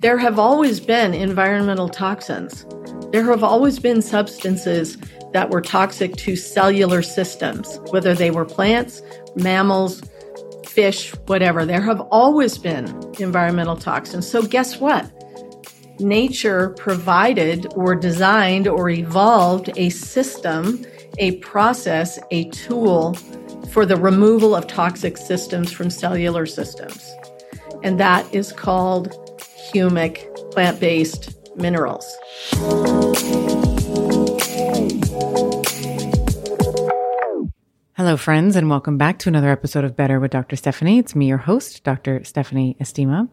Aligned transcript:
there 0.00 0.16
have 0.16 0.38
always 0.38 0.80
been 0.80 1.12
environmental 1.12 1.88
toxins. 1.88 2.64
There 3.12 3.24
have 3.24 3.44
always 3.44 3.78
been 3.78 4.00
substances 4.00 4.96
that 5.34 5.50
were 5.50 5.60
toxic 5.60 6.16
to 6.16 6.36
cellular 6.36 7.02
systems, 7.02 7.78
whether 7.90 8.14
they 8.14 8.30
were 8.30 8.46
plants, 8.46 9.02
mammals, 9.36 10.02
fish, 10.66 11.12
whatever. 11.26 11.66
There 11.66 11.82
have 11.82 12.00
always 12.10 12.56
been 12.56 12.86
environmental 13.18 13.76
toxins. 13.76 14.26
So, 14.26 14.42
guess 14.42 14.80
what? 14.80 15.10
Nature 16.00 16.70
provided 16.70 17.66
or 17.74 17.94
designed 17.94 18.66
or 18.68 18.88
evolved 18.88 19.70
a 19.76 19.90
system, 19.90 20.82
a 21.18 21.36
process, 21.38 22.18
a 22.30 22.48
tool 22.50 23.12
for 23.70 23.84
the 23.84 23.96
removal 23.96 24.54
of 24.54 24.66
toxic 24.66 25.18
systems 25.18 25.70
from 25.70 25.90
cellular 25.90 26.46
systems. 26.46 27.12
And 27.82 28.00
that 28.00 28.34
is 28.34 28.50
called 28.52 29.19
humic 29.60 30.34
plant 30.52 30.80
based 30.80 31.36
minerals. 31.56 32.06
Hello, 37.96 38.16
friends, 38.16 38.56
and 38.56 38.70
welcome 38.70 38.96
back 38.96 39.18
to 39.18 39.28
another 39.28 39.50
episode 39.50 39.84
of 39.84 39.94
Better 39.94 40.18
with 40.18 40.30
Dr. 40.30 40.56
Stephanie. 40.56 40.98
It's 40.98 41.14
me, 41.14 41.26
your 41.26 41.38
host, 41.38 41.84
Dr. 41.84 42.24
Stephanie 42.24 42.76
Estima. 42.80 43.28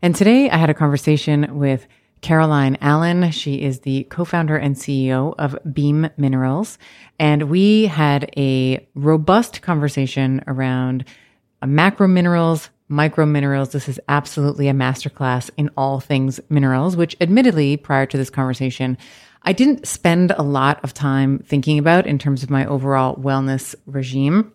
And 0.00 0.16
today 0.16 0.48
I 0.48 0.56
had 0.56 0.70
a 0.70 0.74
conversation 0.74 1.58
with 1.58 1.86
Caroline 2.22 2.78
Alan. 2.80 3.30
She 3.30 3.60
is 3.60 3.80
the 3.80 4.04
co 4.04 4.24
founder 4.24 4.56
and 4.56 4.74
CEO 4.74 5.34
of 5.38 5.58
Beam 5.70 6.08
Minerals. 6.16 6.78
And 7.18 7.50
we 7.50 7.86
had 7.86 8.30
a 8.38 8.88
robust 8.94 9.60
conversation 9.60 10.42
around 10.46 11.04
macro 11.64 12.08
minerals, 12.08 12.70
micro 12.88 13.26
minerals. 13.26 13.70
This 13.70 13.88
is 13.88 14.00
absolutely 14.08 14.68
a 14.68 14.72
masterclass 14.72 15.50
in 15.56 15.70
all 15.76 16.00
things 16.00 16.40
minerals, 16.48 16.96
which 16.96 17.16
admittedly, 17.20 17.76
prior 17.76 18.06
to 18.06 18.16
this 18.16 18.30
conversation, 18.30 18.96
I 19.42 19.52
didn't 19.52 19.86
spend 19.86 20.32
a 20.32 20.42
lot 20.42 20.82
of 20.82 20.92
time 20.92 21.38
thinking 21.38 21.78
about 21.78 22.06
in 22.06 22.18
terms 22.18 22.42
of 22.42 22.50
my 22.50 22.66
overall 22.66 23.16
wellness 23.16 23.74
regime. 23.86 24.52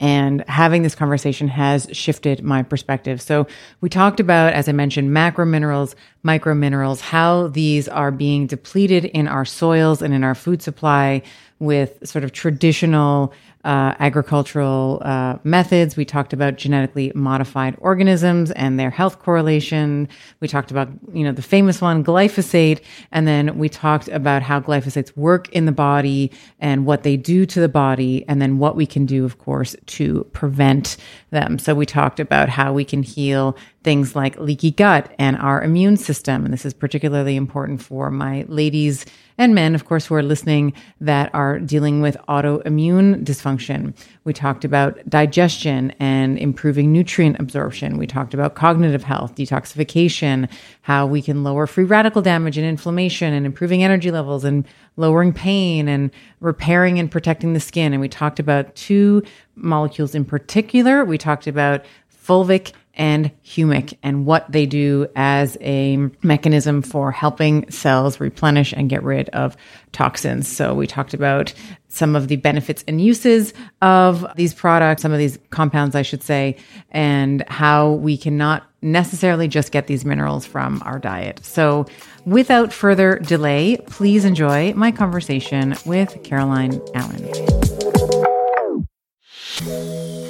And 0.00 0.44
having 0.46 0.82
this 0.82 0.94
conversation 0.94 1.48
has 1.48 1.88
shifted 1.90 2.44
my 2.44 2.62
perspective. 2.62 3.20
So 3.20 3.48
we 3.80 3.88
talked 3.88 4.20
about, 4.20 4.52
as 4.52 4.68
I 4.68 4.72
mentioned, 4.72 5.12
macro 5.12 5.44
minerals, 5.44 5.96
micro 6.22 6.54
minerals, 6.54 7.00
how 7.00 7.48
these 7.48 7.88
are 7.88 8.12
being 8.12 8.46
depleted 8.46 9.06
in 9.06 9.26
our 9.26 9.44
soils 9.44 10.00
and 10.00 10.14
in 10.14 10.22
our 10.22 10.36
food 10.36 10.62
supply 10.62 11.22
with 11.58 11.98
sort 12.08 12.22
of 12.22 12.30
traditional 12.30 13.32
uh, 13.68 13.94
agricultural 13.98 15.02
uh, 15.04 15.36
methods. 15.44 15.94
We 15.94 16.06
talked 16.06 16.32
about 16.32 16.56
genetically 16.56 17.12
modified 17.14 17.76
organisms 17.80 18.50
and 18.52 18.80
their 18.80 18.88
health 18.88 19.18
correlation. 19.18 20.08
We 20.40 20.48
talked 20.48 20.70
about, 20.70 20.88
you 21.12 21.22
know, 21.22 21.32
the 21.32 21.42
famous 21.42 21.82
one, 21.82 22.02
glyphosate. 22.02 22.80
And 23.12 23.28
then 23.28 23.58
we 23.58 23.68
talked 23.68 24.08
about 24.08 24.40
how 24.40 24.58
glyphosates 24.58 25.14
work 25.18 25.50
in 25.50 25.66
the 25.66 25.72
body 25.72 26.32
and 26.58 26.86
what 26.86 27.02
they 27.02 27.18
do 27.18 27.44
to 27.44 27.60
the 27.60 27.68
body. 27.68 28.24
And 28.26 28.40
then 28.40 28.58
what 28.58 28.74
we 28.74 28.86
can 28.86 29.04
do, 29.04 29.26
of 29.26 29.36
course, 29.36 29.76
to 29.84 30.24
prevent 30.32 30.96
them. 31.28 31.58
So 31.58 31.74
we 31.74 31.84
talked 31.84 32.20
about 32.20 32.48
how 32.48 32.72
we 32.72 32.86
can 32.86 33.02
heal 33.02 33.54
things 33.84 34.16
like 34.16 34.38
leaky 34.40 34.70
gut 34.70 35.12
and 35.18 35.36
our 35.36 35.62
immune 35.62 35.98
system. 35.98 36.46
And 36.46 36.54
this 36.54 36.64
is 36.64 36.72
particularly 36.72 37.36
important 37.36 37.82
for 37.82 38.10
my 38.10 38.46
ladies 38.48 39.04
and 39.38 39.54
men, 39.54 39.74
of 39.74 39.84
course, 39.84 40.06
who 40.06 40.14
are 40.16 40.22
listening 40.22 40.72
that 41.00 41.32
are 41.32 41.60
dealing 41.60 42.02
with 42.02 42.16
autoimmune 42.28 43.24
dysfunction. 43.24 43.94
We 44.24 44.32
talked 44.32 44.64
about 44.64 45.08
digestion 45.08 45.92
and 46.00 46.36
improving 46.38 46.92
nutrient 46.92 47.38
absorption. 47.38 47.96
We 47.96 48.06
talked 48.08 48.34
about 48.34 48.56
cognitive 48.56 49.04
health, 49.04 49.36
detoxification, 49.36 50.50
how 50.82 51.06
we 51.06 51.22
can 51.22 51.44
lower 51.44 51.68
free 51.68 51.84
radical 51.84 52.20
damage 52.20 52.58
and 52.58 52.66
inflammation 52.66 53.32
and 53.32 53.46
improving 53.46 53.84
energy 53.84 54.10
levels 54.10 54.44
and 54.44 54.66
lowering 54.96 55.32
pain 55.32 55.86
and 55.86 56.10
repairing 56.40 56.98
and 56.98 57.10
protecting 57.10 57.52
the 57.52 57.60
skin. 57.60 57.92
And 57.92 58.00
we 58.00 58.08
talked 58.08 58.40
about 58.40 58.74
two 58.74 59.22
molecules 59.54 60.14
in 60.14 60.24
particular. 60.24 61.04
We 61.04 61.16
talked 61.16 61.46
about 61.46 61.84
fulvic 62.26 62.72
and 62.98 63.30
humic 63.44 63.96
and 64.02 64.26
what 64.26 64.50
they 64.50 64.66
do 64.66 65.06
as 65.14 65.56
a 65.60 65.96
mechanism 66.22 66.82
for 66.82 67.12
helping 67.12 67.70
cells 67.70 68.20
replenish 68.20 68.72
and 68.72 68.90
get 68.90 69.02
rid 69.04 69.28
of 69.30 69.56
toxins. 69.92 70.48
So 70.48 70.74
we 70.74 70.86
talked 70.86 71.14
about 71.14 71.54
some 71.88 72.16
of 72.16 72.28
the 72.28 72.36
benefits 72.36 72.84
and 72.86 73.00
uses 73.00 73.54
of 73.80 74.26
these 74.36 74.52
products, 74.52 75.02
some 75.02 75.12
of 75.12 75.18
these 75.18 75.38
compounds, 75.50 75.94
I 75.94 76.02
should 76.02 76.22
say, 76.22 76.56
and 76.90 77.42
how 77.48 77.92
we 77.92 78.18
cannot 78.18 78.64
necessarily 78.82 79.48
just 79.48 79.72
get 79.72 79.86
these 79.86 80.04
minerals 80.04 80.44
from 80.44 80.82
our 80.84 80.98
diet. 80.98 81.40
So 81.44 81.86
without 82.26 82.72
further 82.72 83.18
delay, 83.18 83.78
please 83.86 84.24
enjoy 84.24 84.74
my 84.74 84.92
conversation 84.92 85.76
with 85.86 86.22
Caroline 86.24 86.80
Alan. 86.94 87.28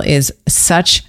is 0.00 0.32
such 0.48 1.04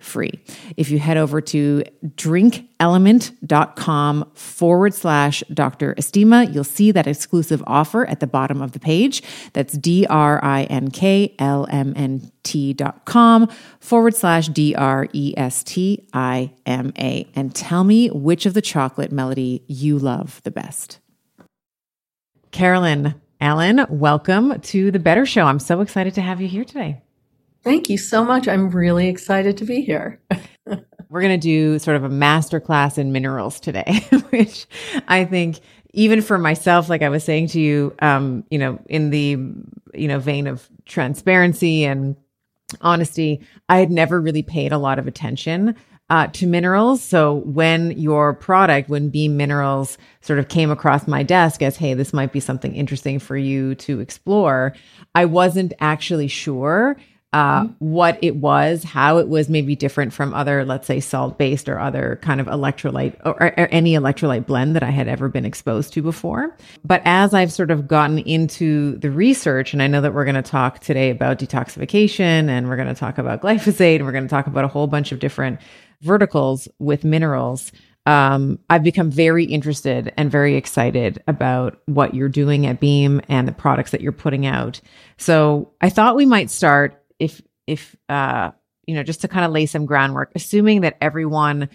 free. 0.00 0.32
If 0.76 0.90
you 0.90 0.98
head 0.98 1.16
over 1.16 1.40
to 1.42 1.84
drinkelement.com 2.04 4.30
forward 4.34 4.94
slash 4.94 5.44
Dr. 5.52 5.94
Estima, 5.94 6.52
you'll 6.52 6.64
see 6.64 6.90
that 6.90 7.06
exclusive 7.06 7.62
offer 7.66 8.04
at 8.06 8.18
the 8.20 8.26
bottom 8.26 8.60
of 8.60 8.72
the 8.72 8.80
page. 8.80 9.22
That's 9.52 9.74
D 9.74 10.06
R 10.08 10.42
I 10.42 10.64
N 10.64 10.90
K 10.90 11.36
L 11.38 11.68
M 11.70 11.92
N 11.96 12.32
T 12.42 12.72
dot 12.72 13.04
com 13.04 13.48
forward 13.78 14.16
slash 14.16 14.48
D 14.48 14.74
R 14.74 15.06
E 15.12 15.34
S 15.36 15.62
T 15.62 16.08
I 16.12 16.52
M 16.66 16.92
A. 16.98 17.28
And 17.34 17.54
tell 17.54 17.84
me 17.84 18.08
which 18.08 18.46
of 18.46 18.54
the 18.54 18.62
chocolate 18.62 19.12
medley 19.12 19.62
you 19.66 19.98
love 19.98 20.40
the 20.44 20.50
best. 20.50 20.98
Carolyn 22.50 23.14
Alan, 23.40 23.86
welcome 23.88 24.60
to 24.60 24.90
the 24.90 24.98
Better 24.98 25.24
Show. 25.24 25.44
I'm 25.44 25.60
so 25.60 25.80
excited 25.80 26.14
to 26.14 26.20
have 26.20 26.40
you 26.40 26.48
here 26.48 26.64
today. 26.64 27.00
Thank 27.62 27.90
you 27.90 27.98
so 27.98 28.24
much. 28.24 28.48
I'm 28.48 28.70
really 28.70 29.08
excited 29.08 29.56
to 29.58 29.64
be 29.64 29.82
here. 29.82 30.20
We're 31.08 31.20
going 31.20 31.38
to 31.38 31.38
do 31.38 31.78
sort 31.78 31.96
of 31.96 32.04
a 32.04 32.08
master 32.08 32.60
class 32.60 32.96
in 32.96 33.12
minerals 33.12 33.60
today, 33.60 34.06
which 34.30 34.66
I 35.08 35.24
think 35.24 35.60
even 35.92 36.22
for 36.22 36.38
myself, 36.38 36.88
like 36.88 37.02
I 37.02 37.08
was 37.08 37.24
saying 37.24 37.48
to 37.48 37.60
you, 37.60 37.94
um, 38.00 38.44
you 38.50 38.58
know, 38.58 38.78
in 38.86 39.10
the, 39.10 39.36
you 39.92 40.08
know, 40.08 40.20
vein 40.20 40.46
of 40.46 40.68
transparency 40.86 41.84
and 41.84 42.16
honesty, 42.80 43.40
I 43.68 43.78
had 43.78 43.90
never 43.90 44.20
really 44.20 44.42
paid 44.42 44.72
a 44.72 44.78
lot 44.78 44.98
of 44.98 45.08
attention 45.08 45.74
uh, 46.10 46.26
to 46.28 46.46
minerals. 46.46 47.02
So 47.02 47.36
when 47.44 47.92
your 47.92 48.34
product, 48.34 48.88
when 48.88 49.10
Beam 49.10 49.36
Minerals 49.36 49.98
sort 50.20 50.38
of 50.38 50.48
came 50.48 50.70
across 50.70 51.06
my 51.06 51.22
desk 51.22 51.62
as, 51.62 51.76
hey, 51.76 51.94
this 51.94 52.12
might 52.12 52.32
be 52.32 52.40
something 52.40 52.74
interesting 52.74 53.18
for 53.18 53.36
you 53.36 53.74
to 53.76 54.00
explore, 54.00 54.74
I 55.14 55.24
wasn't 55.24 55.72
actually 55.80 56.28
sure 56.28 56.96
uh, 57.32 57.62
mm-hmm. 57.62 57.72
what 57.78 58.18
it 58.22 58.36
was, 58.36 58.82
how 58.82 59.18
it 59.18 59.28
was 59.28 59.48
maybe 59.48 59.76
different 59.76 60.12
from 60.12 60.34
other, 60.34 60.64
let's 60.64 60.86
say, 60.86 60.98
salt 60.98 61.38
based 61.38 61.68
or 61.68 61.78
other 61.78 62.18
kind 62.22 62.40
of 62.40 62.48
electrolyte 62.48 63.14
or, 63.24 63.40
or, 63.40 63.68
any 63.70 63.94
electrolyte 63.94 64.46
blend 64.46 64.74
that 64.74 64.82
I 64.82 64.90
had 64.90 65.06
ever 65.06 65.28
been 65.28 65.44
exposed 65.44 65.92
to 65.92 66.02
before. 66.02 66.56
But 66.84 67.02
as 67.04 67.32
I've 67.32 67.52
sort 67.52 67.70
of 67.70 67.86
gotten 67.86 68.18
into 68.18 68.96
the 68.98 69.10
research, 69.10 69.72
and 69.72 69.80
I 69.80 69.86
know 69.86 70.00
that 70.00 70.12
we're 70.12 70.24
going 70.24 70.34
to 70.34 70.42
talk 70.42 70.80
today 70.80 71.10
about 71.10 71.38
detoxification 71.38 72.48
and 72.48 72.68
we're 72.68 72.76
going 72.76 72.88
to 72.88 72.94
talk 72.94 73.18
about 73.18 73.42
glyphosate 73.42 73.96
and 73.96 74.06
we're 74.06 74.12
going 74.12 74.24
to 74.24 74.30
talk 74.30 74.48
about 74.48 74.64
a 74.64 74.68
whole 74.68 74.88
bunch 74.88 75.12
of 75.12 75.20
different 75.20 75.60
verticals 76.02 76.66
with 76.80 77.04
minerals. 77.04 77.70
Um, 78.06 78.58
I've 78.68 78.82
become 78.82 79.10
very 79.10 79.44
interested 79.44 80.12
and 80.16 80.30
very 80.32 80.56
excited 80.56 81.22
about 81.28 81.80
what 81.86 82.14
you're 82.14 82.28
doing 82.28 82.66
at 82.66 82.80
Beam 82.80 83.20
and 83.28 83.46
the 83.46 83.52
products 83.52 83.92
that 83.92 84.00
you're 84.00 84.10
putting 84.10 84.46
out. 84.46 84.80
So 85.18 85.70
I 85.80 85.90
thought 85.90 86.16
we 86.16 86.26
might 86.26 86.50
start 86.50 86.99
if 87.20 87.40
if 87.66 87.94
uh 88.08 88.50
you 88.86 88.94
know 88.94 89.04
just 89.04 89.20
to 89.20 89.28
kind 89.28 89.44
of 89.44 89.52
lay 89.52 89.66
some 89.66 89.86
groundwork 89.86 90.32
assuming 90.34 90.80
that 90.80 90.96
everyone 91.00 91.68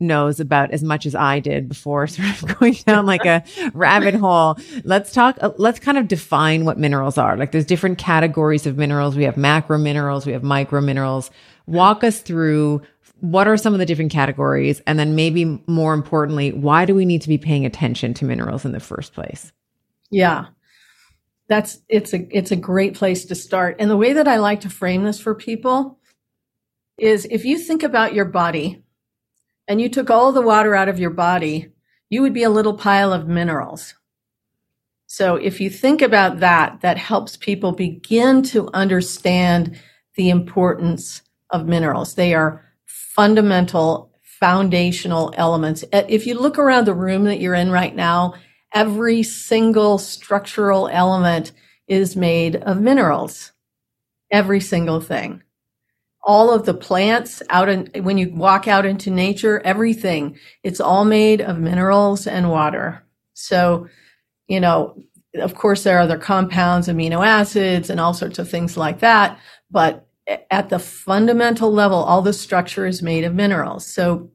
knows 0.00 0.38
about 0.38 0.70
as 0.70 0.82
much 0.82 1.06
as 1.06 1.14
I 1.14 1.40
did 1.40 1.68
before 1.68 2.06
sort 2.06 2.28
of 2.28 2.58
going 2.58 2.74
down 2.86 3.06
like 3.06 3.24
a 3.24 3.42
rabbit 3.74 4.14
hole. 4.20 4.58
Let's 4.84 5.12
talk, 5.12 5.38
uh, 5.40 5.50
let's 5.58 5.78
kind 5.78 5.98
of 5.98 6.08
define 6.08 6.64
what 6.64 6.78
minerals 6.78 7.18
are. 7.18 7.36
Like 7.36 7.52
there's 7.52 7.64
different 7.64 7.98
categories 7.98 8.66
of 8.66 8.76
minerals. 8.76 9.16
We 9.16 9.24
have 9.24 9.36
macro 9.36 9.78
minerals, 9.78 10.26
we 10.26 10.32
have 10.32 10.42
micro 10.42 10.80
minerals. 10.80 11.30
Walk 11.66 12.04
us 12.04 12.20
through 12.20 12.82
what 13.20 13.48
are 13.48 13.56
some 13.56 13.72
of 13.72 13.80
the 13.80 13.86
different 13.86 14.12
categories? 14.12 14.80
And 14.86 14.98
then 14.98 15.16
maybe 15.16 15.60
more 15.66 15.92
importantly, 15.92 16.52
why 16.52 16.84
do 16.84 16.94
we 16.94 17.04
need 17.04 17.22
to 17.22 17.28
be 17.28 17.38
paying 17.38 17.66
attention 17.66 18.14
to 18.14 18.24
minerals 18.24 18.64
in 18.64 18.72
the 18.72 18.80
first 18.80 19.12
place? 19.12 19.52
Yeah 20.10 20.46
that's 21.48 21.78
it's 21.88 22.12
a 22.12 22.28
it's 22.36 22.50
a 22.50 22.56
great 22.56 22.94
place 22.94 23.24
to 23.26 23.34
start. 23.34 23.76
And 23.78 23.90
the 23.90 23.96
way 23.96 24.12
that 24.12 24.28
I 24.28 24.36
like 24.36 24.60
to 24.60 24.70
frame 24.70 25.04
this 25.04 25.18
for 25.18 25.34
people 25.34 25.98
is 26.98 27.26
if 27.30 27.44
you 27.44 27.58
think 27.58 27.82
about 27.82 28.14
your 28.14 28.26
body 28.26 28.82
and 29.66 29.80
you 29.80 29.88
took 29.88 30.10
all 30.10 30.32
the 30.32 30.42
water 30.42 30.74
out 30.74 30.88
of 30.88 30.98
your 30.98 31.10
body, 31.10 31.72
you 32.10 32.22
would 32.22 32.34
be 32.34 32.42
a 32.42 32.50
little 32.50 32.74
pile 32.74 33.12
of 33.12 33.28
minerals. 33.28 33.94
So 35.06 35.36
if 35.36 35.60
you 35.60 35.70
think 35.70 36.02
about 36.02 36.40
that, 36.40 36.82
that 36.82 36.98
helps 36.98 37.36
people 37.36 37.72
begin 37.72 38.42
to 38.44 38.68
understand 38.74 39.78
the 40.16 40.28
importance 40.28 41.22
of 41.50 41.66
minerals. 41.66 42.14
They 42.14 42.34
are 42.34 42.62
fundamental, 42.84 44.12
foundational 44.22 45.32
elements. 45.36 45.82
If 45.92 46.26
you 46.26 46.38
look 46.38 46.58
around 46.58 46.86
the 46.86 46.94
room 46.94 47.24
that 47.24 47.40
you're 47.40 47.54
in 47.54 47.70
right 47.70 47.94
now 47.94 48.34
every 48.72 49.22
single 49.22 49.98
structural 49.98 50.88
element 50.88 51.52
is 51.86 52.16
made 52.16 52.56
of 52.56 52.80
minerals. 52.80 53.52
Every 54.30 54.60
single 54.60 55.00
thing. 55.00 55.42
All 56.22 56.52
of 56.52 56.66
the 56.66 56.74
plants 56.74 57.42
out 57.48 57.68
in, 57.68 57.90
when 58.02 58.18
you 58.18 58.30
walk 58.34 58.68
out 58.68 58.84
into 58.84 59.10
nature, 59.10 59.62
everything, 59.64 60.38
it's 60.62 60.80
all 60.80 61.04
made 61.04 61.40
of 61.40 61.58
minerals 61.58 62.26
and 62.26 62.50
water. 62.50 63.02
So, 63.32 63.88
you 64.46 64.60
know, 64.60 65.02
of 65.34 65.54
course, 65.54 65.84
there 65.84 65.96
are 65.96 66.00
other 66.00 66.18
compounds, 66.18 66.88
amino 66.88 67.26
acids, 67.26 67.88
and 67.88 68.00
all 68.00 68.12
sorts 68.12 68.38
of 68.38 68.50
things 68.50 68.76
like 68.76 69.00
that. 69.00 69.38
But 69.70 70.06
at 70.50 70.68
the 70.68 70.78
fundamental 70.78 71.72
level, 71.72 71.98
all 71.98 72.20
the 72.20 72.32
structure 72.32 72.86
is 72.86 73.02
made 73.02 73.24
of 73.24 73.34
minerals. 73.34 73.86
So 73.86 74.30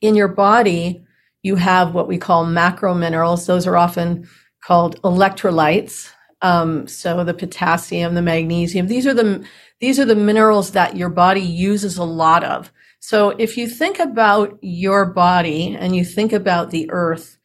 in 0.00 0.14
your 0.14 0.28
body, 0.28 1.04
you 1.42 1.56
have 1.56 1.94
what 1.94 2.08
we 2.08 2.18
call 2.18 2.44
macro 2.44 2.94
minerals. 2.94 3.46
Those 3.46 3.66
are 3.66 3.76
often 3.76 4.28
called 4.62 5.00
electrolytes. 5.02 6.10
Um, 6.42 6.86
so 6.86 7.24
the 7.24 7.34
potassium, 7.34 8.14
the 8.14 8.22
magnesium, 8.22 8.86
these 8.86 9.06
are 9.06 9.14
the, 9.14 9.44
these 9.80 9.98
are 9.98 10.04
the 10.04 10.14
minerals 10.14 10.72
that 10.72 10.96
your 10.96 11.08
body 11.08 11.40
uses 11.40 11.96
a 11.96 12.04
lot 12.04 12.44
of. 12.44 12.72
So 13.00 13.30
if 13.30 13.56
you 13.56 13.68
think 13.68 13.98
about 13.98 14.58
your 14.60 15.06
body 15.06 15.76
and 15.78 15.94
you 15.94 16.04
think 16.04 16.32
about 16.32 16.70
the 16.70 16.90
earth, 16.90 17.38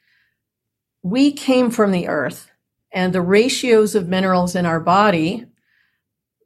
we 1.04 1.32
came 1.32 1.70
from 1.70 1.92
the 1.92 2.08
earth 2.08 2.50
and 2.92 3.14
the 3.14 3.22
ratios 3.22 3.96
of 3.96 4.08
minerals 4.08 4.56
in 4.56 4.66
our 4.66 4.80
body 4.80 5.46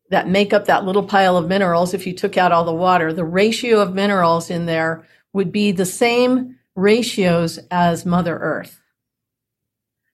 that 0.10 0.30
make 0.30 0.54
up 0.54 0.66
that 0.66 0.86
little 0.86 1.04
pile 1.04 1.38
of 1.38 1.48
minerals, 1.48 1.94
if 1.94 2.08
you 2.08 2.14
took 2.14 2.38
out 2.38 2.52
all 2.52 2.64
the 2.64 2.74
water, 2.74 3.12
the 3.12 3.26
ratio 3.26 3.80
of 3.80 3.94
minerals 3.94 4.50
in 4.50 4.66
there 4.66 5.06
would 5.34 5.52
be 5.52 5.72
the 5.72 5.86
same 5.86 6.58
ratios 6.78 7.60
as 7.72 8.06
Mother 8.06 8.38
Earth. 8.38 8.80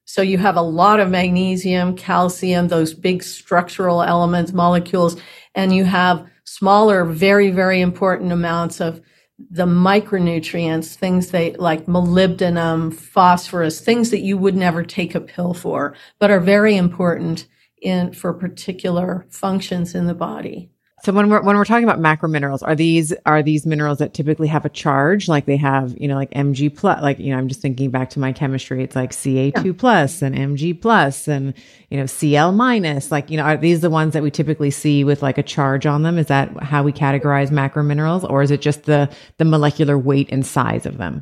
So 0.06 0.22
you 0.22 0.38
have 0.38 0.56
a 0.56 0.62
lot 0.62 1.00
of 1.00 1.10
magnesium, 1.10 1.96
calcium, 1.96 2.70
those 2.70 2.94
big 2.94 3.22
structural 3.22 4.02
elements, 4.02 4.54
molecules, 4.54 5.20
and 5.56 5.76
you 5.76 5.84
have 5.84 6.26
smaller, 6.46 7.06
very, 7.06 7.52
very 7.52 7.82
important 7.82 8.32
amounts 8.32 8.80
of 8.80 9.02
the 9.50 9.66
micronutrients, 9.66 10.96
things 10.96 11.32
they 11.32 11.54
like 11.56 11.86
molybdenum, 11.86 12.94
phosphorus, 12.94 13.82
things 13.82 14.10
that 14.12 14.22
you 14.22 14.38
would 14.38 14.56
never 14.56 14.84
take 14.84 15.16
a 15.16 15.22
pill 15.22 15.54
for, 15.54 15.96
but 16.20 16.32
are 16.32 16.40
very 16.40 16.78
important 16.78 17.48
in 17.82 18.14
for 18.14 18.34
particular 18.34 19.26
functions 19.30 19.96
in 19.96 20.06
the 20.06 20.14
body. 20.14 20.73
So 21.04 21.12
when 21.12 21.30
we're 21.30 21.42
when 21.42 21.58
we're 21.58 21.66
talking 21.66 21.84
about 21.84 22.00
macro 22.00 22.30
minerals, 22.30 22.64
are 22.64 22.76
these 22.76 23.12
are 23.26 23.44
these 23.44 23.66
minerals 23.66 23.98
that 23.98 24.14
typically 24.14 24.48
have 24.48 24.64
a 24.64 24.70
charge, 24.70 25.28
like 25.28 25.46
they 25.46 25.58
have, 25.58 25.98
you 26.00 26.08
know, 26.08 26.16
like 26.16 26.32
Mg 26.32 26.78
plus, 26.78 27.02
like 27.02 27.20
you 27.20 27.34
know, 27.34 27.38
I'm 27.38 27.50
just 27.50 27.60
thinking 27.60 27.92
back 27.92 28.10
to 28.12 28.20
my 28.20 28.32
chemistry. 28.32 28.82
It's 28.82 28.96
like 28.96 29.12
Ca2 29.12 29.78
plus 29.78 30.22
and 30.22 30.34
Mg 30.34 30.82
plus 30.82 31.28
and 31.28 31.54
you 31.90 31.98
know 31.98 32.06
Cl 32.06 32.54
minus. 32.54 33.12
Like 33.12 33.30
you 33.30 33.36
know, 33.36 33.44
are 33.44 33.58
these 33.58 33.82
the 33.82 33.90
ones 33.90 34.14
that 34.14 34.24
we 34.24 34.32
typically 34.32 34.72
see 34.72 35.04
with 35.04 35.22
like 35.22 35.38
a 35.38 35.44
charge 35.44 35.86
on 35.86 36.04
them? 36.04 36.18
Is 36.18 36.28
that 36.28 36.64
how 36.64 36.84
we 36.84 36.94
categorize 36.94 37.52
macro 37.52 37.84
minerals, 37.84 38.24
or 38.24 38.42
is 38.42 38.50
it 38.50 38.62
just 38.62 38.84
the 38.84 39.14
the 39.40 39.46
molecular 39.46 39.98
weight 39.98 40.30
and 40.32 40.46
size 40.46 40.86
of 40.86 41.00
them? 41.00 41.22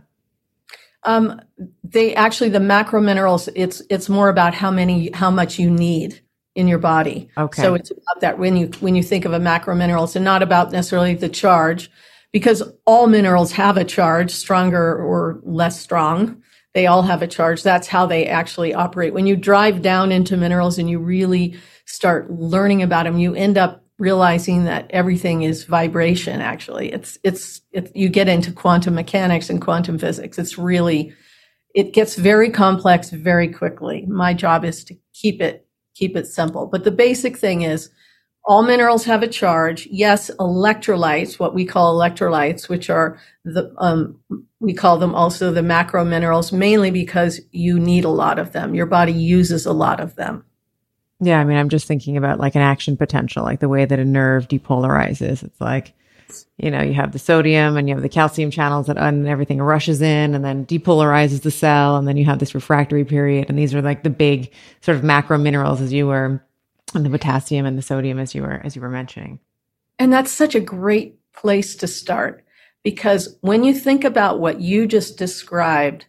Um, 1.05 1.41
they 1.83 2.13
actually 2.13 2.49
the 2.49 2.59
macro 2.59 3.01
minerals. 3.01 3.49
It's 3.55 3.81
it's 3.89 4.09
more 4.09 4.29
about 4.29 4.53
how 4.53 4.69
many 4.69 5.09
how 5.11 5.31
much 5.31 5.57
you 5.57 5.71
need 5.71 6.21
in 6.55 6.67
your 6.67 6.79
body. 6.79 7.29
Okay. 7.37 7.61
So 7.61 7.73
it's 7.73 7.91
about 7.91 8.21
that 8.21 8.39
when 8.39 8.57
you 8.57 8.67
when 8.79 8.95
you 8.95 9.03
think 9.03 9.25
of 9.25 9.33
a 9.33 9.39
macro 9.39 9.75
mineral, 9.75 10.09
and 10.13 10.25
not 10.25 10.43
about 10.43 10.71
necessarily 10.71 11.15
the 11.15 11.29
charge, 11.29 11.89
because 12.31 12.63
all 12.85 13.07
minerals 13.07 13.51
have 13.53 13.77
a 13.77 13.85
charge, 13.85 14.31
stronger 14.31 14.95
or 14.95 15.39
less 15.43 15.79
strong. 15.79 16.41
They 16.73 16.87
all 16.87 17.01
have 17.01 17.21
a 17.21 17.27
charge. 17.27 17.63
That's 17.63 17.87
how 17.87 18.05
they 18.05 18.27
actually 18.27 18.73
operate. 18.73 19.13
When 19.13 19.27
you 19.27 19.35
drive 19.35 19.81
down 19.81 20.11
into 20.11 20.37
minerals 20.37 20.77
and 20.77 20.89
you 20.89 20.99
really 20.99 21.59
start 21.85 22.31
learning 22.31 22.81
about 22.81 23.03
them, 23.03 23.17
you 23.17 23.35
end 23.35 23.57
up 23.57 23.83
realizing 23.99 24.63
that 24.63 24.89
everything 24.89 25.43
is 25.43 25.65
vibration. 25.65 26.41
Actually, 26.41 26.91
it's 26.91 27.17
it's 27.23 27.61
it, 27.71 27.95
you 27.95 28.09
get 28.09 28.29
into 28.29 28.51
quantum 28.51 28.95
mechanics 28.95 29.49
and 29.49 29.61
quantum 29.61 29.97
physics. 29.97 30.39
It's 30.39 30.57
really 30.57 31.13
it 31.73 31.93
gets 31.93 32.15
very 32.15 32.49
complex 32.49 33.09
very 33.09 33.47
quickly. 33.47 34.05
My 34.07 34.33
job 34.33 34.65
is 34.65 34.83
to 34.85 34.95
keep 35.13 35.41
it 35.41 35.67
keep 36.01 36.17
it 36.17 36.25
simple. 36.25 36.65
But 36.65 36.83
the 36.83 36.91
basic 36.91 37.37
thing 37.37 37.61
is 37.61 37.89
all 38.43 38.63
minerals 38.63 39.05
have 39.05 39.21
a 39.21 39.27
charge. 39.27 39.87
Yes, 39.91 40.31
electrolytes, 40.39 41.37
what 41.39 41.53
we 41.53 41.63
call 41.63 41.95
electrolytes, 41.95 42.67
which 42.67 42.89
are 42.89 43.19
the, 43.45 43.71
um, 43.77 44.19
we 44.59 44.73
call 44.73 44.97
them 44.97 45.13
also 45.13 45.51
the 45.51 45.61
macro 45.61 46.03
minerals, 46.03 46.51
mainly 46.51 46.89
because 46.89 47.39
you 47.51 47.79
need 47.79 48.03
a 48.03 48.09
lot 48.09 48.39
of 48.39 48.51
them. 48.51 48.73
Your 48.73 48.87
body 48.87 49.13
uses 49.13 49.67
a 49.67 49.73
lot 49.73 49.99
of 49.99 50.15
them. 50.15 50.43
Yeah. 51.19 51.39
I 51.39 51.43
mean, 51.43 51.57
I'm 51.57 51.69
just 51.69 51.87
thinking 51.87 52.17
about 52.17 52.39
like 52.39 52.55
an 52.55 52.63
action 52.63 52.97
potential, 52.97 53.43
like 53.43 53.59
the 53.59 53.69
way 53.69 53.85
that 53.85 53.99
a 53.99 54.05
nerve 54.05 54.47
depolarizes. 54.47 55.43
It's 55.43 55.61
like, 55.61 55.93
you 56.57 56.71
know, 56.71 56.81
you 56.81 56.93
have 56.93 57.11
the 57.11 57.19
sodium 57.19 57.77
and 57.77 57.87
you 57.87 57.95
have 57.95 58.01
the 58.01 58.09
calcium 58.09 58.51
channels 58.51 58.87
that 58.87 58.97
and 58.97 59.27
everything 59.27 59.61
rushes 59.61 60.01
in 60.01 60.35
and 60.35 60.43
then 60.43 60.65
depolarizes 60.65 61.41
the 61.41 61.51
cell. 61.51 61.97
And 61.97 62.07
then 62.07 62.17
you 62.17 62.25
have 62.25 62.39
this 62.39 62.55
refractory 62.55 63.05
period. 63.05 63.49
And 63.49 63.57
these 63.57 63.73
are 63.73 63.81
like 63.81 64.03
the 64.03 64.09
big 64.09 64.51
sort 64.81 64.97
of 64.97 65.03
macro 65.03 65.37
minerals 65.37 65.81
as 65.81 65.93
you 65.93 66.07
were 66.07 66.43
and 66.93 67.05
the 67.05 67.09
potassium 67.09 67.65
and 67.65 67.77
the 67.77 67.81
sodium 67.81 68.19
as 68.19 68.35
you 68.35 68.41
were 68.41 68.61
as 68.63 68.75
you 68.75 68.81
were 68.81 68.89
mentioning. 68.89 69.39
And 69.99 70.11
that's 70.11 70.31
such 70.31 70.55
a 70.55 70.59
great 70.59 71.19
place 71.33 71.75
to 71.77 71.87
start 71.87 72.43
because 72.83 73.37
when 73.41 73.63
you 73.63 73.73
think 73.73 74.03
about 74.03 74.39
what 74.39 74.59
you 74.59 74.87
just 74.87 75.17
described, 75.17 76.05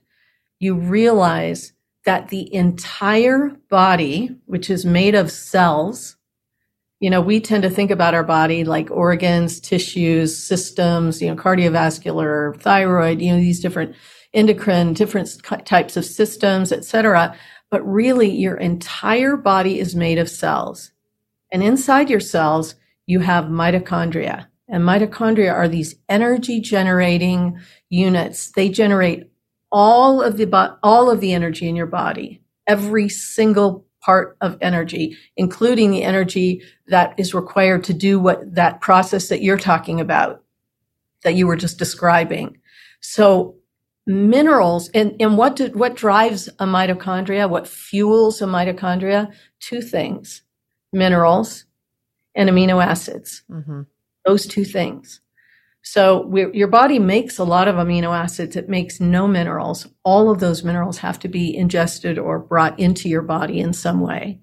you 0.58 0.74
realize 0.74 1.72
that 2.04 2.28
the 2.28 2.52
entire 2.54 3.50
body, 3.68 4.36
which 4.46 4.70
is 4.70 4.84
made 4.84 5.14
of 5.14 5.30
cells, 5.30 6.16
you 7.02 7.10
know, 7.10 7.20
we 7.20 7.40
tend 7.40 7.62
to 7.64 7.70
think 7.70 7.90
about 7.90 8.14
our 8.14 8.24
body 8.24 8.64
like 8.64 8.90
organs, 8.90 9.60
tissues, 9.60 10.38
systems, 10.38 11.20
you 11.20 11.28
know, 11.28 11.36
cardiovascular, 11.36 12.58
thyroid, 12.60 13.20
you 13.20 13.32
know, 13.32 13.38
these 13.38 13.60
different 13.60 13.94
endocrine, 14.32 14.94
different 14.94 15.28
types 15.66 15.98
of 15.98 16.04
systems, 16.06 16.72
et 16.72 16.84
cetera 16.84 17.36
but 17.72 17.80
really 17.90 18.30
your 18.30 18.56
entire 18.56 19.34
body 19.34 19.80
is 19.80 19.96
made 19.96 20.18
of 20.18 20.28
cells. 20.28 20.92
And 21.50 21.62
inside 21.62 22.10
your 22.10 22.20
cells, 22.20 22.74
you 23.06 23.20
have 23.20 23.46
mitochondria. 23.46 24.46
And 24.68 24.84
mitochondria 24.84 25.52
are 25.52 25.68
these 25.68 25.94
energy 26.06 26.60
generating 26.60 27.58
units. 27.88 28.52
They 28.52 28.68
generate 28.68 29.30
all 29.72 30.20
of 30.20 30.36
the, 30.36 30.76
all 30.82 31.10
of 31.10 31.20
the 31.20 31.32
energy 31.32 31.66
in 31.66 31.74
your 31.74 31.86
body, 31.86 32.42
every 32.66 33.08
single 33.08 33.86
part 34.02 34.36
of 34.40 34.58
energy, 34.60 35.16
including 35.36 35.90
the 35.90 36.02
energy 36.02 36.62
that 36.88 37.14
is 37.18 37.34
required 37.34 37.84
to 37.84 37.94
do 37.94 38.18
what 38.18 38.54
that 38.54 38.80
process 38.80 39.28
that 39.28 39.42
you're 39.42 39.58
talking 39.58 40.00
about, 40.00 40.42
that 41.22 41.34
you 41.34 41.46
were 41.46 41.56
just 41.56 41.78
describing. 41.78 42.58
So 43.00 43.56
minerals 44.06 44.88
and, 44.90 45.14
and 45.20 45.38
what 45.38 45.56
did, 45.56 45.76
what 45.76 45.94
drives 45.94 46.48
a 46.58 46.66
mitochondria 46.66 47.48
what 47.48 47.68
fuels 47.68 48.42
a 48.42 48.46
mitochondria 48.46 49.32
two 49.60 49.80
things 49.80 50.42
minerals 50.92 51.66
and 52.34 52.50
amino 52.50 52.84
acids 52.84 53.42
mm-hmm. 53.48 53.82
those 54.26 54.44
two 54.46 54.64
things 54.64 55.20
so 55.84 56.34
your 56.52 56.68
body 56.68 56.98
makes 56.98 57.38
a 57.38 57.44
lot 57.44 57.68
of 57.68 57.76
amino 57.76 58.16
acids 58.16 58.56
it 58.56 58.68
makes 58.68 59.00
no 59.00 59.26
minerals 59.26 59.86
all 60.04 60.30
of 60.30 60.40
those 60.40 60.62
minerals 60.62 60.98
have 60.98 61.18
to 61.18 61.28
be 61.28 61.56
ingested 61.56 62.18
or 62.18 62.38
brought 62.38 62.78
into 62.78 63.08
your 63.08 63.22
body 63.22 63.60
in 63.60 63.72
some 63.72 64.00
way 64.00 64.38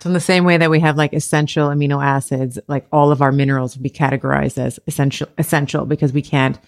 so 0.00 0.08
in 0.08 0.14
the 0.14 0.20
same 0.20 0.44
way 0.44 0.56
that 0.56 0.70
we 0.70 0.80
have 0.80 0.96
like 0.96 1.12
essential 1.12 1.68
amino 1.68 2.04
acids 2.04 2.58
like 2.68 2.86
all 2.92 3.10
of 3.10 3.20
our 3.20 3.32
minerals 3.32 3.76
would 3.76 3.82
be 3.82 3.90
categorized 3.90 4.58
as 4.58 4.78
essential 4.86 5.28
essential 5.38 5.86
because 5.86 6.12
we 6.12 6.22
can't 6.22 6.58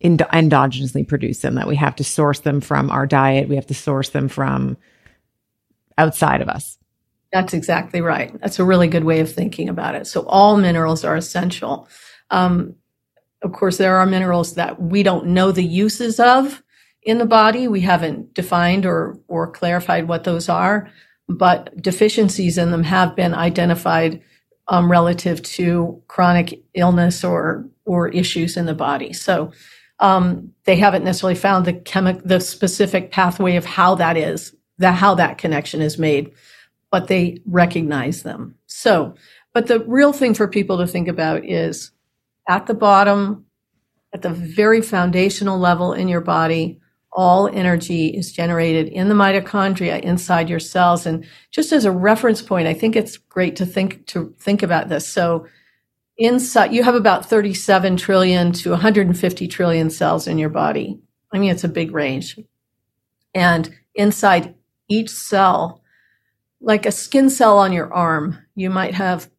endo- 0.00 0.26
endogenously 0.26 1.06
produce 1.06 1.40
them, 1.40 1.54
that 1.54 1.68
we 1.68 1.76
have 1.76 1.96
to 1.96 2.04
source 2.04 2.40
them 2.40 2.60
from 2.60 2.90
our 2.90 3.06
diet. 3.06 3.48
We 3.48 3.56
have 3.56 3.66
to 3.66 3.74
source 3.74 4.10
them 4.10 4.28
from 4.28 4.76
outside 5.98 6.40
of 6.40 6.48
us. 6.48 6.78
That's 7.32 7.54
exactly 7.54 8.00
right. 8.00 8.38
That's 8.40 8.58
a 8.58 8.64
really 8.64 8.88
good 8.88 9.04
way 9.04 9.20
of 9.20 9.32
thinking 9.32 9.68
about 9.68 9.94
it. 9.94 10.06
So 10.06 10.22
all 10.26 10.56
minerals 10.56 11.04
are 11.04 11.14
essential. 11.14 11.88
Um, 12.30 12.74
of 13.42 13.52
course, 13.52 13.78
there 13.78 13.96
are 13.96 14.06
minerals 14.06 14.54
that 14.54 14.80
we 14.80 15.02
don't 15.02 15.26
know 15.26 15.52
the 15.52 15.64
uses 15.64 16.20
of 16.20 16.62
in 17.02 17.18
the 17.18 17.26
body. 17.26 17.68
We 17.68 17.80
haven't 17.80 18.34
defined 18.34 18.84
or, 18.84 19.18
or 19.28 19.50
clarified 19.50 20.08
what 20.08 20.24
those 20.24 20.48
are, 20.48 20.90
but 21.28 21.80
deficiencies 21.80 22.58
in 22.58 22.70
them 22.70 22.84
have 22.84 23.16
been 23.16 23.34
identified 23.34 24.22
um, 24.68 24.90
relative 24.90 25.42
to 25.42 26.02
chronic 26.08 26.62
illness 26.74 27.24
or 27.24 27.66
or 27.84 28.08
issues 28.08 28.56
in 28.56 28.66
the 28.66 28.74
body. 28.74 29.12
So 29.12 29.52
um, 29.98 30.52
they 30.64 30.76
haven't 30.76 31.04
necessarily 31.04 31.34
found 31.34 31.64
the 31.64 31.72
chemic, 31.72 32.22
the 32.24 32.40
specific 32.40 33.10
pathway 33.10 33.56
of 33.56 33.64
how 33.64 33.96
that 33.96 34.16
is, 34.16 34.54
the 34.78 34.92
how 34.92 35.14
that 35.16 35.38
connection 35.38 35.82
is 35.82 35.98
made, 35.98 36.32
but 36.90 37.08
they 37.08 37.40
recognize 37.46 38.22
them. 38.22 38.54
So, 38.66 39.14
but 39.52 39.66
the 39.66 39.80
real 39.80 40.12
thing 40.12 40.34
for 40.34 40.46
people 40.46 40.78
to 40.78 40.86
think 40.86 41.08
about 41.08 41.44
is 41.44 41.90
at 42.48 42.66
the 42.66 42.74
bottom, 42.74 43.46
at 44.12 44.22
the 44.22 44.30
very 44.30 44.80
foundational 44.80 45.58
level 45.58 45.92
in 45.92 46.08
your 46.08 46.20
body, 46.20 46.80
all 47.12 47.48
energy 47.48 48.08
is 48.08 48.32
generated 48.32 48.88
in 48.88 49.08
the 49.08 49.14
mitochondria 49.14 50.00
inside 50.00 50.48
your 50.48 50.60
cells. 50.60 51.06
And 51.06 51.26
just 51.50 51.72
as 51.72 51.84
a 51.84 51.90
reference 51.90 52.40
point, 52.40 52.68
I 52.68 52.74
think 52.74 52.94
it's 52.94 53.16
great 53.16 53.56
to 53.56 53.66
think 53.66 54.06
to 54.08 54.34
think 54.38 54.62
about 54.62 54.88
this. 54.88 55.08
So 55.08 55.46
inside 56.16 56.72
you 56.72 56.84
have 56.84 56.94
about 56.94 57.26
37 57.26 57.96
trillion 57.96 58.52
to 58.52 58.70
150 58.70 59.48
trillion 59.48 59.90
cells 59.90 60.26
in 60.26 60.38
your 60.38 60.50
body. 60.50 61.00
I 61.32 61.38
mean, 61.38 61.50
it's 61.50 61.64
a 61.64 61.68
big 61.68 61.92
range. 61.92 62.38
And 63.34 63.74
inside 63.94 64.54
each 64.88 65.10
cell, 65.10 65.82
like 66.60 66.86
a 66.86 66.92
skin 66.92 67.30
cell 67.30 67.58
on 67.58 67.72
your 67.72 67.92
arm, 67.92 68.38
you 68.54 68.70
might 68.70 68.94
have, 68.94 69.30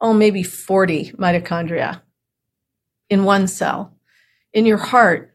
oh, 0.00 0.12
maybe 0.12 0.42
40 0.42 1.12
mitochondria 1.12 2.02
in 3.10 3.24
one 3.24 3.46
cell. 3.46 3.94
In 4.52 4.66
your 4.66 4.78
heart, 4.78 5.34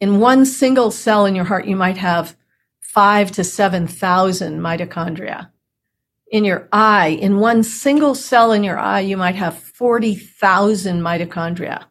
in 0.00 0.20
one 0.20 0.44
single 0.44 0.90
cell 0.90 1.26
in 1.26 1.34
your 1.34 1.44
heart, 1.44 1.66
you 1.66 1.76
might 1.76 1.96
have 1.96 2.36
five 2.80 3.30
to 3.32 3.44
7,000 3.44 4.60
mitochondria 4.60 5.50
in 6.30 6.44
your 6.44 6.68
eye, 6.72 7.08
in 7.20 7.38
one 7.38 7.62
single 7.62 8.14
cell 8.14 8.52
in 8.52 8.64
your 8.64 8.78
eye, 8.78 9.00
you 9.00 9.16
might 9.16 9.36
have 9.36 9.58
40,000 9.58 11.00
mitochondria. 11.00 11.84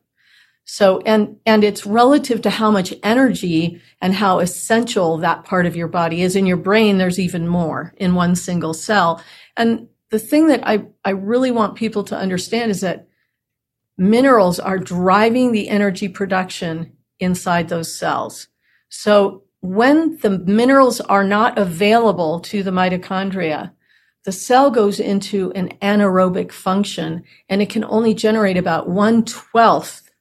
So, 0.65 0.99
and, 1.01 1.37
and 1.45 1.63
it's 1.63 1.85
relative 1.85 2.41
to 2.41 2.49
how 2.49 2.71
much 2.71 2.93
energy 3.03 3.81
and 4.01 4.13
how 4.13 4.39
essential 4.39 5.17
that 5.19 5.45
part 5.45 5.65
of 5.65 5.75
your 5.75 5.87
body 5.87 6.21
is. 6.21 6.35
In 6.35 6.47
your 6.47 6.57
brain, 6.57 6.97
there's 6.97 7.19
even 7.19 7.47
more 7.47 7.93
in 7.97 8.15
one 8.15 8.35
single 8.35 8.73
cell. 8.73 9.23
And 9.55 9.87
the 10.11 10.19
thing 10.19 10.47
that 10.47 10.67
I, 10.67 10.85
I 11.03 11.11
really 11.11 11.51
want 11.51 11.75
people 11.75 12.03
to 12.05 12.17
understand 12.17 12.71
is 12.71 12.81
that 12.81 13.07
minerals 13.97 14.59
are 14.59 14.77
driving 14.77 15.51
the 15.51 15.69
energy 15.69 16.07
production 16.07 16.93
inside 17.19 17.69
those 17.69 17.93
cells. 17.97 18.47
So 18.89 19.43
when 19.61 20.17
the 20.17 20.39
minerals 20.39 21.01
are 21.01 21.23
not 21.23 21.57
available 21.57 22.39
to 22.41 22.61
the 22.61 22.71
mitochondria, 22.71 23.71
the 24.25 24.31
cell 24.31 24.69
goes 24.71 24.99
into 24.99 25.51
an 25.53 25.69
anaerobic 25.81 26.51
function 26.51 27.23
and 27.49 27.61
it 27.61 27.69
can 27.69 27.83
only 27.85 28.13
generate 28.13 28.57
about 28.57 28.89
one 28.89 29.25
twelfth 29.25 30.11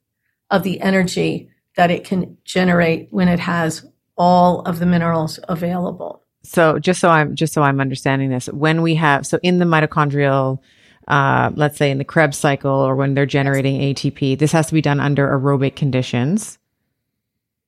of 0.50 0.62
the 0.62 0.80
energy 0.80 1.50
that 1.76 1.90
it 1.90 2.04
can 2.04 2.36
generate 2.44 3.08
when 3.10 3.28
it 3.28 3.40
has 3.40 3.86
all 4.16 4.60
of 4.60 4.78
the 4.78 4.86
minerals 4.86 5.40
available. 5.48 6.23
So 6.44 6.78
just 6.78 7.00
so 7.00 7.08
I'm 7.08 7.34
just 7.34 7.52
so 7.52 7.62
I'm 7.62 7.80
understanding 7.80 8.30
this, 8.30 8.46
when 8.46 8.82
we 8.82 8.94
have 8.94 9.26
so 9.26 9.38
in 9.42 9.58
the 9.58 9.64
mitochondrial, 9.64 10.60
uh, 11.08 11.50
let's 11.54 11.76
say 11.76 11.90
in 11.90 11.98
the 11.98 12.04
Krebs 12.04 12.38
cycle 12.38 12.70
or 12.70 12.94
when 12.94 13.14
they're 13.14 13.26
generating 13.26 13.80
ATP, 13.80 14.38
this 14.38 14.52
has 14.52 14.68
to 14.68 14.74
be 14.74 14.82
done 14.82 15.00
under 15.00 15.26
aerobic 15.28 15.74
conditions. 15.74 16.58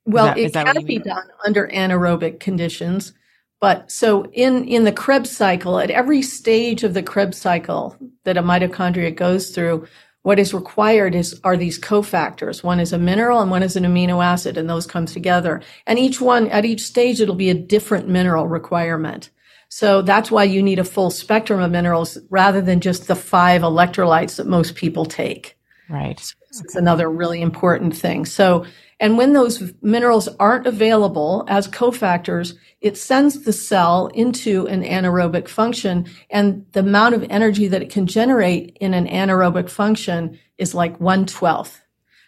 Well, 0.05 0.27
that, 0.27 0.39
it 0.39 0.53
can 0.53 0.85
be 0.85 0.99
done 0.99 1.27
under 1.45 1.69
anaerobic 1.69 2.39
conditions. 2.39 3.13
But 3.61 3.91
so 3.91 4.27
in, 4.33 4.65
in 4.65 4.85
the 4.85 4.93
Krebs 4.93 5.31
cycle, 5.31 5.81
at 5.81 5.91
every 5.91 6.23
stage 6.23 6.85
of 6.85 6.95
the 6.95 7.03
Krebs 7.03 7.39
cycle 7.39 7.97
that 8.25 8.37
a 8.37 8.43
mitochondria 8.43 9.15
goes 9.15 9.51
through, 9.51 9.89
what 10.27 10.41
is 10.41 10.53
required 10.53 11.15
is 11.15 11.41
are 11.45 11.57
these 11.57 11.79
cofactors. 11.79 12.65
One 12.65 12.81
is 12.81 12.93
a 12.93 12.99
mineral 12.99 13.41
and 13.41 13.49
one 13.49 13.63
is 13.63 13.77
an 13.77 13.85
amino 13.85 14.25
acid, 14.25 14.59
and 14.59 14.69
those 14.69 14.85
come 14.85 15.07
together. 15.07 15.63
And 15.87 16.01
each 16.01 16.21
one 16.21 16.49
at 16.49 16.65
each 16.65 16.81
stage 16.81 17.21
it'll 17.21 17.37
be 17.37 17.49
a 17.49 17.55
different 17.55 18.09
mineral 18.09 18.49
requirement. 18.49 19.31
So 19.69 20.03
that's 20.03 20.29
why 20.29 20.43
you 20.43 20.65
need 20.65 20.81
a 20.81 20.85
full 20.85 21.11
spectrum 21.11 21.61
of 21.61 21.71
minerals 21.71 22.19
rather 22.29 22.61
than 22.61 22.81
just 22.81 23.07
the 23.07 23.15
five 23.15 23.63
electrolytes 23.63 24.35
that 24.35 24.49
most 24.49 24.75
people 24.75 25.05
take. 25.05 25.57
Right. 25.89 26.19
So 26.19 26.35
it's 26.65 26.75
another 26.75 27.09
really 27.09 27.41
important 27.41 27.97
thing. 27.97 28.25
So, 28.25 28.67
and 28.99 29.19
when 29.19 29.33
those 29.33 29.73
minerals 29.83 30.29
aren't 30.39 30.67
available 30.67 31.45
as 31.49 31.69
cofactors, 31.69 32.55
it 32.81 32.97
sends 32.97 33.43
the 33.43 33.53
cell 33.53 34.07
into 34.15 34.67
an 34.69 34.83
anaerobic 34.83 35.49
function 35.49 36.07
and 36.31 36.65
the 36.73 36.81
amount 36.81 37.15
of 37.15 37.27
energy 37.29 37.69
that 37.69 37.83
it 37.83 37.91
can 37.91 38.07
generate 38.07 38.77
in 38.81 38.95
an 38.95 39.07
anaerobic 39.07 39.69
function 39.69 40.39
is 40.59 40.75
like 40.75 40.99
one 41.01 41.27
twelfth. 41.27 41.81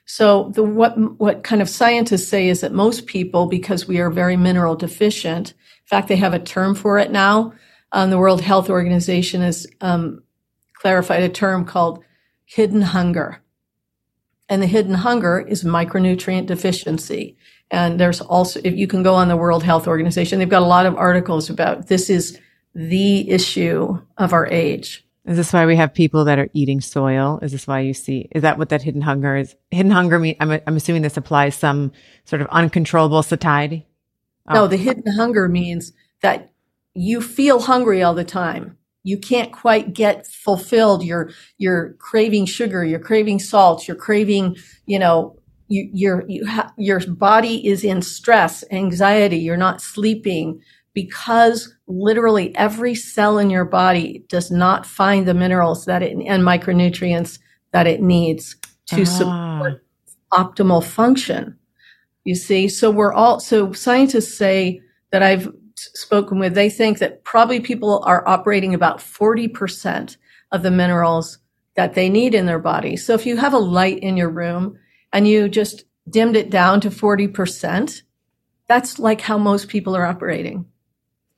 So 0.05 0.51
the, 0.55 0.63
what, 0.63 0.97
what 1.19 1.43
kind 1.43 1.61
of 1.61 1.69
scientists 1.69 2.29
say 2.29 2.49
is 2.49 2.61
that 2.63 2.73
most 2.73 3.07
people, 3.07 3.47
because 3.47 3.87
we 3.87 4.01
are 4.01 4.11
very 4.11 4.37
mineral 4.37 4.75
deficient, 4.75 5.51
in 5.51 5.87
fact, 5.87 6.09
they 6.09 6.17
have 6.17 6.35
a 6.35 6.39
term 6.39 6.75
for 6.75 6.99
it 6.99 7.11
now. 7.11 7.53
Um, 7.93 8.11
the 8.11 8.19
World 8.19 8.41
Health 8.41 8.71
Organization 8.71 9.43
has 9.43 9.67
um, 9.81 10.23
clarified 10.75 11.23
a 11.23 11.29
term 11.29 11.65
called 11.65 12.03
hidden 12.47 12.83
hunger. 12.83 13.43
And 14.49 14.63
the 14.63 14.67
hidden 14.67 14.95
hunger 14.95 15.39
is 15.41 15.63
micronutrient 15.65 16.47
deficiency. 16.47 17.37
And 17.71 18.01
there's 18.01 18.21
also, 18.21 18.61
if 18.65 18.75
you 18.75 18.87
can 18.87 19.03
go 19.03 19.15
on 19.15 19.29
the 19.29 19.37
World 19.37 19.63
Health 19.63 19.87
Organization, 19.87 20.39
they've 20.39 20.49
got 20.49 20.63
a 20.63 20.67
lot 20.67 20.87
of 20.87 20.97
articles 20.97 21.51
about 21.51 21.89
this 21.89 22.09
is 22.09 22.39
the 22.75 23.31
issue 23.31 24.01
of 24.17 24.33
our 24.33 24.47
age. 24.47 25.05
Is 25.27 25.37
this 25.37 25.53
why 25.53 25.67
we 25.67 25.77
have 25.77 25.93
people 25.93 26.25
that 26.25 26.39
are 26.39 26.49
eating 26.55 26.81
soil? 26.81 27.39
Is 27.43 27.53
this 27.53 27.67
why 27.67 27.81
you 27.81 27.93
see? 27.93 28.29
Is 28.33 28.41
that 28.41 28.57
what 28.57 28.71
that 28.71 28.83
hidden 28.83 29.03
hunger 29.03 29.37
is? 29.37 29.55
Hidden 29.71 29.93
hunger 29.93 30.19
mean? 30.19 30.37
I'm, 30.41 30.59
I'm 30.67 30.77
assuming 30.77 31.03
this 31.03 31.19
applies 31.19 31.55
some 31.55 31.93
sort 32.25 32.41
of 32.41 32.49
uncontrollable 32.49 33.23
satiety. 33.23 33.87
Oh. 34.49 34.55
No, 34.55 34.67
the 34.67 34.79
hidden 34.79 35.13
hunger 35.13 35.47
means 35.47 35.93
that 36.23 36.51
you 36.95 37.21
feel 37.21 37.61
hungry 37.61 38.03
all 38.03 38.15
the 38.15 38.25
time 38.25 38.79
you 39.09 39.17
can't 39.17 39.53
quite 39.53 39.95
get 39.95 40.27
fulfilled. 40.27 41.03
You're, 41.03 41.31
you're 41.57 41.95
craving 41.95 42.45
sugar, 42.45 42.85
you're 42.85 43.01
craving 43.01 43.39
salt, 43.39 43.89
you're 43.89 43.97
craving, 43.97 44.57
you 44.85 44.99
know, 44.99 45.35
you, 45.69 45.89
your, 45.95 46.25
you 46.29 46.47
ha- 46.47 46.73
your 46.77 47.01
body 47.07 47.67
is 47.67 47.85
in 47.85 48.03
stress, 48.03 48.65
anxiety, 48.71 49.39
you're 49.39 49.57
not 49.57 49.81
sleeping 49.81 50.61
because 50.93 51.75
literally 51.87 52.55
every 52.57 52.95
cell 52.95 53.39
in 53.39 53.49
your 53.49 53.65
body 53.65 54.25
does 54.29 54.51
not 54.51 54.85
find 54.85 55.27
the 55.27 55.35
minerals 55.35 55.87
that 55.87 56.03
it, 56.03 56.13
and 56.13 56.43
micronutrients 56.43 57.39
that 57.73 57.87
it 57.87 58.03
needs 58.03 58.57
to 58.87 59.03
ah. 59.03 59.05
support 59.05 59.85
optimal 60.33 60.85
function. 60.85 61.57
You 62.25 62.35
see, 62.35 62.69
so 62.69 62.91
we're 62.91 63.15
all, 63.15 63.41
so 63.41 63.73
scientists 63.73 64.37
say 64.37 64.83
that 65.13 65.23
I've 65.23 65.51
spoken 65.95 66.39
with, 66.39 66.55
they 66.55 66.71
think 66.71 66.99
that 66.99 67.25
probably 67.25 67.61
people 67.61 68.03
are 68.05 68.27
operating 68.27 68.75
about 68.75 68.99
40% 68.99 70.17
of 70.53 70.63
the 70.63 70.71
minerals 70.71 71.39
that 71.77 71.95
they 71.95 72.09
need 72.09 72.35
in 72.35 72.47
their 72.47 72.59
body. 72.59 72.97
So 72.97 73.15
if 73.15 73.27
you 73.27 73.37
have 73.37 73.55
a 73.55 73.59
light 73.59 73.99
in 73.99 74.17
your 74.17 74.31
room 74.31 74.79
and 75.13 75.29
you 75.29 75.49
just 75.49 75.85
dimmed 76.09 76.37
it 76.37 76.51
down 76.51 76.81
to 76.81 76.91
40%, 76.91 78.03
that's 78.67 78.99
like 78.99 79.21
how 79.21 79.39
most 79.39 79.69
people 79.69 79.97
are 79.97 80.07
operating. 80.07 80.67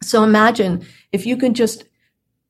So 0.02 0.25
imagine 0.25 0.87
if 1.12 1.26
you 1.26 1.37
can 1.37 1.54
just 1.54 1.85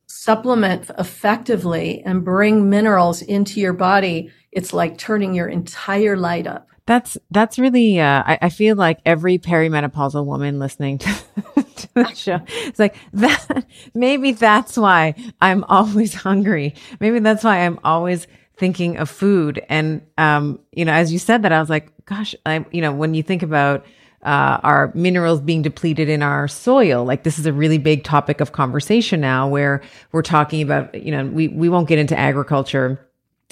supplement 0.06 0.90
effectively 0.99 2.02
and 2.04 2.25
bring 2.25 2.68
minerals 2.70 3.23
into 3.23 3.61
your 3.61 3.73
body, 3.73 4.30
it's 4.52 4.73
like 4.73 4.99
turning 4.99 5.35
your 5.35 5.49
entire 5.49 6.16
light 6.16 6.47
up. 6.47 6.69
That's 6.90 7.16
that's 7.30 7.56
really. 7.56 8.00
Uh, 8.00 8.25
I, 8.26 8.38
I, 8.42 8.49
feel 8.49 8.75
like 8.75 8.99
every 9.06 9.38
perimenopausal 9.38 10.26
woman 10.26 10.59
listening 10.59 10.99
to, 10.99 11.06
to 11.76 11.94
the 11.94 12.12
show, 12.14 12.40
it's 12.49 12.80
like 12.80 12.97
that. 13.12 13.64
Maybe 13.94 14.32
that's 14.32 14.76
why 14.76 15.14
I'm 15.40 15.62
always 15.68 16.14
hungry. 16.14 16.75
Maybe 16.99 17.20
that's 17.20 17.44
why 17.44 17.59
I'm 17.59 17.78
always 17.85 18.26
thinking 18.56 18.97
of 18.97 19.09
food. 19.09 19.64
And 19.68 20.02
um, 20.18 20.58
you 20.73 20.84
know, 20.84 20.93
as 20.93 21.12
you 21.12 21.21
said 21.21 21.43
that, 21.43 21.52
I 21.52 21.60
was 21.60 21.71
like, 21.71 21.93
gosh, 22.06 22.34
I, 22.45 22.67
you 22.73 22.80
know, 22.80 22.91
when 22.91 23.14
you 23.14 23.23
think 23.23 23.45
about 23.45 23.86
uh, 24.23 24.58
our 24.64 24.91
minerals 24.93 25.41
being 25.41 25.62
depleted 25.62 26.08
in 26.08 26.25
our 26.25 26.49
soil. 26.49 27.04
Like 27.04 27.23
this 27.23 27.38
is 27.38 27.47
a 27.47 27.52
really 27.52 27.78
big 27.78 28.02
topic 28.02 28.41
of 28.41 28.52
conversation 28.52 29.21
now 29.21 29.49
where 29.49 29.80
we're 30.12 30.23
talking 30.23 30.60
about, 30.60 30.95
you 31.00 31.10
know, 31.10 31.25
we, 31.25 31.49
we 31.49 31.69
won't 31.69 31.88
get 31.88 31.99
into 31.99 32.19
agriculture 32.19 33.00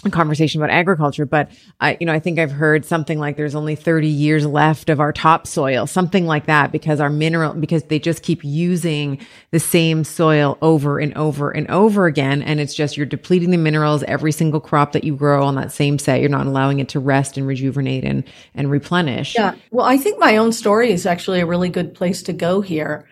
a 0.05 0.11
conversation 0.11 0.63
about 0.63 0.73
agriculture, 0.73 1.27
but 1.27 1.51
I, 1.81 1.97
you 1.99 2.07
know, 2.07 2.13
I 2.13 2.21
think 2.21 2.39
I've 2.39 2.53
heard 2.53 2.85
something 2.85 3.19
like 3.19 3.37
there's 3.37 3.57
only 3.57 3.75
30 3.75 4.07
years 4.07 4.47
left 4.47 4.91
of 4.91 5.01
our 5.01 5.13
topsoil, 5.13 5.89
something 5.89 6.25
like 6.25 6.47
that, 6.47 6.71
because 6.71 7.01
our 7.01 7.11
mineral, 7.11 7.55
because 7.55 7.83
they 7.85 7.99
just 7.99 8.23
keep 8.23 8.45
using 8.45 9.19
the 9.51 9.59
same 9.59 10.05
soil 10.05 10.57
over 10.63 11.01
and 11.01 11.17
over 11.17 11.51
and 11.51 11.69
over 11.69 12.07
again. 12.07 12.43
And 12.43 12.61
it's 12.61 12.75
just, 12.75 12.97
you're 12.97 13.07
depleting 13.07 13.51
the 13.51 13.57
minerals 13.57 14.05
every 14.05 14.31
single 14.31 14.61
crop 14.61 14.93
that 14.93 15.03
you 15.03 15.17
grow 15.17 15.45
on 15.45 15.57
that 15.57 15.73
same 15.73 15.99
set. 15.99 16.21
You're 16.21 16.31
not 16.31 16.47
allowing 16.47 16.79
it 16.79 16.89
to 16.91 17.01
rest 17.01 17.37
and 17.37 17.47
rejuvenate 17.47 18.05
and, 18.05 18.23
and 18.55 18.71
replenish. 18.71 19.35
Yeah. 19.35 19.57
Well, 19.73 19.87
I 19.87 19.97
think 19.97 20.21
my 20.21 20.37
own 20.37 20.53
story 20.53 20.93
is 20.93 21.07
actually 21.07 21.41
a 21.41 21.47
really 21.47 21.71
good 21.71 21.93
place 21.93 22.23
to 22.23 22.33
go 22.33 22.61
here. 22.61 23.09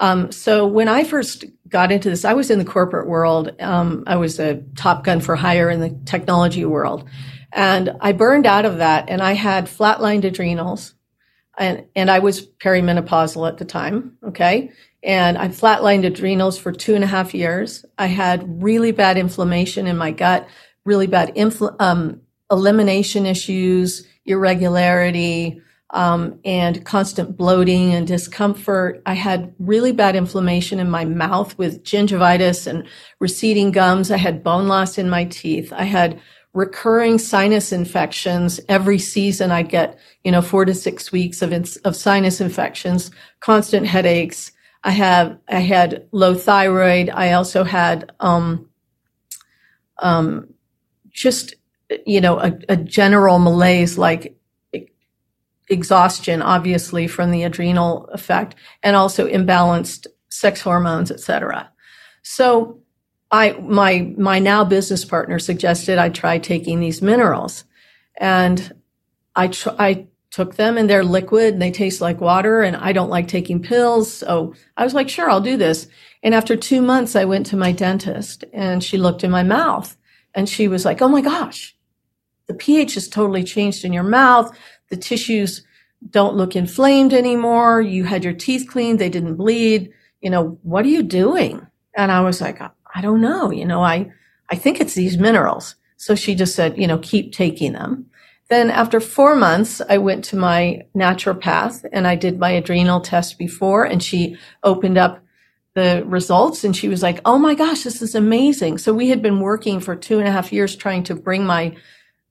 Um, 0.00 0.32
so 0.32 0.66
when 0.66 0.88
I 0.88 1.04
first 1.04 1.44
got 1.68 1.92
into 1.92 2.08
this, 2.08 2.24
I 2.24 2.32
was 2.32 2.50
in 2.50 2.58
the 2.58 2.64
corporate 2.64 3.06
world. 3.06 3.54
Um, 3.60 4.02
I 4.06 4.16
was 4.16 4.40
a 4.40 4.62
top 4.74 5.04
gun 5.04 5.20
for 5.20 5.36
hire 5.36 5.70
in 5.70 5.80
the 5.80 5.96
technology 6.06 6.64
world. 6.64 7.08
And 7.52 7.96
I 8.00 8.12
burned 8.12 8.46
out 8.46 8.64
of 8.64 8.78
that 8.78 9.08
and 9.08 9.22
I 9.22 9.32
had 9.32 9.66
flatlined 9.66 10.24
adrenals 10.24 10.94
and, 11.58 11.84
and 11.94 12.10
I 12.10 12.20
was 12.20 12.46
perimenopausal 12.46 13.46
at 13.46 13.58
the 13.58 13.64
time. 13.64 14.16
Okay. 14.26 14.70
And 15.02 15.36
I 15.36 15.48
flatlined 15.48 16.06
adrenals 16.06 16.58
for 16.58 16.72
two 16.72 16.94
and 16.94 17.04
a 17.04 17.08
half 17.08 17.34
years. 17.34 17.84
I 17.98 18.06
had 18.06 18.62
really 18.62 18.92
bad 18.92 19.18
inflammation 19.18 19.86
in 19.86 19.96
my 19.96 20.12
gut, 20.12 20.48
really 20.84 21.06
bad 21.06 21.34
infl- 21.34 21.76
um, 21.80 22.22
elimination 22.50 23.26
issues, 23.26 24.06
irregularity, 24.24 25.60
um, 25.92 26.38
and 26.44 26.84
constant 26.84 27.36
bloating 27.36 27.92
and 27.94 28.06
discomfort. 28.06 29.02
I 29.06 29.14
had 29.14 29.54
really 29.58 29.92
bad 29.92 30.14
inflammation 30.14 30.78
in 30.78 30.88
my 30.88 31.04
mouth 31.04 31.56
with 31.58 31.82
gingivitis 31.82 32.66
and 32.66 32.86
receding 33.18 33.72
gums. 33.72 34.10
I 34.10 34.16
had 34.16 34.44
bone 34.44 34.68
loss 34.68 34.98
in 34.98 35.10
my 35.10 35.24
teeth. 35.24 35.72
I 35.72 35.84
had 35.84 36.20
recurring 36.52 37.18
sinus 37.18 37.72
infections. 37.72 38.60
Every 38.68 38.98
season 38.98 39.50
I'd 39.50 39.68
get, 39.68 39.98
you 40.24 40.30
know, 40.30 40.42
four 40.42 40.64
to 40.64 40.74
six 40.74 41.10
weeks 41.10 41.42
of, 41.42 41.52
of 41.84 41.96
sinus 41.96 42.40
infections, 42.40 43.10
constant 43.40 43.86
headaches. 43.86 44.52
I 44.82 44.92
have, 44.92 45.38
I 45.48 45.60
had 45.60 46.06
low 46.12 46.34
thyroid. 46.34 47.10
I 47.10 47.32
also 47.32 47.64
had, 47.64 48.12
um, 48.20 48.68
um, 49.98 50.54
just, 51.10 51.54
you 52.06 52.20
know, 52.20 52.38
a, 52.38 52.58
a 52.68 52.76
general 52.76 53.38
malaise 53.38 53.98
like 53.98 54.39
exhaustion, 55.70 56.42
obviously 56.42 57.06
from 57.06 57.30
the 57.30 57.44
adrenal 57.44 58.06
effect, 58.12 58.54
and 58.82 58.96
also 58.96 59.28
imbalanced 59.28 60.06
sex 60.28 60.60
hormones, 60.60 61.10
etc. 61.10 61.70
So 62.22 62.80
I, 63.30 63.52
my, 63.52 64.12
my 64.18 64.38
now 64.38 64.64
business 64.64 65.04
partner 65.04 65.38
suggested 65.38 65.98
I 65.98 66.08
try 66.08 66.38
taking 66.38 66.80
these 66.80 67.00
minerals 67.00 67.64
and 68.18 68.74
I, 69.36 69.48
tr- 69.48 69.70
I 69.78 70.08
took 70.30 70.56
them 70.56 70.76
and 70.76 70.90
they're 70.90 71.04
liquid 71.04 71.54
and 71.54 71.62
they 71.62 71.70
taste 71.70 72.00
like 72.00 72.20
water 72.20 72.62
and 72.62 72.76
I 72.76 72.92
don't 72.92 73.10
like 73.10 73.28
taking 73.28 73.62
pills. 73.62 74.12
So 74.12 74.54
I 74.76 74.84
was 74.84 74.94
like, 74.94 75.08
sure, 75.08 75.30
I'll 75.30 75.40
do 75.40 75.56
this. 75.56 75.86
And 76.22 76.34
after 76.34 76.56
two 76.56 76.82
months, 76.82 77.16
I 77.16 77.24
went 77.24 77.46
to 77.46 77.56
my 77.56 77.72
dentist 77.72 78.44
and 78.52 78.82
she 78.82 78.98
looked 78.98 79.24
in 79.24 79.30
my 79.30 79.42
mouth 79.42 79.96
and 80.34 80.48
she 80.48 80.68
was 80.68 80.84
like, 80.84 81.00
Oh 81.02 81.08
my 81.08 81.20
gosh, 81.20 81.76
the 82.46 82.54
pH 82.54 82.94
has 82.94 83.08
totally 83.08 83.44
changed 83.44 83.84
in 83.84 83.92
your 83.92 84.04
mouth 84.04 84.56
the 84.90 84.96
tissues 84.96 85.64
don't 86.08 86.36
look 86.36 86.56
inflamed 86.56 87.12
anymore. 87.12 87.80
You 87.80 88.04
had 88.04 88.24
your 88.24 88.32
teeth 88.32 88.68
cleaned. 88.68 88.98
They 88.98 89.08
didn't 89.08 89.36
bleed. 89.36 89.92
You 90.20 90.30
know, 90.30 90.58
what 90.62 90.84
are 90.84 90.88
you 90.88 91.02
doing? 91.02 91.66
And 91.96 92.10
I 92.12 92.20
was 92.20 92.40
like, 92.40 92.60
I 92.60 93.00
don't 93.00 93.20
know. 93.20 93.50
You 93.50 93.64
know, 93.64 93.82
I, 93.82 94.10
I 94.50 94.56
think 94.56 94.80
it's 94.80 94.94
these 94.94 95.18
minerals. 95.18 95.76
So 95.96 96.14
she 96.14 96.34
just 96.34 96.54
said, 96.54 96.78
you 96.78 96.86
know, 96.86 96.98
keep 96.98 97.32
taking 97.32 97.72
them. 97.72 98.06
Then 98.48 98.70
after 98.70 98.98
four 98.98 99.36
months, 99.36 99.80
I 99.88 99.98
went 99.98 100.24
to 100.26 100.36
my 100.36 100.82
naturopath 100.96 101.84
and 101.92 102.06
I 102.06 102.16
did 102.16 102.38
my 102.38 102.50
adrenal 102.50 103.00
test 103.00 103.38
before 103.38 103.84
and 103.84 104.02
she 104.02 104.36
opened 104.64 104.98
up 104.98 105.22
the 105.74 106.02
results 106.04 106.64
and 106.64 106.76
she 106.76 106.88
was 106.88 107.00
like, 107.00 107.20
Oh 107.24 107.38
my 107.38 107.54
gosh, 107.54 107.84
this 107.84 108.02
is 108.02 108.16
amazing. 108.16 108.78
So 108.78 108.92
we 108.92 109.08
had 109.08 109.22
been 109.22 109.38
working 109.38 109.78
for 109.78 109.94
two 109.94 110.18
and 110.18 110.26
a 110.26 110.32
half 110.32 110.52
years 110.52 110.74
trying 110.74 111.04
to 111.04 111.14
bring 111.14 111.46
my 111.46 111.76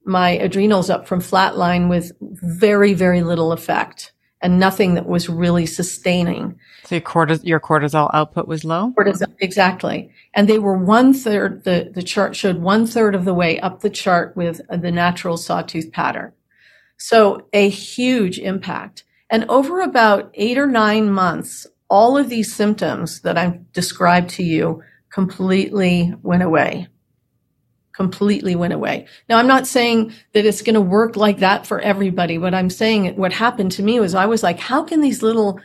my 0.10 0.32
adrenals 0.32 0.90
up 0.90 1.08
from 1.08 1.22
flatline 1.22 1.88
with 1.90 2.12
very, 2.20 2.94
very 2.94 3.22
little 3.24 3.54
effect. 3.54 4.12
and 4.42 4.60
nothing 4.60 4.94
that 4.94 5.06
was 5.06 5.28
really 5.28 5.66
sustaining. 5.66 6.58
So 6.86 6.96
your 6.96 7.02
cortisol, 7.02 7.44
your 7.44 7.60
cortisol 7.60 8.10
output 8.14 8.48
was 8.48 8.64
low? 8.64 8.94
Cortisol, 8.98 9.34
exactly. 9.40 10.12
And 10.34 10.48
they 10.48 10.60
were 10.60 10.78
one 10.78 11.14
third, 11.14 11.64
the, 11.66 11.92
the 11.94 12.04
chart 12.04 12.36
showed 12.36 12.60
one 12.60 12.88
third 12.88 13.16
of 13.16 13.26
the 13.26 13.34
way 13.34 13.60
up 13.60 13.82
the 13.82 13.90
chart 13.90 14.36
with 14.38 14.62
the 14.70 14.92
natural 14.92 15.38
sawtooth 15.38 15.92
pattern. 15.92 16.32
So 16.98 17.48
a 17.54 17.70
huge 17.70 18.40
impact. 18.40 19.04
And 19.30 19.46
over 19.50 19.82
about 19.82 20.32
eight 20.34 20.58
or 20.58 20.68
nine 20.68 21.12
months, 21.12 21.68
all 21.90 22.18
of 22.18 22.30
these 22.30 22.54
symptoms 22.54 23.22
that 23.22 23.38
I've 23.38 23.72
described 23.74 24.30
to 24.32 24.44
you 24.44 24.82
completely 25.12 26.14
went 26.22 26.44
away. 26.44 26.88
Completely 28.00 28.56
went 28.56 28.72
away. 28.72 29.08
Now, 29.28 29.38
I'm 29.40 29.48
not 29.48 29.68
saying 29.68 30.14
that 30.32 30.46
it's 30.46 30.62
going 30.62 30.76
to 30.76 30.82
work 30.82 31.18
like 31.18 31.40
that 31.40 31.68
for 31.68 31.82
everybody. 31.82 32.38
What 32.38 32.54
I'm 32.54 32.70
saying, 32.70 33.18
what 33.18 33.34
happened 33.34 33.74
to 33.74 33.84
me 33.84 34.00
was 34.00 34.16
I 34.16 34.26
was 34.26 34.42
like, 34.42 34.58
how 34.58 34.84
can 34.84 35.02
these 35.02 35.22
little, 35.22 35.60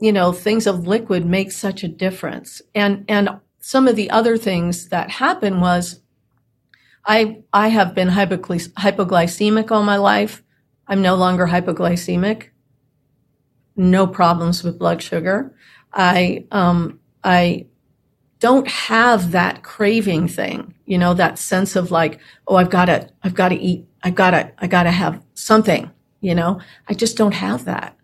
you 0.00 0.10
know, 0.10 0.32
things 0.32 0.66
of 0.66 0.86
liquid 0.86 1.26
make 1.26 1.52
such 1.52 1.84
a 1.84 1.88
difference? 1.88 2.62
And, 2.74 3.04
and 3.08 3.28
some 3.60 3.86
of 3.86 3.94
the 3.94 4.08
other 4.08 4.38
things 4.38 4.88
that 4.88 5.10
happened 5.10 5.60
was 5.60 6.00
I, 7.04 7.42
I 7.52 7.68
have 7.68 7.94
been 7.94 8.08
hypoglycemic 8.08 9.70
all 9.70 9.82
my 9.82 9.98
life. 9.98 10.42
I'm 10.88 11.02
no 11.02 11.14
longer 11.14 11.46
hypoglycemic. 11.46 12.48
No 13.76 14.06
problems 14.06 14.64
with 14.64 14.78
blood 14.78 15.02
sugar. 15.02 15.54
I, 15.92 16.46
um, 16.50 17.00
I 17.22 17.66
don't 18.38 18.68
have 18.68 19.32
that 19.32 19.62
craving 19.62 20.28
thing, 20.28 20.74
you 20.86 20.96
know, 20.96 21.14
that 21.14 21.38
sense 21.38 21.76
of 21.76 21.90
like, 21.90 22.20
oh, 22.46 22.56
I've 22.56 22.70
got 22.70 22.86
to, 22.86 23.08
I've 23.22 23.34
got 23.34 23.50
to 23.50 23.56
eat, 23.56 23.86
I've 24.02 24.14
got 24.14 24.30
to, 24.30 24.52
I 24.58 24.66
got 24.66 24.84
to 24.84 24.90
have 24.90 25.20
something, 25.34 25.90
you 26.20 26.34
know, 26.34 26.60
I 26.88 26.94
just 26.94 27.16
don't 27.16 27.34
have 27.34 27.64
that. 27.66 27.96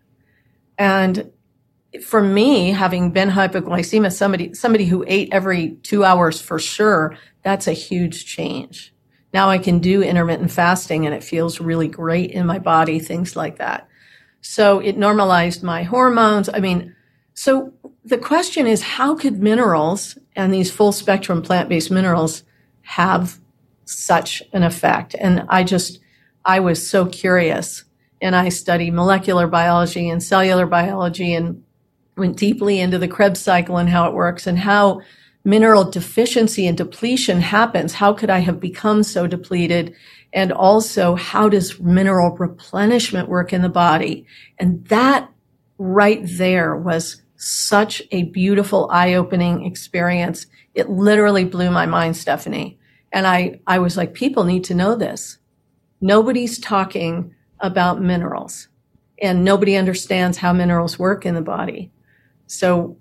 And 0.77 1.31
for 2.03 2.21
me, 2.21 2.71
having 2.71 3.11
been 3.11 3.29
hypoglycemia, 3.29 4.11
somebody, 4.11 4.53
somebody 4.53 4.85
who 4.85 5.05
ate 5.07 5.29
every 5.31 5.71
two 5.83 6.03
hours 6.03 6.41
for 6.41 6.59
sure, 6.59 7.17
that's 7.43 7.67
a 7.67 7.73
huge 7.73 8.25
change. 8.25 8.93
Now 9.33 9.49
I 9.49 9.57
can 9.57 9.79
do 9.79 10.03
intermittent 10.03 10.51
fasting 10.51 11.05
and 11.05 11.15
it 11.15 11.23
feels 11.23 11.59
really 11.59 11.87
great 11.87 12.31
in 12.31 12.45
my 12.45 12.59
body, 12.59 12.99
things 12.99 13.35
like 13.35 13.57
that. 13.57 13.87
So 14.41 14.79
it 14.79 14.97
normalized 14.97 15.63
my 15.63 15.83
hormones. 15.83 16.49
I 16.49 16.59
mean, 16.59 16.95
so 17.33 17.73
the 18.03 18.17
question 18.17 18.67
is 18.67 18.81
how 18.81 19.15
could 19.15 19.41
minerals 19.41 20.17
and 20.35 20.53
these 20.53 20.71
full 20.71 20.91
spectrum 20.91 21.41
plant 21.41 21.69
based 21.69 21.89
minerals 21.89 22.43
have 22.83 23.39
such 23.85 24.41
an 24.53 24.63
effect? 24.63 25.15
And 25.19 25.45
I 25.49 25.63
just, 25.63 25.99
I 26.45 26.59
was 26.59 26.87
so 26.87 27.05
curious 27.05 27.83
and 28.21 28.35
I 28.35 28.49
study 28.49 28.89
molecular 28.91 29.47
biology 29.47 30.09
and 30.09 30.23
cellular 30.23 30.65
biology 30.65 31.33
and 31.33 31.63
went 32.15 32.37
deeply 32.37 32.79
into 32.79 32.97
the 32.97 33.07
Krebs 33.07 33.39
cycle 33.39 33.77
and 33.77 33.89
how 33.89 34.07
it 34.07 34.13
works 34.13 34.47
and 34.47 34.59
how 34.59 35.01
mineral 35.43 35.83
deficiency 35.83 36.67
and 36.67 36.77
depletion 36.77 37.41
happens. 37.41 37.93
How 37.93 38.13
could 38.13 38.29
I 38.29 38.39
have 38.39 38.59
become 38.59 39.03
so 39.03 39.27
depleted? 39.27 39.93
And 40.31 40.51
also, 40.51 41.15
how 41.15 41.49
does 41.49 41.79
mineral 41.79 42.35
replenishment 42.37 43.29
work 43.29 43.53
in 43.53 43.61
the 43.61 43.69
body? 43.69 44.25
And 44.57 44.85
that 44.87 45.29
right 45.77 46.21
there 46.23 46.75
was 46.75 47.21
such 47.35 48.01
a 48.11 48.23
beautiful, 48.23 48.89
eye 48.89 49.15
opening 49.15 49.65
experience. 49.65 50.45
It 50.75 50.89
literally 50.89 51.45
blew 51.45 51.71
my 51.71 51.85
mind, 51.85 52.17
Stephanie. 52.17 52.79
And 53.11 53.27
I, 53.27 53.61
I 53.67 53.79
was 53.79 53.95
like, 53.97 54.13
people 54.13 54.43
need 54.43 54.63
to 54.65 54.75
know 54.75 54.95
this. 54.95 55.37
Nobody's 56.01 56.59
talking 56.59 57.35
about 57.59 58.01
minerals 58.01 58.67
and 59.21 59.45
nobody 59.45 59.75
understands 59.75 60.37
how 60.39 60.53
minerals 60.53 60.99
work 60.99 61.25
in 61.25 61.35
the 61.35 61.41
body. 61.41 61.91
So 62.47 62.97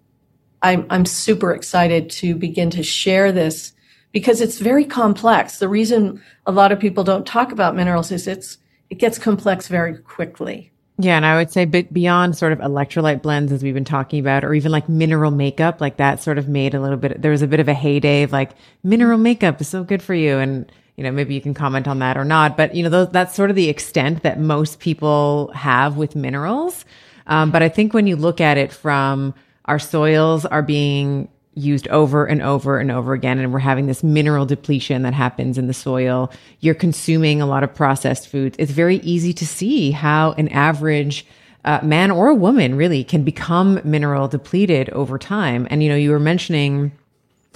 I'm, 0.63 0.87
I'm 0.91 1.07
super 1.07 1.53
excited 1.53 2.11
to 2.11 2.35
begin 2.35 2.71
to 2.71 2.83
share 2.83 3.33
this 3.33 3.73
because 4.13 4.41
it's 4.41 4.59
very 4.59 4.85
complex. 4.85 5.59
The 5.59 5.69
reason 5.69 6.23
a 6.47 6.53
lot 6.53 6.73
of 6.73 6.79
people 6.79 7.05
don't 7.05 7.27
talk 7.27 7.53
about 7.53 7.75
minerals 7.75 8.13
is 8.13 8.27
it's, 8.29 8.59
it 8.91 8.97
gets 8.97 9.19
complex 9.19 9.69
very 9.69 9.99
quickly. 9.99 10.72
Yeah, 11.03 11.17
and 11.17 11.27
I 11.27 11.37
would 11.37 11.51
say 11.51 11.65
beyond 11.65 12.37
sort 12.39 12.53
of 12.53 12.61
electrolyte 12.61 13.23
blends, 13.23 13.51
as 13.51 13.61
we've 13.61 13.75
been 13.75 13.85
talking 13.85 14.21
about, 14.21 14.45
or 14.45 14.55
even 14.55 14.71
like 14.71 14.89
mineral 14.89 15.33
makeup, 15.33 15.81
like 15.81 15.97
that 15.97 16.23
sort 16.23 16.39
of 16.39 16.47
made 16.47 16.75
a 16.75 16.81
little 16.81 16.97
bit. 16.97 17.21
There 17.21 17.33
was 17.33 17.43
a 17.43 17.49
bit 17.49 17.59
of 17.59 17.67
a 17.67 17.75
heyday 17.75 18.23
of 18.23 18.31
like 18.31 18.53
mineral 18.85 19.19
makeup 19.19 19.61
is 19.61 19.67
so 19.67 19.83
good 19.83 20.01
for 20.01 20.15
you, 20.15 20.39
and 20.39 20.71
you 20.97 21.03
know 21.03 21.11
maybe 21.11 21.35
you 21.35 21.41
can 21.41 21.55
comment 21.55 21.89
on 21.89 21.99
that 21.99 22.17
or 22.17 22.25
not. 22.25 22.57
But 22.57 22.77
you 22.77 22.85
know 22.85 22.89
those, 22.89 23.09
that's 23.09 23.35
sort 23.35 23.51
of 23.51 23.57
the 23.57 23.69
extent 23.69 24.23
that 24.23 24.39
most 24.39 24.79
people 24.79 25.51
have 25.57 25.97
with 25.97 26.15
minerals. 26.15 26.85
Um, 27.27 27.51
but 27.51 27.63
I 27.63 27.69
think 27.69 27.95
when 27.95 28.07
you 28.07 28.15
look 28.15 28.41
at 28.41 28.57
it 28.57 28.73
from 28.73 29.35
our 29.65 29.81
soils 29.81 30.47
are 30.47 30.63
being 30.63 31.29
used 31.55 31.87
over 31.89 32.25
and 32.25 32.43
over 32.43 32.79
and 32.79 32.91
over 32.91 33.13
again. 33.13 33.39
And 33.39 33.53
we're 33.53 33.59
having 33.59 33.87
this 33.87 34.03
mineral 34.03 34.47
depletion 34.47 35.03
that 35.03 35.15
happens 35.15 35.59
in 35.59 35.67
the 35.67 35.75
soil. 35.75 36.33
You're 36.61 36.75
consuming 36.75 37.43
a 37.43 37.47
lot 37.47 37.63
of 37.63 37.75
processed 37.75 38.29
foods. 38.29 38.57
It's 38.59 38.73
very 38.73 38.97
easy 38.97 39.33
to 39.35 39.47
see 39.47 39.91
how 39.91 40.33
an 40.33 40.49
average 40.49 41.27
uh, 41.65 41.81
man 41.83 42.11
or 42.11 42.29
a 42.29 42.35
woman 42.35 42.75
really 42.75 43.05
can 43.05 43.23
become 43.23 43.81
mineral 43.85 44.29
depleted 44.29 44.91
over 44.91 45.19
time. 45.19 45.67
And, 45.71 45.83
you 45.83 45.89
know, 45.89 45.97
you 45.97 46.11
were 46.11 46.19
mentioning 46.19 46.93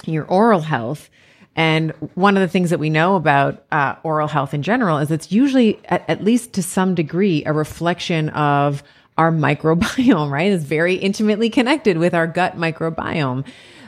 your 0.05 0.25
oral 0.25 0.61
health. 0.61 1.09
And 1.55 1.91
one 2.13 2.37
of 2.37 2.41
the 2.41 2.47
things 2.47 2.69
that 2.69 2.79
we 2.79 2.91
know 2.91 3.15
about 3.15 3.65
uh, 3.71 3.95
oral 4.03 4.27
health 4.27 4.53
in 4.53 4.61
general 4.61 4.99
is 4.99 5.09
it's 5.09 5.31
usually, 5.31 5.79
at, 5.85 6.07
at 6.07 6.23
least 6.23 6.53
to 6.53 6.63
some 6.63 6.93
degree, 6.93 7.43
a 7.45 7.51
reflection 7.51 8.29
of 8.29 8.83
our 9.17 9.31
microbiome, 9.31 10.29
right? 10.31 10.51
it's 10.51 10.63
very 10.63 10.95
intimately 10.95 11.49
connected 11.49 11.97
with 11.97 12.13
our 12.13 12.27
gut 12.27 12.55
microbiome. 12.55 13.43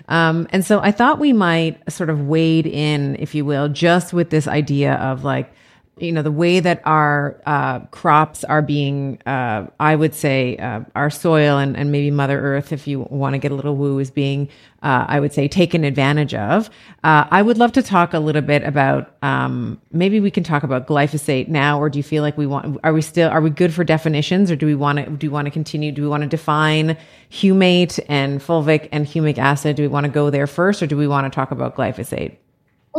Um, 0.09 0.47
and 0.49 0.65
so 0.65 0.79
I 0.81 0.91
thought 0.91 1.19
we 1.19 1.33
might 1.33 1.79
sort 1.89 2.09
of 2.09 2.27
wade 2.27 2.65
in, 2.65 3.15
if 3.19 3.33
you 3.33 3.45
will, 3.45 3.69
just 3.69 4.11
with 4.11 4.31
this 4.31 4.47
idea 4.47 4.95
of 4.95 5.23
like, 5.23 5.53
you 6.01 6.11
know, 6.11 6.21
the 6.21 6.31
way 6.31 6.59
that 6.59 6.81
our 6.85 7.41
uh, 7.45 7.79
crops 7.87 8.43
are 8.43 8.61
being, 8.61 9.21
uh, 9.25 9.67
I 9.79 9.95
would 9.95 10.13
say, 10.13 10.57
uh, 10.57 10.81
our 10.95 11.09
soil 11.09 11.57
and, 11.57 11.75
and 11.75 11.91
maybe 11.91 12.11
Mother 12.11 12.39
Earth, 12.39 12.71
if 12.71 12.87
you 12.87 13.01
want 13.09 13.33
to 13.33 13.37
get 13.37 13.51
a 13.51 13.55
little 13.55 13.75
woo, 13.75 13.99
is 13.99 14.09
being, 14.09 14.49
uh, 14.81 15.05
I 15.07 15.19
would 15.19 15.33
say, 15.33 15.47
taken 15.47 15.83
advantage 15.83 16.33
of. 16.33 16.69
Uh, 17.03 17.25
I 17.29 17.41
would 17.41 17.57
love 17.57 17.71
to 17.73 17.83
talk 17.83 18.13
a 18.13 18.19
little 18.19 18.41
bit 18.41 18.63
about, 18.63 19.15
um, 19.21 19.81
maybe 19.91 20.19
we 20.19 20.31
can 20.31 20.43
talk 20.43 20.63
about 20.63 20.87
glyphosate 20.87 21.47
now, 21.47 21.79
or 21.79 21.89
do 21.89 21.99
you 21.99 22.03
feel 22.03 22.23
like 22.23 22.37
we 22.37 22.47
want, 22.47 22.79
are 22.83 22.93
we 22.93 23.01
still, 23.01 23.29
are 23.29 23.41
we 23.41 23.49
good 23.49 23.73
for 23.73 23.83
definitions, 23.83 24.49
or 24.49 24.55
do 24.55 24.65
we 24.65 24.75
want 24.75 24.99
to, 24.99 25.09
do 25.09 25.27
we 25.27 25.33
want 25.33 25.45
to 25.45 25.51
continue, 25.51 25.91
do 25.91 26.01
we 26.01 26.07
want 26.07 26.23
to 26.23 26.29
define 26.29 26.97
humate 27.31 27.99
and 28.07 28.41
fulvic 28.41 28.89
and 28.91 29.05
humic 29.05 29.37
acid? 29.37 29.75
Do 29.75 29.83
we 29.83 29.87
want 29.87 30.05
to 30.05 30.11
go 30.11 30.29
there 30.29 30.47
first, 30.47 30.81
or 30.81 30.87
do 30.87 30.97
we 30.97 31.07
want 31.07 31.31
to 31.31 31.35
talk 31.35 31.51
about 31.51 31.75
glyphosate? 31.75 32.37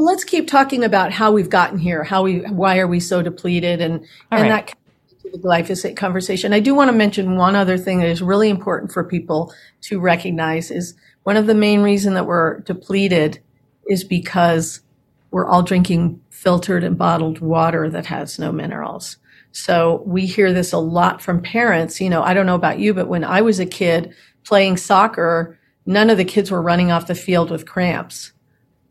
Well, 0.00 0.06
let's 0.06 0.24
keep 0.24 0.48
talking 0.48 0.82
about 0.82 1.12
how 1.12 1.30
we've 1.30 1.50
gotten 1.50 1.76
here. 1.76 2.02
How 2.02 2.22
we, 2.22 2.38
why 2.38 2.78
are 2.78 2.86
we 2.86 3.00
so 3.00 3.20
depleted, 3.20 3.82
and 3.82 4.00
All 4.32 4.38
and 4.38 4.48
right. 4.50 4.66
that 4.66 5.30
the 5.30 5.38
glyphosate 5.38 5.94
conversation. 5.94 6.54
I 6.54 6.60
do 6.60 6.74
want 6.74 6.88
to 6.88 6.96
mention 6.96 7.36
one 7.36 7.54
other 7.54 7.76
thing 7.76 7.98
that 7.98 8.08
is 8.08 8.22
really 8.22 8.48
important 8.48 8.92
for 8.92 9.04
people 9.04 9.52
to 9.82 10.00
recognize 10.00 10.70
is 10.70 10.94
one 11.24 11.36
of 11.36 11.46
the 11.46 11.54
main 11.54 11.82
reason 11.82 12.14
that 12.14 12.24
we're 12.24 12.60
depleted 12.60 13.40
is 13.88 14.02
because 14.02 14.80
we're 15.32 15.46
all 15.46 15.62
drinking 15.62 16.18
filtered 16.30 16.82
and 16.82 16.96
bottled 16.96 17.40
water 17.40 17.90
that 17.90 18.06
has 18.06 18.38
no 18.38 18.50
minerals. 18.50 19.18
So 19.52 20.02
we 20.06 20.24
hear 20.24 20.50
this 20.54 20.72
a 20.72 20.78
lot 20.78 21.20
from 21.20 21.42
parents. 21.42 22.00
You 22.00 22.08
know, 22.08 22.22
I 22.22 22.32
don't 22.32 22.46
know 22.46 22.54
about 22.54 22.78
you, 22.78 22.94
but 22.94 23.08
when 23.08 23.22
I 23.22 23.42
was 23.42 23.60
a 23.60 23.66
kid 23.66 24.14
playing 24.44 24.78
soccer, 24.78 25.58
none 25.84 26.08
of 26.08 26.16
the 26.16 26.24
kids 26.24 26.50
were 26.50 26.62
running 26.62 26.90
off 26.90 27.06
the 27.06 27.14
field 27.14 27.50
with 27.50 27.66
cramps 27.66 28.32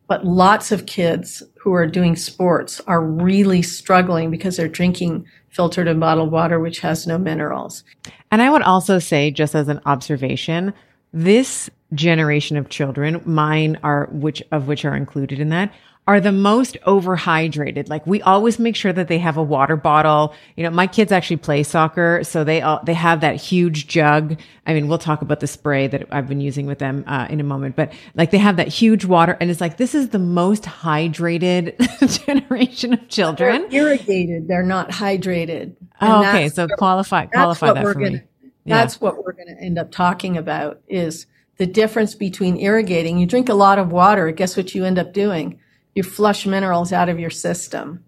but 0.09 0.25
lots 0.25 0.71
of 0.73 0.87
kids 0.87 1.43
who 1.59 1.71
are 1.73 1.87
doing 1.87 2.15
sports 2.15 2.81
are 2.87 3.01
really 3.01 3.61
struggling 3.61 4.31
because 4.31 4.57
they're 4.57 4.67
drinking 4.67 5.25
filtered 5.49 5.87
and 5.87 5.99
bottled 5.99 6.31
water, 6.31 6.59
which 6.59 6.79
has 6.79 7.05
no 7.07 7.17
minerals. 7.17 7.83
And 8.31 8.41
I 8.41 8.49
would 8.49 8.63
also 8.63 8.97
say, 8.97 9.29
just 9.29 9.55
as 9.55 9.67
an 9.67 9.79
observation, 9.85 10.73
this 11.13 11.69
generation 11.93 12.57
of 12.57 12.69
children, 12.69 13.21
mine 13.23 13.79
are 13.83 14.09
which 14.11 14.43
of 14.51 14.67
which 14.67 14.83
are 14.83 14.95
included 14.95 15.39
in 15.39 15.49
that, 15.49 15.71
are 16.09 16.19
the 16.19 16.31
most 16.31 16.75
overhydrated. 16.87 17.87
Like 17.87 18.07
we 18.07 18.19
always 18.23 18.57
make 18.57 18.75
sure 18.75 18.91
that 18.91 19.07
they 19.09 19.19
have 19.19 19.37
a 19.37 19.43
water 19.43 19.75
bottle. 19.75 20.33
You 20.57 20.63
know, 20.63 20.71
my 20.71 20.87
kids 20.87 21.11
actually 21.11 21.37
play 21.37 21.61
soccer, 21.61 22.23
so 22.23 22.43
they 22.43 22.63
all, 22.63 22.81
they 22.83 22.95
have 22.95 23.21
that 23.21 23.35
huge 23.35 23.85
jug. 23.85 24.39
I 24.65 24.73
mean, 24.73 24.87
we'll 24.87 24.97
talk 24.97 25.21
about 25.21 25.39
the 25.39 25.45
spray 25.45 25.85
that 25.85 26.07
I've 26.09 26.27
been 26.27 26.41
using 26.41 26.65
with 26.65 26.79
them 26.79 27.03
uh, 27.05 27.27
in 27.29 27.39
a 27.39 27.43
moment, 27.43 27.75
but 27.75 27.93
like 28.15 28.31
they 28.31 28.39
have 28.39 28.55
that 28.55 28.69
huge 28.69 29.05
water, 29.05 29.37
and 29.39 29.51
it's 29.51 29.61
like 29.61 29.77
this 29.77 29.93
is 29.93 30.09
the 30.09 30.17
most 30.17 30.63
hydrated 30.63 31.77
generation 32.25 32.93
of 32.93 33.07
children. 33.07 33.67
They're 33.69 33.89
irrigated. 33.89 34.47
They're 34.47 34.63
not 34.63 34.89
hydrated. 34.89 35.75
Oh, 36.01 36.27
okay. 36.27 36.49
So 36.49 36.67
qualify 36.69 37.27
qualify 37.27 37.73
that 37.73 37.83
for 37.83 37.93
gonna, 37.93 38.09
me. 38.09 38.21
Yeah. 38.65 38.77
That's 38.77 38.99
what 38.99 39.23
we're 39.23 39.33
going 39.33 39.55
to 39.55 39.61
end 39.61 39.77
up 39.77 39.91
talking 39.91 40.37
about 40.37 40.81
is 40.87 41.27
the 41.57 41.67
difference 41.67 42.15
between 42.15 42.57
irrigating. 42.57 43.19
You 43.19 43.27
drink 43.27 43.47
a 43.47 43.53
lot 43.53 43.77
of 43.77 43.91
water. 43.91 44.31
Guess 44.31 44.57
what 44.57 44.73
you 44.73 44.85
end 44.85 44.97
up 44.97 45.13
doing? 45.13 45.59
You 45.95 46.03
flush 46.03 46.45
minerals 46.45 46.93
out 46.93 47.09
of 47.09 47.19
your 47.19 47.29
system. 47.29 48.03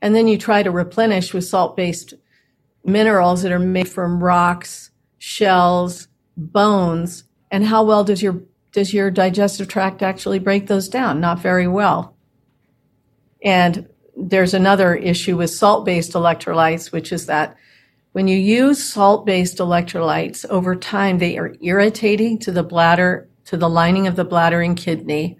And 0.00 0.14
then 0.14 0.26
you 0.28 0.36
try 0.36 0.62
to 0.62 0.70
replenish 0.70 1.32
with 1.32 1.44
salt 1.44 1.76
based 1.76 2.14
minerals 2.84 3.42
that 3.42 3.52
are 3.52 3.58
made 3.58 3.88
from 3.88 4.22
rocks, 4.22 4.90
shells, 5.18 6.08
bones, 6.36 7.24
and 7.50 7.64
how 7.64 7.84
well 7.84 8.04
does 8.04 8.22
your 8.22 8.42
does 8.72 8.94
your 8.94 9.10
digestive 9.10 9.68
tract 9.68 10.02
actually 10.02 10.38
break 10.38 10.66
those 10.66 10.88
down? 10.88 11.20
Not 11.20 11.38
very 11.38 11.68
well. 11.68 12.16
And 13.44 13.88
there's 14.16 14.54
another 14.54 14.94
issue 14.94 15.36
with 15.36 15.50
salt-based 15.50 16.12
electrolytes, 16.12 16.90
which 16.90 17.12
is 17.12 17.26
that 17.26 17.56
when 18.12 18.28
you 18.28 18.36
use 18.36 18.82
salt-based 18.82 19.58
electrolytes 19.58 20.46
over 20.46 20.74
time, 20.74 21.18
they 21.18 21.38
are 21.38 21.54
irritating 21.60 22.38
to 22.40 22.52
the 22.52 22.62
bladder, 22.62 23.28
to 23.46 23.56
the 23.56 23.68
lining 23.68 24.06
of 24.06 24.16
the 24.16 24.24
bladder 24.24 24.60
and 24.60 24.76
kidney. 24.76 25.38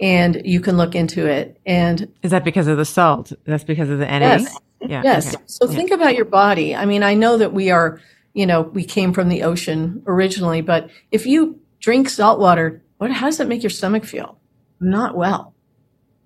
And 0.00 0.42
you 0.44 0.60
can 0.60 0.76
look 0.76 0.94
into 0.94 1.26
it. 1.26 1.60
And 1.64 2.12
is 2.22 2.30
that 2.32 2.44
because 2.44 2.66
of 2.66 2.76
the 2.76 2.84
salt? 2.84 3.32
That's 3.44 3.64
because 3.64 3.90
of 3.90 3.98
the 3.98 4.06
NA? 4.06 4.18
Yes. 4.18 4.58
Yeah. 4.80 5.02
Yes. 5.04 5.34
Okay. 5.34 5.44
So 5.46 5.68
yeah. 5.68 5.76
think 5.76 5.90
about 5.92 6.16
your 6.16 6.24
body. 6.24 6.74
I 6.74 6.84
mean, 6.84 7.02
I 7.02 7.14
know 7.14 7.38
that 7.38 7.52
we 7.52 7.70
are, 7.70 8.00
you 8.32 8.44
know, 8.46 8.62
we 8.62 8.84
came 8.84 9.12
from 9.12 9.28
the 9.28 9.44
ocean 9.44 10.02
originally, 10.06 10.60
but 10.60 10.90
if 11.10 11.26
you 11.26 11.60
drink 11.78 12.08
salt 12.08 12.40
water, 12.40 12.82
what, 12.98 13.10
how 13.12 13.26
does 13.26 13.38
that 13.38 13.48
make 13.48 13.62
your 13.62 13.70
stomach 13.70 14.04
feel? 14.04 14.38
Not 14.80 15.16
well. 15.16 15.54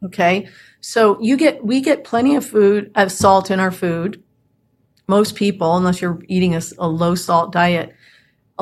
Okay. 0.05 0.49
So 0.81 1.21
you 1.21 1.37
get, 1.37 1.65
we 1.65 1.81
get 1.81 2.05
plenty 2.05 2.37
of 2.37 2.47
food, 2.47 2.91
of 2.95 3.13
salt 3.13 3.51
in 3.51 3.61
our 3.61 3.71
food 3.71 4.23
most 5.09 5.35
people, 5.35 5.77
unless 5.77 6.01
you're 6.01 6.21
eating 6.29 6.55
a, 6.55 6.61
a 6.79 6.87
low 6.87 7.15
salt 7.15 7.51
diet, 7.51 7.97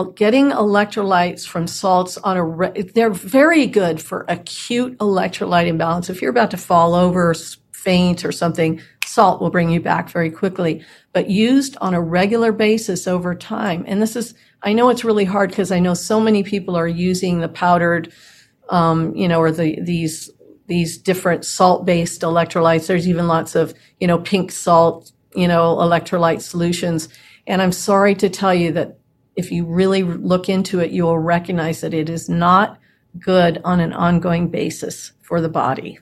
getting 0.04 0.50
electrolytes 0.50 1.46
from 1.46 1.66
salts 1.66 2.18
on 2.18 2.36
a, 2.36 2.44
re- 2.44 2.82
they're 2.94 3.10
very 3.10 3.66
good 3.66 4.00
for 4.00 4.24
acute 4.28 4.98
electrolyte 4.98 5.66
imbalance. 5.66 6.10
If 6.10 6.20
you're 6.20 6.30
about 6.30 6.50
to 6.50 6.56
fall 6.56 6.94
over, 6.94 7.34
faint 7.72 8.24
or 8.24 8.32
something, 8.32 8.80
salt 9.06 9.40
will 9.40 9.50
bring 9.50 9.70
you 9.70 9.80
back 9.80 10.10
very 10.10 10.30
quickly. 10.30 10.84
But 11.12 11.30
used 11.30 11.76
on 11.80 11.94
a 11.94 12.00
regular 12.00 12.52
basis 12.52 13.06
over 13.06 13.34
time, 13.34 13.84
and 13.86 14.02
this 14.02 14.16
is, 14.16 14.34
I 14.62 14.72
know 14.72 14.88
it's 14.88 15.04
really 15.04 15.24
hard 15.24 15.50
because 15.50 15.70
I 15.70 15.78
know 15.78 15.94
so 15.94 16.20
many 16.20 16.42
people 16.42 16.76
are 16.76 16.88
using 16.88 17.40
the 17.40 17.48
powdered, 17.48 18.12
um, 18.68 19.14
you 19.14 19.28
know, 19.28 19.40
or 19.40 19.52
the, 19.52 19.80
these, 19.80 20.30
these 20.66 20.98
different 20.98 21.44
salt-based 21.44 22.22
electrolytes. 22.22 22.88
There's 22.88 23.08
even 23.08 23.28
lots 23.28 23.54
of, 23.54 23.72
you 24.00 24.08
know, 24.08 24.18
pink 24.18 24.50
salt, 24.50 25.12
you 25.34 25.46
know, 25.46 25.76
electrolyte 25.76 26.40
solutions. 26.40 27.08
And 27.46 27.62
I'm 27.62 27.72
sorry 27.72 28.16
to 28.16 28.28
tell 28.28 28.52
you 28.52 28.72
that 28.72 28.98
if 29.36 29.52
you 29.52 29.64
really 29.64 30.02
look 30.02 30.48
into 30.48 30.80
it, 30.80 30.90
you 30.90 31.04
will 31.04 31.18
recognize 31.18 31.82
that 31.82 31.94
it 31.94 32.08
is 32.08 32.28
not 32.28 32.78
good 33.18 33.60
on 33.64 33.80
an 33.80 33.92
ongoing 33.92 34.48
basis 34.48 35.12
for 35.22 35.40
the 35.40 35.48
body. 35.48 35.98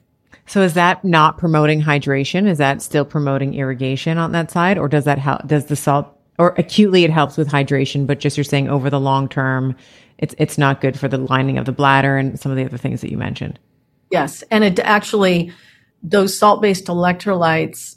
So 0.47 0.63
is 0.63 0.75
that 0.75 1.05
not 1.05 1.39
promoting 1.39 1.83
hydration? 1.83 2.47
Is 2.47 2.59
that 2.59 2.83
still 2.83 3.05
promoting 3.05 3.55
irrigation 3.55 4.19
on 4.19 4.33
that 4.33 4.51
side? 4.51 4.79
Or 4.79 4.89
does 4.89 5.05
that 5.05 5.19
help? 5.19 5.47
Does 5.47 5.67
the 5.67 5.77
salt 5.77 6.09
or 6.39 6.55
acutely 6.59 7.05
it 7.05 7.11
helps 7.11 7.37
with 7.37 7.49
hydration, 7.49 8.07
but 8.07 8.19
just 8.19 8.37
you're 8.37 8.45
saying 8.45 8.69
over 8.69 8.91
the 8.91 9.01
long 9.01 9.29
term, 9.29 9.77
it's, 10.19 10.35
it's 10.39 10.59
not 10.59 10.81
good 10.81 10.99
for 10.99 11.09
the 11.09 11.19
lining 11.19 11.59
of 11.59 11.65
the 11.65 11.73
bladder 11.73 12.17
and 12.17 12.39
some 12.39 12.51
of 12.51 12.57
the 12.57 12.65
other 12.65 12.77
things 12.77 13.01
that 13.01 13.11
you 13.11 13.17
mentioned. 13.17 13.59
Yes. 14.11 14.43
And 14.51 14.65
it 14.65 14.79
actually, 14.81 15.53
those 16.03 16.37
salt 16.37 16.61
based 16.61 16.87
electrolytes 16.87 17.97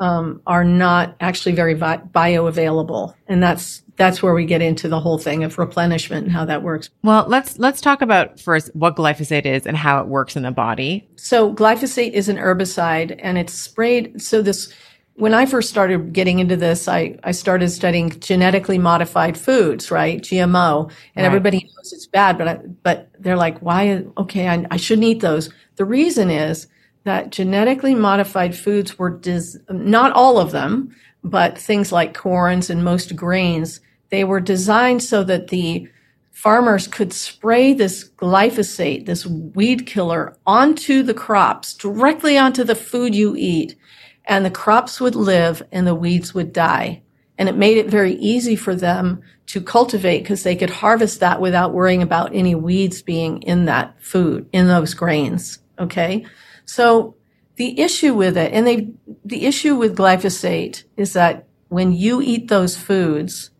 um, 0.00 0.42
are 0.46 0.64
not 0.64 1.16
actually 1.20 1.54
very 1.54 1.74
vi- 1.74 2.02
bioavailable, 2.12 3.14
and 3.26 3.42
that's 3.42 3.82
that's 3.98 4.22
where 4.22 4.32
we 4.32 4.46
get 4.46 4.62
into 4.62 4.88
the 4.88 5.00
whole 5.00 5.18
thing 5.18 5.44
of 5.44 5.58
replenishment 5.58 6.24
and 6.24 6.32
how 6.32 6.44
that 6.46 6.62
works. 6.62 6.88
Well, 7.02 7.26
let's 7.28 7.58
let's 7.58 7.80
talk 7.80 8.00
about 8.00 8.40
first 8.40 8.74
what 8.74 8.96
glyphosate 8.96 9.44
is 9.44 9.66
and 9.66 9.76
how 9.76 10.00
it 10.00 10.06
works 10.06 10.36
in 10.36 10.44
the 10.44 10.52
body. 10.52 11.06
So 11.16 11.52
glyphosate 11.52 12.12
is 12.12 12.28
an 12.28 12.36
herbicide, 12.36 13.18
and 13.22 13.36
it's 13.36 13.52
sprayed. 13.52 14.22
So 14.22 14.40
this. 14.40 14.72
When 15.14 15.34
I 15.34 15.46
first 15.46 15.68
started 15.68 16.12
getting 16.12 16.38
into 16.38 16.54
this, 16.54 16.86
I, 16.86 17.18
I 17.24 17.32
started 17.32 17.70
studying 17.70 18.10
genetically 18.20 18.78
modified 18.78 19.36
foods, 19.36 19.90
right? 19.90 20.22
GMO. 20.22 20.84
And 20.84 20.92
right. 21.16 21.24
everybody 21.24 21.58
knows 21.64 21.92
it's 21.92 22.06
bad, 22.06 22.38
but 22.38 22.46
I, 22.46 22.54
but 22.84 23.08
they're 23.18 23.36
like, 23.36 23.58
why? 23.58 24.04
Okay, 24.16 24.46
I, 24.46 24.64
I 24.70 24.76
shouldn't 24.76 25.08
eat 25.08 25.18
those. 25.18 25.50
The 25.74 25.84
reason 25.84 26.30
is 26.30 26.68
that 27.02 27.30
genetically 27.30 27.96
modified 27.96 28.56
foods 28.56 28.96
were 28.96 29.10
des- 29.10 29.58
not 29.68 30.12
all 30.12 30.38
of 30.38 30.52
them, 30.52 30.94
but 31.24 31.58
things 31.58 31.90
like 31.90 32.14
corns 32.14 32.70
and 32.70 32.84
most 32.84 33.16
grains, 33.16 33.80
they 34.10 34.24
were 34.24 34.40
designed 34.40 35.02
so 35.02 35.24
that 35.24 35.48
the 35.48 35.88
farmers 36.30 36.86
could 36.86 37.12
spray 37.12 37.72
this 37.72 38.08
glyphosate, 38.08 39.06
this 39.06 39.26
weed 39.26 39.86
killer, 39.86 40.36
onto 40.46 41.02
the 41.02 41.14
crops, 41.14 41.74
directly 41.74 42.38
onto 42.38 42.62
the 42.62 42.76
food 42.76 43.14
you 43.14 43.34
eat, 43.36 43.74
and 44.24 44.44
the 44.44 44.50
crops 44.50 45.00
would 45.00 45.16
live 45.16 45.62
and 45.72 45.86
the 45.86 45.94
weeds 45.94 46.34
would 46.34 46.52
die. 46.52 47.02
And 47.38 47.48
it 47.48 47.56
made 47.56 47.76
it 47.76 47.88
very 47.88 48.14
easy 48.14 48.56
for 48.56 48.74
them 48.74 49.22
to 49.46 49.60
cultivate 49.60 50.20
because 50.20 50.42
they 50.42 50.56
could 50.56 50.70
harvest 50.70 51.20
that 51.20 51.40
without 51.40 51.72
worrying 51.72 52.02
about 52.02 52.34
any 52.34 52.54
weeds 52.54 53.02
being 53.02 53.42
in 53.42 53.64
that 53.64 54.00
food, 54.02 54.48
in 54.52 54.68
those 54.68 54.94
grains. 54.94 55.58
Okay. 55.78 56.26
So 56.66 57.16
the 57.56 57.80
issue 57.80 58.14
with 58.14 58.36
it, 58.36 58.52
and 58.52 58.66
they, 58.66 58.90
the 59.24 59.46
issue 59.46 59.74
with 59.74 59.96
glyphosate 59.96 60.84
is 60.96 61.14
that 61.14 61.46
when 61.68 61.92
you 61.92 62.20
eat 62.22 62.48
those 62.48 62.76
foods, 62.76 63.50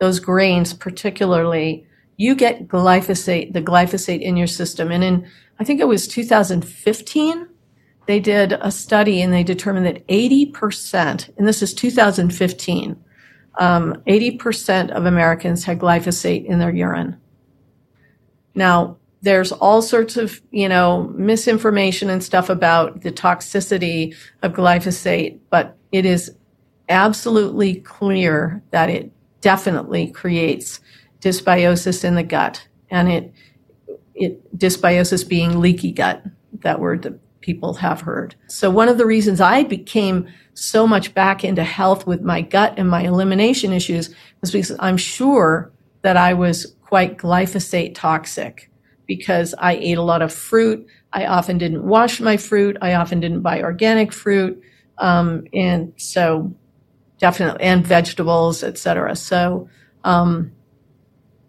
those 0.00 0.18
grains 0.18 0.72
particularly, 0.72 1.86
you 2.16 2.34
get 2.34 2.66
glyphosate, 2.66 3.52
the 3.52 3.62
glyphosate 3.62 4.22
in 4.22 4.36
your 4.36 4.46
system. 4.46 4.90
And 4.90 5.04
in, 5.04 5.30
I 5.58 5.64
think 5.64 5.80
it 5.80 5.88
was 5.88 6.08
2015, 6.08 7.48
they 8.06 8.18
did 8.18 8.54
a 8.54 8.72
study 8.72 9.22
and 9.22 9.32
they 9.32 9.44
determined 9.44 9.86
that 9.86 10.06
80%, 10.08 11.30
and 11.36 11.46
this 11.46 11.62
is 11.62 11.74
2015, 11.74 12.96
um, 13.58 13.94
80% 14.06 14.90
of 14.90 15.06
Americans 15.06 15.64
had 15.64 15.78
glyphosate 15.78 16.46
in 16.46 16.58
their 16.58 16.74
urine. 16.74 17.16
Now, 18.54 18.96
there's 19.22 19.52
all 19.52 19.82
sorts 19.82 20.16
of, 20.16 20.40
you 20.50 20.68
know, 20.68 21.12
misinformation 21.14 22.08
and 22.08 22.24
stuff 22.24 22.48
about 22.48 23.02
the 23.02 23.12
toxicity 23.12 24.16
of 24.42 24.54
glyphosate, 24.54 25.38
but 25.50 25.76
it 25.92 26.06
is 26.06 26.34
absolutely 26.88 27.76
clear 27.76 28.62
that 28.70 28.88
it 28.88 29.12
definitely 29.40 30.10
creates 30.10 30.80
dysbiosis 31.20 32.04
in 32.04 32.14
the 32.14 32.22
gut 32.22 32.66
and 32.90 33.10
it, 33.10 33.32
it 34.14 34.58
dysbiosis 34.58 35.26
being 35.26 35.60
leaky 35.60 35.92
gut, 35.92 36.22
that 36.62 36.80
word 36.80 37.02
that 37.02 37.18
people 37.40 37.74
have 37.74 38.02
heard. 38.02 38.34
So 38.48 38.70
one 38.70 38.88
of 38.88 38.98
the 38.98 39.06
reasons 39.06 39.40
I 39.40 39.62
became 39.64 40.28
so 40.54 40.86
much 40.86 41.14
back 41.14 41.44
into 41.44 41.64
health 41.64 42.06
with 42.06 42.22
my 42.22 42.42
gut 42.42 42.74
and 42.76 42.88
my 42.88 43.02
elimination 43.02 43.72
issues 43.72 44.14
was 44.40 44.50
because 44.50 44.76
I'm 44.78 44.96
sure 44.96 45.72
that 46.02 46.16
I 46.16 46.34
was 46.34 46.74
quite 46.82 47.18
glyphosate 47.18 47.94
toxic 47.94 48.70
because 49.06 49.54
I 49.58 49.74
ate 49.74 49.98
a 49.98 50.02
lot 50.02 50.22
of 50.22 50.32
fruit. 50.32 50.86
I 51.12 51.26
often 51.26 51.58
didn't 51.58 51.84
wash 51.84 52.20
my 52.20 52.36
fruit. 52.36 52.76
I 52.80 52.94
often 52.94 53.20
didn't 53.20 53.42
buy 53.42 53.62
organic 53.62 54.12
fruit. 54.12 54.60
Um, 54.98 55.44
and 55.54 55.92
so 55.96 56.54
definitely, 57.20 57.62
and 57.62 57.86
vegetables, 57.86 58.64
etc. 58.64 59.14
So, 59.14 59.68
um, 60.02 60.52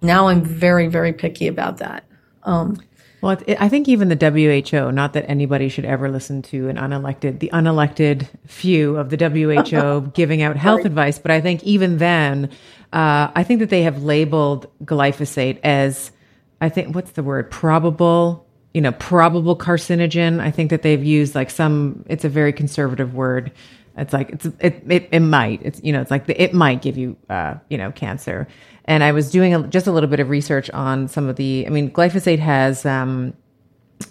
now 0.01 0.27
I'm 0.27 0.43
very, 0.43 0.87
very 0.87 1.13
picky 1.13 1.47
about 1.47 1.77
that. 1.77 2.03
Um, 2.43 2.77
well, 3.21 3.37
I 3.59 3.69
think 3.69 3.87
even 3.87 4.09
the 4.09 4.15
WHO, 4.15 4.91
not 4.91 5.13
that 5.13 5.29
anybody 5.29 5.69
should 5.69 5.85
ever 5.85 6.09
listen 6.09 6.41
to 6.43 6.69
an 6.69 6.77
unelected, 6.77 7.39
the 7.39 7.51
unelected 7.53 8.27
few 8.47 8.97
of 8.97 9.11
the 9.11 9.17
WHO 9.17 10.11
giving 10.13 10.41
out 10.41 10.57
health 10.57 10.77
right. 10.77 10.85
advice, 10.87 11.19
but 11.19 11.29
I 11.29 11.39
think 11.39 11.63
even 11.63 11.97
then, 11.99 12.49
uh, 12.91 13.29
I 13.35 13.43
think 13.43 13.59
that 13.59 13.69
they 13.69 13.83
have 13.83 14.03
labeled 14.03 14.67
glyphosate 14.83 15.59
as 15.63 16.11
I 16.59 16.69
think 16.69 16.95
what's 16.95 17.11
the 17.11 17.23
word 17.23 17.51
probable 17.51 18.47
you 18.73 18.79
know 18.79 18.93
probable 18.93 19.57
carcinogen 19.57 20.39
i 20.39 20.49
think 20.49 20.69
that 20.69 20.81
they've 20.81 21.03
used 21.03 21.35
like 21.35 21.49
some 21.49 22.05
it's 22.07 22.23
a 22.23 22.29
very 22.29 22.53
conservative 22.53 23.13
word 23.13 23.51
it's 23.97 24.13
like 24.13 24.29
it's 24.29 24.45
it 24.59 24.83
it, 24.87 25.09
it 25.11 25.19
might 25.19 25.61
it's 25.63 25.81
you 25.83 25.91
know 25.93 26.01
it's 26.01 26.11
like 26.11 26.25
the, 26.27 26.41
it 26.41 26.53
might 26.53 26.81
give 26.81 26.97
you 26.97 27.17
uh 27.29 27.55
you 27.69 27.77
know 27.77 27.91
cancer. 27.91 28.47
And 28.85 29.03
i 29.03 29.11
was 29.11 29.29
doing 29.31 29.53
a, 29.53 29.67
just 29.67 29.85
a 29.87 29.91
little 29.91 30.09
bit 30.09 30.19
of 30.19 30.29
research 30.29 30.69
on 30.71 31.07
some 31.07 31.29
of 31.29 31.35
the 31.35 31.65
i 31.67 31.69
mean 31.69 31.91
glyphosate 31.91 32.39
has 32.39 32.85
um 32.85 33.33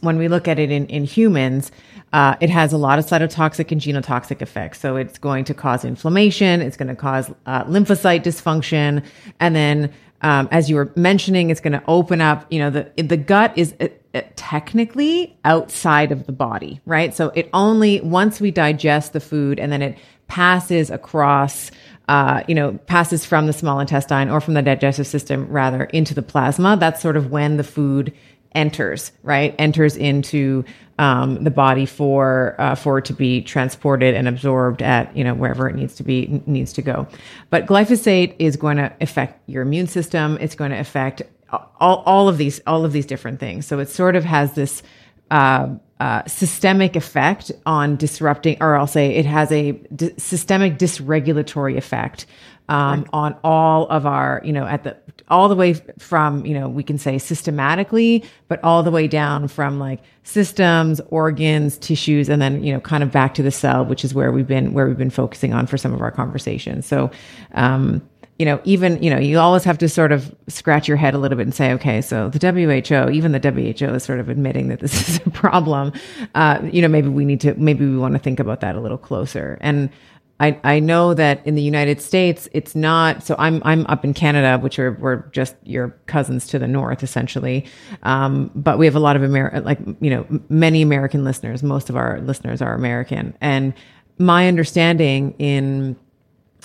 when 0.00 0.16
we 0.18 0.28
look 0.28 0.48
at 0.48 0.58
it 0.58 0.70
in, 0.70 0.86
in 0.86 1.04
humans, 1.04 1.70
uh, 2.12 2.36
it 2.40 2.50
has 2.50 2.72
a 2.72 2.78
lot 2.78 2.98
of 2.98 3.06
cytotoxic 3.06 3.70
and 3.70 3.80
genotoxic 3.80 4.42
effects. 4.42 4.80
So 4.80 4.96
it's 4.96 5.18
going 5.18 5.44
to 5.44 5.54
cause 5.54 5.84
inflammation. 5.84 6.60
It's 6.60 6.76
going 6.76 6.88
to 6.88 6.96
cause 6.96 7.30
uh, 7.46 7.64
lymphocyte 7.64 8.22
dysfunction. 8.22 9.04
And 9.38 9.54
then 9.54 9.92
um, 10.22 10.48
as 10.50 10.68
you 10.68 10.76
were 10.76 10.92
mentioning, 10.96 11.50
it's 11.50 11.60
going 11.60 11.72
to 11.72 11.82
open 11.86 12.20
up. 12.20 12.46
You 12.50 12.58
know, 12.58 12.70
the 12.70 13.02
the 13.02 13.16
gut 13.16 13.52
is 13.56 13.74
uh, 13.80 13.88
uh, 14.14 14.22
technically 14.36 15.36
outside 15.44 16.12
of 16.12 16.26
the 16.26 16.32
body, 16.32 16.80
right? 16.84 17.14
So 17.14 17.28
it 17.34 17.48
only 17.54 18.00
once 18.00 18.40
we 18.40 18.50
digest 18.50 19.12
the 19.12 19.20
food 19.20 19.58
and 19.58 19.72
then 19.72 19.82
it 19.82 19.98
passes 20.26 20.90
across. 20.90 21.70
Uh, 22.08 22.42
you 22.48 22.56
know, 22.56 22.72
passes 22.88 23.24
from 23.24 23.46
the 23.46 23.52
small 23.52 23.78
intestine 23.78 24.28
or 24.28 24.40
from 24.40 24.54
the 24.54 24.62
digestive 24.62 25.06
system 25.06 25.46
rather 25.48 25.84
into 25.84 26.12
the 26.12 26.22
plasma. 26.22 26.76
That's 26.76 27.00
sort 27.00 27.16
of 27.16 27.30
when 27.30 27.56
the 27.56 27.62
food 27.62 28.12
enters, 28.54 29.12
right? 29.22 29.54
Enters 29.58 29.96
into 29.96 30.64
um, 30.98 31.42
the 31.44 31.50
body 31.50 31.86
for 31.86 32.54
uh, 32.58 32.74
for 32.74 32.98
it 32.98 33.06
to 33.06 33.14
be 33.14 33.40
transported 33.40 34.14
and 34.14 34.28
absorbed 34.28 34.82
at 34.82 35.16
you 35.16 35.24
know 35.24 35.34
wherever 35.34 35.68
it 35.68 35.74
needs 35.74 35.94
to 35.96 36.02
be 36.02 36.42
needs 36.46 36.72
to 36.74 36.82
go. 36.82 37.06
But 37.48 37.66
glyphosate 37.66 38.34
is 38.38 38.56
going 38.56 38.76
to 38.76 38.92
affect 39.00 39.40
your 39.48 39.62
immune 39.62 39.86
system. 39.86 40.36
It's 40.40 40.54
going 40.54 40.72
to 40.72 40.78
affect 40.78 41.22
all, 41.50 42.02
all 42.04 42.28
of 42.28 42.36
these 42.36 42.60
all 42.66 42.84
of 42.84 42.92
these 42.92 43.06
different 43.06 43.40
things. 43.40 43.66
So 43.66 43.78
it 43.78 43.88
sort 43.88 44.14
of 44.14 44.24
has 44.24 44.52
this 44.52 44.82
uh, 45.30 45.74
uh, 46.00 46.26
systemic 46.26 46.96
effect 46.96 47.52
on 47.66 47.96
disrupting, 47.96 48.58
or 48.60 48.76
I'll 48.76 48.86
say 48.86 49.14
it 49.14 49.26
has 49.26 49.52
a 49.52 49.80
systemic 50.18 50.78
dysregulatory 50.78 51.76
effect 51.76 52.26
um, 52.70 53.00
right. 53.00 53.10
on 53.12 53.36
all 53.42 53.88
of 53.88 54.06
our, 54.06 54.40
you 54.44 54.52
know, 54.52 54.64
at 54.64 54.84
the 54.84 54.96
all 55.28 55.48
the 55.48 55.54
way 55.54 55.74
from, 55.98 56.44
you 56.46 56.54
know, 56.54 56.68
we 56.68 56.82
can 56.82 56.98
say 56.98 57.18
systematically, 57.18 58.24
but 58.48 58.62
all 58.64 58.82
the 58.82 58.90
way 58.90 59.06
down 59.06 59.48
from 59.48 59.78
like 59.78 60.00
systems, 60.24 61.00
organs, 61.08 61.76
tissues, 61.78 62.28
and 62.28 62.40
then, 62.40 62.62
you 62.64 62.72
know, 62.72 62.80
kind 62.80 63.02
of 63.02 63.12
back 63.12 63.34
to 63.34 63.42
the 63.42 63.50
cell, 63.50 63.84
which 63.84 64.04
is 64.04 64.14
where 64.14 64.32
we've 64.32 64.46
been, 64.46 64.72
where 64.72 64.86
we've 64.86 64.98
been 64.98 65.10
focusing 65.10 65.52
on 65.52 65.66
for 65.66 65.76
some 65.76 65.92
of 65.92 66.00
our 66.00 66.10
conversations. 66.10 66.86
So, 66.86 67.10
um, 67.54 68.02
you 68.38 68.46
know, 68.46 68.60
even, 68.64 69.00
you 69.02 69.10
know, 69.10 69.18
you 69.18 69.38
always 69.38 69.64
have 69.64 69.78
to 69.78 69.88
sort 69.88 70.12
of 70.12 70.34
scratch 70.48 70.88
your 70.88 70.96
head 70.96 71.14
a 71.14 71.18
little 71.18 71.36
bit 71.36 71.46
and 71.46 71.54
say, 71.54 71.72
okay, 71.72 72.00
so 72.00 72.30
the 72.30 72.38
WHO, 72.38 73.10
even 73.10 73.32
the 73.32 73.38
WHO 73.38 73.94
is 73.94 74.02
sort 74.02 74.18
of 74.18 74.28
admitting 74.28 74.68
that 74.68 74.80
this 74.80 75.08
is 75.08 75.20
a 75.26 75.30
problem. 75.30 75.92
Uh, 76.34 76.60
you 76.72 76.82
know, 76.82 76.88
maybe 76.88 77.08
we 77.08 77.24
need 77.24 77.40
to, 77.42 77.54
maybe 77.54 77.84
we 77.84 77.98
want 77.98 78.14
to 78.14 78.18
think 78.18 78.40
about 78.40 78.60
that 78.60 78.76
a 78.76 78.80
little 78.80 78.98
closer. 78.98 79.58
And 79.60 79.90
I, 80.40 80.58
I 80.64 80.80
know 80.80 81.12
that 81.12 81.46
in 81.46 81.54
the 81.54 81.62
United 81.62 82.00
States, 82.00 82.48
it's 82.52 82.74
not, 82.74 83.22
so 83.22 83.36
I'm, 83.38 83.60
I'm 83.64 83.86
up 83.88 84.04
in 84.04 84.14
Canada, 84.14 84.58
which 84.58 84.78
are, 84.78 84.92
we're 84.92 85.26
just 85.28 85.54
your 85.64 85.90
cousins 86.06 86.46
to 86.48 86.58
the 86.58 86.66
north, 86.66 87.02
essentially. 87.02 87.66
Um, 88.04 88.50
but 88.54 88.78
we 88.78 88.86
have 88.86 88.96
a 88.96 89.00
lot 89.00 89.16
of 89.16 89.22
American, 89.22 89.64
like, 89.64 89.78
you 90.00 90.08
know, 90.08 90.26
many 90.48 90.80
American 90.80 91.24
listeners. 91.24 91.62
Most 91.62 91.90
of 91.90 91.96
our 91.96 92.20
listeners 92.22 92.62
are 92.62 92.74
American. 92.74 93.36
And 93.42 93.74
my 94.16 94.48
understanding 94.48 95.34
in, 95.38 95.94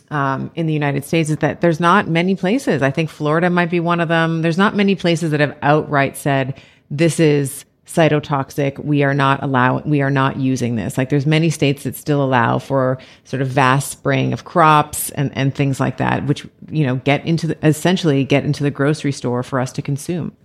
um, 0.09 0.51
in 0.55 0.67
the 0.67 0.73
United 0.73 1.03
States 1.03 1.29
is 1.29 1.37
that 1.37 1.59
there's 1.59 1.81
not 1.81 2.07
many 2.07 2.35
places. 2.35 2.81
I 2.81 2.91
think 2.91 3.09
Florida 3.09 3.49
might 3.49 3.69
be 3.69 3.81
one 3.81 3.99
of 3.99 4.07
them. 4.07 4.41
There's 4.41 4.57
not 4.57 4.73
many 4.73 4.95
places 4.95 5.31
that 5.31 5.41
have 5.41 5.57
outright 5.61 6.15
said 6.15 6.61
this 6.89 7.19
is 7.19 7.65
cytotoxic. 7.85 8.83
We 8.83 9.03
are 9.03 9.13
not 9.13 9.43
allowing, 9.43 9.89
we 9.89 10.01
are 10.01 10.09
not 10.09 10.37
using 10.37 10.75
this. 10.75 10.97
Like 10.97 11.09
there's 11.09 11.25
many 11.25 11.49
states 11.49 11.83
that 11.83 11.95
still 11.95 12.23
allow 12.23 12.59
for 12.59 12.97
sort 13.25 13.41
of 13.41 13.47
vast 13.47 13.91
spraying 13.91 14.33
of 14.33 14.43
crops 14.43 15.11
and, 15.11 15.31
and 15.37 15.53
things 15.53 15.79
like 15.79 15.97
that, 15.97 16.25
which, 16.25 16.47
you 16.69 16.85
know, 16.85 16.95
get 16.97 17.25
into 17.25 17.47
the, 17.47 17.67
essentially 17.67 18.23
get 18.23 18.43
into 18.43 18.63
the 18.63 18.71
grocery 18.71 19.11
store 19.11 19.43
for 19.43 19.59
us 19.59 19.71
to 19.73 19.81
consume. 19.81 20.35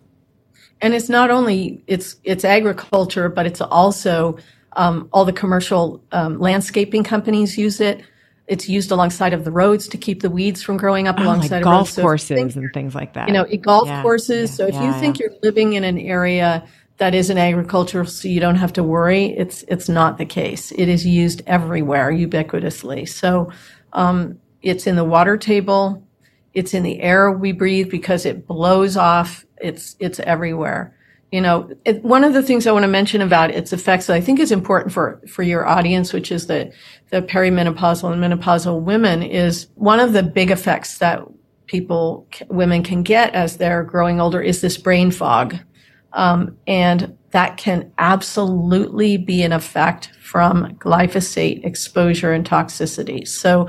And 0.83 0.95
it's 0.95 1.09
not 1.09 1.31
only, 1.31 1.83
it's, 1.87 2.17
it's 2.25 2.45
agriculture, 2.45 3.29
but 3.29 3.47
it's 3.47 3.61
also, 3.61 4.39
um, 4.77 5.09
all 5.13 5.25
the 5.25 5.33
commercial 5.33 6.03
um, 6.13 6.39
landscaping 6.39 7.05
companies 7.05 7.59
use 7.59 7.81
it. 7.81 8.03
It's 8.47 8.69
used 8.69 8.91
alongside 8.91 9.33
of 9.33 9.45
the 9.45 9.51
roads 9.53 9.89
to 9.89 9.97
keep 9.97 10.23
the 10.23 10.31
weeds 10.31 10.63
from 10.63 10.77
growing 10.77 11.07
up 11.07 11.17
oh, 11.19 11.23
alongside 11.23 11.51
like 11.51 11.61
of 11.61 11.65
golf 11.65 11.89
roads. 11.97 12.01
courses 12.01 12.29
think, 12.29 12.57
and 12.57 12.71
things 12.75 12.95
like 12.95 13.13
that. 13.13 13.29
You 13.29 13.35
know, 13.35 13.47
golf 13.61 13.87
yeah, 13.87 14.03
courses. 14.03 14.51
Yeah, 14.51 14.57
so 14.57 14.67
if 14.67 14.75
yeah, 14.75 14.93
you 14.93 15.01
think 15.01 15.21
you're 15.21 15.33
living 15.43 15.75
in 15.75 15.85
an 15.85 15.99
area 15.99 16.67
that 17.01 17.15
is 17.15 17.31
an 17.31 17.39
agricultural, 17.39 18.07
so 18.07 18.29
you 18.29 18.41
don't 18.41 18.57
have 18.57 18.73
to 18.75 18.83
worry, 18.83 19.37
it's 19.37 19.65
it's 19.69 19.89
not 19.89 20.19
the 20.19 20.27
case. 20.27 20.71
It 20.71 20.89
is 20.89 21.05
used 21.05 21.43
everywhere, 21.47 22.13
ubiquitously. 22.13 23.09
So 23.09 23.51
um, 23.93 24.39
it's 24.63 24.87
in 24.87 24.97
the 24.97 25.05
water 25.05 25.37
table, 25.37 26.07
it's 26.55 26.75
in 26.75 26.83
the 26.83 27.01
air 27.01 27.33
we 27.33 27.53
breathe 27.53 27.91
because 27.91 28.25
it 28.25 28.47
blows 28.47 28.97
off. 28.97 29.45
It's 29.61 29.97
it's 29.99 30.21
everywhere 30.21 30.95
you 31.31 31.41
know, 31.41 31.71
it, 31.85 32.03
one 32.03 32.25
of 32.25 32.33
the 32.33 32.43
things 32.43 32.67
I 32.67 32.73
want 32.73 32.83
to 32.83 32.89
mention 32.89 33.21
about 33.21 33.51
its 33.51 33.73
effects 33.73 34.07
that 34.07 34.17
I 34.17 34.21
think 34.21 34.41
is 34.41 34.51
important 34.51 34.93
for, 34.93 35.21
for 35.29 35.43
your 35.43 35.67
audience, 35.67 36.13
which 36.13 36.33
is 36.33 36.47
the, 36.47 36.73
the 37.11 37.23
perimenopausal 37.23 38.13
and 38.13 38.23
menopausal 38.23 38.83
women 38.83 39.23
is 39.23 39.69
one 39.77 40.01
of 40.01 40.13
the 40.13 40.25
big 40.25 40.51
effects 40.51 40.99
that 40.99 41.23
people, 41.67 42.27
women 42.49 42.83
can 42.83 43.05
get 43.05 43.33
as 43.33 43.59
they're 43.59 43.85
growing 43.85 44.21
older 44.21 44.43
is 44.43 44.61
this 44.61 44.77
brain 44.77 45.13
fog. 45.13 45.57
Um, 46.13 46.57
and 46.67 47.17
that 47.31 47.57
can 47.57 47.93
absolutely 47.99 49.17
be 49.17 49.43
an 49.43 49.53
effect 49.53 50.11
from 50.21 50.75
glyphosate 50.77 51.65
exposure 51.65 52.33
and 52.33 52.49
toxicity. 52.49 53.27
So, 53.27 53.69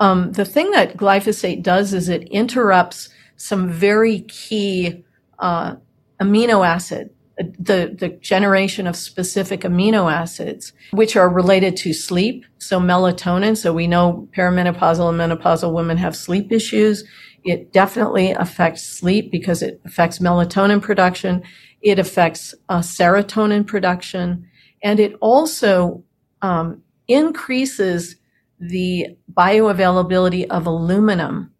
um, 0.00 0.32
the 0.32 0.44
thing 0.44 0.72
that 0.72 0.96
glyphosate 0.96 1.62
does 1.62 1.94
is 1.94 2.08
it 2.08 2.24
interrupts 2.24 3.08
some 3.36 3.68
very 3.68 4.22
key, 4.22 5.04
uh, 5.38 5.76
amino 6.20 6.66
acid, 6.66 7.10
the, 7.58 7.96
the 7.98 8.10
generation 8.20 8.86
of 8.86 8.96
specific 8.96 9.60
amino 9.60 10.12
acids, 10.12 10.72
which 10.90 11.16
are 11.16 11.28
related 11.28 11.76
to 11.78 11.92
sleep. 11.92 12.44
So 12.58 12.78
melatonin. 12.78 13.56
So 13.56 13.72
we 13.72 13.86
know 13.86 14.28
perimenopausal 14.36 15.08
and 15.08 15.40
menopausal 15.40 15.72
women 15.72 15.96
have 15.96 16.14
sleep 16.14 16.52
issues. 16.52 17.04
It 17.44 17.72
definitely 17.72 18.32
affects 18.32 18.82
sleep 18.82 19.30
because 19.30 19.62
it 19.62 19.80
affects 19.84 20.18
melatonin 20.18 20.82
production. 20.82 21.42
It 21.80 21.98
affects 21.98 22.54
uh, 22.68 22.80
serotonin 22.80 23.66
production 23.66 24.48
and 24.82 25.00
it 25.00 25.14
also 25.20 26.04
um, 26.42 26.82
increases 27.08 28.16
the 28.58 29.16
bioavailability 29.32 30.46
of 30.48 30.66
aluminum. 30.66 31.52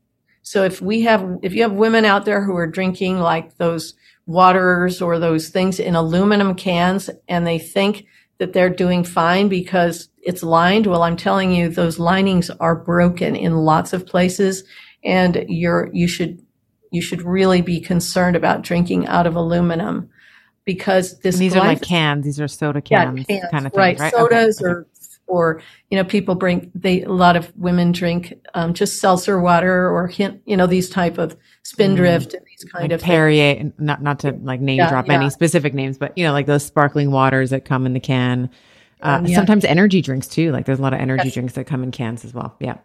So 0.42 0.64
if 0.64 0.80
we 0.80 1.02
have, 1.02 1.38
if 1.42 1.54
you 1.54 1.62
have 1.62 1.72
women 1.72 2.04
out 2.04 2.24
there 2.24 2.42
who 2.42 2.56
are 2.56 2.66
drinking 2.66 3.20
like 3.20 3.56
those 3.56 3.94
waters 4.26 5.02
or 5.02 5.18
those 5.18 5.48
things 5.48 5.80
in 5.80 5.94
aluminum 5.94 6.54
cans 6.54 7.10
and 7.28 7.46
they 7.46 7.58
think 7.58 8.04
that 8.38 8.52
they're 8.52 8.70
doing 8.70 9.04
fine 9.04 9.48
because 9.48 10.08
it's 10.22 10.42
lined. 10.42 10.86
Well, 10.86 11.02
I'm 11.02 11.16
telling 11.16 11.52
you, 11.52 11.68
those 11.68 11.98
linings 11.98 12.50
are 12.50 12.74
broken 12.74 13.36
in 13.36 13.56
lots 13.56 13.92
of 13.92 14.06
places 14.06 14.64
and 15.04 15.44
you're, 15.48 15.90
you 15.92 16.08
should, 16.08 16.44
you 16.90 17.00
should 17.00 17.22
really 17.22 17.62
be 17.62 17.80
concerned 17.80 18.36
about 18.36 18.62
drinking 18.62 19.06
out 19.06 19.26
of 19.26 19.36
aluminum 19.36 20.10
because 20.64 21.18
this. 21.20 21.36
And 21.36 21.42
these 21.42 21.56
are 21.56 21.60
like 21.60 21.82
cans. 21.82 22.24
These 22.24 22.40
are 22.40 22.48
soda 22.48 22.80
cans, 22.80 23.24
yeah, 23.28 23.40
cans 23.40 23.50
kind 23.50 23.66
of 23.66 23.72
thing, 23.72 23.80
right? 23.80 23.98
right? 23.98 24.12
Sodas 24.12 24.60
okay. 24.60 24.70
or 24.70 24.86
or 25.30 25.62
you 25.90 25.96
know 25.96 26.04
people 26.04 26.34
bring 26.34 26.70
they 26.74 27.02
a 27.02 27.08
lot 27.08 27.36
of 27.36 27.56
women 27.56 27.92
drink 27.92 28.34
um, 28.54 28.74
just 28.74 28.98
seltzer 28.98 29.40
water 29.40 29.88
or 29.88 30.08
hint 30.08 30.42
you 30.44 30.56
know 30.56 30.66
these 30.66 30.90
type 30.90 31.16
of 31.16 31.36
spindrift 31.62 32.30
mm. 32.30 32.34
and 32.34 32.46
these 32.46 32.70
kind 32.70 32.82
like 32.82 32.92
of 32.92 33.00
Perrier 33.00 33.54
things. 33.54 33.72
not 33.78 34.02
not 34.02 34.18
to 34.20 34.32
like 34.42 34.60
name 34.60 34.78
yeah, 34.78 34.90
drop 34.90 35.06
yeah. 35.06 35.14
any 35.14 35.30
specific 35.30 35.72
names 35.72 35.96
but 35.96 36.16
you 36.18 36.24
know 36.24 36.32
like 36.32 36.46
those 36.46 36.66
sparkling 36.66 37.10
waters 37.10 37.50
that 37.50 37.64
come 37.64 37.86
in 37.86 37.94
the 37.94 38.00
can 38.00 38.50
uh, 39.02 39.18
um, 39.18 39.26
yeah. 39.26 39.36
sometimes 39.36 39.64
energy 39.64 40.02
drinks 40.02 40.26
too 40.26 40.50
like 40.52 40.66
there's 40.66 40.80
a 40.80 40.82
lot 40.82 40.92
of 40.92 41.00
energy 41.00 41.26
yes. 41.26 41.34
drinks 41.34 41.54
that 41.54 41.64
come 41.64 41.82
in 41.82 41.90
cans 41.90 42.24
as 42.24 42.34
well 42.34 42.56
yeah 42.60 42.76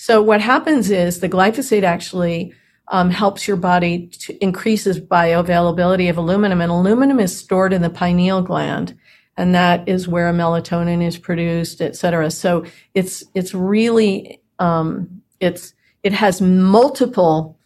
so 0.00 0.22
what 0.22 0.40
happens 0.40 0.90
is 0.90 1.20
the 1.20 1.28
glyphosate 1.28 1.82
actually 1.82 2.54
um, 2.88 3.10
helps 3.10 3.46
your 3.46 3.56
body 3.56 4.08
to 4.08 4.36
increases 4.42 5.00
bioavailability 5.00 6.10
of 6.10 6.16
aluminum 6.16 6.60
and 6.60 6.72
aluminum 6.72 7.20
is 7.20 7.36
stored 7.36 7.72
in 7.72 7.82
the 7.82 7.90
pineal 7.90 8.42
gland 8.42 8.98
and 9.40 9.54
that 9.54 9.88
is 9.88 10.06
where 10.06 10.30
melatonin 10.34 11.02
is 11.02 11.16
produced, 11.16 11.80
et 11.80 11.96
cetera. 11.96 12.30
So 12.30 12.66
it's 12.92 13.24
it's 13.34 13.54
really 13.54 14.42
um, 14.58 15.22
it's 15.40 15.72
it 16.02 16.12
has 16.12 16.42
multiple, 16.42 17.58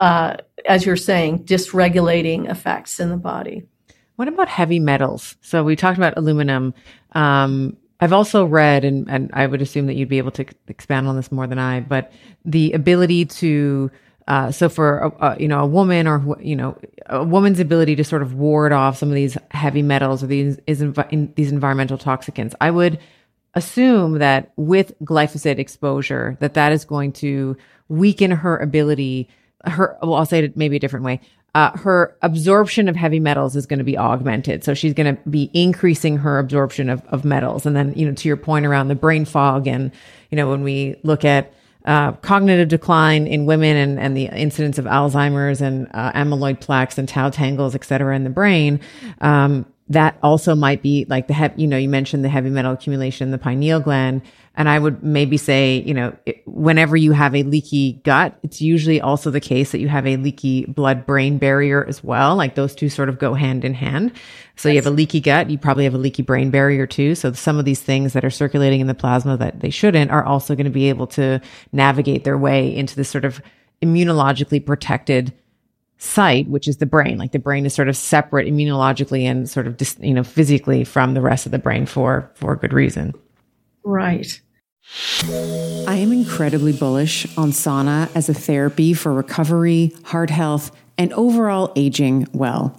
uh, 0.00 0.36
as 0.66 0.86
you're 0.86 0.96
saying, 0.96 1.44
dysregulating 1.44 2.50
effects 2.50 3.00
in 3.00 3.10
the 3.10 3.18
body. 3.18 3.64
What 4.16 4.28
about 4.28 4.48
heavy 4.48 4.80
metals? 4.80 5.36
So 5.42 5.62
we 5.62 5.76
talked 5.76 5.98
about 5.98 6.16
aluminum. 6.16 6.72
Um, 7.12 7.76
I've 8.04 8.12
also 8.12 8.44
read, 8.44 8.84
and, 8.84 9.08
and 9.08 9.30
I 9.32 9.46
would 9.46 9.62
assume 9.62 9.86
that 9.86 9.94
you'd 9.94 10.10
be 10.10 10.18
able 10.18 10.30
to 10.32 10.44
expand 10.68 11.08
on 11.08 11.16
this 11.16 11.32
more 11.32 11.46
than 11.46 11.58
I, 11.58 11.80
but 11.80 12.12
the 12.44 12.72
ability 12.72 13.24
to 13.24 13.90
uh, 14.28 14.50
so 14.50 14.68
for 14.68 14.98
a, 14.98 15.08
a, 15.26 15.40
you 15.40 15.48
know 15.48 15.60
a 15.60 15.66
woman 15.66 16.06
or 16.06 16.36
you 16.38 16.54
know 16.54 16.76
a 17.06 17.24
woman's 17.24 17.60
ability 17.60 17.96
to 17.96 18.04
sort 18.04 18.20
of 18.20 18.34
ward 18.34 18.72
off 18.72 18.98
some 18.98 19.08
of 19.08 19.14
these 19.14 19.38
heavy 19.52 19.80
metals 19.80 20.22
or 20.22 20.26
these 20.26 20.58
is 20.66 20.82
envi- 20.82 21.34
these 21.34 21.50
environmental 21.50 21.96
toxicants, 21.96 22.54
I 22.60 22.70
would 22.70 22.98
assume 23.54 24.18
that 24.18 24.52
with 24.56 24.92
glyphosate 25.00 25.58
exposure, 25.58 26.36
that 26.40 26.54
that 26.54 26.72
is 26.72 26.84
going 26.84 27.12
to 27.12 27.56
weaken 27.88 28.30
her 28.30 28.58
ability. 28.58 29.30
Her, 29.64 29.96
well, 30.02 30.14
I'll 30.16 30.26
say 30.26 30.44
it 30.44 30.58
maybe 30.58 30.76
a 30.76 30.80
different 30.80 31.06
way. 31.06 31.22
Uh, 31.54 31.70
her 31.78 32.16
absorption 32.22 32.88
of 32.88 32.96
heavy 32.96 33.20
metals 33.20 33.54
is 33.54 33.64
going 33.64 33.78
to 33.78 33.84
be 33.84 33.96
augmented. 33.96 34.64
So 34.64 34.74
she's 34.74 34.92
going 34.92 35.14
to 35.14 35.22
be 35.30 35.50
increasing 35.54 36.16
her 36.18 36.40
absorption 36.40 36.90
of, 36.90 37.00
of 37.06 37.24
metals. 37.24 37.64
And 37.64 37.76
then, 37.76 37.92
you 37.94 38.06
know, 38.06 38.14
to 38.14 38.28
your 38.28 38.36
point 38.36 38.66
around 38.66 38.88
the 38.88 38.96
brain 38.96 39.24
fog 39.24 39.68
and, 39.68 39.92
you 40.30 40.36
know, 40.36 40.50
when 40.50 40.64
we 40.64 40.96
look 41.04 41.24
at 41.24 41.52
uh, 41.84 42.12
cognitive 42.12 42.68
decline 42.68 43.28
in 43.28 43.46
women 43.46 43.76
and, 43.76 44.00
and 44.00 44.16
the 44.16 44.26
incidence 44.26 44.78
of 44.78 44.86
Alzheimer's 44.86 45.60
and 45.60 45.88
uh, 45.94 46.10
amyloid 46.12 46.60
plaques 46.60 46.98
and 46.98 47.08
tau 47.08 47.30
tangles, 47.30 47.74
et 47.76 47.84
cetera, 47.84 48.16
in 48.16 48.24
the 48.24 48.30
brain. 48.30 48.80
Um, 49.20 49.64
that 49.90 50.18
also 50.22 50.54
might 50.54 50.82
be 50.82 51.04
like 51.08 51.28
the, 51.28 51.34
he- 51.34 51.62
you 51.62 51.66
know, 51.68 51.76
you 51.76 51.90
mentioned 51.90 52.24
the 52.24 52.30
heavy 52.30 52.50
metal 52.50 52.72
accumulation 52.72 53.28
in 53.28 53.32
the 53.32 53.38
pineal 53.38 53.80
gland. 53.80 54.22
And 54.56 54.68
I 54.68 54.78
would 54.78 55.02
maybe 55.02 55.36
say, 55.36 55.82
you 55.84 55.94
know, 55.94 56.16
it, 56.26 56.42
whenever 56.46 56.96
you 56.96 57.10
have 57.10 57.34
a 57.34 57.42
leaky 57.42 57.94
gut, 58.04 58.38
it's 58.44 58.60
usually 58.60 59.00
also 59.00 59.30
the 59.30 59.40
case 59.40 59.72
that 59.72 59.80
you 59.80 59.88
have 59.88 60.06
a 60.06 60.16
leaky 60.16 60.64
blood 60.66 61.06
brain 61.06 61.38
barrier 61.38 61.84
as 61.84 62.04
well. 62.04 62.36
Like 62.36 62.54
those 62.54 62.74
two 62.74 62.88
sort 62.88 63.08
of 63.08 63.18
go 63.18 63.34
hand 63.34 63.64
in 63.64 63.74
hand. 63.74 64.12
So 64.54 64.68
you 64.68 64.76
have 64.76 64.86
a 64.86 64.90
leaky 64.90 65.18
gut, 65.18 65.50
you 65.50 65.58
probably 65.58 65.82
have 65.84 65.94
a 65.94 65.98
leaky 65.98 66.22
brain 66.22 66.50
barrier 66.50 66.86
too. 66.86 67.16
So 67.16 67.32
some 67.32 67.58
of 67.58 67.64
these 67.64 67.82
things 67.82 68.12
that 68.12 68.24
are 68.24 68.30
circulating 68.30 68.80
in 68.80 68.86
the 68.86 68.94
plasma 68.94 69.36
that 69.38 69.58
they 69.58 69.70
shouldn't 69.70 70.12
are 70.12 70.24
also 70.24 70.54
going 70.54 70.66
to 70.66 70.70
be 70.70 70.88
able 70.88 71.08
to 71.08 71.40
navigate 71.72 72.22
their 72.22 72.38
way 72.38 72.74
into 72.74 72.94
this 72.94 73.08
sort 73.08 73.24
of 73.24 73.42
immunologically 73.82 74.64
protected 74.64 75.32
site, 75.98 76.48
which 76.48 76.68
is 76.68 76.76
the 76.76 76.86
brain. 76.86 77.18
Like 77.18 77.32
the 77.32 77.40
brain 77.40 77.66
is 77.66 77.74
sort 77.74 77.88
of 77.88 77.96
separate 77.96 78.46
immunologically 78.46 79.22
and 79.22 79.50
sort 79.50 79.66
of, 79.66 79.76
dis, 79.76 79.96
you 80.00 80.14
know, 80.14 80.22
physically 80.22 80.84
from 80.84 81.14
the 81.14 81.20
rest 81.20 81.46
of 81.46 81.50
the 81.50 81.58
brain 81.58 81.86
for, 81.86 82.30
for 82.34 82.54
good 82.54 82.72
reason. 82.72 83.14
Right. 83.82 84.40
I 85.86 85.96
am 85.96 86.12
incredibly 86.12 86.72
bullish 86.72 87.26
on 87.36 87.50
sauna 87.50 88.10
as 88.14 88.28
a 88.28 88.34
therapy 88.34 88.94
for 88.94 89.12
recovery, 89.12 89.92
heart 90.04 90.30
health, 90.30 90.70
and 90.98 91.12
overall 91.14 91.72
aging 91.76 92.26
well. 92.32 92.78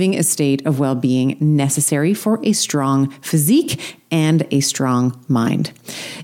a 0.00 0.22
state 0.22 0.64
of 0.66 0.78
well 0.78 0.94
being 0.94 1.36
necessary 1.40 2.14
for 2.14 2.38
a 2.42 2.52
strong 2.52 3.10
physique 3.20 3.98
and 4.10 4.46
a 4.50 4.60
strong 4.60 5.22
mind. 5.28 5.72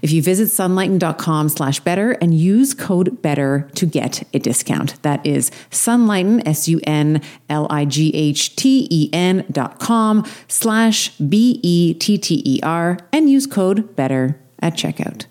If 0.02 0.12
you 0.12 0.20
visit 0.22 0.48
sunlighten.com 0.48 1.48
slash 1.48 1.80
better 1.80 2.12
and 2.12 2.34
use 2.34 2.74
code 2.74 3.22
better 3.22 3.70
to 3.74 3.86
get 3.86 4.22
a 4.34 4.38
discount. 4.38 5.02
That 5.02 5.26
is 5.26 5.50
sunlighten, 5.70 6.46
S-U-N-L-I-G-H-T-E-N 6.46 9.46
dot 9.50 9.78
com 9.78 10.26
slash 10.48 11.16
B-E-T-T-E-R 11.18 12.98
and 13.12 13.30
use 13.30 13.46
code 13.46 13.96
better 13.96 14.40
at 14.60 14.74
checkout. 14.74 15.24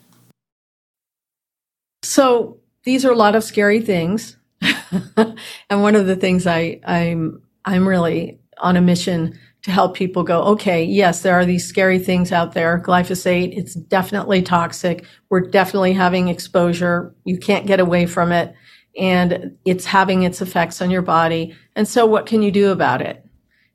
So 2.04 2.58
these 2.84 3.06
are 3.06 3.12
a 3.12 3.16
lot 3.16 3.36
of 3.36 3.44
scary 3.44 3.82
things. 3.82 4.38
and 4.62 5.82
one 5.82 5.96
of 5.96 6.08
the 6.08 6.16
things 6.16 6.48
I, 6.48 6.80
I'm, 6.86 7.42
I'm 7.68 7.88
really 7.88 8.40
on 8.60 8.78
a 8.78 8.82
mission 8.82 9.38
to 9.64 9.72
help 9.72 9.94
people 9.94 10.24
go, 10.24 10.42
okay, 10.44 10.84
yes, 10.84 11.22
there 11.22 11.34
are 11.34 11.46
these 11.46 11.68
scary 11.68 12.00
things 12.00 12.32
out 12.32 12.54
there. 12.54 12.80
Glyphosate, 12.80 13.58
it's 13.58 13.74
definitely 13.74 14.42
toxic. 14.42 15.06
We're 15.30 15.42
definitely 15.42 15.92
having 15.92 16.30
exposure. 16.30 17.14
You 17.26 17.38
can't 17.38 17.68
get 17.68 17.82
away 17.82 18.06
from 18.06 18.32
it. 18.32 18.56
And 18.98 19.58
it's 19.66 19.84
having 19.84 20.24
its 20.24 20.42
effects 20.42 20.82
on 20.82 20.90
your 20.90 21.02
body. 21.02 21.56
And 21.76 21.86
so 21.86 22.06
what 22.06 22.26
can 22.26 22.42
you 22.42 22.52
do 22.52 22.72
about 22.72 23.02
it? 23.02 23.24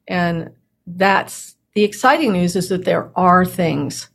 And 0.08 0.50
that's 0.86 1.54
the 1.74 1.84
exciting 1.84 2.32
news 2.32 2.56
is 2.56 2.70
that 2.70 2.86
there 2.86 3.12
are 3.14 3.44
things 3.44 4.08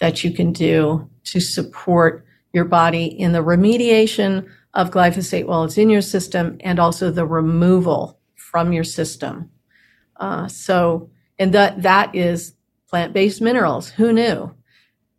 that 0.00 0.22
you 0.22 0.32
can 0.32 0.52
do 0.52 1.10
to 1.24 1.40
support 1.40 2.24
your 2.52 2.64
body 2.64 3.06
in 3.06 3.32
the 3.32 3.42
remediation 3.42 4.48
of 4.74 4.90
glyphosate 4.90 5.46
while 5.46 5.64
it's 5.64 5.78
in 5.78 5.90
your 5.90 6.02
system 6.02 6.58
and 6.60 6.78
also 6.78 7.10
the 7.10 7.26
removal 7.26 8.20
from 8.50 8.72
your 8.72 8.84
system. 8.84 9.50
Uh, 10.16 10.46
so, 10.48 11.10
and 11.38 11.52
that, 11.52 11.82
that 11.82 12.14
is 12.14 12.54
plant-based 12.88 13.40
minerals. 13.42 13.90
Who 13.90 14.12
knew? 14.12 14.54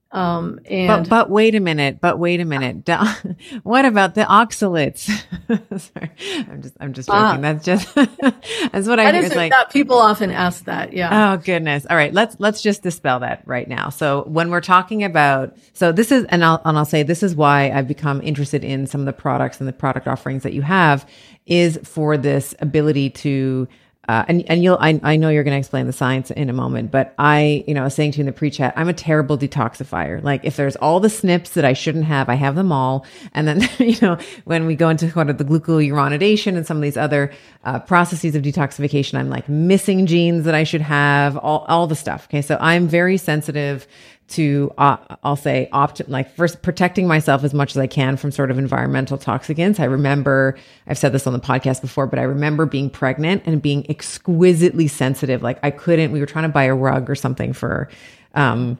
Um, 0.09 0.61
and 0.65 1.03
but, 1.03 1.09
but 1.09 1.29
wait 1.29 1.53
a 1.53 1.59
minute, 1.59 1.99
but 1.99 2.17
wait 2.17 2.39
a 2.39 2.45
minute. 2.45 2.87
what 3.63 3.83
about 3.83 4.15
the 4.15 4.21
oxalates? 4.21 5.05
Sorry, 5.79 6.11
I'm 6.49 6.61
just, 6.61 6.77
I'm 6.79 6.93
just 6.93 7.09
joking. 7.09 7.21
Ah, 7.21 7.37
that's 7.37 7.65
just, 7.65 7.93
that's 8.71 8.87
what 8.87 8.99
I 8.99 9.11
think. 9.11 9.35
Like 9.35 9.51
that 9.51 9.69
people 9.69 9.97
often 9.97 10.31
ask 10.31 10.63
that. 10.65 10.93
Yeah. 10.93 11.33
Oh 11.33 11.37
goodness. 11.37 11.85
All 11.89 11.97
right. 11.97 12.13
Let's, 12.13 12.37
let's 12.39 12.61
just 12.61 12.83
dispel 12.83 13.19
that 13.19 13.43
right 13.45 13.67
now. 13.67 13.89
So 13.89 14.23
when 14.27 14.49
we're 14.49 14.61
talking 14.61 15.03
about, 15.03 15.57
so 15.73 15.91
this 15.91 16.11
is, 16.11 16.25
and 16.29 16.43
I'll, 16.43 16.61
and 16.63 16.77
I'll 16.77 16.85
say 16.85 17.03
this 17.03 17.21
is 17.21 17.35
why 17.35 17.69
I've 17.71 17.87
become 17.87 18.21
interested 18.21 18.63
in 18.63 18.87
some 18.87 19.01
of 19.01 19.05
the 19.05 19.13
products 19.13 19.59
and 19.59 19.67
the 19.67 19.73
product 19.73 20.07
offerings 20.07 20.43
that 20.43 20.53
you 20.53 20.61
have 20.61 21.07
is 21.45 21.79
for 21.83 22.17
this 22.17 22.55
ability 22.59 23.09
to, 23.09 23.67
uh, 24.07 24.23
and 24.27 24.43
and 24.49 24.63
you'll 24.63 24.77
I, 24.79 24.99
I 25.03 25.15
know 25.17 25.29
you're 25.29 25.43
going 25.43 25.55
to 25.55 25.59
explain 25.59 25.85
the 25.85 25.93
science 25.93 26.31
in 26.31 26.49
a 26.49 26.53
moment, 26.53 26.91
but 26.91 27.13
I 27.17 27.63
you 27.67 27.73
know 27.73 27.89
saying 27.89 28.13
to 28.13 28.17
you 28.17 28.21
in 28.21 28.25
the 28.27 28.31
pre-chat 28.31 28.73
I'm 28.77 28.87
a 28.87 28.93
terrible 28.93 29.37
detoxifier. 29.37 30.23
Like 30.23 30.45
if 30.45 30.55
there's 30.55 30.75
all 30.77 30.99
the 30.99 31.09
SNPs 31.09 31.53
that 31.53 31.65
I 31.65 31.73
shouldn't 31.73 32.05
have, 32.05 32.29
I 32.29 32.35
have 32.35 32.55
them 32.55 32.71
all. 32.71 33.05
And 33.33 33.47
then 33.47 33.67
you 33.79 33.97
know 34.01 34.17
when 34.45 34.65
we 34.65 34.75
go 34.75 34.89
into 34.89 35.11
kind 35.11 35.29
of 35.29 35.37
the 35.37 35.45
glucuronidation 35.45 36.55
and 36.55 36.65
some 36.65 36.77
of 36.77 36.83
these 36.83 36.97
other 36.97 37.31
uh, 37.65 37.79
processes 37.79 38.35
of 38.35 38.43
detoxification, 38.43 39.15
I'm 39.15 39.29
like 39.29 39.49
missing 39.49 40.05
genes 40.05 40.45
that 40.45 40.55
I 40.55 40.63
should 40.63 40.81
have, 40.81 41.35
all 41.37 41.65
all 41.67 41.87
the 41.87 41.95
stuff. 41.95 42.27
Okay, 42.29 42.41
so 42.41 42.57
I'm 42.61 42.87
very 42.87 43.17
sensitive 43.17 43.87
to 44.29 44.73
uh, 44.77 44.97
I'll 45.23 45.37
say 45.37 45.69
opt 45.71 46.07
like 46.09 46.35
first 46.35 46.61
protecting 46.61 47.07
myself 47.07 47.43
as 47.43 47.53
much 47.53 47.71
as 47.71 47.77
I 47.77 47.87
can 47.87 48.17
from 48.17 48.31
sort 48.31 48.51
of 48.51 48.57
environmental 48.57 49.17
toxicants. 49.17 49.79
I 49.79 49.85
remember 49.85 50.57
I've 50.85 50.97
said 50.97 51.13
this 51.13 51.27
on 51.27 51.33
the 51.33 51.39
podcast 51.39 51.81
before, 51.81 52.07
but 52.07 52.19
I 52.19 52.23
remember 52.23 52.65
being 52.65 52.89
pregnant 52.89 53.43
and 53.45 53.61
being 53.61 53.89
exquisitely 53.89 54.87
sensitive. 54.87 55.41
Like 55.41 55.59
I 55.63 55.71
couldn't. 55.71 56.11
We 56.11 56.19
were 56.19 56.25
trying 56.25 56.43
to 56.43 56.49
buy 56.49 56.65
a 56.65 56.75
rug 56.75 57.09
or 57.09 57.15
something 57.15 57.53
for 57.53 57.89
um, 58.33 58.77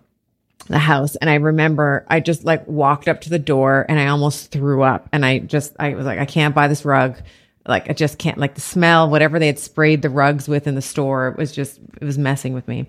the 0.67 0.79
house, 0.79 1.15
and 1.15 1.29
I 1.29 1.35
remember 1.35 2.05
I 2.09 2.19
just 2.19 2.43
like 2.43 2.67
walked 2.67 3.07
up 3.07 3.21
to 3.21 3.29
the 3.29 3.39
door 3.39 3.85
and 3.87 3.99
I 3.99 4.07
almost 4.07 4.51
threw 4.51 4.83
up, 4.83 5.07
and 5.13 5.25
I 5.25 5.39
just 5.39 5.75
I 5.79 5.93
was 5.93 6.05
like 6.05 6.19
I 6.19 6.25
can't 6.25 6.55
buy 6.55 6.67
this 6.67 6.83
rug. 6.83 7.17
Like 7.65 7.89
I 7.89 7.93
just 7.93 8.17
can't 8.17 8.37
like 8.37 8.55
the 8.55 8.61
smell, 8.61 9.09
whatever 9.09 9.39
they 9.39 9.47
had 9.47 9.59
sprayed 9.59 10.01
the 10.01 10.09
rugs 10.09 10.49
with 10.49 10.67
in 10.67 10.75
the 10.75 10.81
store. 10.81 11.29
It 11.29 11.37
was 11.37 11.53
just 11.53 11.79
it 12.01 12.05
was 12.05 12.17
messing 12.17 12.53
with 12.53 12.67
me. 12.67 12.87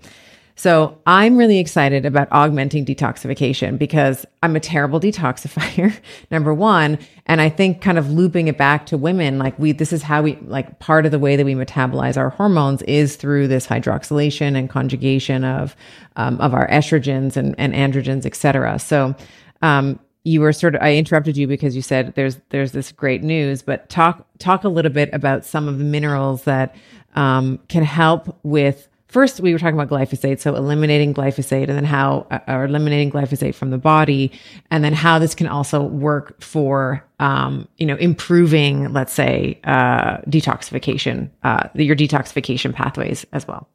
So 0.59 0.99
I'm 1.07 1.37
really 1.37 1.61
excited 1.61 2.05
about 2.05 2.27
augmenting 2.33 2.85
detoxification 2.85 3.79
because 3.79 4.27
I'm 4.43 4.57
a 4.57 4.61
terrible 4.61 4.99
detoxifier, 5.09 5.97
number 6.33 6.53
one. 6.53 6.99
And 7.27 7.41
I 7.41 7.49
think 7.49 7.81
kind 7.81 7.97
of 7.97 8.11
looping 8.11 8.49
it 8.49 8.59
back 8.59 8.85
to 8.87 8.99
women, 8.99 9.39
like 9.39 9.57
we, 9.57 9.71
this 9.71 9.93
is 9.93 10.03
how 10.03 10.21
we, 10.21 10.35
like 10.43 10.81
part 10.81 11.07
of 11.07 11.13
the 11.13 11.19
way 11.21 11.37
that 11.37 11.47
we 11.47 11.55
metabolize 11.55 12.17
our 12.17 12.31
hormones 12.31 12.83
is 12.83 13.15
through 13.15 13.47
this 13.47 13.69
hydroxylation 13.69 14.59
and 14.59 14.69
conjugation 14.69 15.45
of, 15.45 15.77
um, 16.17 16.41
of 16.41 16.55
our 16.55 16.67
estrogens 16.71 17.37
and, 17.37 17.55
and 17.57 17.73
androgens, 17.73 18.27
et 18.27 18.35
cetera. 18.35 18.81
So, 18.81 19.15
um, 19.63 20.01
you 20.25 20.41
were 20.41 20.53
sort 20.53 20.75
of 20.75 20.83
I 20.83 20.95
interrupted 20.97 21.39
you 21.39 21.47
because 21.47 21.75
you 21.75 21.81
said 21.81 22.15
there's 22.15 22.39
there's 22.51 22.73
this 22.73 22.93
great 22.93 23.23
news, 23.23 23.63
but 23.63 23.89
talk 23.89 24.27
talk 24.39 24.65
a 24.65 24.69
little 24.69 24.93
bit 24.93 25.09
about 25.15 25.47
some 25.47 25.69
of 25.69 25.79
the 25.79 25.85
minerals 25.85 26.43
that 26.43 26.75
um, 27.15 27.61
can 27.69 27.83
help 27.83 28.37
with 28.43 28.89
first 29.09 29.41
we 29.41 29.53
were 29.53 29.59
talking 29.59 29.79
about 29.79 29.89
glyphosate 29.89 30.41
so 30.41 30.55
eliminating 30.55 31.13
glyphosate 31.13 31.69
and 31.69 31.77
then 31.77 31.85
how 31.85 32.27
uh, 32.31 32.39
or 32.49 32.65
eliminating 32.65 33.11
glyphosate 33.11 33.55
from 33.55 33.71
the 33.71 33.79
body 33.79 34.31
and 34.71 34.85
then 34.85 34.93
how 34.93 35.19
this 35.19 35.35
can 35.35 35.47
also 35.47 35.83
work 35.83 36.41
for 36.43 37.05
um, 37.19 37.67
you 37.77 37.87
know 37.87 37.97
improving 37.97 38.93
let's 38.93 39.13
say 39.13 39.59
uh, 39.65 40.19
detoxification 40.23 41.31
uh, 41.43 41.69
your 41.75 41.97
detoxification 41.97 42.73
pathways 42.73 43.27
as 43.33 43.47
well. 43.49 43.69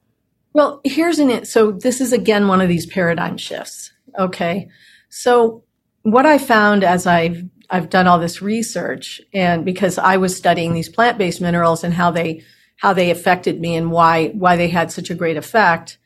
Well 0.53 0.81
here's 0.83 1.19
an 1.19 1.29
it 1.29 1.47
so 1.47 1.71
this 1.71 1.99
is 1.99 2.13
again 2.13 2.47
one 2.47 2.61
of 2.61 2.69
these 2.69 2.85
paradigm 2.85 3.37
shifts 3.37 3.91
okay? 4.17 4.69
So 5.09 5.63
what 6.03 6.25
i 6.25 6.37
found 6.37 6.83
as 6.83 7.07
i've 7.07 7.43
i've 7.69 7.89
done 7.89 8.07
all 8.07 8.19
this 8.19 8.41
research 8.41 9.21
and 9.33 9.65
because 9.65 9.97
i 9.97 10.17
was 10.17 10.35
studying 10.35 10.73
these 10.73 10.89
plant-based 10.89 11.41
minerals 11.41 11.83
and 11.83 11.93
how 11.93 12.11
they 12.11 12.43
how 12.83 12.91
they 12.91 13.09
affected 13.09 13.61
me 13.61 13.77
and 13.77 13.93
why, 13.93 14.27
why 14.31 14.57
they 14.57 14.67
had 14.67 14.91
such 14.91 15.09
a 15.09 15.15
great 15.15 15.37
effect. 15.37 15.97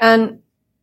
And 0.00 0.38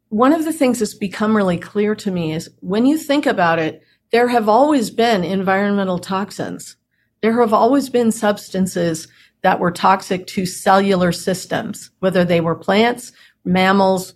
one 0.09 0.31
of 0.31 0.45
the 0.45 0.53
things 0.53 0.77
that's 0.77 0.93
become 0.93 1.36
really 1.36 1.57
clear 1.57 1.95
to 1.95 2.11
me 2.11 2.34
is 2.34 2.51
when 2.59 2.86
you 2.86 2.99
think 2.99 3.25
about 3.25 3.57
it, 3.57 3.81
there 4.11 4.27
have 4.27 4.47
always 4.47 4.91
been 4.91 5.23
environmental 5.23 5.97
toxins. 5.97 6.75
There 7.23 7.41
have 7.41 7.51
always 7.51 7.89
been 7.89 8.11
substances 8.11 9.07
that 9.41 9.59
were 9.59 9.71
toxic 9.71 10.27
to 10.27 10.45
cellular 10.45 11.11
systems, 11.11 11.89
whether 11.97 12.23
they 12.23 12.39
were 12.39 12.53
plants, 12.53 13.11
mammals, 13.43 14.13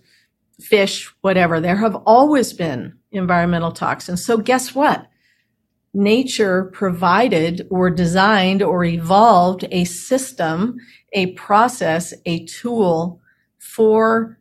fish, 0.60 1.12
whatever. 1.22 1.60
There 1.60 1.78
have 1.78 1.96
always 2.06 2.52
been 2.52 2.96
environmental 3.10 3.72
toxins. 3.72 4.24
So 4.24 4.36
guess 4.36 4.72
what? 4.72 5.08
nature 5.94 6.64
provided 6.72 7.66
or 7.70 7.90
designed 7.90 8.62
or 8.62 8.84
evolved 8.84 9.66
a 9.70 9.84
system, 9.84 10.78
a 11.12 11.32
process, 11.32 12.14
a 12.26 12.44
tool 12.46 13.20
for 13.58 14.38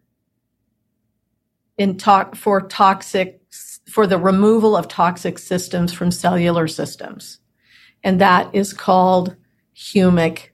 in 1.77 1.97
to- 1.97 2.29
for 2.33 2.61
toxic 2.61 3.41
for 3.87 4.05
the 4.05 4.17
removal 4.17 4.75
of 4.75 4.87
toxic 4.87 5.39
systems 5.39 5.93
from 5.93 6.11
cellular 6.11 6.67
systems. 6.67 7.39
And 8.03 8.19
that 8.19 8.53
is 8.53 8.73
called 8.73 9.35
humic 9.75 10.49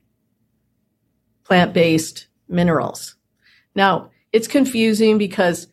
plant-based 1.44 2.28
minerals. 2.48 3.16
Now, 3.76 4.12
it's 4.32 4.48
confusing 4.48 5.18
because 5.18 5.68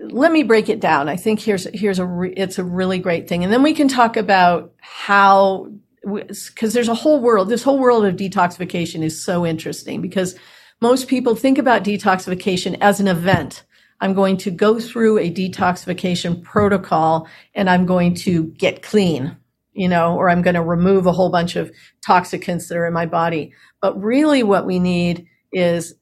let 0.00 0.32
me 0.32 0.42
break 0.42 0.68
it 0.68 0.80
down. 0.80 1.08
I 1.08 1.16
think 1.16 1.40
here's 1.40 1.64
here's 1.72 1.98
a 1.98 2.06
re, 2.06 2.32
it's 2.36 2.58
a 2.58 2.64
really 2.64 2.98
great 2.98 3.28
thing, 3.28 3.44
and 3.44 3.52
then 3.52 3.62
we 3.62 3.74
can 3.74 3.88
talk 3.88 4.16
about 4.16 4.72
how 4.80 5.68
because 6.04 6.72
there's 6.72 6.88
a 6.88 6.94
whole 6.94 7.20
world. 7.20 7.48
This 7.48 7.62
whole 7.62 7.78
world 7.78 8.04
of 8.04 8.16
detoxification 8.16 9.02
is 9.02 9.22
so 9.22 9.46
interesting 9.46 10.00
because 10.00 10.34
most 10.80 11.06
people 11.06 11.34
think 11.34 11.58
about 11.58 11.84
detoxification 11.84 12.76
as 12.80 13.00
an 13.00 13.08
event. 13.08 13.64
I'm 14.00 14.14
going 14.14 14.36
to 14.38 14.50
go 14.50 14.80
through 14.80 15.18
a 15.18 15.32
detoxification 15.32 16.42
protocol 16.42 17.28
and 17.54 17.70
I'm 17.70 17.86
going 17.86 18.14
to 18.16 18.46
get 18.58 18.82
clean, 18.82 19.36
you 19.74 19.88
know, 19.88 20.16
or 20.16 20.28
I'm 20.28 20.42
going 20.42 20.56
to 20.56 20.62
remove 20.62 21.06
a 21.06 21.12
whole 21.12 21.30
bunch 21.30 21.54
of 21.54 21.70
toxicants 22.06 22.68
that 22.68 22.76
are 22.76 22.86
in 22.86 22.92
my 22.92 23.06
body. 23.06 23.52
But 23.80 24.00
really 24.00 24.42
what 24.42 24.66
we 24.66 24.80
need 24.80 25.28
is 25.52 25.94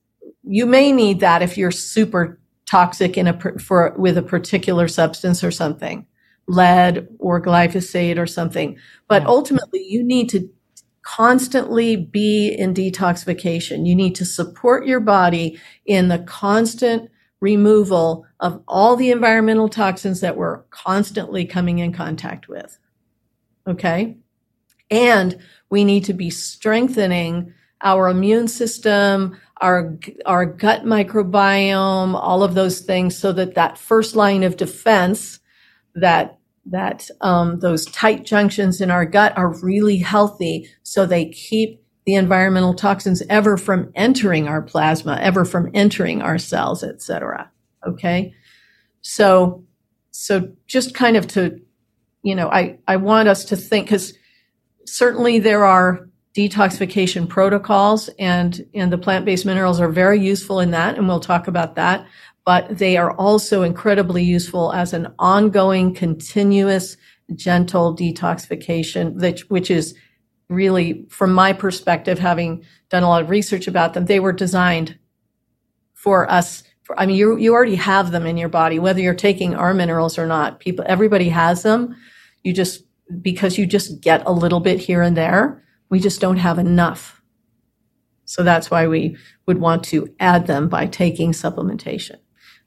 you 0.43 0.65
may 0.65 0.93
need 0.93 1.21
that 1.21 1.43
if 1.43 1.59
you're 1.59 1.71
super 1.71 2.41
toxic 2.71 3.19
in 3.19 3.27
a 3.27 3.39
for 3.59 3.95
with 3.99 4.17
a 4.17 4.23
particular 4.23 4.89
substance 4.89 5.45
or 5.45 5.51
something, 5.51 6.07
lead 6.51 7.09
or 7.19 7.41
glyphosate 7.41 8.19
or 8.19 8.27
something. 8.27 8.77
But 9.09 9.25
ultimately, 9.25 9.85
you 9.87 10.03
need 10.03 10.29
to 10.31 10.51
constantly 11.03 11.97
be 11.97 12.49
in 12.49 12.75
detoxification. 12.75 13.87
You 13.87 13.95
need 13.95 14.15
to 14.17 14.25
support 14.25 14.87
your 14.87 15.01
body 15.01 15.59
in 15.87 16.09
the 16.09 16.19
constant 16.19 17.11
removal 17.41 18.27
of 18.41 18.63
all 18.69 18.97
the 18.97 19.11
environmental 19.11 19.69
toxins 19.69 20.21
that 20.21 20.37
we're 20.37 20.59
constantly 20.71 21.47
coming 21.47 21.79
in 21.79 21.93
contact 21.93 22.49
with. 22.49 22.79
Okay. 23.67 24.19
And 24.91 25.39
we 25.71 25.85
need 25.85 26.05
to 26.07 26.13
be 26.13 26.31
strengthening 26.31 27.55
our 27.83 28.09
immune 28.09 28.49
system, 28.49 29.39
our, 29.61 29.97
our 30.27 30.45
gut 30.45 30.85
microbiome, 30.85 32.15
all 32.15 32.43
of 32.43 32.55
those 32.55 32.81
things 32.81 33.17
so 33.17 33.33
that 33.33 33.55
that 33.55 33.79
first 33.79 34.17
line 34.17 34.43
of 34.43 34.57
defense 34.57 35.39
that 35.95 36.40
that 36.67 37.09
um, 37.21 37.61
those 37.61 37.87
tight 37.87 38.25
junctions 38.25 38.81
in 38.81 38.91
our 38.91 39.05
gut 39.05 39.37
are 39.37 39.59
really 39.63 39.97
healthy 39.99 40.69
so 40.83 41.07
they 41.07 41.27
keep 41.27 41.83
the 42.07 42.15
environmental 42.15 42.75
toxins 42.75 43.23
ever 43.29 43.57
from 43.57 43.91
entering 43.95 44.49
our 44.49 44.63
plasma 44.63 45.19
ever 45.21 45.45
from 45.45 45.71
entering 45.75 46.23
our 46.23 46.39
cells 46.39 46.83
etc 46.83 47.51
okay? 47.87 48.35
So 49.03 49.65
so 50.11 50.53
just 50.67 50.95
kind 50.95 51.17
of 51.17 51.27
to 51.29 51.61
you 52.23 52.35
know 52.35 52.51
i 52.51 52.79
i 52.89 52.97
want 52.97 53.29
us 53.29 53.45
to 53.47 53.57
think 53.57 53.87
because 53.87 54.13
certainly 54.85 55.39
there 55.39 55.65
are 55.65 56.09
detoxification 56.37 57.29
protocols 57.29 58.11
and 58.19 58.67
and 58.75 58.93
the 58.93 58.99
plant-based 58.99 59.47
minerals 59.47 59.81
are 59.81 59.89
very 59.89 60.21
useful 60.21 60.61
in 60.61 60.73
that 60.73 60.99
and 60.99 61.09
we'll 61.09 61.21
talk 61.21 61.49
about 61.49 61.77
that 61.77 62.07
but 62.51 62.79
they 62.79 62.97
are 62.97 63.13
also 63.13 63.63
incredibly 63.63 64.25
useful 64.25 64.73
as 64.73 64.93
an 64.93 65.07
ongoing 65.19 65.95
continuous 65.95 66.97
gentle 67.37 67.95
detoxification 67.95 69.15
which, 69.21 69.49
which 69.51 69.71
is 69.71 69.95
really 70.49 71.07
from 71.09 71.33
my 71.33 71.53
perspective 71.53 72.19
having 72.19 72.65
done 72.89 73.05
a 73.05 73.09
lot 73.09 73.23
of 73.23 73.31
research 73.31 73.69
about 73.69 73.95
them 73.95 74.07
they 74.07 74.21
were 74.21 74.33
designed 74.33 74.99
for 75.95 76.31
us 76.31 76.65
for, 76.83 76.99
i 76.99 77.07
mean 77.07 77.17
you 77.17 77.37
you 77.37 77.55
already 77.55 77.77
have 77.77 78.11
them 78.11 78.27
in 78.27 78.37
your 78.37 78.49
body 78.49 78.79
whether 78.79 79.01
you're 79.01 79.15
taking 79.15 79.55
our 79.55 79.73
minerals 79.73 80.19
or 80.19 80.27
not 80.27 80.59
people 80.59 80.85
everybody 80.89 81.29
has 81.29 81.63
them 81.63 81.95
you 82.43 82.53
just 82.53 82.83
because 83.23 83.59
you 83.59 83.67
just 83.67 84.01
get 84.01 84.23
a 84.27 84.33
little 84.33 84.61
bit 84.61 84.81
here 84.81 85.03
and 85.03 85.17
there 85.17 85.63
we 85.91 85.99
just 86.01 86.21
don't 86.21 86.39
have 86.39 86.59
enough. 86.59 87.21
So 88.25 88.43
that's 88.43 88.71
why 88.71 88.87
we 88.87 89.17
would 89.47 89.59
want 89.59 89.85
to 89.87 90.09
add 90.21 90.47
them 90.47 90.69
by 90.69 90.87
taking 90.87 91.33
supplementation. 91.33 92.17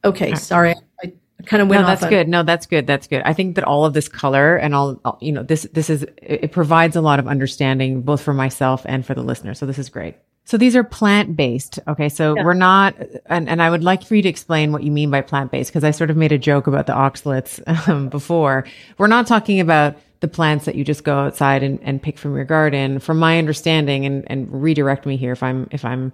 Okay, 0.06 0.36
sorry, 0.36 0.76
I 1.04 1.14
kind 1.46 1.62
of 1.62 1.68
went 1.68 1.82
no, 1.82 1.88
that's 1.88 2.04
on. 2.04 2.10
good. 2.10 2.28
No, 2.28 2.44
that's 2.44 2.66
good. 2.66 2.88
That's 2.88 3.08
good. 3.08 3.22
I 3.26 3.34
think 3.34 3.56
that 3.56 3.64
all 3.64 3.86
of 3.86 3.94
this 3.94 4.08
color 4.08 4.56
and 4.56 4.74
all, 4.74 5.18
you 5.22 5.32
know, 5.32 5.44
this 5.44 5.68
this 5.74 5.90
is 5.90 6.06
it 6.22 6.52
provides 6.52 6.96
a 6.96 7.02
lot 7.02 7.20
of 7.20 7.28
understanding 7.28 8.02
both 8.02 8.22
for 8.22 8.34
myself 8.34 8.84
and 8.86 9.06
for 9.06 9.14
the 9.14 9.24
listener. 9.24 9.54
So 9.54 9.66
this 9.66 9.78
is 9.78 9.90
great. 9.90 10.16
So 10.46 10.58
these 10.58 10.76
are 10.76 10.84
plant 10.84 11.36
based. 11.36 11.80
Okay. 11.88 12.10
So 12.10 12.36
yeah. 12.36 12.44
we're 12.44 12.54
not, 12.54 12.96
and, 13.28 13.48
and 13.48 13.62
I 13.62 13.70
would 13.70 13.84
like 13.84 14.04
for 14.04 14.16
you 14.16 14.22
to 14.22 14.30
explain 14.30 14.74
what 14.74 14.84
you 14.84 14.92
mean 14.92 15.10
by 15.10 15.22
plant 15.22 15.52
based 15.52 15.72
because 15.72 15.86
I 15.86 15.92
sort 15.92 16.10
of 16.10 16.18
made 16.18 16.34
a 16.34 16.38
joke 16.38 16.68
about 16.68 16.86
the 16.86 16.94
oxalates 16.94 17.62
um, 17.88 18.10
before. 18.10 18.66
We're 18.98 19.08
not 19.08 19.26
talking 19.26 19.60
about 19.60 19.96
the 20.20 20.28
plants 20.28 20.66
that 20.66 20.76
you 20.76 20.84
just 20.84 21.04
go 21.04 21.18
outside 21.18 21.64
and, 21.64 21.80
and 21.82 22.02
pick 22.02 22.18
from 22.18 22.36
your 22.36 22.46
garden. 22.46 23.00
From 23.00 23.20
my 23.20 23.38
understanding, 23.38 24.06
and, 24.06 24.30
and 24.30 24.64
redirect 24.64 25.06
me 25.06 25.18
here 25.18 25.32
if 25.32 25.44
I'm 25.44 25.68
if 25.72 25.86
I'm 25.86 26.14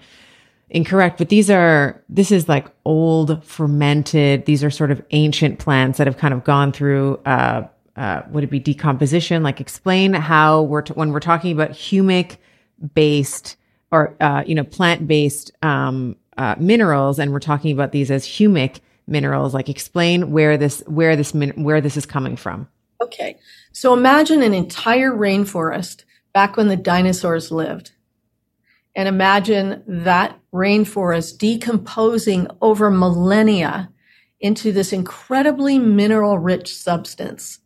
incorrect, 0.70 1.18
but 1.18 1.30
these 1.30 1.50
are 1.50 2.02
this 2.10 2.32
is 2.32 2.48
like 2.48 2.68
old 2.86 3.44
fermented. 3.44 4.46
These 4.46 4.64
are 4.64 4.70
sort 4.70 4.92
of 4.92 5.02
ancient 5.12 5.60
plants 5.60 5.98
that 5.98 6.08
have 6.08 6.18
kind 6.18 6.34
of 6.34 6.44
gone 6.44 6.72
through. 6.72 7.20
Uh, 7.26 7.64
uh, 7.96 8.22
would 8.30 8.44
it 8.44 8.50
be 8.50 8.60
decomposition? 8.60 9.44
Like 9.44 9.60
explain 9.60 10.14
how 10.14 10.62
we're 10.62 10.84
t- 10.84 10.94
when 10.94 11.12
we're 11.12 11.20
talking 11.20 11.52
about 11.52 11.72
humic 11.72 12.38
based 12.94 13.58
or 13.92 14.16
uh, 14.22 14.44
you 14.46 14.56
know 14.56 14.64
plant 14.64 15.08
based 15.08 15.52
um, 15.64 16.16
uh, 16.38 16.56
minerals, 16.60 17.20
and 17.20 17.32
we're 17.34 17.40
talking 17.40 17.72
about 17.72 17.92
these 17.92 18.10
as 18.12 18.26
humic 18.26 18.80
minerals. 19.08 19.54
Like 19.54 19.70
explain 19.70 20.32
where 20.32 20.58
this 20.58 20.82
where 20.88 21.16
this 21.16 21.34
min- 21.34 21.64
where 21.64 21.82
this 21.82 21.98
is 21.98 22.06
coming 22.06 22.36
from. 22.36 22.68
Okay. 23.02 23.38
So 23.72 23.94
imagine 23.94 24.44
an 24.44 24.54
entire 24.54 25.12
rainforest 25.12 26.04
back 26.34 26.58
when 26.58 26.68
the 26.68 26.76
dinosaurs 26.76 27.52
lived. 27.52 27.92
And 28.96 29.08
imagine 29.08 29.84
that 29.88 30.40
rainforest 30.54 31.38
decomposing 31.38 32.48
over 32.62 32.90
millennia 32.90 33.90
into 34.40 34.72
this 34.72 34.94
incredibly 34.94 35.78
mineral 35.78 36.40
rich 36.40 36.76
substance. 36.76 37.60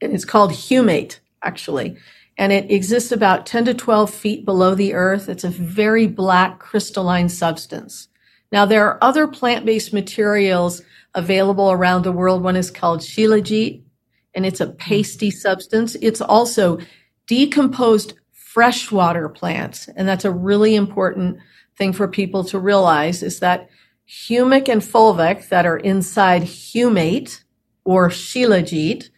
And 0.00 0.12
It's 0.12 0.24
called 0.24 0.52
humate, 0.52 1.20
actually. 1.42 1.96
And 2.38 2.52
it 2.52 2.70
exists 2.70 3.12
about 3.12 3.46
10 3.46 3.66
to 3.66 3.74
12 3.74 4.12
feet 4.12 4.44
below 4.44 4.74
the 4.74 4.94
earth. 4.94 5.28
It's 5.28 5.44
a 5.44 5.48
very 5.50 6.06
black 6.06 6.58
crystalline 6.58 7.28
substance. 7.28 8.08
Now, 8.50 8.66
there 8.66 8.86
are 8.86 9.02
other 9.02 9.26
plant 9.28 9.64
based 9.64 9.92
materials 9.92 10.82
available 11.14 11.70
around 11.70 12.02
the 12.02 12.12
world. 12.12 12.42
One 12.42 12.56
is 12.56 12.70
called 12.70 13.00
shilajit 13.00 13.82
and 14.34 14.46
it's 14.46 14.60
a 14.60 14.66
pasty 14.66 15.30
substance. 15.30 15.94
It's 16.00 16.20
also 16.20 16.78
decomposed 17.26 18.14
freshwater 18.52 19.30
plants. 19.30 19.88
And 19.96 20.06
that's 20.06 20.26
a 20.26 20.30
really 20.30 20.74
important 20.74 21.38
thing 21.78 21.94
for 21.94 22.06
people 22.06 22.44
to 22.44 22.58
realize 22.58 23.22
is 23.22 23.40
that 23.40 23.70
humic 24.06 24.68
and 24.68 24.82
fulvic 24.82 25.48
that 25.48 25.64
are 25.64 25.78
inside 25.78 26.42
humate 26.42 27.42
or 27.84 28.10
shilajit 28.10 29.08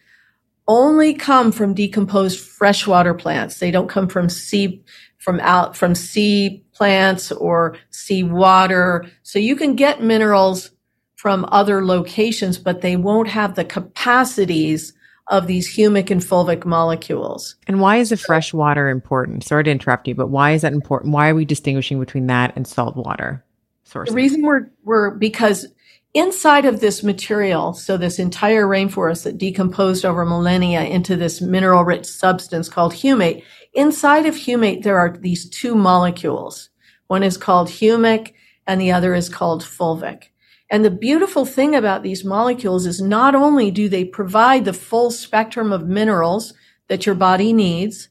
only 0.69 1.13
come 1.13 1.51
from 1.51 1.73
decomposed 1.73 2.39
freshwater 2.39 3.13
plants. 3.13 3.59
They 3.59 3.71
don't 3.71 3.89
come 3.89 4.07
from 4.07 4.29
sea, 4.29 4.81
from 5.17 5.41
out, 5.41 5.75
from 5.75 5.95
sea 5.95 6.63
plants 6.73 7.29
or 7.33 7.77
sea 7.89 8.23
water. 8.23 9.05
So 9.23 9.37
you 9.37 9.57
can 9.57 9.75
get 9.75 10.01
minerals 10.01 10.71
from 11.15 11.45
other 11.51 11.85
locations, 11.85 12.57
but 12.57 12.79
they 12.79 12.95
won't 12.95 13.27
have 13.27 13.55
the 13.55 13.65
capacities 13.65 14.93
of 15.27 15.47
these 15.47 15.75
humic 15.75 16.11
and 16.11 16.21
fulvic 16.21 16.65
molecules. 16.65 17.55
And 17.67 17.79
why 17.79 17.97
is 17.97 18.09
the 18.09 18.17
fresh 18.17 18.53
water 18.53 18.89
important? 18.89 19.43
Sorry 19.43 19.63
to 19.63 19.71
interrupt 19.71 20.07
you, 20.07 20.15
but 20.15 20.29
why 20.29 20.51
is 20.51 20.61
that 20.61 20.73
important? 20.73 21.13
Why 21.13 21.29
are 21.29 21.35
we 21.35 21.45
distinguishing 21.45 21.99
between 21.99 22.27
that 22.27 22.53
and 22.55 22.67
salt 22.67 22.95
water 22.95 23.43
sources? 23.83 24.13
The 24.13 24.15
reason 24.15 24.43
we're, 24.43 24.69
we're 24.83 25.11
because 25.11 25.67
inside 26.13 26.65
of 26.65 26.79
this 26.79 27.03
material, 27.03 27.73
so 27.73 27.97
this 27.97 28.19
entire 28.19 28.65
rainforest 28.65 29.23
that 29.23 29.37
decomposed 29.37 30.05
over 30.05 30.25
millennia 30.25 30.83
into 30.83 31.15
this 31.15 31.41
mineral 31.41 31.83
rich 31.83 32.05
substance 32.05 32.69
called 32.69 32.93
humate, 32.93 33.43
inside 33.73 34.25
of 34.27 34.35
humate, 34.35 34.83
there 34.83 34.97
are 34.97 35.17
these 35.17 35.49
two 35.49 35.75
molecules. 35.75 36.69
One 37.07 37.23
is 37.23 37.37
called 37.37 37.67
humic 37.67 38.33
and 38.67 38.79
the 38.79 38.91
other 38.91 39.13
is 39.13 39.29
called 39.29 39.63
fulvic. 39.63 40.25
And 40.69 40.83
the 40.83 40.91
beautiful 40.91 41.45
thing 41.45 41.75
about 41.75 42.01
these 42.01 42.25
molecules 42.25 42.85
is 42.85 43.01
not 43.01 43.35
only 43.35 43.69
do 43.69 43.87
they 43.87 44.03
provide 44.03 44.65
the 44.65 44.73
full 44.73 45.11
spectrum 45.11 45.71
of 45.71 45.87
minerals 45.87 46.53
that 46.87 47.05
your 47.05 47.15
body 47.15 47.53
needs, 47.53 48.09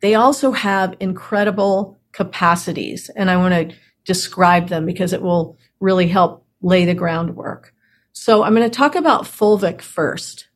they 0.00 0.14
also 0.14 0.52
have 0.52 0.96
incredible 0.98 2.00
capacities. 2.10 3.08
And 3.14 3.30
I 3.30 3.36
want 3.36 3.54
to 3.54 3.76
describe 4.04 4.68
them 4.68 4.84
because 4.84 5.12
it 5.12 5.22
will 5.22 5.58
really 5.80 6.08
help 6.08 6.44
lay 6.60 6.84
the 6.84 6.94
groundwork. 6.94 7.72
So 8.12 8.42
I'm 8.42 8.54
going 8.54 8.68
to 8.68 8.76
talk 8.76 8.94
about 8.94 9.24
fulvic 9.24 9.80
first. 9.80 10.48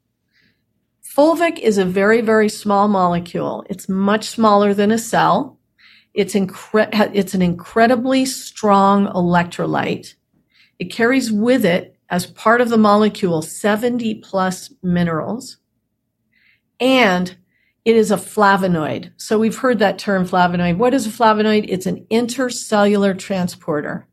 Fulvic 1.03 1.59
is 1.59 1.78
a 1.78 1.84
very, 1.84 2.20
very 2.20 2.49
small 2.49 2.88
molecule. 2.88 3.64
It's 3.70 3.88
much 3.88 4.24
smaller 4.24 4.74
than 4.74 4.90
a 4.90 4.99
cell. 4.99 5.59
It's 6.12 6.34
incre- 6.34 6.90
it's 7.14 7.34
an 7.34 7.42
incredibly 7.42 8.24
strong 8.24 9.07
electrolyte. 9.07 10.14
It 10.78 10.92
carries 10.92 11.32
with 11.32 11.64
it 11.64 11.96
as 12.08 12.26
part 12.26 12.60
of 12.60 12.68
the 12.68 12.78
molecule 12.78 13.42
70 13.42 14.16
plus 14.16 14.72
minerals. 14.82 15.58
And 16.78 17.36
it 17.84 17.96
is 17.96 18.10
a 18.10 18.16
flavonoid. 18.16 19.12
So 19.16 19.38
we've 19.38 19.56
heard 19.56 19.78
that 19.78 19.98
term 19.98 20.26
flavonoid. 20.26 20.76
What 20.76 20.92
is 20.92 21.06
a 21.06 21.10
flavonoid? 21.10 21.66
It's 21.68 21.86
an 21.86 22.04
intercellular 22.10 23.18
transporter. 23.18 24.06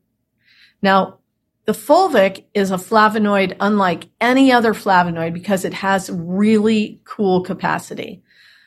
Now, 0.80 1.18
the 1.66 1.72
fulvic 1.72 2.44
is 2.54 2.70
a 2.70 2.76
flavonoid 2.76 3.56
unlike 3.58 4.08
any 4.20 4.52
other 4.52 4.74
flavonoid 4.74 5.32
because 5.32 5.64
it 5.64 5.74
has 5.74 6.10
really 6.10 7.00
cool 7.04 7.42
capacity. 7.42 8.22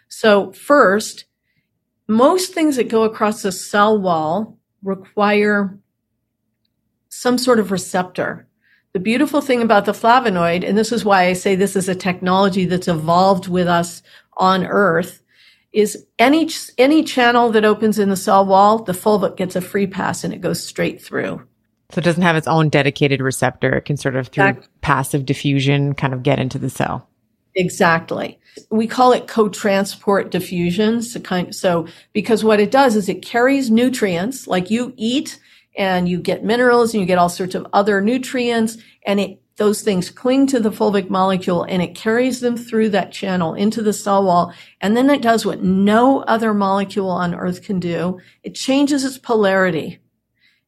So 0.09 0.51
first, 0.51 1.25
most 2.07 2.53
things 2.53 2.75
that 2.77 2.89
go 2.89 3.03
across 3.03 3.43
the 3.43 3.51
cell 3.51 3.99
wall 4.01 4.57
require 4.81 5.77
some 7.10 7.38
sort 7.38 7.60
of 7.60 7.72
receptor. 7.72 8.47
The 8.93 8.99
beautiful 8.99 9.41
thing 9.41 9.62
about 9.62 9.86
the 9.86 9.91
flavonoid, 9.91 10.68
and 10.68 10.78
this 10.78 10.91
is 10.91 11.05
why 11.05 11.26
I 11.26 11.34
say 11.34 11.55
this 11.55 11.76
is 11.76 11.88
a 11.88 11.95
technology 11.95 12.66
that's 12.66 12.88
evolved 12.88 13.47
with 13.47 13.68
us 13.68 14.01
on 14.38 14.66
Earth, 14.66 15.22
is 15.74 16.05
any 16.18 16.49
any 16.78 17.03
channel 17.03 17.51
that 17.51 17.66
opens 17.66 17.99
in 17.99 18.10
the 18.10 18.16
cell 18.16 18.45
wall, 18.45 18.84
the 18.84 18.93
fulvic 18.93 19.38
gets 19.38 19.55
a 19.55 19.62
free 19.62 19.86
pass 19.86 20.24
and 20.24 20.34
it 20.34 20.41
goes 20.41 20.66
straight 20.66 21.01
through. 21.01 21.45
So 21.91 21.99
it 21.99 22.05
doesn't 22.05 22.24
have 22.24 22.36
its 22.36 22.47
own 22.47 22.70
dedicated 22.70 23.22
receptor. 23.22 23.76
It 23.76 23.86
can 23.86 23.97
sort 23.97 24.16
of 24.16 24.28
through 24.28 24.45
exactly. 24.45 24.70
passive 24.82 25.26
diffusion 25.26 25.93
kind 25.93 26.14
of 26.14 26.24
get 26.24 26.39
into 26.39 26.58
the 26.58 26.70
cell. 26.70 27.08
Exactly. 27.55 28.39
We 28.70 28.88
call 28.88 29.14
it 29.14 29.28
co-transport 29.28 30.32
diffusion. 30.32 31.01
So, 31.01 31.20
kind, 31.20 31.55
so 31.55 31.88
because 32.14 32.43
what 32.43 32.60
it 32.60 32.72
does 32.72 32.95
is 32.95 33.10
it 33.10 33.22
carries 33.22 33.72
nutrients 33.72 34.47
like 34.47 34.70
you 34.70 34.93
eat 34.95 35.39
and 35.78 36.09
you 36.09 36.19
get 36.19 36.43
minerals 36.43 36.93
and 36.93 37.01
you 37.01 37.07
get 37.07 37.19
all 37.19 37.30
sorts 37.30 37.55
of 37.55 37.67
other 37.71 38.01
nutrients 38.01 38.78
and 39.05 39.19
it 39.19 39.41
those 39.57 39.82
things 39.82 40.11
cling 40.11 40.45
to 40.45 40.59
the 40.59 40.69
fulvic 40.69 41.09
molecule 41.09 41.63
and 41.63 41.82
it 41.82 41.95
carries 41.95 42.41
them 42.41 42.55
through 42.55 42.89
that 42.89 43.11
channel 43.11 43.55
into 43.55 43.82
the 43.82 43.91
cell 43.91 44.23
wall. 44.23 44.53
And 44.82 44.95
then 44.95 45.09
it 45.09 45.21
does 45.21 45.45
what 45.45 45.63
no 45.63 46.21
other 46.21 46.53
molecule 46.53 47.09
on 47.09 47.34
earth 47.34 47.63
can 47.63 47.80
do. 47.80 48.19
It 48.43 48.53
changes 48.53 49.03
its 49.03 49.17
polarity. 49.17 49.99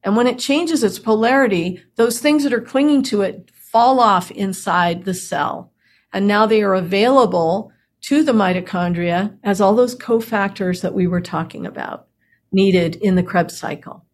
And 0.02 0.16
when 0.16 0.26
it 0.26 0.40
changes 0.40 0.82
its 0.82 0.98
polarity, 0.98 1.80
those 1.94 2.18
things 2.18 2.42
that 2.42 2.52
are 2.52 2.60
clinging 2.60 3.04
to 3.04 3.22
it 3.22 3.50
fall 3.54 4.00
off 4.00 4.32
inside 4.32 5.04
the 5.04 5.14
cell. 5.14 5.72
And 6.12 6.26
now 6.26 6.46
they 6.46 6.62
are 6.62 6.74
available 6.74 7.70
to 8.02 8.24
the 8.24 8.32
mitochondria 8.32 9.38
as 9.44 9.60
all 9.60 9.76
those 9.76 9.94
cofactors 9.94 10.80
that 10.82 10.94
we 10.94 11.06
were 11.06 11.20
talking 11.20 11.64
about 11.64 12.08
needed 12.50 12.96
in 12.96 13.14
the 13.14 13.22
Krebs 13.22 13.56
cycle. 13.56 14.04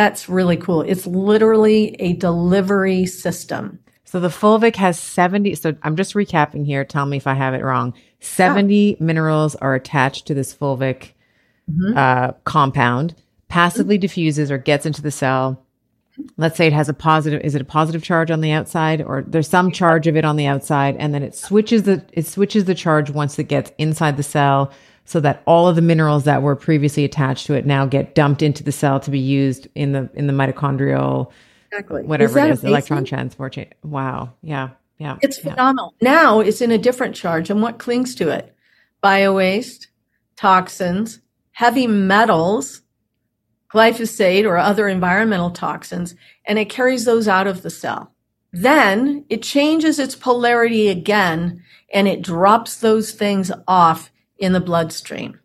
That's 0.00 0.30
really 0.30 0.56
cool. 0.56 0.80
It's 0.80 1.06
literally 1.06 1.94
a 2.00 2.14
delivery 2.14 3.04
system. 3.04 3.80
So 4.06 4.18
the 4.18 4.28
fulvic 4.28 4.76
has 4.76 4.98
70. 4.98 5.56
So 5.56 5.76
I'm 5.82 5.94
just 5.94 6.14
recapping 6.14 6.64
here. 6.64 6.86
Tell 6.86 7.04
me 7.04 7.18
if 7.18 7.26
I 7.26 7.34
have 7.34 7.52
it 7.52 7.62
wrong. 7.62 7.92
70 8.20 8.74
yeah. 8.74 8.96
minerals 8.98 9.56
are 9.56 9.74
attached 9.74 10.26
to 10.28 10.32
this 10.32 10.54
fulvic 10.54 11.12
mm-hmm. 11.70 11.98
uh, 11.98 12.32
compound 12.44 13.14
passively 13.48 13.98
diffuses 13.98 14.50
or 14.50 14.56
gets 14.56 14.86
into 14.86 15.02
the 15.02 15.10
cell. 15.10 15.66
Let's 16.38 16.56
say 16.56 16.66
it 16.66 16.72
has 16.72 16.88
a 16.88 16.94
positive, 16.94 17.42
is 17.42 17.54
it 17.54 17.60
a 17.60 17.66
positive 17.66 18.02
charge 18.02 18.30
on 18.30 18.40
the 18.40 18.52
outside 18.52 19.02
or 19.02 19.22
there's 19.26 19.48
some 19.50 19.70
charge 19.70 20.06
of 20.06 20.16
it 20.16 20.24
on 20.24 20.36
the 20.36 20.46
outside 20.46 20.96
and 20.96 21.12
then 21.12 21.22
it 21.22 21.34
switches 21.34 21.82
the, 21.82 22.02
it 22.14 22.24
switches 22.24 22.64
the 22.64 22.74
charge 22.74 23.10
once 23.10 23.38
it 23.38 23.44
gets 23.44 23.70
inside 23.76 24.16
the 24.16 24.22
cell 24.22 24.72
so 25.10 25.18
that 25.18 25.42
all 25.44 25.66
of 25.66 25.74
the 25.74 25.82
minerals 25.82 26.22
that 26.22 26.40
were 26.40 26.54
previously 26.54 27.04
attached 27.04 27.44
to 27.44 27.54
it 27.54 27.66
now 27.66 27.84
get 27.84 28.14
dumped 28.14 28.42
into 28.42 28.62
the 28.62 28.70
cell 28.70 29.00
to 29.00 29.10
be 29.10 29.18
used 29.18 29.66
in 29.74 29.90
the, 29.90 30.08
in 30.14 30.28
the 30.28 30.32
mitochondrial, 30.32 31.32
exactly. 31.72 32.04
whatever 32.04 32.38
is 32.38 32.46
it 32.46 32.52
is, 32.52 32.64
electron 32.64 33.04
transport 33.04 33.54
chain. 33.54 33.66
Wow. 33.82 34.32
Yeah. 34.40 34.68
Yeah. 34.98 35.18
It's 35.20 35.38
yeah. 35.38 35.50
phenomenal. 35.50 35.94
Now 36.00 36.38
it's 36.38 36.60
in 36.60 36.70
a 36.70 36.78
different 36.78 37.16
charge 37.16 37.50
and 37.50 37.60
what 37.60 37.80
clings 37.80 38.14
to 38.14 38.28
it? 38.28 38.54
Bio 39.00 39.34
waste, 39.34 39.88
toxins, 40.36 41.18
heavy 41.50 41.88
metals, 41.88 42.82
glyphosate 43.74 44.44
or 44.44 44.58
other 44.58 44.86
environmental 44.86 45.50
toxins, 45.50 46.14
and 46.44 46.56
it 46.56 46.70
carries 46.70 47.04
those 47.04 47.26
out 47.26 47.48
of 47.48 47.62
the 47.62 47.70
cell. 47.70 48.12
Then 48.52 49.24
it 49.28 49.42
changes 49.42 49.98
its 49.98 50.14
polarity 50.14 50.86
again 50.86 51.64
and 51.92 52.06
it 52.06 52.22
drops 52.22 52.76
those 52.76 53.10
things 53.10 53.50
off 53.66 54.12
in 54.40 54.52
the 54.52 54.60
bloodstream. 54.60 55.38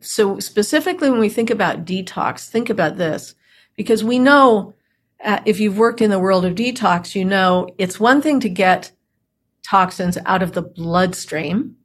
So 0.00 0.40
specifically 0.40 1.10
when 1.10 1.20
we 1.20 1.28
think 1.28 1.50
about 1.50 1.84
detox, 1.84 2.48
think 2.48 2.70
about 2.70 2.96
this 2.96 3.34
because 3.76 4.02
we 4.02 4.18
know 4.18 4.74
uh, 5.24 5.40
if 5.44 5.60
you've 5.60 5.78
worked 5.78 6.00
in 6.00 6.10
the 6.10 6.18
world 6.18 6.44
of 6.44 6.54
detox, 6.54 7.14
you 7.14 7.24
know 7.24 7.68
it's 7.78 8.00
one 8.00 8.22
thing 8.22 8.40
to 8.40 8.48
get 8.48 8.92
toxins 9.64 10.16
out 10.24 10.42
of 10.42 10.52
the 10.52 10.62
bloodstream. 10.62 11.76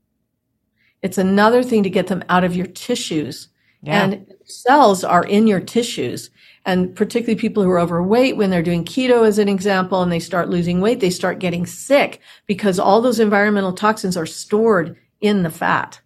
It's 1.01 1.17
another 1.17 1.63
thing 1.63 1.83
to 1.83 1.89
get 1.89 2.07
them 2.07 2.23
out 2.29 2.43
of 2.43 2.55
your 2.55 2.67
tissues. 2.67 3.49
Yeah. 3.81 4.03
And 4.03 4.33
cells 4.45 5.03
are 5.03 5.25
in 5.25 5.47
your 5.47 5.59
tissues. 5.59 6.29
And 6.65 6.95
particularly 6.95 7.39
people 7.39 7.61
who 7.61 7.69
are 7.69 7.79
overweight, 7.79 8.37
when 8.37 8.49
they're 8.49 8.63
doing 8.63 8.85
keto 8.85 9.27
as 9.27 9.37
an 9.37 9.49
example, 9.49 10.01
and 10.01 10.09
they 10.09 10.19
start 10.19 10.47
losing 10.47 10.79
weight, 10.79 11.01
they 11.01 11.09
start 11.09 11.39
getting 11.39 11.65
sick 11.65 12.21
because 12.45 12.79
all 12.79 13.01
those 13.01 13.19
environmental 13.19 13.73
toxins 13.73 14.15
are 14.15 14.25
stored 14.25 14.95
in 15.19 15.43
the 15.43 15.49
fat 15.49 15.99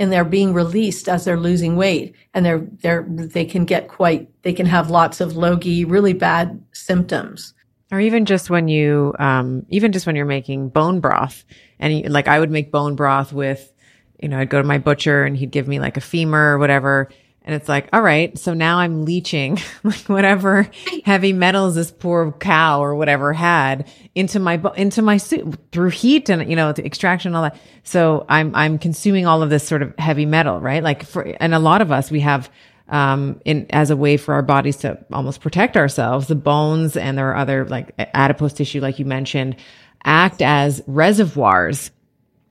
and 0.00 0.10
they're 0.10 0.24
being 0.24 0.54
released 0.54 1.08
as 1.08 1.24
they're 1.26 1.38
losing 1.38 1.76
weight. 1.76 2.16
And 2.32 2.44
they're, 2.44 2.66
they're, 2.80 3.06
they 3.06 3.44
can 3.44 3.66
get 3.66 3.88
quite, 3.88 4.28
they 4.42 4.54
can 4.54 4.64
have 4.64 4.90
lots 4.90 5.20
of 5.20 5.36
logi, 5.36 5.84
really 5.84 6.14
bad 6.14 6.60
symptoms. 6.72 7.52
Or 7.92 8.00
even 8.00 8.24
just 8.24 8.48
when 8.48 8.66
you, 8.66 9.14
um, 9.18 9.66
even 9.68 9.92
just 9.92 10.06
when 10.06 10.16
you're 10.16 10.24
making 10.24 10.70
bone 10.70 11.00
broth. 11.00 11.44
And 11.78 11.98
you, 11.98 12.08
like 12.08 12.28
I 12.28 12.40
would 12.40 12.50
make 12.50 12.72
bone 12.72 12.96
broth 12.96 13.32
with, 13.32 13.72
you 14.18 14.28
know, 14.28 14.38
I'd 14.38 14.48
go 14.48 14.60
to 14.60 14.66
my 14.66 14.78
butcher 14.78 15.24
and 15.24 15.36
he'd 15.36 15.50
give 15.50 15.68
me 15.68 15.80
like 15.80 15.98
a 15.98 16.00
femur 16.00 16.54
or 16.54 16.58
whatever 16.58 17.10
and 17.50 17.60
it's 17.60 17.68
like, 17.68 17.88
all 17.92 18.00
right, 18.00 18.38
so 18.38 18.54
now 18.54 18.78
I'm 18.78 19.04
leaching 19.04 19.58
like 19.82 20.08
whatever 20.08 20.70
heavy 21.04 21.32
metals 21.32 21.74
this 21.74 21.90
poor 21.90 22.30
cow 22.30 22.80
or 22.80 22.94
whatever 22.94 23.32
had 23.32 23.90
into 24.14 24.38
my 24.38 24.62
into 24.76 25.02
my 25.02 25.16
suit 25.16 25.56
through 25.72 25.90
heat 25.90 26.28
and 26.28 26.48
you 26.48 26.54
know 26.54 26.72
the 26.72 26.86
extraction 26.86 27.30
and 27.30 27.36
all 27.36 27.42
that. 27.42 27.58
So 27.82 28.24
I'm 28.28 28.54
I'm 28.54 28.78
consuming 28.78 29.26
all 29.26 29.42
of 29.42 29.50
this 29.50 29.66
sort 29.66 29.82
of 29.82 29.98
heavy 29.98 30.26
metal, 30.26 30.60
right? 30.60 30.80
Like 30.80 31.02
for 31.02 31.22
and 31.40 31.52
a 31.52 31.58
lot 31.58 31.82
of 31.82 31.90
us 31.90 32.08
we 32.08 32.20
have 32.20 32.48
um 32.88 33.40
in 33.44 33.66
as 33.70 33.90
a 33.90 33.96
way 33.96 34.16
for 34.16 34.34
our 34.34 34.42
bodies 34.42 34.76
to 34.78 35.04
almost 35.12 35.40
protect 35.40 35.76
ourselves, 35.76 36.28
the 36.28 36.36
bones 36.36 36.96
and 36.96 37.18
there 37.18 37.30
are 37.30 37.36
other 37.36 37.64
like 37.64 37.92
adipose 38.14 38.52
tissue 38.52 38.80
like 38.80 39.00
you 39.00 39.04
mentioned 39.04 39.56
act 40.04 40.40
as 40.40 40.84
reservoirs 40.86 41.90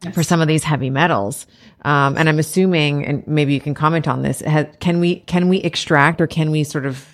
yes. 0.03 0.13
for 0.13 0.23
some 0.23 0.41
of 0.41 0.49
these 0.49 0.65
heavy 0.65 0.89
metals. 0.89 1.47
Um, 1.83 2.17
and 2.17 2.27
I'm 2.27 2.39
assuming, 2.39 3.05
and 3.05 3.25
maybe 3.25 3.53
you 3.53 3.61
can 3.61 3.73
comment 3.73 4.07
on 4.07 4.21
this. 4.21 4.41
Has, 4.41 4.67
can 4.79 4.99
we 4.99 5.21
can 5.21 5.47
we 5.47 5.57
extract 5.59 6.19
or 6.19 6.27
can 6.27 6.51
we 6.51 6.63
sort 6.63 6.85
of 6.85 7.05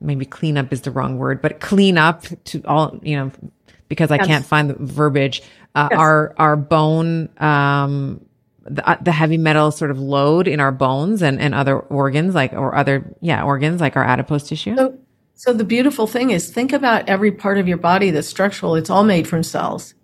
maybe 0.00 0.26
clean 0.26 0.58
up 0.58 0.72
is 0.72 0.82
the 0.82 0.90
wrong 0.90 1.18
word, 1.18 1.40
but 1.40 1.60
clean 1.60 1.96
up 1.96 2.24
to 2.44 2.62
all 2.66 2.98
you 3.02 3.16
know 3.16 3.32
because 3.88 4.10
I 4.10 4.16
yes. 4.16 4.26
can't 4.26 4.46
find 4.46 4.70
the 4.70 4.74
verbiage. 4.78 5.42
Uh, 5.74 5.88
yes. 5.90 5.98
Our 5.98 6.34
our 6.36 6.56
bone 6.56 7.30
um, 7.38 8.24
the, 8.64 8.88
uh, 8.88 8.96
the 9.00 9.12
heavy 9.12 9.38
metal 9.38 9.70
sort 9.70 9.90
of 9.90 9.98
load 9.98 10.48
in 10.48 10.60
our 10.60 10.72
bones 10.72 11.22
and, 11.22 11.40
and 11.40 11.54
other 11.54 11.78
organs 11.78 12.34
like 12.34 12.52
or 12.52 12.74
other 12.74 13.14
yeah 13.20 13.42
organs 13.42 13.80
like 13.80 13.96
our 13.96 14.04
adipose 14.04 14.48
tissue. 14.48 14.76
So, 14.76 14.98
so 15.34 15.52
the 15.52 15.64
beautiful 15.64 16.06
thing 16.06 16.30
is 16.30 16.50
think 16.50 16.72
about 16.72 17.08
every 17.08 17.32
part 17.32 17.58
of 17.58 17.68
your 17.68 17.76
body 17.76 18.10
that's 18.10 18.28
structural. 18.28 18.76
It's 18.76 18.90
all 18.90 19.04
made 19.04 19.26
from 19.26 19.42
cells. 19.42 19.94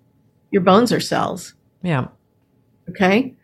Your 0.50 0.62
bones 0.62 0.92
are 0.92 1.00
cells. 1.00 1.54
Yeah. 1.82 2.08
Okay. 2.88 3.34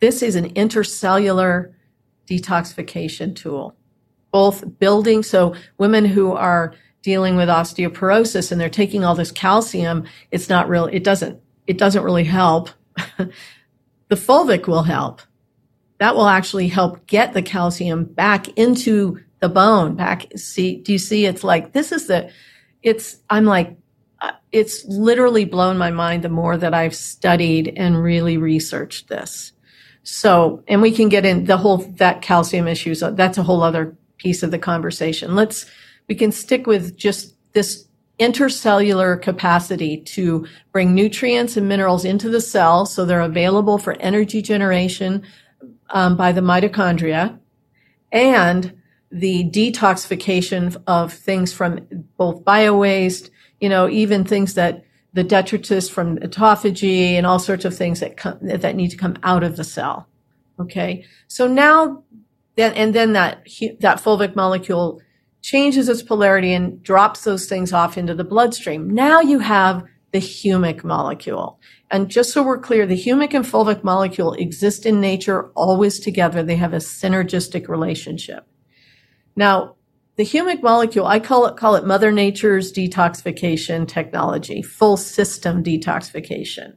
This 0.00 0.22
is 0.22 0.36
an 0.36 0.52
intercellular 0.54 1.72
detoxification 2.28 3.34
tool, 3.34 3.76
both 4.30 4.78
building. 4.78 5.22
So 5.22 5.54
women 5.78 6.04
who 6.04 6.32
are 6.32 6.74
dealing 7.02 7.36
with 7.36 7.48
osteoporosis 7.48 8.52
and 8.52 8.60
they're 8.60 8.68
taking 8.68 9.04
all 9.04 9.14
this 9.14 9.32
calcium, 9.32 10.04
it's 10.30 10.48
not 10.48 10.68
real. 10.68 10.86
It 10.86 11.04
doesn't, 11.04 11.40
it 11.66 11.78
doesn't 11.78 12.04
really 12.04 12.24
help. 12.24 12.70
the 13.16 14.16
fulvic 14.16 14.66
will 14.66 14.82
help. 14.82 15.22
That 15.98 16.14
will 16.14 16.28
actually 16.28 16.68
help 16.68 17.06
get 17.06 17.32
the 17.32 17.42
calcium 17.42 18.04
back 18.04 18.48
into 18.56 19.20
the 19.40 19.48
bone 19.48 19.96
back. 19.96 20.26
See, 20.36 20.76
do 20.76 20.92
you 20.92 20.98
see? 20.98 21.26
It's 21.26 21.42
like, 21.42 21.72
this 21.72 21.92
is 21.92 22.06
the, 22.06 22.30
it's, 22.82 23.18
I'm 23.30 23.44
like, 23.44 23.76
it's 24.50 24.84
literally 24.86 25.44
blown 25.44 25.78
my 25.78 25.90
mind 25.90 26.24
the 26.24 26.28
more 26.28 26.56
that 26.56 26.74
I've 26.74 26.94
studied 26.94 27.72
and 27.76 28.02
really 28.02 28.36
researched 28.38 29.08
this. 29.08 29.52
So, 30.02 30.62
and 30.68 30.80
we 30.80 30.90
can 30.90 31.08
get 31.08 31.26
in 31.26 31.44
the 31.44 31.56
whole, 31.56 31.78
that 31.78 32.22
calcium 32.22 32.66
issues. 32.66 33.00
That's 33.00 33.38
a 33.38 33.42
whole 33.42 33.62
other 33.62 33.96
piece 34.16 34.42
of 34.42 34.50
the 34.50 34.58
conversation. 34.58 35.34
Let's, 35.34 35.66
we 36.08 36.14
can 36.14 36.32
stick 36.32 36.66
with 36.66 36.96
just 36.96 37.34
this 37.52 37.86
intercellular 38.18 39.20
capacity 39.20 39.98
to 39.98 40.46
bring 40.72 40.94
nutrients 40.94 41.56
and 41.56 41.68
minerals 41.68 42.04
into 42.04 42.28
the 42.28 42.40
cell 42.40 42.84
so 42.84 43.04
they're 43.04 43.20
available 43.20 43.78
for 43.78 43.92
energy 44.00 44.42
generation 44.42 45.22
um, 45.90 46.16
by 46.16 46.32
the 46.32 46.40
mitochondria. 46.40 47.38
and 48.10 48.74
the 49.10 49.48
detoxification 49.50 50.76
of 50.86 51.12
things 51.12 51.52
from 51.52 51.86
both 52.16 52.44
bio 52.44 52.76
waste, 52.76 53.30
you 53.60 53.68
know, 53.68 53.88
even 53.88 54.24
things 54.24 54.54
that 54.54 54.84
the 55.12 55.24
detritus 55.24 55.88
from 55.88 56.18
autophagy 56.18 57.12
and 57.12 57.26
all 57.26 57.38
sorts 57.38 57.64
of 57.64 57.76
things 57.76 58.00
that 58.00 58.16
come, 58.16 58.38
that 58.42 58.76
need 58.76 58.90
to 58.90 58.96
come 58.96 59.16
out 59.22 59.42
of 59.42 59.56
the 59.56 59.64
cell. 59.64 60.06
Okay. 60.60 61.04
So 61.28 61.46
now 61.46 62.04
then, 62.56 62.74
and 62.74 62.94
then 62.94 63.12
that, 63.12 63.46
that 63.80 64.02
fulvic 64.02 64.34
molecule 64.34 65.00
changes 65.42 65.88
its 65.88 66.02
polarity 66.02 66.52
and 66.52 66.82
drops 66.82 67.22
those 67.22 67.46
things 67.46 67.72
off 67.72 67.96
into 67.96 68.14
the 68.14 68.24
bloodstream. 68.24 68.90
Now 68.90 69.20
you 69.20 69.38
have 69.38 69.84
the 70.12 70.18
humic 70.18 70.84
molecule. 70.84 71.60
And 71.90 72.10
just 72.10 72.32
so 72.32 72.42
we're 72.42 72.58
clear, 72.58 72.86
the 72.86 73.00
humic 73.00 73.34
and 73.34 73.44
fulvic 73.44 73.84
molecule 73.84 74.32
exist 74.34 74.86
in 74.86 75.00
nature 75.00 75.50
always 75.50 76.00
together. 76.00 76.42
They 76.42 76.56
have 76.56 76.72
a 76.72 76.78
synergistic 76.78 77.68
relationship. 77.68 78.46
Now, 79.36 79.76
the 80.18 80.24
humic 80.24 80.62
molecule, 80.62 81.06
I 81.06 81.20
call 81.20 81.46
it, 81.46 81.56
call 81.56 81.76
it 81.76 81.86
Mother 81.86 82.10
Nature's 82.10 82.72
detoxification 82.72 83.86
technology, 83.86 84.62
full 84.62 84.96
system 84.96 85.62
detoxification. 85.62 86.74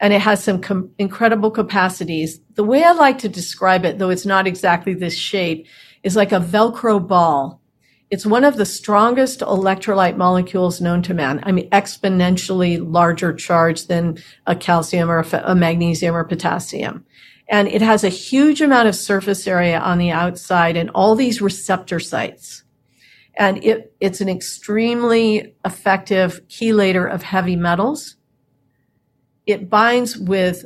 And 0.00 0.12
it 0.12 0.20
has 0.20 0.42
some 0.42 0.60
com- 0.60 0.90
incredible 0.98 1.52
capacities. 1.52 2.40
The 2.54 2.64
way 2.64 2.82
I 2.82 2.90
like 2.90 3.18
to 3.18 3.28
describe 3.28 3.84
it, 3.84 4.00
though 4.00 4.10
it's 4.10 4.26
not 4.26 4.48
exactly 4.48 4.92
this 4.92 5.16
shape, 5.16 5.68
is 6.02 6.16
like 6.16 6.32
a 6.32 6.40
Velcro 6.40 7.06
ball. 7.06 7.62
It's 8.10 8.26
one 8.26 8.42
of 8.42 8.56
the 8.56 8.66
strongest 8.66 9.38
electrolyte 9.38 10.16
molecules 10.16 10.80
known 10.80 11.00
to 11.02 11.14
man. 11.14 11.40
I 11.44 11.52
mean, 11.52 11.70
exponentially 11.70 12.84
larger 12.84 13.32
charge 13.32 13.86
than 13.86 14.18
a 14.48 14.56
calcium 14.56 15.12
or 15.12 15.20
a, 15.20 15.42
a 15.44 15.54
magnesium 15.54 16.16
or 16.16 16.24
potassium. 16.24 17.06
And 17.48 17.68
it 17.68 17.82
has 17.82 18.02
a 18.02 18.08
huge 18.08 18.60
amount 18.60 18.88
of 18.88 18.96
surface 18.96 19.46
area 19.46 19.78
on 19.78 19.98
the 19.98 20.10
outside 20.10 20.76
and 20.76 20.90
all 20.90 21.14
these 21.14 21.40
receptor 21.40 22.00
sites. 22.00 22.63
And 23.36 23.62
it, 23.64 23.94
it's 24.00 24.20
an 24.20 24.28
extremely 24.28 25.54
effective 25.64 26.40
chelator 26.48 27.12
of 27.12 27.22
heavy 27.22 27.56
metals. 27.56 28.16
It 29.46 29.68
binds 29.68 30.16
with 30.16 30.64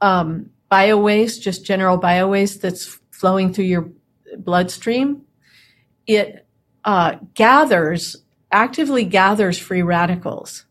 um, 0.00 0.50
bio 0.68 0.96
waste, 0.98 1.42
just 1.42 1.64
general 1.64 1.96
bio 1.96 2.28
waste 2.28 2.62
that's 2.62 2.98
flowing 3.10 3.52
through 3.52 3.66
your 3.66 3.90
bloodstream. 4.38 5.22
It 6.06 6.46
uh, 6.84 7.16
gathers, 7.34 8.16
actively 8.50 9.04
gathers 9.04 9.58
free 9.58 9.82
radicals. 9.82 10.64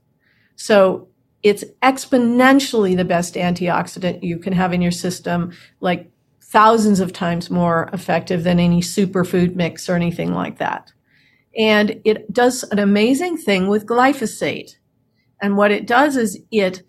So 0.56 1.10
it's 1.44 1.64
exponentially 1.84 2.98
the 2.98 3.06
best 3.06 3.36
antioxidant 3.36 4.24
you 4.24 4.40
can 4.40 4.54
have 4.54 4.74
in 4.74 4.82
your 4.82 4.92
system, 4.92 5.54
like 5.82 6.12
thousands 6.42 7.00
of 7.00 7.14
times 7.14 7.50
more 7.50 7.90
effective 7.94 8.44
than 8.44 8.60
any 8.60 8.82
superfood 8.82 9.56
mix 9.56 9.88
or 9.88 9.96
anything 9.96 10.34
like 10.34 10.58
that. 10.58 10.92
And 11.58 12.02
it 12.06 12.32
does 12.32 12.64
an 12.64 12.80
amazing 12.80 13.38
thing 13.38 13.68
with 13.68 13.86
glyphosate. 13.86 14.78
And 15.42 15.58
what 15.58 15.72
it 15.72 15.88
does 15.88 16.18
is 16.18 16.40
it 16.52 16.84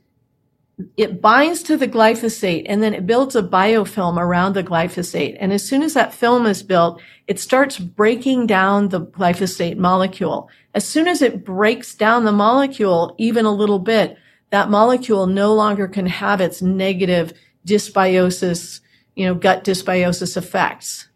it 0.97 1.21
binds 1.21 1.63
to 1.65 1.77
the 1.77 1.89
glyphosate 1.89 2.65
and 2.67 2.83
then 2.83 2.95
it 2.95 3.05
builds 3.05 3.35
a 3.35 3.43
biofilm 3.43 4.17
around 4.17 4.55
the 4.55 4.63
glyphosate. 4.63 5.37
And 5.41 5.53
as 5.53 5.67
soon 5.67 5.83
as 5.83 5.95
that 5.95 6.15
film 6.15 6.47
is 6.47 6.63
built, 6.63 7.01
it 7.27 7.41
starts 7.41 7.79
breaking 7.79 8.47
down 8.47 8.89
the 8.89 9.01
glyphosate 9.01 9.77
molecule. 9.77 10.49
As 10.75 10.87
soon 10.87 11.09
as 11.09 11.21
it 11.21 11.45
breaks 11.45 11.97
down 11.97 12.25
the 12.25 12.33
molecule 12.33 13.17
even 13.19 13.45
a 13.45 13.53
little 13.53 13.81
bit, 13.81 14.17
that 14.51 14.71
molecule 14.71 15.27
no 15.27 15.53
longer 15.53 15.89
can 15.89 16.07
have 16.07 16.41
its 16.41 16.63
negative 16.63 17.33
dysbiosis, 17.67 18.81
you 19.17 19.27
know, 19.27 19.35
gut 19.35 19.65
dysbiosis 19.65 20.37
effects. 20.37 21.09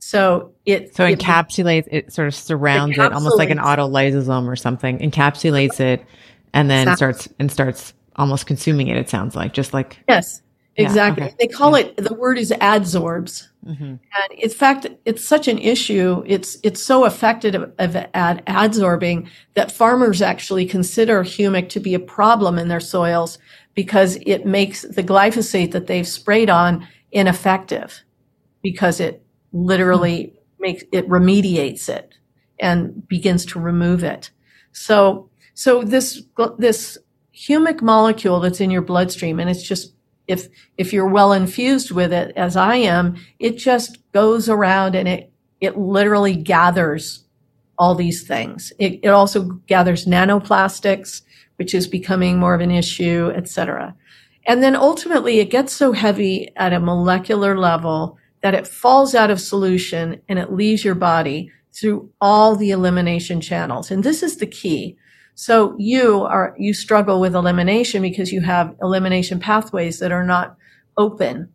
So 0.00 0.55
it 0.66 0.94
so 0.94 1.06
it 1.06 1.18
encapsulates 1.18 1.88
it 1.90 2.12
sort 2.12 2.28
of 2.28 2.34
surrounds 2.34 2.98
it 2.98 3.12
almost 3.12 3.38
like 3.38 3.50
an 3.50 3.58
autolysosome 3.58 4.46
or 4.46 4.56
something, 4.56 4.98
encapsulates 4.98 5.80
it 5.80 6.04
and 6.52 6.70
then 6.70 6.88
exactly. 6.88 6.96
starts 6.96 7.34
and 7.38 7.52
starts 7.52 7.94
almost 8.16 8.46
consuming 8.46 8.88
it, 8.88 8.96
it 8.96 9.08
sounds 9.08 9.36
like. 9.36 9.52
Just 9.52 9.72
like 9.72 9.98
Yes. 10.08 10.42
Exactly. 10.78 11.22
Yeah, 11.22 11.28
okay. 11.28 11.36
They 11.40 11.46
call 11.46 11.78
yeah. 11.78 11.86
it 11.86 11.96
the 11.96 12.14
word 12.14 12.38
is 12.38 12.50
adsorbs. 12.50 13.48
Mm-hmm. 13.66 13.84
And 13.84 14.38
in 14.38 14.50
fact, 14.50 14.86
it's 15.04 15.24
such 15.24 15.48
an 15.48 15.58
issue. 15.58 16.22
It's 16.26 16.58
it's 16.62 16.82
so 16.82 17.04
effective 17.04 17.54
of, 17.54 17.96
at 17.96 18.44
adsorbing 18.46 19.28
that 19.54 19.72
farmers 19.72 20.20
actually 20.20 20.66
consider 20.66 21.24
humic 21.24 21.70
to 21.70 21.80
be 21.80 21.94
a 21.94 21.98
problem 21.98 22.58
in 22.58 22.68
their 22.68 22.80
soils 22.80 23.38
because 23.74 24.18
it 24.26 24.44
makes 24.44 24.82
the 24.82 25.02
glyphosate 25.02 25.72
that 25.72 25.86
they've 25.86 26.06
sprayed 26.06 26.50
on 26.50 26.86
ineffective 27.10 28.02
because 28.62 29.00
it 29.00 29.22
literally 29.52 30.24
mm-hmm. 30.24 30.35
Makes 30.58 30.84
it 30.92 31.08
remediates 31.08 31.88
it 31.88 32.14
and 32.60 33.06
begins 33.08 33.44
to 33.46 33.60
remove 33.60 34.04
it. 34.04 34.30
So 34.72 35.30
so 35.54 35.82
this 35.82 36.22
this 36.58 36.98
humic 37.34 37.82
molecule 37.82 38.40
that's 38.40 38.60
in 38.60 38.70
your 38.70 38.82
bloodstream 38.82 39.38
and 39.40 39.50
it's 39.50 39.62
just 39.62 39.94
if 40.26 40.48
if 40.76 40.92
you're 40.92 41.08
well 41.08 41.32
infused 41.32 41.90
with 41.90 42.12
it 42.12 42.32
as 42.36 42.56
I 42.56 42.76
am, 42.76 43.16
it 43.38 43.56
just 43.56 43.98
goes 44.12 44.48
around 44.48 44.94
and 44.94 45.08
it 45.08 45.32
it 45.60 45.78
literally 45.78 46.36
gathers 46.36 47.24
all 47.78 47.94
these 47.94 48.26
things. 48.26 48.72
It, 48.78 49.00
it 49.02 49.08
also 49.08 49.42
gathers 49.66 50.06
nanoplastics, 50.06 51.22
which 51.56 51.74
is 51.74 51.86
becoming 51.86 52.38
more 52.38 52.54
of 52.54 52.60
an 52.60 52.70
issue, 52.70 53.30
et 53.34 53.48
cetera. 53.48 53.94
And 54.46 54.62
then 54.62 54.76
ultimately 54.76 55.40
it 55.40 55.50
gets 55.50 55.72
so 55.72 55.92
heavy 55.92 56.52
at 56.56 56.72
a 56.72 56.80
molecular 56.80 57.58
level 57.58 58.18
that 58.46 58.54
it 58.54 58.64
falls 58.64 59.12
out 59.12 59.28
of 59.28 59.40
solution 59.40 60.22
and 60.28 60.38
it 60.38 60.52
leaves 60.52 60.84
your 60.84 60.94
body 60.94 61.50
through 61.74 62.08
all 62.20 62.54
the 62.54 62.70
elimination 62.70 63.40
channels. 63.40 63.90
And 63.90 64.04
this 64.04 64.22
is 64.22 64.36
the 64.36 64.46
key. 64.46 64.96
So 65.34 65.74
you 65.80 66.22
are, 66.22 66.54
you 66.56 66.72
struggle 66.72 67.20
with 67.20 67.34
elimination 67.34 68.02
because 68.02 68.30
you 68.30 68.42
have 68.42 68.76
elimination 68.80 69.40
pathways 69.40 69.98
that 69.98 70.12
are 70.12 70.22
not 70.22 70.56
open. 70.96 71.48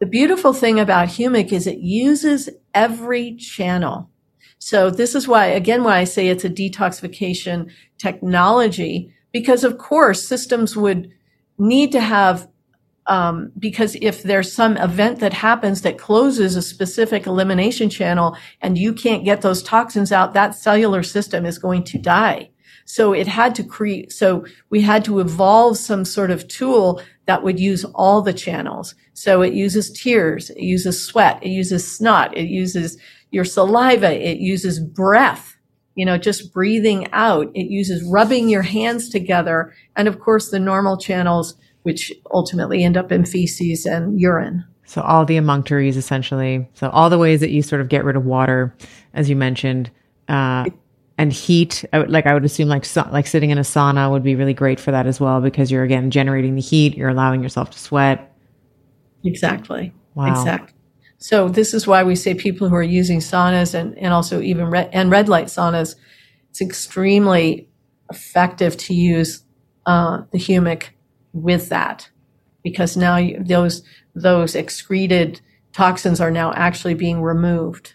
The 0.00 0.06
beautiful 0.06 0.52
thing 0.52 0.78
about 0.78 1.08
humic 1.08 1.50
is 1.50 1.66
it 1.66 1.78
uses 1.78 2.50
every 2.74 3.36
channel. 3.36 4.10
So 4.58 4.90
this 4.90 5.14
is 5.14 5.26
why, 5.26 5.46
again, 5.46 5.82
why 5.82 5.96
I 5.96 6.04
say 6.04 6.28
it's 6.28 6.44
a 6.44 6.50
detoxification 6.50 7.70
technology, 7.96 9.14
because 9.32 9.64
of 9.64 9.78
course 9.78 10.28
systems 10.28 10.76
would 10.76 11.10
need 11.56 11.90
to 11.92 12.02
have 12.02 12.48
um, 13.06 13.52
because 13.58 13.96
if 14.00 14.22
there's 14.22 14.52
some 14.52 14.76
event 14.76 15.20
that 15.20 15.32
happens 15.32 15.82
that 15.82 15.98
closes 15.98 16.56
a 16.56 16.62
specific 16.62 17.26
elimination 17.26 17.90
channel 17.90 18.36
and 18.60 18.78
you 18.78 18.92
can't 18.92 19.24
get 19.24 19.42
those 19.42 19.62
toxins 19.62 20.10
out, 20.10 20.34
that 20.34 20.54
cellular 20.54 21.02
system 21.02 21.44
is 21.44 21.58
going 21.58 21.84
to 21.84 21.98
die. 21.98 22.50
So 22.86 23.12
it 23.12 23.26
had 23.26 23.54
to 23.56 23.64
create, 23.64 24.12
so 24.12 24.44
we 24.70 24.82
had 24.82 25.04
to 25.06 25.20
evolve 25.20 25.78
some 25.78 26.04
sort 26.04 26.30
of 26.30 26.48
tool 26.48 27.00
that 27.26 27.42
would 27.42 27.58
use 27.58 27.84
all 27.94 28.20
the 28.20 28.34
channels. 28.34 28.94
So 29.14 29.42
it 29.42 29.54
uses 29.54 29.90
tears, 29.90 30.50
it 30.50 30.62
uses 30.62 31.02
sweat, 31.02 31.42
it 31.42 31.48
uses 31.48 31.96
snot, 31.96 32.36
it 32.36 32.48
uses 32.48 32.98
your 33.30 33.44
saliva, 33.44 34.12
it 34.12 34.38
uses 34.38 34.80
breath, 34.80 35.56
you 35.94 36.04
know, 36.04 36.18
just 36.18 36.52
breathing 36.52 37.08
out. 37.12 37.50
It 37.54 37.70
uses 37.70 38.02
rubbing 38.10 38.48
your 38.48 38.62
hands 38.62 39.08
together. 39.08 39.72
And 39.96 40.08
of 40.08 40.20
course, 40.20 40.50
the 40.50 40.58
normal 40.58 40.96
channels, 40.96 41.54
which 41.84 42.12
ultimately 42.32 42.82
end 42.82 42.96
up 42.96 43.12
in 43.12 43.24
feces 43.24 43.86
and 43.86 44.20
urine. 44.20 44.64
So 44.86 45.00
all 45.00 45.24
the 45.24 45.36
emunctories 45.36 45.96
essentially. 45.96 46.68
So 46.74 46.90
all 46.90 47.08
the 47.08 47.18
ways 47.18 47.40
that 47.40 47.50
you 47.50 47.62
sort 47.62 47.80
of 47.80 47.88
get 47.88 48.04
rid 48.04 48.16
of 48.16 48.24
water, 48.24 48.74
as 49.14 49.30
you 49.30 49.36
mentioned, 49.36 49.90
uh, 50.28 50.64
and 51.16 51.32
heat 51.32 51.84
I 51.92 52.00
would, 52.00 52.10
like 52.10 52.26
i 52.26 52.34
would 52.34 52.44
assume 52.44 52.68
like 52.68 52.84
so, 52.84 53.08
like 53.12 53.26
sitting 53.26 53.50
in 53.50 53.58
a 53.58 53.62
sauna 53.62 54.10
would 54.10 54.22
be 54.22 54.34
really 54.34 54.54
great 54.54 54.80
for 54.80 54.90
that 54.90 55.06
as 55.06 55.20
well 55.20 55.40
because 55.40 55.70
you're 55.70 55.84
again 55.84 56.10
generating 56.10 56.54
the 56.54 56.60
heat 56.60 56.96
you're 56.96 57.08
allowing 57.08 57.42
yourself 57.42 57.70
to 57.70 57.78
sweat 57.78 58.32
exactly 59.22 59.92
wow. 60.14 60.30
exactly 60.30 60.74
so 61.18 61.48
this 61.48 61.72
is 61.72 61.86
why 61.86 62.02
we 62.02 62.16
say 62.16 62.34
people 62.34 62.68
who 62.68 62.74
are 62.74 62.82
using 62.82 63.20
saunas 63.20 63.74
and, 63.74 63.96
and 63.98 64.12
also 64.12 64.40
even 64.40 64.66
red 64.66 64.90
and 64.92 65.10
red 65.10 65.28
light 65.28 65.46
saunas 65.46 65.94
it's 66.50 66.60
extremely 66.60 67.68
effective 68.10 68.76
to 68.76 68.94
use 68.94 69.42
uh, 69.86 70.22
the 70.32 70.38
humic 70.38 70.88
with 71.34 71.68
that 71.68 72.08
because 72.62 72.96
now 72.96 73.16
you, 73.16 73.42
those 73.44 73.82
those 74.14 74.54
excreted 74.54 75.42
toxins 75.72 76.20
are 76.20 76.30
now 76.30 76.52
actually 76.54 76.94
being 76.94 77.20
removed 77.20 77.94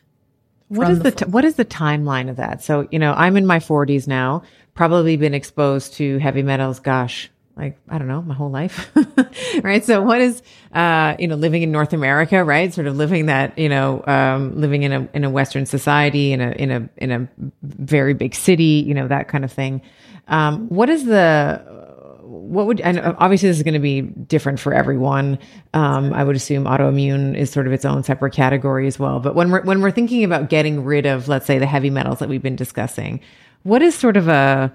what 0.70 0.92
is 0.92 1.00
the, 1.00 1.12
t- 1.12 1.26
what 1.26 1.44
is 1.46 1.56
the 1.56 1.66
timeline 1.66 2.30
of 2.30 2.36
that? 2.36 2.62
So, 2.62 2.88
you 2.92 3.00
know, 3.00 3.14
I'm 3.14 3.38
in 3.38 3.46
my 3.48 3.58
40s 3.58 4.08
now, 4.08 4.44
probably 4.76 5.18
been 5.18 5.34
exposed 5.34 5.96
to 5.96 6.20
heavy 6.20 6.44
metals, 6.44 6.80
gosh, 6.80 7.32
like 7.58 7.78
I 7.90 7.98
don't 7.98 8.08
know, 8.08 8.22
my 8.22 8.36
whole 8.36 8.52
life. 8.52 8.92
right? 9.64 9.84
So 9.84 10.02
what 10.04 10.22
is 10.22 10.44
uh, 10.72 11.16
you 11.18 11.28
know, 11.28 11.36
living 11.36 11.64
in 11.64 11.72
North 11.72 11.92
America, 11.92 12.44
right? 12.44 12.72
Sort 12.72 12.86
of 12.86 12.96
living 12.96 13.26
that, 13.26 13.58
you 13.58 13.68
know, 13.68 14.04
um, 14.06 14.62
living 14.62 14.84
in 14.84 14.94
a 14.94 15.10
in 15.14 15.24
a 15.24 15.30
western 15.30 15.66
society 15.66 16.34
in 16.34 16.40
a 16.40 16.52
in 16.52 16.72
a 16.72 16.90
in 16.98 17.12
a 17.12 17.28
very 17.64 18.14
big 18.14 18.36
city, 18.36 18.84
you 18.88 18.94
know, 18.94 19.08
that 19.08 19.28
kind 19.28 19.44
of 19.44 19.52
thing. 19.52 19.82
Um, 20.28 20.70
what 20.70 20.90
is 20.90 21.06
the 21.06 21.99
what 22.40 22.66
would 22.68 22.82
and 22.82 23.00
obviously 23.00 23.50
this 23.50 23.58
is 23.58 23.64
going 23.64 23.74
to 23.74 23.80
be 23.80 24.02
different 24.02 24.60
for 24.60 24.74
everyone. 24.74 25.40
Um, 25.74 26.14
I 26.14 26.24
would 26.24 26.36
assume 26.36 26.66
autoimmune 26.66 27.36
is 27.36 27.50
sort 27.52 27.68
of 27.68 27.74
its 27.74 27.86
own 27.86 28.04
separate 28.04 28.34
category 28.34 28.88
as 28.88 28.98
well. 28.98 29.20
But 29.20 29.36
when 29.36 29.52
we're 29.52 29.64
when 29.64 29.82
we're 29.82 29.92
thinking 29.92 30.24
about 30.24 30.50
getting 30.50 30.84
rid 30.84 31.06
of, 31.06 31.28
let's 31.28 31.46
say, 31.46 31.60
the 31.60 31.66
heavy 31.66 31.90
metals 31.90 32.20
that 32.20 32.30
we've 32.30 32.42
been 32.42 32.56
discussing, 32.56 33.20
what 33.64 33.82
is 33.82 33.96
sort 33.96 34.18
of 34.18 34.28
a 34.28 34.74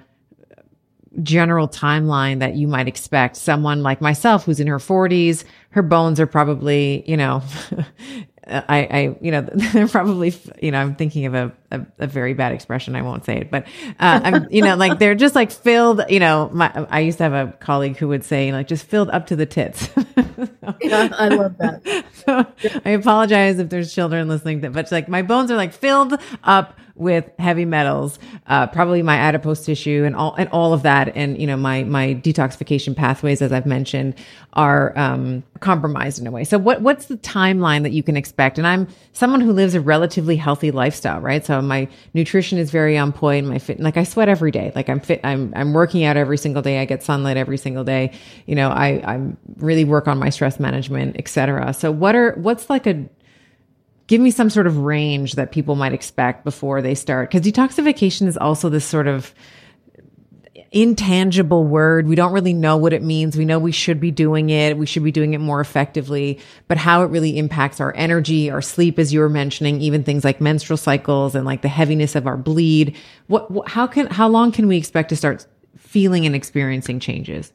general 1.22 1.68
timeline 1.68 2.40
that 2.40 2.56
you 2.56 2.66
might 2.66 2.88
expect 2.88 3.36
someone 3.36 3.82
like 3.82 4.00
myself 4.00 4.44
who's 4.44 4.58
in 4.58 4.66
her 4.66 4.78
40s 4.78 5.44
her 5.70 5.82
bones 5.82 6.18
are 6.18 6.26
probably 6.26 7.04
you 7.06 7.16
know 7.16 7.40
I, 8.46 8.78
I, 8.90 9.16
you 9.20 9.30
know, 9.30 9.40
they're 9.52 9.88
probably, 9.88 10.34
you 10.60 10.70
know, 10.70 10.80
I'm 10.80 10.94
thinking 10.94 11.26
of 11.26 11.34
a, 11.34 11.52
a, 11.70 11.86
a 12.00 12.06
very 12.06 12.34
bad 12.34 12.52
expression. 12.52 12.96
I 12.96 13.02
won't 13.02 13.24
say 13.24 13.38
it, 13.38 13.50
but, 13.50 13.64
uh, 14.00 14.20
I'm, 14.22 14.46
you 14.50 14.62
know, 14.62 14.76
like 14.76 14.98
they're 14.98 15.14
just 15.14 15.34
like 15.34 15.50
filled, 15.50 16.02
you 16.08 16.20
know, 16.20 16.50
my, 16.52 16.86
I 16.90 17.00
used 17.00 17.18
to 17.18 17.24
have 17.24 17.32
a 17.32 17.52
colleague 17.52 17.96
who 17.96 18.08
would 18.08 18.24
say 18.24 18.52
like 18.52 18.68
just 18.68 18.86
filled 18.86 19.10
up 19.10 19.26
to 19.28 19.36
the 19.36 19.46
tits. 19.46 19.88
yeah, 20.80 21.08
I 21.12 21.28
love 21.28 21.56
that. 21.58 22.04
so 22.26 22.46
I 22.84 22.90
apologize 22.90 23.58
if 23.58 23.68
there's 23.70 23.92
children 23.92 24.28
listening 24.28 24.60
to, 24.62 24.70
but 24.70 24.90
like 24.92 25.08
my 25.08 25.22
bones 25.22 25.50
are 25.50 25.56
like 25.56 25.72
filled 25.72 26.14
up 26.42 26.78
with 26.96 27.28
heavy 27.38 27.64
metals, 27.64 28.18
uh, 28.46 28.66
probably 28.68 29.02
my 29.02 29.16
adipose 29.16 29.64
tissue 29.64 30.04
and 30.04 30.14
all, 30.14 30.34
and 30.36 30.48
all 30.50 30.72
of 30.72 30.82
that. 30.82 31.14
And, 31.16 31.40
you 31.40 31.46
know, 31.46 31.56
my, 31.56 31.82
my 31.82 32.14
detoxification 32.14 32.94
pathways, 32.94 33.42
as 33.42 33.52
I've 33.52 33.66
mentioned, 33.66 34.14
are, 34.52 34.96
um, 34.96 35.42
compromised 35.58 36.20
in 36.20 36.26
a 36.26 36.30
way. 36.30 36.44
So 36.44 36.56
what, 36.56 36.82
what's 36.82 37.06
the 37.06 37.16
timeline 37.16 37.82
that 37.82 37.90
you 37.92 38.02
can 38.02 38.16
expect? 38.16 38.58
And 38.58 38.66
I'm 38.66 38.86
someone 39.12 39.40
who 39.40 39.52
lives 39.52 39.74
a 39.74 39.80
relatively 39.80 40.36
healthy 40.36 40.70
lifestyle, 40.70 41.20
right? 41.20 41.44
So 41.44 41.60
my 41.60 41.88
nutrition 42.12 42.58
is 42.58 42.70
very 42.70 42.96
on 42.96 43.12
point. 43.12 43.48
My 43.48 43.58
fit, 43.58 43.80
like 43.80 43.96
I 43.96 44.04
sweat 44.04 44.28
every 44.28 44.52
day. 44.52 44.70
Like 44.74 44.88
I'm 44.88 45.00
fit, 45.00 45.20
I'm, 45.24 45.52
I'm 45.56 45.72
working 45.72 46.04
out 46.04 46.16
every 46.16 46.38
single 46.38 46.62
day. 46.62 46.78
I 46.78 46.84
get 46.84 47.02
sunlight 47.02 47.36
every 47.36 47.58
single 47.58 47.82
day. 47.82 48.12
You 48.46 48.54
know, 48.54 48.68
I, 48.68 49.02
I 49.04 49.32
really 49.56 49.84
work 49.84 50.06
on 50.06 50.18
my 50.18 50.30
stress 50.30 50.60
management, 50.60 51.16
etc. 51.18 51.72
So 51.74 51.90
what 51.90 52.14
are, 52.14 52.34
what's 52.34 52.70
like 52.70 52.86
a, 52.86 53.04
give 54.06 54.20
me 54.20 54.30
some 54.30 54.50
sort 54.50 54.66
of 54.66 54.78
range 54.78 55.34
that 55.34 55.52
people 55.52 55.76
might 55.76 55.92
expect 55.92 56.44
before 56.44 56.82
they 56.82 56.94
start. 56.94 57.30
Because 57.30 57.46
detoxification 57.46 58.26
is 58.26 58.36
also 58.36 58.68
this 58.68 58.84
sort 58.84 59.06
of 59.06 59.34
intangible 60.74 61.64
word. 61.64 62.08
We 62.08 62.16
don't 62.16 62.32
really 62.32 62.52
know 62.52 62.76
what 62.76 62.92
it 62.92 63.02
means. 63.02 63.36
We 63.36 63.44
know 63.44 63.60
we 63.60 63.72
should 63.72 64.00
be 64.00 64.10
doing 64.10 64.50
it. 64.50 64.76
We 64.76 64.86
should 64.86 65.04
be 65.04 65.12
doing 65.12 65.32
it 65.32 65.38
more 65.38 65.60
effectively. 65.60 66.40
But 66.66 66.78
how 66.78 67.02
it 67.02 67.10
really 67.10 67.38
impacts 67.38 67.80
our 67.80 67.94
energy 67.96 68.50
our 68.50 68.60
sleep 68.60 68.98
as 68.98 69.12
you 69.12 69.20
were 69.20 69.28
mentioning 69.28 69.80
even 69.80 70.02
things 70.02 70.24
like 70.24 70.40
menstrual 70.40 70.76
cycles 70.76 71.34
and 71.34 71.46
like 71.46 71.62
the 71.62 71.68
heaviness 71.68 72.16
of 72.16 72.26
our 72.26 72.36
bleed. 72.36 72.96
What, 73.28 73.50
what 73.50 73.68
how 73.68 73.86
can 73.86 74.08
how 74.08 74.28
long 74.28 74.50
can 74.50 74.66
we 74.66 74.76
expect 74.76 75.10
to 75.10 75.16
start 75.16 75.46
feeling 75.78 76.26
and 76.26 76.34
experiencing 76.34 76.98
changes? 76.98 77.52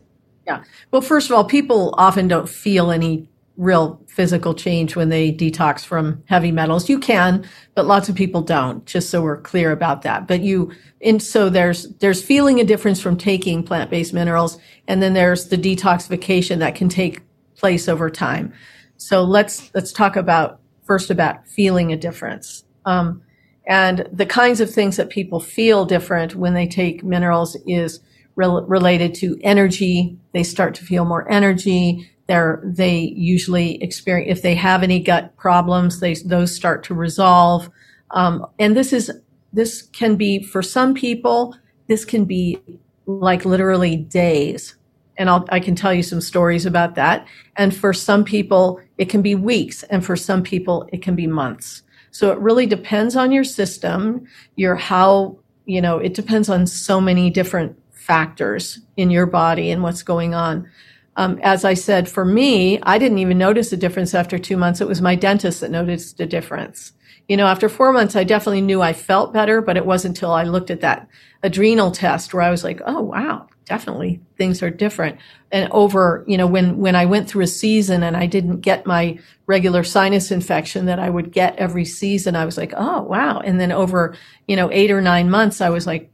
Yeah. 0.48 0.64
Well 0.92 1.02
first 1.02 1.30
of 1.30 1.36
all 1.36 1.44
people 1.44 1.94
often 1.98 2.30
don't 2.30 2.50
feel 2.50 2.90
any 2.90 3.29
real 3.60 4.02
physical 4.08 4.54
change 4.54 4.96
when 4.96 5.10
they 5.10 5.34
detox 5.34 5.84
from 5.84 6.24
heavy 6.28 6.50
metals. 6.50 6.88
You 6.88 6.98
can, 6.98 7.46
but 7.76 7.86
lots 7.86 8.08
of 8.08 8.16
people 8.16 8.42
don't, 8.42 8.86
just 8.86 9.10
so 9.10 9.22
we're 9.22 9.42
clear 9.42 9.74
about 9.74 10.02
that. 10.04 10.28
But 10.28 10.40
you, 10.40 10.72
and 11.02 11.22
so 11.22 11.50
there's, 11.50 11.94
there's 11.98 12.24
feeling 12.24 12.62
a 12.62 12.64
difference 12.64 13.02
from 13.02 13.18
taking 13.18 13.62
plant-based 13.62 14.14
minerals. 14.14 14.58
And 14.88 15.04
then 15.04 15.14
there's 15.14 15.50
the 15.50 15.58
detoxification 15.58 16.60
that 16.60 16.76
can 16.76 16.88
take 16.88 17.22
place 17.56 17.90
over 17.90 18.10
time. 18.10 18.54
So 18.96 19.24
let's, 19.24 19.70
let's 19.76 19.92
talk 19.92 20.16
about 20.16 20.62
first 20.86 21.12
about 21.12 21.46
feeling 21.46 21.92
a 21.92 21.98
difference. 21.98 22.64
Um, 22.86 23.22
and 23.68 24.08
the 24.14 24.26
kinds 24.26 24.62
of 24.62 24.72
things 24.72 24.96
that 24.96 25.10
people 25.10 25.42
feel 25.42 25.84
different 25.84 26.34
when 26.34 26.54
they 26.54 26.66
take 26.66 27.04
minerals 27.04 27.58
is 27.68 28.00
related 28.38 29.16
to 29.16 29.38
energy. 29.42 30.18
They 30.32 30.44
start 30.44 30.76
to 30.76 30.86
feel 30.86 31.04
more 31.04 31.30
energy 31.30 32.10
they're, 32.30 32.62
they 32.64 33.00
usually 33.18 33.82
experience, 33.82 34.38
if 34.38 34.44
they 34.44 34.54
have 34.54 34.84
any 34.84 35.00
gut 35.00 35.36
problems, 35.36 36.00
they, 36.00 36.14
those 36.14 36.56
start 36.56 36.84
to 36.84 36.94
resolve. 36.94 37.72
Um, 38.12 38.46
and 38.60 38.78
this 38.78 38.94
is, 38.94 39.12
this 39.52 39.82
can 39.82 40.16
be 40.16 40.44
for 40.44 40.62
some 40.62 40.94
people, 40.94 41.56
this 41.88 42.06
can 42.06 42.26
be 42.26 42.60
like 43.08 43.46
literally 43.46 43.96
days. 43.96 44.76
And 45.18 45.28
I'll, 45.28 45.44
I 45.50 45.60
can 45.60 45.74
tell 45.74 45.92
you 45.92 46.04
some 46.04 46.22
stories 46.22 46.68
about 46.68 46.94
that. 46.96 47.28
And 47.58 47.76
for 47.76 47.94
some 47.94 48.24
people, 48.24 48.80
it 49.00 49.10
can 49.10 49.24
be 49.24 49.34
weeks. 49.34 49.82
And 49.84 50.06
for 50.06 50.16
some 50.16 50.44
people, 50.44 50.88
it 50.94 51.02
can 51.02 51.16
be 51.16 51.26
months. 51.26 51.82
So 52.12 52.32
it 52.32 52.38
really 52.38 52.68
depends 52.68 53.16
on 53.16 53.32
your 53.32 53.44
system, 53.44 54.28
your 54.56 54.76
how, 54.76 55.40
you 55.66 55.82
know, 55.82 55.98
it 55.98 56.14
depends 56.14 56.48
on 56.48 56.68
so 56.68 57.02
many 57.02 57.32
different 57.32 57.76
factors 57.92 58.80
in 58.98 59.10
your 59.10 59.26
body 59.26 59.72
and 59.72 59.82
what's 59.82 60.04
going 60.04 60.36
on. 60.36 60.70
Um, 61.20 61.38
as 61.44 61.66
I 61.66 61.74
said, 61.74 62.08
for 62.08 62.24
me, 62.24 62.80
I 62.82 62.98
didn't 62.98 63.18
even 63.18 63.38
notice 63.38 63.74
a 63.74 63.78
difference 63.78 64.16
after 64.16 64.40
two 64.40 64.56
months. 64.56 64.80
It 64.80 64.88
was 64.88 65.02
my 65.02 65.16
dentist 65.16 65.60
that 65.60 65.70
noticed 65.70 66.18
a 66.22 66.26
difference. 66.26 66.94
You 67.28 67.36
know, 67.36 67.46
after 67.46 67.68
four 67.68 67.92
months, 67.92 68.16
I 68.16 68.24
definitely 68.24 68.62
knew 68.62 68.82
I 68.82 68.94
felt 68.94 69.34
better, 69.34 69.62
but 69.62 69.76
it 69.76 69.86
wasn't 69.86 70.16
until 70.16 70.32
I 70.32 70.44
looked 70.44 70.72
at 70.72 70.80
that 70.80 71.10
adrenal 71.44 71.92
test 71.92 72.34
where 72.34 72.42
I 72.42 72.50
was 72.50 72.64
like, 72.64 72.80
oh, 72.86 73.02
wow, 73.02 73.48
definitely 73.66 74.22
things 74.38 74.64
are 74.64 74.70
different. 74.70 75.20
And 75.52 75.70
over, 75.74 76.24
you 76.26 76.38
know, 76.38 76.48
when, 76.48 76.78
when 76.78 76.96
I 76.96 77.04
went 77.04 77.28
through 77.28 77.44
a 77.44 77.48
season 77.48 78.02
and 78.02 78.16
I 78.16 78.26
didn't 78.26 78.62
get 78.62 78.86
my 78.86 79.20
regular 79.46 79.84
sinus 79.84 80.32
infection 80.32 80.86
that 80.86 81.00
I 81.00 81.10
would 81.10 81.34
get 81.34 81.58
every 81.58 81.84
season, 81.84 82.38
I 82.38 82.46
was 82.46 82.58
like, 82.58 82.74
oh, 82.78 83.02
wow. 83.02 83.42
And 83.42 83.60
then 83.60 83.74
over, 83.74 84.16
you 84.48 84.56
know, 84.56 84.70
eight 84.72 84.90
or 84.90 85.02
nine 85.02 85.30
months, 85.30 85.60
I 85.60 85.70
was 85.70 85.86
like, 85.86 86.10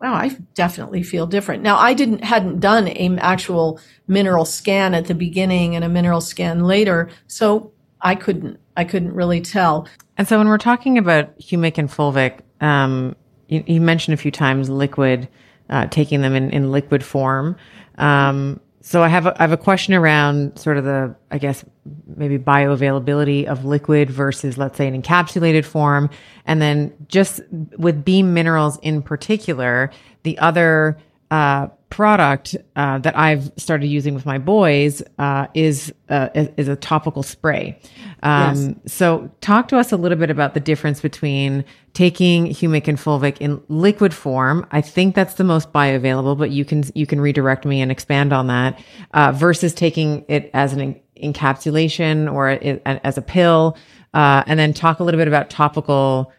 wow, 0.00 0.14
I 0.14 0.36
definitely 0.54 1.02
feel 1.02 1.26
different. 1.26 1.62
Now 1.62 1.76
I 1.76 1.94
didn't, 1.94 2.24
hadn't 2.24 2.60
done 2.60 2.88
a 2.88 3.16
actual 3.18 3.80
mineral 4.06 4.44
scan 4.44 4.94
at 4.94 5.06
the 5.06 5.14
beginning 5.14 5.76
and 5.76 5.84
a 5.84 5.88
mineral 5.88 6.20
scan 6.20 6.64
later. 6.64 7.08
So 7.26 7.72
I 8.00 8.14
couldn't, 8.14 8.60
I 8.76 8.84
couldn't 8.84 9.14
really 9.14 9.40
tell. 9.40 9.88
And 10.18 10.28
so 10.28 10.38
when 10.38 10.48
we're 10.48 10.58
talking 10.58 10.98
about 10.98 11.38
humic 11.38 11.78
and 11.78 11.88
fulvic, 11.88 12.40
um, 12.60 13.16
you, 13.48 13.64
you, 13.66 13.80
mentioned 13.80 14.14
a 14.14 14.16
few 14.16 14.30
times 14.30 14.68
liquid, 14.68 15.28
uh, 15.70 15.86
taking 15.86 16.20
them 16.20 16.34
in, 16.34 16.50
in 16.50 16.70
liquid 16.70 17.04
form. 17.04 17.56
Um, 17.98 18.60
so 18.86 19.02
I 19.02 19.08
have 19.08 19.24
a, 19.24 19.34
I 19.38 19.42
have 19.44 19.52
a 19.52 19.56
question 19.56 19.94
around 19.94 20.58
sort 20.58 20.76
of 20.76 20.84
the, 20.84 21.16
I 21.30 21.38
guess, 21.38 21.64
maybe 22.06 22.38
bioavailability 22.38 23.46
of 23.46 23.64
liquid 23.64 24.10
versus, 24.10 24.58
let's 24.58 24.76
say, 24.76 24.86
an 24.86 25.00
encapsulated 25.00 25.64
form. 25.64 26.10
And 26.44 26.60
then 26.60 26.92
just 27.08 27.40
with 27.78 28.04
beam 28.04 28.34
minerals 28.34 28.78
in 28.82 29.00
particular, 29.00 29.90
the 30.22 30.38
other 30.38 30.98
uh, 31.30 31.68
product 31.94 32.56
uh, 32.74 32.98
that 32.98 33.16
I've 33.16 33.52
started 33.56 33.86
using 33.86 34.14
with 34.14 34.26
my 34.26 34.36
boys 34.36 35.00
uh, 35.20 35.46
is 35.54 35.94
uh, 36.08 36.28
is 36.34 36.66
a 36.66 36.74
topical 36.74 37.22
spray. 37.22 37.78
Um, 38.24 38.80
yes. 38.82 38.92
So, 38.92 39.30
talk 39.40 39.68
to 39.68 39.78
us 39.78 39.92
a 39.92 39.96
little 39.96 40.18
bit 40.18 40.28
about 40.28 40.54
the 40.54 40.60
difference 40.60 41.00
between 41.00 41.64
taking 41.92 42.46
humic 42.46 42.88
and 42.88 42.98
fulvic 42.98 43.38
in 43.38 43.62
liquid 43.68 44.12
form. 44.12 44.66
I 44.72 44.80
think 44.80 45.14
that's 45.14 45.34
the 45.34 45.44
most 45.44 45.72
bioavailable, 45.72 46.36
but 46.36 46.50
you 46.50 46.64
can 46.64 46.82
you 46.96 47.06
can 47.06 47.20
redirect 47.20 47.64
me 47.64 47.80
and 47.80 47.92
expand 47.92 48.32
on 48.32 48.48
that 48.48 48.82
uh, 49.12 49.30
versus 49.30 49.72
taking 49.72 50.24
it 50.26 50.50
as 50.52 50.72
an 50.72 51.00
encapsulation 51.22 52.32
or 52.32 52.50
it, 52.50 52.82
as 52.84 53.16
a 53.16 53.22
pill, 53.22 53.76
uh, 54.14 54.42
and 54.48 54.58
then 54.58 54.74
talk 54.74 54.98
a 54.98 55.04
little 55.04 55.20
bit 55.20 55.28
about 55.28 55.48
topical 55.48 56.32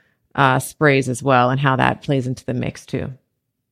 sprays 0.60 1.08
as 1.08 1.24
well 1.24 1.50
and 1.50 1.62
how 1.62 1.78
that 1.78 2.02
plays 2.02 2.28
into 2.28 2.44
the 2.44 2.54
mix 2.54 2.86
too. 2.86 3.14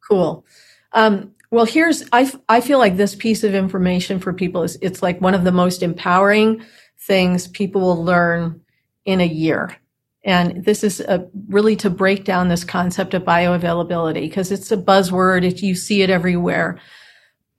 Cool. 0.08 0.46
Um, 0.94 1.33
well, 1.54 1.66
here's, 1.66 2.04
I, 2.12 2.32
I 2.50 2.62
feel 2.62 2.80
like 2.80 2.98
this 2.98 3.14
piece 3.14 3.44
of 3.44 3.54
information 3.54 4.18
for 4.18 4.34
people 4.34 4.64
is, 4.64 4.76
it's 4.82 5.04
like 5.04 5.22
one 5.22 5.36
of 5.36 5.44
the 5.44 5.52
most 5.52 5.84
empowering 5.84 6.66
things 7.02 7.48
people 7.48 7.82
will 7.82 8.04
learn 8.04 8.60
in 9.06 9.22
a 9.22 9.28
year. 9.28 9.78
And 10.26 10.66
this 10.66 10.84
is 10.84 11.00
a, 11.00 11.30
really 11.50 11.76
to 11.76 11.92
break 11.92 12.24
down 12.24 12.48
this 12.48 12.64
concept 12.64 13.14
of 13.14 13.22
bioavailability 13.22 14.22
because 14.22 14.52
it's 14.52 14.72
a 14.72 14.78
buzzword. 14.78 15.46
It, 15.46 15.62
you 15.62 15.76
see 15.76 16.02
it 16.02 16.10
everywhere. 16.10 16.80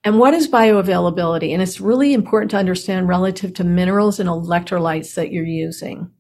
And 0.03 0.19
what 0.19 0.35
is 0.35 0.49
bioavailability? 0.49 1.53
And 1.53 1.63
it's 1.63 1.81
really 1.81 2.15
important 2.15 2.51
to 2.51 2.57
understand 2.57 3.07
relative 3.07 3.55
to 3.55 3.65
minerals 3.65 4.19
and 4.19 4.29
electrolytes 4.29 5.15
that 5.15 5.31
you're 5.31 5.45
using. 5.45 6.11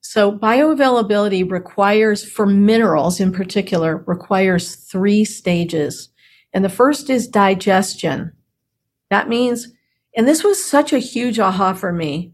So 0.00 0.30
bioavailability 0.30 1.50
requires, 1.50 2.24
for 2.24 2.46
minerals 2.46 3.18
in 3.18 3.32
particular, 3.32 4.04
requires 4.06 4.76
three 4.76 5.24
stages. 5.24 6.10
And 6.56 6.64
the 6.64 6.70
first 6.70 7.10
is 7.10 7.28
digestion. 7.28 8.32
That 9.10 9.28
means, 9.28 9.74
and 10.16 10.26
this 10.26 10.42
was 10.42 10.64
such 10.64 10.90
a 10.90 10.98
huge 10.98 11.38
aha 11.38 11.74
for 11.74 11.92
me. 11.92 12.32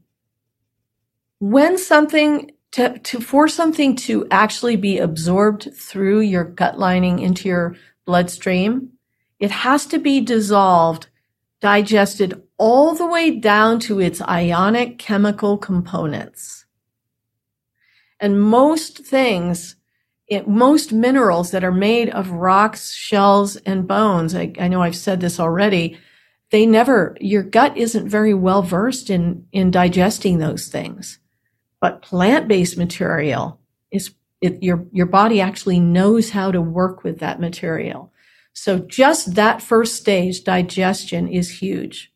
When 1.40 1.76
something 1.76 2.52
to, 2.70 3.00
to 3.00 3.20
for 3.20 3.48
something 3.48 3.96
to 3.96 4.28
actually 4.30 4.76
be 4.76 4.98
absorbed 4.98 5.74
through 5.74 6.20
your 6.20 6.44
gut 6.44 6.78
lining 6.78 7.18
into 7.18 7.48
your 7.48 7.74
bloodstream, 8.04 8.90
it 9.40 9.50
has 9.50 9.86
to 9.86 9.98
be 9.98 10.20
dissolved, 10.20 11.08
digested 11.60 12.44
all 12.58 12.94
the 12.94 13.08
way 13.08 13.40
down 13.40 13.80
to 13.80 13.98
its 13.98 14.22
ionic 14.22 15.00
chemical 15.00 15.58
components. 15.58 16.64
And 18.20 18.40
most 18.40 19.04
things 19.04 19.74
it, 20.32 20.48
most 20.48 20.92
minerals 20.92 21.50
that 21.50 21.64
are 21.64 21.72
made 21.72 22.08
of 22.10 22.30
rocks, 22.30 22.92
shells, 22.92 23.56
and 23.56 23.86
bones, 23.86 24.34
I, 24.34 24.52
I 24.58 24.68
know 24.68 24.82
I've 24.82 24.96
said 24.96 25.20
this 25.20 25.38
already, 25.38 25.98
they 26.50 26.66
never, 26.66 27.16
your 27.20 27.42
gut 27.42 27.76
isn't 27.76 28.08
very 28.08 28.34
well 28.34 28.62
versed 28.62 29.10
in, 29.10 29.46
in 29.52 29.70
digesting 29.70 30.38
those 30.38 30.68
things. 30.68 31.18
But 31.80 32.02
plant-based 32.02 32.78
material 32.78 33.60
is, 33.90 34.14
it, 34.40 34.62
your, 34.62 34.86
your 34.92 35.06
body 35.06 35.40
actually 35.40 35.80
knows 35.80 36.30
how 36.30 36.50
to 36.50 36.60
work 36.60 37.04
with 37.04 37.18
that 37.20 37.40
material. 37.40 38.12
So 38.54 38.78
just 38.78 39.34
that 39.34 39.62
first 39.62 39.96
stage, 39.96 40.44
digestion 40.44 41.28
is 41.28 41.50
huge. 41.50 42.12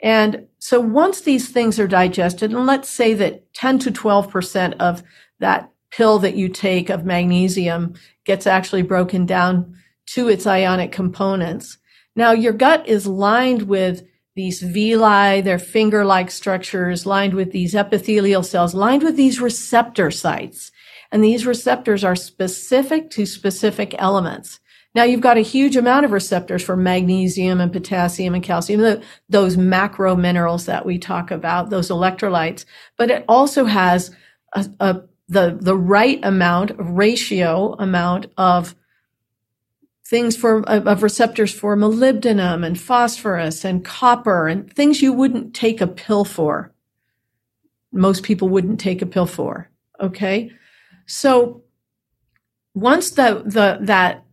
And 0.00 0.48
so 0.58 0.80
once 0.80 1.20
these 1.20 1.48
things 1.48 1.78
are 1.78 1.88
digested, 1.88 2.52
and 2.52 2.66
let's 2.66 2.88
say 2.88 3.14
that 3.14 3.52
10 3.54 3.78
to 3.80 3.90
12% 3.92 4.74
of 4.80 5.02
that 5.38 5.72
pill 5.92 6.18
that 6.20 6.36
you 6.36 6.48
take 6.48 6.90
of 6.90 7.04
magnesium 7.04 7.94
gets 8.24 8.46
actually 8.46 8.82
broken 8.82 9.26
down 9.26 9.76
to 10.06 10.28
its 10.28 10.46
ionic 10.46 10.90
components. 10.92 11.78
Now 12.16 12.32
your 12.32 12.52
gut 12.52 12.86
is 12.88 13.06
lined 13.06 13.62
with 13.62 14.02
these 14.34 14.62
villi, 14.62 15.42
they're 15.42 15.58
finger-like 15.58 16.30
structures 16.30 17.04
lined 17.04 17.34
with 17.34 17.52
these 17.52 17.74
epithelial 17.74 18.42
cells, 18.42 18.74
lined 18.74 19.02
with 19.02 19.16
these 19.16 19.40
receptor 19.40 20.10
sites. 20.10 20.72
And 21.10 21.22
these 21.22 21.44
receptors 21.44 22.02
are 22.02 22.16
specific 22.16 23.10
to 23.10 23.26
specific 23.26 23.94
elements. 23.98 24.58
Now 24.94 25.04
you've 25.04 25.20
got 25.20 25.36
a 25.36 25.42
huge 25.42 25.76
amount 25.76 26.06
of 26.06 26.12
receptors 26.12 26.62
for 26.62 26.76
magnesium 26.76 27.60
and 27.60 27.72
potassium 27.72 28.34
and 28.34 28.42
calcium, 28.42 29.02
those 29.28 29.56
macro 29.56 30.16
minerals 30.16 30.66
that 30.66 30.86
we 30.86 30.98
talk 30.98 31.30
about, 31.30 31.70
those 31.70 31.88
electrolytes, 31.88 32.64
but 32.96 33.10
it 33.10 33.24
also 33.28 33.66
has 33.66 34.14
a, 34.54 34.66
a 34.80 35.02
the, 35.32 35.56
the 35.58 35.76
right 35.76 36.20
amount, 36.22 36.72
ratio 36.78 37.74
amount 37.78 38.26
of 38.36 38.74
things 40.04 40.36
for, 40.36 40.62
of 40.68 41.02
receptors 41.02 41.52
for 41.52 41.74
molybdenum 41.74 42.66
and 42.66 42.78
phosphorus 42.78 43.64
and 43.64 43.82
copper 43.82 44.46
and 44.46 44.70
things 44.74 45.00
you 45.00 45.12
wouldn't 45.12 45.54
take 45.54 45.80
a 45.80 45.86
pill 45.86 46.26
for. 46.26 46.70
Most 47.92 48.22
people 48.22 48.50
wouldn't 48.50 48.78
take 48.78 49.00
a 49.00 49.06
pill 49.06 49.24
for. 49.24 49.70
Okay. 49.98 50.50
So 51.06 51.62
once 52.74 53.10
the, 53.12 53.42
the, 53.46 53.78
that 53.86 54.24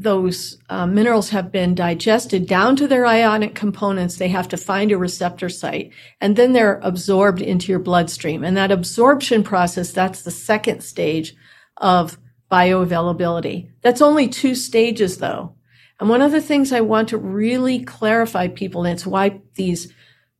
those 0.00 0.56
uh, 0.70 0.86
minerals 0.86 1.28
have 1.28 1.52
been 1.52 1.74
digested 1.74 2.46
down 2.46 2.74
to 2.74 2.88
their 2.88 3.04
ionic 3.04 3.54
components, 3.54 4.16
they 4.16 4.28
have 4.28 4.48
to 4.48 4.56
find 4.56 4.90
a 4.90 4.96
receptor 4.96 5.50
site 5.50 5.92
and 6.22 6.36
then 6.36 6.54
they're 6.54 6.80
absorbed 6.82 7.42
into 7.42 7.70
your 7.70 7.78
bloodstream. 7.78 8.42
And 8.42 8.56
that 8.56 8.72
absorption 8.72 9.42
process, 9.44 9.92
that's 9.92 10.22
the 10.22 10.30
second 10.30 10.82
stage 10.82 11.34
of 11.76 12.18
bioavailability. 12.50 13.68
That's 13.82 14.00
only 14.00 14.26
two 14.26 14.54
stages 14.54 15.18
though. 15.18 15.54
And 16.00 16.08
one 16.08 16.22
of 16.22 16.32
the 16.32 16.40
things 16.40 16.72
I 16.72 16.80
want 16.80 17.10
to 17.10 17.18
really 17.18 17.84
clarify 17.84 18.48
people, 18.48 18.84
and 18.84 18.94
it's 18.94 19.06
why 19.06 19.42
these 19.56 19.92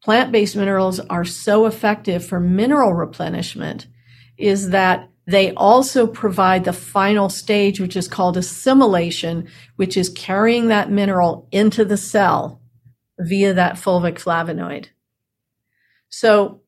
plant-based 0.03 0.57
minerals 0.57 1.01
are 1.01 1.27
so 1.27 1.67
effective 1.67 2.25
for 2.25 2.41
mineral 2.41 2.95
replenishment, 2.95 3.89
is 4.39 4.71
that 4.71 5.10
they 5.31 5.55
also 5.55 6.07
provide 6.09 6.65
the 6.65 6.73
final 6.73 7.29
stage, 7.29 7.79
which 7.79 7.97
is 7.97 8.09
called 8.09 8.37
assimilation, 8.37 9.49
which 9.77 9.97
is 9.97 10.09
carrying 10.09 10.69
that 10.69 10.91
mineral 10.91 11.47
into 11.53 11.85
the 11.85 11.97
cell 11.97 12.61
via 13.19 13.55
that 13.55 13.77
fulvic 13.77 14.15
flavonoid. 14.15 14.87
So, 16.09 16.63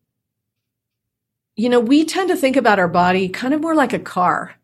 you 1.56 1.68
know, 1.68 1.80
we 1.80 2.04
tend 2.04 2.28
to 2.28 2.36
think 2.36 2.56
about 2.56 2.78
our 2.78 2.88
body 2.88 3.28
kind 3.28 3.52
of 3.52 3.60
more 3.60 3.74
like 3.74 3.92
a 3.92 3.98
car. 3.98 4.54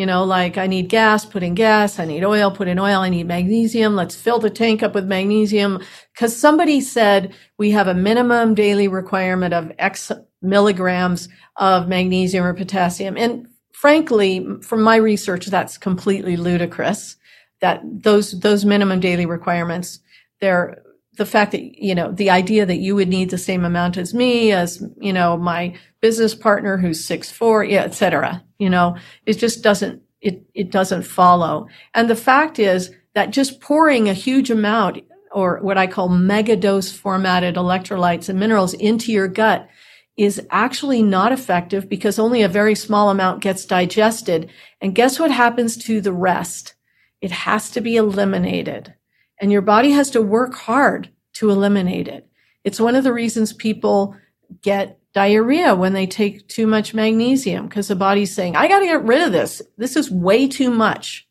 You 0.00 0.06
know, 0.06 0.24
like 0.24 0.56
I 0.56 0.66
need 0.66 0.88
gas, 0.88 1.26
put 1.26 1.42
in 1.42 1.54
gas. 1.54 1.98
I 1.98 2.06
need 2.06 2.24
oil, 2.24 2.50
put 2.50 2.68
in 2.68 2.78
oil. 2.78 3.00
I 3.00 3.10
need 3.10 3.26
magnesium. 3.26 3.96
Let's 3.96 4.14
fill 4.16 4.38
the 4.38 4.48
tank 4.48 4.82
up 4.82 4.94
with 4.94 5.04
magnesium. 5.04 5.82
Cause 6.16 6.34
somebody 6.34 6.80
said 6.80 7.34
we 7.58 7.72
have 7.72 7.86
a 7.86 7.92
minimum 7.92 8.54
daily 8.54 8.88
requirement 8.88 9.52
of 9.52 9.70
X 9.78 10.10
milligrams 10.40 11.28
of 11.56 11.86
magnesium 11.86 12.46
or 12.46 12.54
potassium. 12.54 13.18
And 13.18 13.48
frankly, 13.74 14.46
from 14.62 14.80
my 14.80 14.96
research, 14.96 15.44
that's 15.48 15.76
completely 15.76 16.38
ludicrous 16.38 17.16
that 17.60 17.82
those, 17.84 18.40
those 18.40 18.64
minimum 18.64 19.00
daily 19.00 19.26
requirements, 19.26 20.00
they're, 20.40 20.82
the 21.16 21.26
fact 21.26 21.52
that, 21.52 21.60
you 21.60 21.94
know, 21.94 22.12
the 22.12 22.30
idea 22.30 22.64
that 22.64 22.78
you 22.78 22.94
would 22.94 23.08
need 23.08 23.30
the 23.30 23.38
same 23.38 23.64
amount 23.64 23.96
as 23.96 24.14
me, 24.14 24.52
as, 24.52 24.82
you 25.00 25.12
know, 25.12 25.36
my 25.36 25.74
business 26.00 26.34
partner 26.34 26.78
who's 26.78 27.04
six 27.04 27.30
four, 27.30 27.64
yeah, 27.64 27.82
et 27.82 27.94
cetera, 27.94 28.42
you 28.58 28.70
know, 28.70 28.96
it 29.26 29.34
just 29.34 29.62
doesn't, 29.62 30.02
it, 30.20 30.42
it 30.54 30.70
doesn't 30.70 31.02
follow. 31.02 31.66
And 31.94 32.08
the 32.08 32.16
fact 32.16 32.58
is 32.58 32.90
that 33.14 33.32
just 33.32 33.60
pouring 33.60 34.08
a 34.08 34.14
huge 34.14 34.50
amount 34.50 35.02
or 35.32 35.58
what 35.62 35.78
I 35.78 35.86
call 35.86 36.08
mega 36.08 36.56
dose 36.56 36.92
formatted 36.92 37.56
electrolytes 37.56 38.28
and 38.28 38.38
minerals 38.38 38.74
into 38.74 39.12
your 39.12 39.28
gut 39.28 39.68
is 40.16 40.40
actually 40.50 41.02
not 41.02 41.32
effective 41.32 41.88
because 41.88 42.18
only 42.18 42.42
a 42.42 42.48
very 42.48 42.74
small 42.74 43.10
amount 43.10 43.42
gets 43.42 43.64
digested. 43.64 44.50
And 44.80 44.94
guess 44.94 45.18
what 45.18 45.30
happens 45.30 45.76
to 45.84 46.00
the 46.00 46.12
rest? 46.12 46.74
It 47.20 47.30
has 47.30 47.70
to 47.70 47.80
be 47.80 47.96
eliminated 47.96 48.94
and 49.40 49.50
your 49.50 49.62
body 49.62 49.90
has 49.90 50.10
to 50.10 50.22
work 50.22 50.54
hard 50.54 51.10
to 51.34 51.50
eliminate 51.50 52.08
it. 52.08 52.28
It's 52.62 52.80
one 52.80 52.94
of 52.94 53.04
the 53.04 53.12
reasons 53.12 53.52
people 53.52 54.16
get 54.62 54.98
diarrhea 55.12 55.74
when 55.74 55.92
they 55.92 56.06
take 56.06 56.46
too 56.46 56.66
much 56.66 56.94
magnesium 56.94 57.66
because 57.66 57.88
the 57.88 57.96
body's 57.96 58.34
saying, 58.34 58.54
I 58.54 58.68
got 58.68 58.80
to 58.80 58.86
get 58.86 59.04
rid 59.04 59.22
of 59.22 59.32
this. 59.32 59.62
This 59.76 59.96
is 59.96 60.10
way 60.10 60.46
too 60.46 60.70
much. 60.70 61.26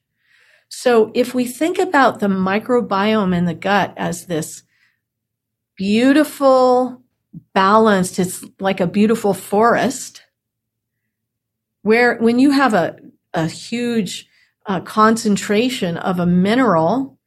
So 0.68 1.12
if 1.14 1.34
we 1.34 1.46
think 1.46 1.80
about 1.80 2.20
the 2.20 2.28
microbiome 2.28 3.36
in 3.36 3.46
the 3.46 3.54
gut 3.54 3.94
as 3.96 4.26
this 4.26 4.64
beautiful 5.80 7.02
balanced. 7.54 8.20
It's 8.20 8.44
like 8.60 8.80
a 8.80 8.88
beautiful 8.88 9.34
forest 9.34 10.24
where 11.82 12.18
when 12.18 12.40
you 12.40 12.52
have 12.52 12.74
a, 12.74 12.98
a 13.34 13.48
huge 13.48 14.28
uh, 14.66 14.82
concentration 14.82 15.98
of 15.98 16.20
a 16.20 16.26
mineral, 16.26 17.19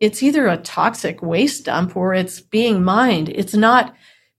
it's 0.00 0.22
either 0.22 0.46
a 0.46 0.56
toxic 0.56 1.22
waste 1.22 1.64
dump 1.64 1.96
or 1.96 2.14
it's 2.14 2.40
being 2.40 2.84
mined. 2.84 3.28
It's 3.30 3.54
not 3.54 3.94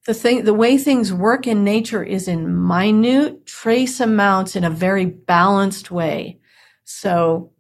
the 0.05 0.14
thing, 0.14 0.45
the 0.45 0.53
way 0.53 0.78
things 0.78 1.14
work 1.14 1.45
in 1.45 1.64
nature 1.64 2.03
is 2.03 2.28
in 2.28 2.66
minute 2.66 3.45
trace 3.45 3.99
amounts 3.99 4.55
in 4.55 4.64
a 4.64 4.70
very 4.70 5.05
balanced 5.05 5.91
way. 5.91 6.39
So 6.86 7.51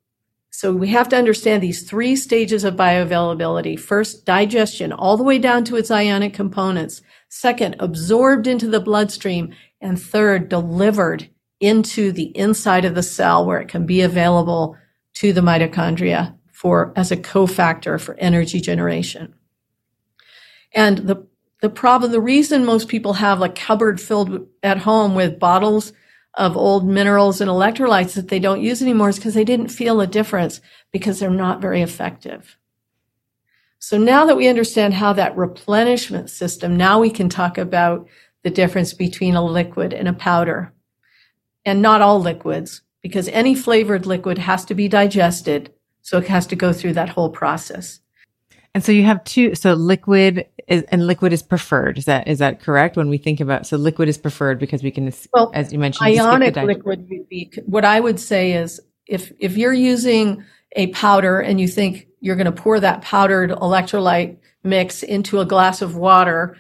so 0.51 0.73
we 0.73 0.89
have 0.89 1.07
to 1.09 1.15
understand 1.15 1.63
these 1.63 1.83
three 1.87 2.17
stages 2.17 2.65
of 2.65 2.75
bioavailability. 2.75 3.79
First, 3.79 4.25
digestion 4.25 4.91
all 4.91 5.15
the 5.15 5.23
way 5.23 5.39
down 5.39 5.63
to 5.65 5.77
its 5.77 5.89
ionic 5.89 6.33
components. 6.33 7.01
Second, 7.29 7.77
absorbed 7.79 8.45
into 8.45 8.67
the 8.67 8.81
bloodstream. 8.81 9.53
And 9.79 9.97
third, 9.97 10.49
delivered 10.49 11.29
into 11.61 12.11
the 12.11 12.35
inside 12.37 12.83
of 12.83 12.93
the 12.93 13.03
cell 13.03 13.45
where 13.45 13.61
it 13.61 13.69
can 13.69 13.85
be 13.85 14.01
available 14.01 14.75
to 15.13 15.31
the 15.31 15.39
mitochondria 15.39 16.35
for 16.59 16.91
as 16.97 17.09
a 17.09 17.15
cofactor 17.15 17.97
for 17.97 18.15
energy 18.15 18.59
generation. 18.59 19.33
And 20.73 20.97
the 20.97 21.25
the 21.61 21.69
problem, 21.69 22.11
the 22.11 22.19
reason 22.19 22.65
most 22.65 22.89
people 22.89 23.13
have 23.13 23.41
a 23.41 23.47
cupboard 23.47 24.01
filled 24.01 24.45
at 24.61 24.79
home 24.79 25.15
with 25.15 25.39
bottles 25.39 25.93
of 26.33 26.57
old 26.57 26.85
minerals 26.85 27.39
and 27.39 27.49
electrolytes 27.49 28.13
that 28.15 28.27
they 28.27 28.39
don't 28.39 28.61
use 28.61 28.81
anymore 28.81 29.07
is 29.07 29.15
because 29.15 29.35
they 29.35 29.45
didn't 29.45 29.69
feel 29.69 30.01
a 30.01 30.07
difference 30.07 30.59
because 30.91 31.19
they're 31.19 31.29
not 31.29 31.61
very 31.61 31.81
effective. 31.81 32.57
So 33.79 33.97
now 33.97 34.25
that 34.25 34.35
we 34.35 34.49
understand 34.49 34.95
how 34.95 35.13
that 35.13 35.37
replenishment 35.37 36.29
system, 36.29 36.75
now 36.75 36.99
we 36.99 37.09
can 37.09 37.29
talk 37.29 37.57
about 37.57 38.05
the 38.43 38.49
difference 38.49 38.93
between 38.93 39.35
a 39.35 39.45
liquid 39.45 39.93
and 39.93 40.09
a 40.09 40.13
powder. 40.13 40.73
And 41.65 41.81
not 41.81 42.01
all 42.01 42.21
liquids, 42.21 42.81
because 43.01 43.29
any 43.29 43.55
flavored 43.55 44.05
liquid 44.05 44.37
has 44.39 44.65
to 44.65 44.75
be 44.75 44.89
digested. 44.89 45.73
So 46.01 46.17
it 46.17 46.27
has 46.27 46.47
to 46.47 46.55
go 46.55 46.73
through 46.73 46.93
that 46.93 47.09
whole 47.09 47.29
process. 47.29 47.99
And 48.73 48.83
so 48.83 48.91
you 48.91 49.03
have 49.03 49.23
two, 49.23 49.55
so 49.55 49.73
liquid 49.73 50.45
is, 50.67 50.83
and 50.89 51.07
liquid 51.07 51.33
is 51.33 51.41
preferred. 51.41 51.97
Is 51.97 52.05
that, 52.05 52.27
is 52.27 52.37
that 52.39 52.59
correct? 52.59 52.97
When 52.97 53.09
we 53.09 53.17
think 53.17 53.39
about, 53.39 53.65
so 53.65 53.77
liquid 53.77 54.07
is 54.09 54.17
preferred 54.17 54.59
because 54.59 54.83
we 54.83 54.91
can, 54.91 55.11
well, 55.33 55.51
as 55.55 55.73
you 55.73 55.79
mentioned, 55.79 56.07
ionic 56.07 56.55
liquid 56.55 57.09
would 57.09 57.27
be, 57.29 57.51
what 57.65 57.83
I 57.83 57.99
would 57.99 58.19
say 58.19 58.53
is 58.53 58.79
if, 59.07 59.31
if 59.39 59.57
you're 59.57 59.73
using 59.73 60.43
a 60.73 60.87
powder 60.87 61.39
and 61.39 61.59
you 61.59 61.67
think 61.67 62.07
you're 62.19 62.35
going 62.35 62.45
to 62.45 62.51
pour 62.51 62.79
that 62.79 63.01
powdered 63.01 63.49
electrolyte 63.49 64.37
mix 64.63 65.01
into 65.01 65.39
a 65.39 65.45
glass 65.45 65.81
of 65.81 65.95
water 65.95 66.55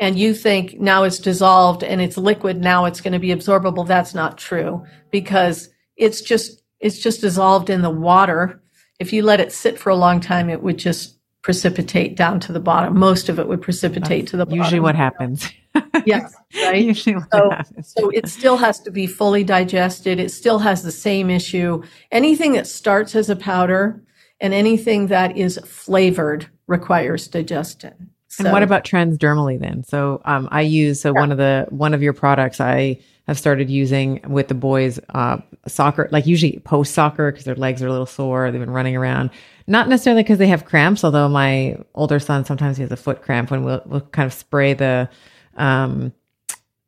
and 0.00 0.18
you 0.18 0.34
think 0.34 0.78
now 0.78 1.04
it's 1.04 1.18
dissolved 1.18 1.82
and 1.82 2.02
it's 2.02 2.18
liquid, 2.18 2.58
now 2.58 2.84
it's 2.84 3.00
going 3.00 3.14
to 3.14 3.18
be 3.18 3.28
absorbable. 3.28 3.86
That's 3.86 4.14
not 4.14 4.36
true 4.36 4.84
because 5.10 5.70
it's 5.96 6.20
just, 6.20 6.62
it's 6.78 6.98
just 6.98 7.22
dissolved 7.22 7.70
in 7.70 7.80
the 7.80 7.90
water. 7.90 8.60
If 8.98 9.12
you 9.12 9.22
let 9.22 9.40
it 9.40 9.52
sit 9.52 9.78
for 9.78 9.90
a 9.90 9.96
long 9.96 10.20
time, 10.20 10.48
it 10.48 10.62
would 10.62 10.78
just 10.78 11.18
precipitate 11.42 12.16
down 12.16 12.40
to 12.40 12.52
the 12.52 12.60
bottom. 12.60 12.98
Most 12.98 13.28
of 13.28 13.38
it 13.38 13.46
would 13.48 13.60
precipitate 13.60 14.22
That's 14.22 14.30
to 14.30 14.36
the 14.38 14.46
bottom. 14.46 14.58
Usually 14.58 14.80
what 14.80 14.94
happens. 14.94 15.50
yes, 16.06 16.34
right? 16.54 16.82
Usually 16.84 17.16
what 17.16 17.28
so, 17.32 17.50
happens. 17.50 17.92
so 17.96 18.08
it 18.10 18.28
still 18.28 18.56
has 18.56 18.80
to 18.80 18.90
be 18.90 19.06
fully 19.06 19.44
digested. 19.44 20.18
It 20.18 20.30
still 20.30 20.58
has 20.60 20.82
the 20.82 20.92
same 20.92 21.28
issue. 21.28 21.82
Anything 22.10 22.52
that 22.52 22.66
starts 22.66 23.14
as 23.14 23.28
a 23.28 23.36
powder 23.36 24.02
and 24.40 24.54
anything 24.54 25.08
that 25.08 25.36
is 25.36 25.58
flavored 25.66 26.48
requires 26.66 27.28
digestion. 27.28 28.10
So, 28.28 28.44
and 28.44 28.52
what 28.52 28.62
about 28.62 28.84
transdermally 28.84 29.60
then? 29.60 29.84
So 29.84 30.20
um, 30.24 30.48
I 30.50 30.62
use 30.62 31.00
so 31.00 31.12
yeah. 31.14 31.20
one 31.20 31.30
of 31.30 31.38
the 31.38 31.66
one 31.68 31.94
of 31.94 32.02
your 32.02 32.14
products 32.14 32.60
I 32.60 32.98
have 33.26 33.38
started 33.38 33.70
using 33.70 34.20
with 34.28 34.48
the 34.48 34.54
boys 34.54 35.00
uh, 35.10 35.38
soccer, 35.66 36.08
like 36.12 36.26
usually 36.26 36.58
post 36.60 36.92
soccer 36.92 37.32
because 37.32 37.44
their 37.44 37.54
legs 37.54 37.82
are 37.82 37.86
a 37.86 37.90
little 37.90 38.06
sore. 38.06 38.50
They've 38.50 38.60
been 38.60 38.70
running 38.70 38.96
around, 38.96 39.30
not 39.66 39.88
necessarily 39.88 40.22
because 40.22 40.38
they 40.38 40.48
have 40.48 40.64
cramps. 40.64 41.04
Although 41.04 41.28
my 41.28 41.78
older 41.94 42.20
son 42.20 42.44
sometimes 42.44 42.76
he 42.76 42.82
has 42.82 42.92
a 42.92 42.96
foot 42.96 43.22
cramp 43.22 43.50
when 43.50 43.64
we'll, 43.64 43.82
we'll 43.86 44.00
kind 44.02 44.26
of 44.26 44.32
spray 44.32 44.74
the. 44.74 45.08
Um, 45.56 46.12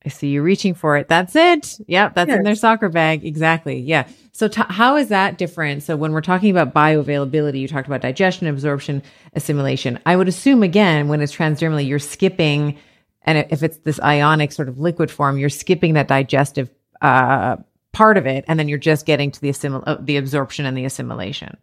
I 0.05 0.09
see 0.09 0.29
you 0.29 0.41
reaching 0.41 0.75
for 0.75 0.97
it. 0.97 1.09
That's 1.09 1.35
it. 1.35 1.81
Yep, 1.89 2.15
that's 2.15 2.33
in 2.33 2.45
their 2.45 2.55
soccer 2.55 2.89
bag. 2.89 3.25
Exactly. 3.25 3.81
Yeah. 3.81 4.07
So 4.31 4.47
t- 4.47 4.63
how 4.69 4.95
is 4.97 5.09
that 5.09 5.37
different? 5.37 5.83
So 5.83 5.97
when 5.97 6.13
we're 6.13 6.21
talking 6.21 6.51
about 6.51 6.73
bioavailability, 6.73 7.59
you 7.59 7.67
talked 7.67 7.89
about 7.89 8.03
digestion, 8.03 8.47
absorption, 8.47 9.03
assimilation. 9.33 9.99
I 10.07 10.15
would 10.15 10.29
assume 10.29 10.63
again 10.63 11.09
when 11.09 11.21
it's 11.21 11.35
transdermally, 11.35 11.89
you're 11.89 11.99
skipping 11.99 12.79
and 13.27 13.47
if 13.51 13.63
it's 13.63 13.79
this 13.79 14.01
ionic 14.01 14.53
sort 14.53 14.69
of 14.69 14.79
liquid 14.79 15.11
form, 15.11 15.37
you're 15.37 15.51
skipping 15.51 15.95
that 15.95 16.09
digestive 16.09 16.71
uh, 17.03 17.57
part 17.93 18.17
of 18.17 18.27
it, 18.27 18.45
and 18.49 18.59
then 18.59 18.69
you're 18.69 18.79
just 18.79 19.05
getting 19.05 19.31
to 19.33 19.41
the 19.41 19.51
assimil- 19.51 19.83
uh, 19.87 19.97
the 20.01 20.17
absorption 20.17 20.65
and 20.65 20.77
the 20.77 20.85
assimilation. 20.85 21.57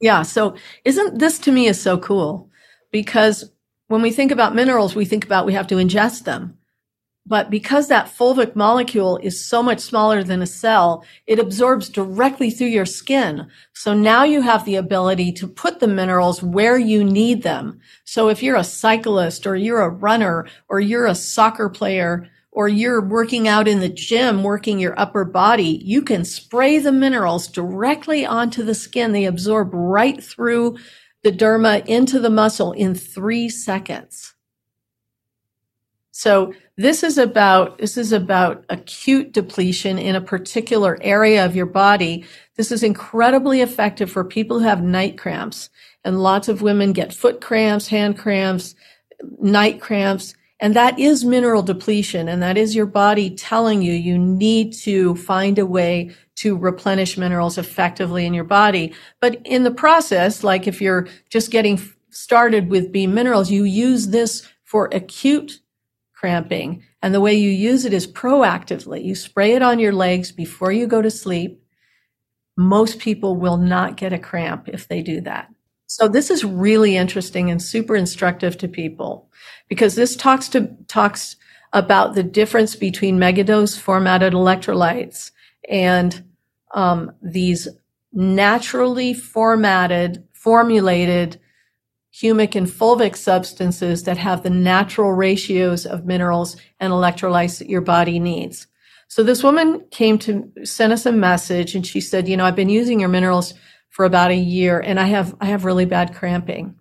Yeah. 0.00 0.22
So 0.22 0.56
isn't 0.84 1.18
this 1.18 1.38
to 1.40 1.52
me 1.52 1.66
is 1.66 1.80
so 1.80 1.98
cool 1.98 2.50
because 2.90 3.50
when 3.88 4.02
we 4.02 4.10
think 4.10 4.32
about 4.32 4.54
minerals, 4.54 4.94
we 4.94 5.04
think 5.04 5.24
about 5.24 5.46
we 5.46 5.52
have 5.52 5.68
to 5.68 5.76
ingest 5.76 6.24
them. 6.24 6.58
But 7.24 7.50
because 7.50 7.86
that 7.86 8.12
fulvic 8.12 8.56
molecule 8.56 9.16
is 9.18 9.44
so 9.44 9.62
much 9.62 9.78
smaller 9.78 10.24
than 10.24 10.42
a 10.42 10.46
cell, 10.46 11.04
it 11.26 11.38
absorbs 11.38 11.88
directly 11.88 12.50
through 12.50 12.68
your 12.68 12.84
skin. 12.84 13.46
So 13.74 13.94
now 13.94 14.24
you 14.24 14.42
have 14.42 14.64
the 14.64 14.74
ability 14.74 15.32
to 15.34 15.46
put 15.46 15.78
the 15.78 15.86
minerals 15.86 16.42
where 16.42 16.76
you 16.76 17.04
need 17.04 17.44
them. 17.44 17.78
So 18.04 18.28
if 18.28 18.42
you're 18.42 18.56
a 18.56 18.64
cyclist 18.64 19.46
or 19.46 19.54
you're 19.54 19.82
a 19.82 19.88
runner 19.88 20.48
or 20.68 20.80
you're 20.80 21.06
a 21.06 21.14
soccer 21.14 21.68
player 21.68 22.28
or 22.50 22.68
you're 22.68 23.00
working 23.00 23.46
out 23.46 23.68
in 23.68 23.78
the 23.78 23.88
gym, 23.88 24.42
working 24.42 24.80
your 24.80 24.98
upper 24.98 25.24
body, 25.24 25.80
you 25.84 26.02
can 26.02 26.24
spray 26.24 26.80
the 26.80 26.92
minerals 26.92 27.46
directly 27.46 28.26
onto 28.26 28.64
the 28.64 28.74
skin. 28.74 29.12
They 29.12 29.26
absorb 29.26 29.70
right 29.72 30.22
through 30.22 30.76
the 31.22 31.32
derma 31.32 31.86
into 31.86 32.18
the 32.18 32.30
muscle 32.30 32.72
in 32.72 32.96
three 32.96 33.48
seconds. 33.48 34.34
So 36.12 36.52
this 36.76 37.02
is 37.02 37.16
about, 37.16 37.78
this 37.78 37.96
is 37.96 38.12
about 38.12 38.64
acute 38.68 39.32
depletion 39.32 39.98
in 39.98 40.14
a 40.14 40.20
particular 40.20 40.98
area 41.00 41.44
of 41.44 41.56
your 41.56 41.66
body. 41.66 42.26
This 42.56 42.70
is 42.70 42.82
incredibly 42.82 43.62
effective 43.62 44.10
for 44.10 44.22
people 44.22 44.58
who 44.58 44.66
have 44.66 44.82
night 44.82 45.16
cramps 45.16 45.70
and 46.04 46.22
lots 46.22 46.48
of 46.48 46.60
women 46.60 46.92
get 46.92 47.14
foot 47.14 47.40
cramps, 47.40 47.88
hand 47.88 48.18
cramps, 48.18 48.74
night 49.40 49.80
cramps. 49.80 50.34
And 50.60 50.76
that 50.76 50.98
is 50.98 51.24
mineral 51.24 51.62
depletion. 51.62 52.28
And 52.28 52.42
that 52.42 52.58
is 52.58 52.76
your 52.76 52.86
body 52.86 53.34
telling 53.34 53.80
you 53.80 53.94
you 53.94 54.18
need 54.18 54.74
to 54.82 55.16
find 55.16 55.58
a 55.58 55.66
way 55.66 56.14
to 56.36 56.56
replenish 56.56 57.16
minerals 57.16 57.56
effectively 57.56 58.26
in 58.26 58.34
your 58.34 58.44
body. 58.44 58.92
But 59.20 59.40
in 59.46 59.62
the 59.62 59.70
process, 59.70 60.44
like 60.44 60.66
if 60.66 60.80
you're 60.80 61.08
just 61.30 61.50
getting 61.50 61.80
started 62.10 62.68
with 62.68 62.92
Beam 62.92 63.14
minerals, 63.14 63.50
you 63.50 63.64
use 63.64 64.08
this 64.08 64.46
for 64.62 64.90
acute 64.92 65.61
cramping. 66.22 66.84
And 67.02 67.12
the 67.12 67.20
way 67.20 67.34
you 67.34 67.50
use 67.50 67.84
it 67.84 67.92
is 67.92 68.06
proactively. 68.06 69.04
You 69.04 69.16
spray 69.16 69.54
it 69.54 69.62
on 69.62 69.80
your 69.80 69.92
legs 69.92 70.30
before 70.30 70.70
you 70.70 70.86
go 70.86 71.02
to 71.02 71.10
sleep. 71.10 71.60
Most 72.56 73.00
people 73.00 73.34
will 73.34 73.56
not 73.56 73.96
get 73.96 74.12
a 74.12 74.20
cramp 74.20 74.68
if 74.68 74.86
they 74.86 75.02
do 75.02 75.20
that. 75.22 75.48
So 75.88 76.06
this 76.06 76.30
is 76.30 76.44
really 76.44 76.96
interesting 76.96 77.50
and 77.50 77.60
super 77.60 77.96
instructive 77.96 78.56
to 78.58 78.68
people 78.68 79.30
because 79.68 79.96
this 79.96 80.14
talks 80.14 80.48
to, 80.50 80.70
talks 80.86 81.34
about 81.72 82.14
the 82.14 82.22
difference 82.22 82.76
between 82.76 83.18
megadose 83.18 83.76
formatted 83.76 84.32
electrolytes 84.32 85.32
and 85.68 86.24
um, 86.72 87.10
these 87.20 87.66
naturally 88.12 89.12
formatted, 89.12 90.22
formulated 90.32 91.40
humic 92.14 92.54
and 92.54 92.66
fulvic 92.66 93.16
substances 93.16 94.04
that 94.04 94.18
have 94.18 94.42
the 94.42 94.50
natural 94.50 95.12
ratios 95.12 95.86
of 95.86 96.04
minerals 96.04 96.56
and 96.78 96.92
electrolytes 96.92 97.58
that 97.58 97.70
your 97.70 97.80
body 97.80 98.18
needs. 98.18 98.66
So 99.08 99.22
this 99.22 99.42
woman 99.42 99.84
came 99.90 100.18
to 100.20 100.50
send 100.64 100.92
us 100.92 101.06
a 101.06 101.12
message 101.12 101.74
and 101.74 101.86
she 101.86 102.00
said, 102.00 102.28
you 102.28 102.36
know, 102.36 102.44
I've 102.44 102.56
been 102.56 102.68
using 102.68 103.00
your 103.00 103.08
minerals 103.08 103.54
for 103.90 104.04
about 104.04 104.30
a 104.30 104.36
year 104.36 104.80
and 104.80 104.98
I 104.98 105.06
have, 105.06 105.34
I 105.40 105.46
have 105.46 105.64
really 105.64 105.84
bad 105.84 106.14
cramping. 106.14 106.76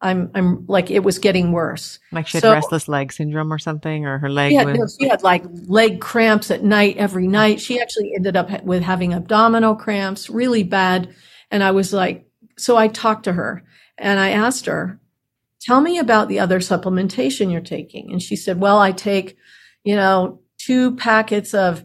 I'm, 0.00 0.30
I'm 0.34 0.66
like, 0.66 0.90
it 0.90 1.04
was 1.04 1.20
getting 1.20 1.52
worse. 1.52 2.00
Like 2.10 2.26
she 2.26 2.38
had 2.38 2.42
so, 2.42 2.52
restless 2.52 2.88
leg 2.88 3.12
syndrome 3.12 3.52
or 3.52 3.58
something, 3.58 4.04
or 4.04 4.18
her 4.18 4.28
leg. 4.28 4.52
Yeah, 4.52 4.64
was... 4.64 4.76
no, 4.76 4.86
she 5.00 5.08
had 5.08 5.22
like 5.22 5.44
leg 5.66 6.00
cramps 6.00 6.50
at 6.50 6.64
night 6.64 6.96
every 6.96 7.28
night. 7.28 7.60
She 7.60 7.80
actually 7.80 8.12
ended 8.16 8.36
up 8.36 8.64
with 8.64 8.82
having 8.82 9.14
abdominal 9.14 9.76
cramps, 9.76 10.28
really 10.28 10.64
bad. 10.64 11.14
And 11.52 11.62
I 11.62 11.70
was 11.70 11.92
like, 11.92 12.26
so 12.56 12.76
I 12.76 12.88
talked 12.88 13.24
to 13.24 13.32
her 13.32 13.64
and 13.98 14.18
I 14.18 14.30
asked 14.30 14.66
her, 14.66 15.00
tell 15.60 15.80
me 15.80 15.98
about 15.98 16.28
the 16.28 16.40
other 16.40 16.58
supplementation 16.58 17.50
you're 17.50 17.60
taking. 17.60 18.10
And 18.10 18.20
she 18.20 18.36
said, 18.36 18.60
well, 18.60 18.78
I 18.78 18.92
take, 18.92 19.36
you 19.84 19.96
know, 19.96 20.40
two 20.58 20.96
packets 20.96 21.54
of 21.54 21.84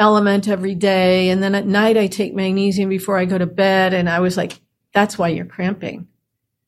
LMNT 0.00 0.48
every 0.48 0.74
day. 0.74 1.30
And 1.30 1.42
then 1.42 1.54
at 1.54 1.66
night 1.66 1.96
I 1.96 2.06
take 2.06 2.34
magnesium 2.34 2.88
before 2.88 3.18
I 3.18 3.26
go 3.26 3.38
to 3.38 3.46
bed. 3.46 3.92
And 3.92 4.08
I 4.08 4.20
was 4.20 4.36
like, 4.36 4.60
that's 4.92 5.18
why 5.18 5.28
you're 5.28 5.44
cramping. 5.44 6.08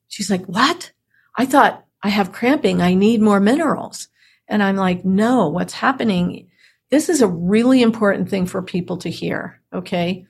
She's 0.07 0.29
like, 0.29 0.45
what? 0.45 0.91
I 1.35 1.45
thought 1.45 1.85
I 2.03 2.09
have 2.09 2.31
cramping. 2.31 2.81
I 2.81 2.93
need 2.93 3.21
more 3.21 3.39
minerals. 3.39 4.07
And 4.47 4.61
I'm 4.61 4.75
like, 4.75 5.03
no, 5.03 5.47
what's 5.47 5.73
happening? 5.73 6.49
This 6.91 7.09
is 7.09 7.21
a 7.21 7.27
really 7.27 7.81
important 7.81 8.29
thing 8.29 8.45
for 8.45 8.61
people 8.61 8.97
to 8.97 9.09
hear. 9.09 9.59
Okay. 9.73 10.27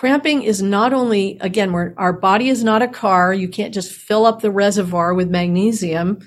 Cramping 0.00 0.44
is 0.44 0.62
not 0.62 0.94
only, 0.94 1.36
again, 1.42 1.74
where 1.74 1.92
our 1.98 2.14
body 2.14 2.48
is 2.48 2.64
not 2.64 2.80
a 2.80 2.88
car. 2.88 3.34
You 3.34 3.48
can't 3.48 3.74
just 3.74 3.92
fill 3.92 4.24
up 4.24 4.40
the 4.40 4.50
reservoir 4.50 5.12
with 5.12 5.28
magnesium. 5.28 6.26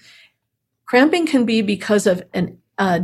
Cramping 0.86 1.26
can 1.26 1.44
be 1.44 1.64
because 1.64 2.06
of 2.06 2.22
an, 2.36 2.60
uh, 2.78 3.00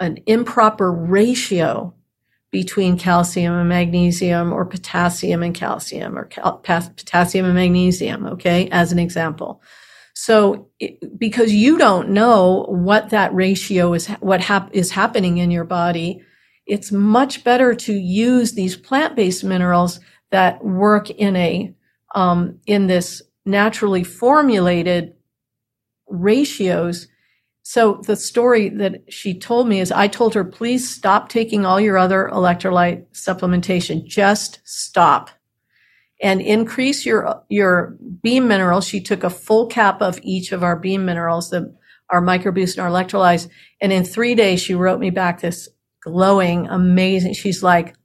an 0.00 0.20
improper 0.24 0.90
ratio 0.90 1.92
between 2.50 2.96
calcium 2.96 3.52
and 3.52 3.68
magnesium 3.68 4.50
or 4.50 4.64
potassium 4.64 5.42
and 5.42 5.54
calcium 5.54 6.16
or 6.16 6.24
cal- 6.24 6.56
potassium 6.56 7.44
and 7.44 7.54
magnesium. 7.54 8.24
Okay. 8.28 8.70
As 8.70 8.92
an 8.92 8.98
example. 8.98 9.60
So 10.14 10.70
it, 10.80 11.18
because 11.18 11.52
you 11.52 11.76
don't 11.76 12.08
know 12.08 12.64
what 12.70 13.10
that 13.10 13.34
ratio 13.34 13.92
is, 13.92 14.06
what 14.20 14.40
hap- 14.40 14.74
is 14.74 14.92
happening 14.92 15.36
in 15.36 15.50
your 15.50 15.64
body, 15.64 16.22
it's 16.66 16.90
much 16.90 17.44
better 17.44 17.74
to 17.74 17.92
use 17.92 18.52
these 18.52 18.76
plant-based 18.76 19.44
minerals 19.44 20.00
that 20.30 20.64
work 20.64 21.10
in 21.10 21.36
a 21.36 21.74
um, 22.14 22.58
in 22.66 22.86
this 22.86 23.22
naturally 23.44 24.02
formulated 24.02 25.14
ratios. 26.08 27.08
So 27.62 28.00
the 28.06 28.16
story 28.16 28.68
that 28.70 29.12
she 29.12 29.38
told 29.38 29.68
me 29.68 29.80
is 29.80 29.92
I 29.92 30.08
told 30.08 30.34
her, 30.34 30.44
please 30.44 30.88
stop 30.88 31.28
taking 31.28 31.66
all 31.66 31.80
your 31.80 31.98
other 31.98 32.30
electrolyte 32.32 33.06
supplementation. 33.12 34.04
Just 34.04 34.60
stop 34.64 35.30
and 36.22 36.40
increase 36.40 37.04
your, 37.04 37.42
your 37.48 37.96
beam 38.22 38.48
minerals. 38.48 38.86
She 38.86 39.00
took 39.00 39.24
a 39.24 39.30
full 39.30 39.66
cap 39.66 40.00
of 40.00 40.18
each 40.22 40.52
of 40.52 40.62
our 40.62 40.76
beam 40.76 41.04
minerals, 41.04 41.50
the, 41.50 41.76
our 42.08 42.22
microboost 42.22 42.78
and 42.78 42.80
our 42.80 42.90
electrolytes. 42.90 43.48
And 43.80 43.92
in 43.92 44.04
three 44.04 44.34
days, 44.34 44.60
she 44.62 44.74
wrote 44.74 45.00
me 45.00 45.10
back 45.10 45.40
this 45.40 45.68
glowing, 46.06 46.68
amazing. 46.68 47.34
She's 47.34 47.64
like, 47.64 47.96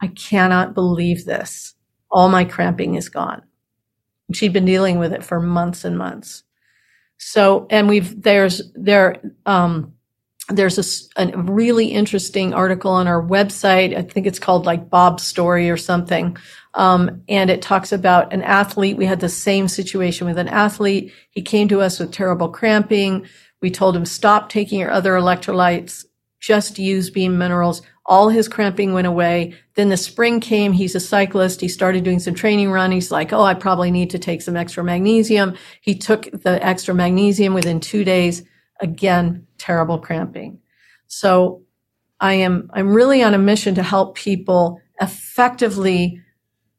I 0.00 0.06
cannot 0.06 0.72
believe 0.72 1.24
this. 1.24 1.74
All 2.08 2.28
my 2.28 2.44
cramping 2.44 2.94
is 2.94 3.08
gone. 3.08 3.42
She'd 4.32 4.52
been 4.52 4.64
dealing 4.64 5.00
with 5.00 5.12
it 5.12 5.24
for 5.24 5.40
months 5.40 5.84
and 5.84 5.98
months. 5.98 6.44
So, 7.18 7.66
and 7.68 7.88
we've, 7.88 8.22
there's, 8.22 8.62
there, 8.76 9.20
um, 9.44 9.94
there's 10.48 11.10
a, 11.16 11.22
a, 11.22 11.36
really 11.42 11.86
interesting 11.86 12.54
article 12.54 12.92
on 12.92 13.08
our 13.08 13.20
website. 13.20 13.96
I 13.96 14.02
think 14.02 14.28
it's 14.28 14.38
called 14.38 14.64
like 14.64 14.88
Bob's 14.88 15.24
story 15.24 15.70
or 15.70 15.76
something. 15.76 16.36
Um, 16.74 17.22
and 17.28 17.50
it 17.50 17.62
talks 17.62 17.90
about 17.90 18.32
an 18.32 18.42
athlete. 18.42 18.96
We 18.96 19.06
had 19.06 19.20
the 19.20 19.28
same 19.28 19.66
situation 19.66 20.26
with 20.28 20.38
an 20.38 20.48
athlete. 20.48 21.12
He 21.30 21.42
came 21.42 21.66
to 21.68 21.80
us 21.80 21.98
with 21.98 22.12
terrible 22.12 22.48
cramping. 22.48 23.26
We 23.60 23.70
told 23.70 23.96
him, 23.96 24.06
stop 24.06 24.48
taking 24.48 24.78
your 24.78 24.92
other 24.92 25.14
electrolytes 25.14 26.04
just 26.40 26.78
use 26.78 27.10
beam 27.10 27.38
minerals. 27.38 27.82
All 28.06 28.28
his 28.28 28.48
cramping 28.48 28.92
went 28.92 29.06
away. 29.06 29.54
Then 29.74 29.90
the 29.90 29.96
spring 29.96 30.40
came. 30.40 30.72
He's 30.72 30.94
a 30.94 31.00
cyclist. 31.00 31.60
He 31.60 31.68
started 31.68 32.02
doing 32.02 32.18
some 32.18 32.34
training 32.34 32.70
run. 32.70 32.90
He's 32.90 33.10
like, 33.10 33.32
Oh, 33.32 33.42
I 33.42 33.54
probably 33.54 33.90
need 33.90 34.10
to 34.10 34.18
take 34.18 34.42
some 34.42 34.56
extra 34.56 34.82
magnesium. 34.82 35.56
He 35.80 35.94
took 35.94 36.28
the 36.32 36.64
extra 36.64 36.94
magnesium 36.94 37.54
within 37.54 37.78
two 37.78 38.02
days. 38.02 38.42
Again, 38.80 39.46
terrible 39.58 39.98
cramping. 39.98 40.58
So 41.06 41.62
I 42.18 42.34
am, 42.34 42.70
I'm 42.72 42.94
really 42.94 43.22
on 43.22 43.34
a 43.34 43.38
mission 43.38 43.74
to 43.76 43.82
help 43.82 44.16
people 44.16 44.80
effectively 45.00 46.20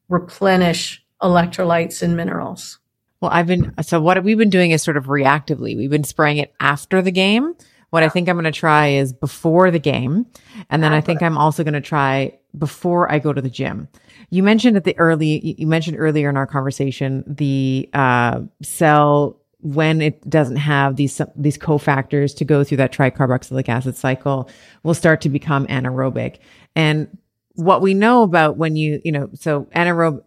replenish 0.08 1.04
electrolytes 1.22 2.02
and 2.02 2.16
minerals. 2.16 2.78
Well, 3.20 3.30
I've 3.30 3.46
been, 3.46 3.72
so 3.82 4.00
what 4.00 4.22
we've 4.24 4.36
been 4.36 4.50
doing 4.50 4.72
is 4.72 4.82
sort 4.82 4.96
of 4.96 5.04
reactively. 5.06 5.76
We've 5.76 5.90
been 5.90 6.02
spraying 6.02 6.38
it 6.38 6.52
after 6.58 7.00
the 7.00 7.12
game. 7.12 7.54
What 7.92 8.02
I 8.02 8.08
think 8.08 8.26
I'm 8.26 8.36
going 8.36 8.44
to 8.44 8.52
try 8.52 8.88
is 8.88 9.12
before 9.12 9.70
the 9.70 9.78
game. 9.78 10.24
And 10.70 10.82
then 10.82 10.94
I 10.94 11.02
think 11.02 11.20
I'm 11.20 11.36
also 11.36 11.62
going 11.62 11.74
to 11.74 11.80
try 11.82 12.38
before 12.56 13.12
I 13.12 13.18
go 13.18 13.34
to 13.34 13.42
the 13.42 13.50
gym. 13.50 13.86
You 14.30 14.42
mentioned 14.42 14.78
at 14.78 14.84
the 14.84 14.98
early, 14.98 15.56
you 15.58 15.66
mentioned 15.66 15.98
earlier 16.00 16.30
in 16.30 16.38
our 16.38 16.46
conversation, 16.46 17.22
the, 17.26 17.90
uh, 17.92 18.40
cell 18.62 19.38
when 19.60 20.00
it 20.00 20.26
doesn't 20.28 20.56
have 20.56 20.96
these 20.96 21.20
these 21.36 21.58
cofactors 21.58 22.34
to 22.36 22.44
go 22.44 22.64
through 22.64 22.78
that 22.78 22.92
tricarboxylic 22.92 23.68
acid 23.68 23.94
cycle 23.94 24.50
will 24.82 24.94
start 24.94 25.20
to 25.20 25.28
become 25.28 25.66
anaerobic 25.68 26.38
and 26.74 27.06
what 27.54 27.82
we 27.82 27.94
know 27.94 28.22
about 28.22 28.56
when 28.56 28.76
you, 28.76 29.00
you 29.04 29.12
know, 29.12 29.28
so 29.34 29.64
anaerobic, 29.76 30.22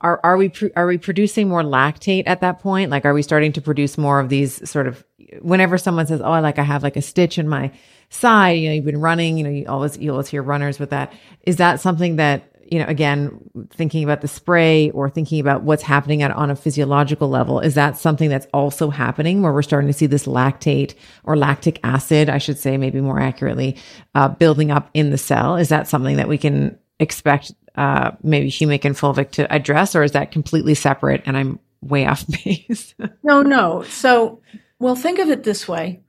are, 0.00 0.20
are 0.24 0.36
we, 0.36 0.52
are 0.76 0.86
we 0.86 0.98
producing 0.98 1.48
more 1.48 1.62
lactate 1.62 2.22
at 2.26 2.40
that 2.40 2.58
point? 2.58 2.90
Like, 2.90 3.04
are 3.04 3.12
we 3.12 3.22
starting 3.22 3.52
to 3.52 3.60
produce 3.60 3.98
more 3.98 4.18
of 4.18 4.28
these 4.28 4.68
sort 4.68 4.86
of, 4.86 5.04
whenever 5.40 5.78
someone 5.78 6.06
says, 6.06 6.20
Oh, 6.20 6.32
I 6.32 6.40
like, 6.40 6.58
I 6.58 6.62
have 6.62 6.82
like 6.82 6.96
a 6.96 7.02
stitch 7.02 7.38
in 7.38 7.48
my 7.48 7.72
side, 8.10 8.52
you 8.52 8.68
know, 8.68 8.74
you've 8.74 8.84
been 8.84 9.00
running, 9.00 9.38
you 9.38 9.44
know, 9.44 9.50
you 9.50 9.66
always, 9.68 9.96
you 9.98 10.10
always 10.10 10.28
hear 10.28 10.42
runners 10.42 10.78
with 10.78 10.90
that. 10.90 11.12
Is 11.42 11.56
that 11.56 11.80
something 11.80 12.16
that, 12.16 12.44
you 12.70 12.78
know, 12.78 12.86
again, 12.86 13.50
thinking 13.70 14.04
about 14.04 14.20
the 14.20 14.28
spray 14.28 14.90
or 14.90 15.10
thinking 15.10 15.40
about 15.40 15.62
what's 15.62 15.82
happening 15.82 16.22
at, 16.22 16.30
on 16.30 16.50
a 16.50 16.56
physiological 16.56 17.28
level, 17.28 17.60
is 17.60 17.74
that 17.74 17.96
something 17.96 18.28
that's 18.28 18.46
also 18.54 18.90
happening 18.90 19.42
where 19.42 19.52
we're 19.52 19.62
starting 19.62 19.88
to 19.88 19.92
see 19.92 20.06
this 20.06 20.26
lactate 20.26 20.94
or 21.24 21.36
lactic 21.36 21.80
acid, 21.82 22.28
I 22.28 22.38
should 22.38 22.58
say, 22.58 22.76
maybe 22.76 23.00
more 23.00 23.20
accurately, 23.20 23.76
uh, 24.14 24.28
building 24.28 24.70
up 24.70 24.90
in 24.94 25.10
the 25.10 25.18
cell? 25.18 25.56
Is 25.56 25.68
that 25.70 25.88
something 25.88 26.16
that 26.16 26.28
we 26.28 26.38
can 26.38 26.78
expect 27.00 27.52
uh, 27.76 28.12
maybe 28.22 28.50
humic 28.50 28.84
and 28.84 28.94
fulvic 28.94 29.30
to 29.32 29.52
address, 29.52 29.96
or 29.96 30.02
is 30.02 30.12
that 30.12 30.30
completely 30.30 30.74
separate 30.74 31.22
and 31.26 31.36
I'm 31.36 31.58
way 31.80 32.06
off 32.06 32.24
base? 32.44 32.94
no, 33.22 33.42
no. 33.42 33.82
So, 33.84 34.40
well, 34.80 34.96
think 34.96 35.18
of 35.20 35.28
it 35.28 35.44
this 35.44 35.68
way. 35.68 36.00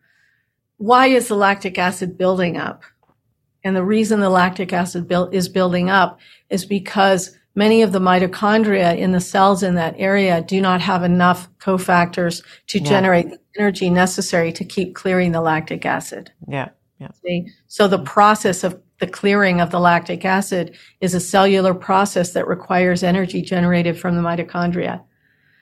Why 0.77 1.07
is 1.07 1.27
the 1.27 1.35
lactic 1.35 1.77
acid 1.77 2.17
building 2.17 2.57
up? 2.57 2.83
And 3.63 3.75
the 3.75 3.83
reason 3.83 4.19
the 4.19 4.29
lactic 4.29 4.73
acid 4.73 5.07
build, 5.07 5.35
is 5.35 5.47
building 5.47 5.91
up 5.91 6.19
is 6.49 6.65
because 6.65 7.37
many 7.53 7.83
of 7.83 7.91
the 7.91 7.99
mitochondria 7.99 8.97
in 8.97 9.11
the 9.11 9.19
cells 9.19 9.61
in 9.61 9.75
that 9.75 9.93
area 9.97 10.41
do 10.41 10.59
not 10.59 10.81
have 10.81 11.03
enough 11.03 11.49
cofactors 11.59 12.43
to 12.67 12.79
yeah. 12.79 12.89
generate 12.89 13.29
the 13.29 13.39
energy 13.59 13.89
necessary 13.89 14.51
to 14.53 14.65
keep 14.65 14.95
clearing 14.95 15.31
the 15.33 15.41
lactic 15.41 15.85
acid. 15.85 16.31
Yeah. 16.47 16.69
Yeah. 16.99 17.11
See? 17.23 17.47
So 17.67 17.87
the 17.87 17.99
process 17.99 18.63
of 18.63 18.81
the 18.99 19.07
clearing 19.07 19.59
of 19.59 19.71
the 19.71 19.79
lactic 19.79 20.23
acid 20.23 20.77
is 21.01 21.13
a 21.13 21.19
cellular 21.19 21.73
process 21.73 22.33
that 22.33 22.47
requires 22.47 23.03
energy 23.03 23.41
generated 23.41 23.99
from 23.99 24.15
the 24.15 24.21
mitochondria. 24.21 25.03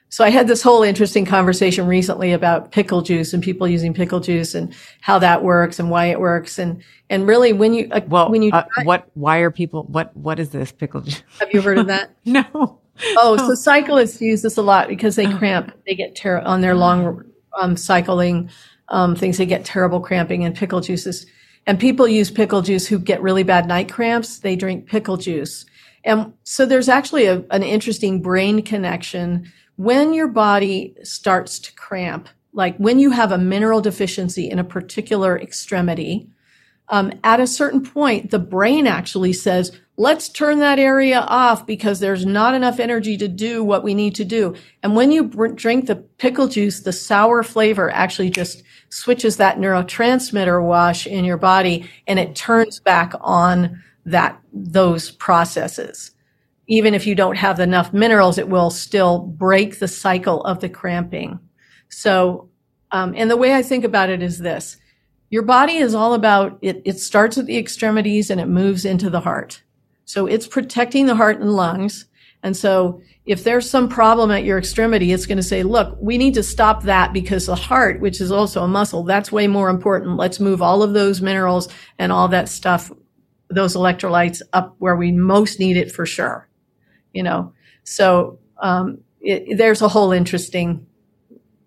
So 0.09 0.23
I 0.23 0.29
had 0.31 0.47
this 0.47 0.63
whole 0.63 0.81
interesting 0.81 1.23
conversation 1.23 1.85
recently 1.85 2.33
about 2.33 2.71
pickle 2.71 3.03
juice 3.03 3.33
and 3.33 3.43
people 3.43 3.67
using 3.67 3.93
pickle 3.93 4.19
juice 4.19 4.55
and 4.55 4.73
how 5.01 5.19
that 5.19 5.43
works 5.43 5.79
and 5.79 5.91
why 5.91 6.05
it 6.05 6.19
works. 6.19 6.57
And, 6.57 6.83
and 7.11 7.27
really 7.27 7.53
when 7.53 7.73
you, 7.73 7.87
uh, 7.91 8.01
well, 8.07 8.31
when 8.31 8.41
you, 8.41 8.51
uh, 8.51 8.65
what, 8.83 9.09
why 9.13 9.37
are 9.37 9.51
people, 9.51 9.83
what, 9.83 10.15
what 10.17 10.39
is 10.39 10.49
this 10.49 10.71
pickle 10.71 11.01
juice? 11.01 11.21
Have 11.39 11.53
you 11.53 11.61
heard 11.61 11.77
of 11.77 11.87
that? 11.87 12.15
no. 12.25 12.79
Oh, 13.15 13.37
so 13.37 13.55
cyclists 13.55 14.21
use 14.21 14.41
this 14.41 14.57
a 14.57 14.61
lot 14.61 14.87
because 14.87 15.15
they 15.15 15.31
cramp. 15.37 15.71
They 15.85 15.95
get 15.95 16.15
ter- 16.15 16.41
on 16.41 16.61
their 16.61 16.75
long 16.75 17.23
um, 17.57 17.77
cycling 17.77 18.49
um, 18.89 19.15
things. 19.15 19.37
They 19.37 19.45
get 19.45 19.65
terrible 19.65 19.99
cramping, 19.99 20.43
and 20.43 20.55
pickle 20.55 20.81
juices. 20.81 21.25
And 21.65 21.79
people 21.79 22.07
use 22.07 22.31
pickle 22.31 22.61
juice 22.61 22.87
who 22.87 22.99
get 22.99 23.21
really 23.21 23.43
bad 23.43 23.67
night 23.67 23.91
cramps. 23.91 24.39
They 24.39 24.55
drink 24.55 24.87
pickle 24.87 25.17
juice, 25.17 25.65
and 26.03 26.33
so 26.43 26.65
there's 26.65 26.89
actually 26.89 27.25
a, 27.25 27.43
an 27.51 27.63
interesting 27.63 28.21
brain 28.21 28.61
connection 28.61 29.51
when 29.79 30.13
your 30.13 30.27
body 30.27 30.93
starts 31.03 31.57
to 31.57 31.73
cramp, 31.73 32.27
like 32.51 32.75
when 32.79 32.99
you 32.99 33.11
have 33.11 33.31
a 33.31 33.37
mineral 33.37 33.79
deficiency 33.79 34.49
in 34.49 34.59
a 34.59 34.63
particular 34.65 35.39
extremity, 35.39 36.27
um, 36.89 37.13
at 37.23 37.39
a 37.39 37.47
certain 37.47 37.81
point, 37.81 38.29
the 38.29 38.39
brain 38.39 38.87
actually 38.87 39.31
says, 39.31 39.71
let's 39.95 40.27
turn 40.27 40.59
that 40.59 40.79
area 40.79 41.21
off 41.21 41.65
because 41.65 42.01
there's 42.01 42.25
not 42.25 42.55
enough 42.55 42.77
energy 42.77 43.15
to 43.15 43.29
do 43.29 43.63
what 43.63 43.81
we 43.81 43.93
need 43.93 44.15
to 44.15 44.25
do. 44.25 44.53
And 44.83 44.97
when 44.97 45.13
you 45.13 45.29
drink 45.55 45.85
the 45.85 45.95
pickle 45.95 46.49
juice, 46.49 46.81
the 46.81 46.91
sour 46.91 47.41
flavor 47.41 47.89
actually 47.89 48.31
just 48.31 48.63
switches 48.89 49.37
that 49.37 49.59
neurotransmitter 49.59 50.61
wash 50.61 51.07
in 51.07 51.23
your 51.23 51.37
body 51.37 51.89
and 52.05 52.19
it 52.19 52.35
turns 52.35 52.81
back 52.81 53.13
on 53.21 53.81
that, 54.03 54.41
those 54.51 55.09
processes 55.09 56.11
even 56.69 56.93
if 56.93 57.07
you 57.07 57.15
don't 57.15 57.35
have 57.35 57.59
enough 57.59 57.91
minerals, 57.93 58.37
it 58.37 58.47
will 58.47 58.69
still 58.69 59.19
break 59.19 59.79
the 59.79 59.87
cycle 59.87 60.41
of 60.43 60.59
the 60.59 60.69
cramping. 60.69 61.39
So, 61.89 62.49
um, 62.91 63.15
and 63.17 63.29
the 63.29 63.37
way 63.37 63.55
I 63.55 63.63
think 63.63 63.83
about 63.83 64.09
it 64.09 64.21
is 64.21 64.37
this. 64.37 64.77
Your 65.31 65.41
body 65.41 65.77
is 65.77 65.95
all 65.95 66.13
about 66.13 66.59
it. 66.61 66.83
It 66.85 66.99
starts 66.99 67.39
at 67.39 67.47
the 67.47 67.57
extremities 67.57 68.29
and 68.29 68.39
it 68.39 68.47
moves 68.47 68.85
into 68.85 69.09
the 69.09 69.19
heart. 69.19 69.63
So 70.05 70.27
it's 70.27 70.47
protecting 70.47 71.07
the 71.07 71.15
heart 71.15 71.39
and 71.39 71.51
lungs. 71.51 72.05
And 72.43 72.55
so 72.55 73.01
if 73.25 73.43
there's 73.43 73.69
some 73.69 73.89
problem 73.89 74.29
at 74.29 74.43
your 74.43 74.59
extremity, 74.59 75.11
it's 75.11 75.25
going 75.25 75.37
to 75.37 75.43
say, 75.43 75.63
look, 75.63 75.97
we 75.99 76.19
need 76.19 76.35
to 76.35 76.43
stop 76.43 76.83
that 76.83 77.13
because 77.13 77.47
the 77.47 77.55
heart, 77.55 77.99
which 77.99 78.21
is 78.21 78.31
also 78.31 78.63
a 78.63 78.67
muscle, 78.67 79.03
that's 79.03 79.31
way 79.31 79.47
more 79.47 79.69
important. 79.69 80.17
Let's 80.17 80.39
move 80.39 80.61
all 80.61 80.83
of 80.83 80.93
those 80.93 81.19
minerals 81.19 81.67
and 81.97 82.11
all 82.11 82.27
that 82.27 82.47
stuff, 82.47 82.91
those 83.49 83.75
electrolytes 83.75 84.41
up 84.53 84.75
where 84.77 84.95
we 84.95 85.11
most 85.11 85.59
need 85.59 85.75
it 85.75 85.91
for 85.91 86.05
sure 86.05 86.48
you 87.13 87.23
know. 87.23 87.53
So 87.83 88.39
um, 88.57 88.99
it, 89.21 89.57
there's 89.57 89.81
a 89.81 89.87
whole 89.87 90.11
interesting. 90.11 90.85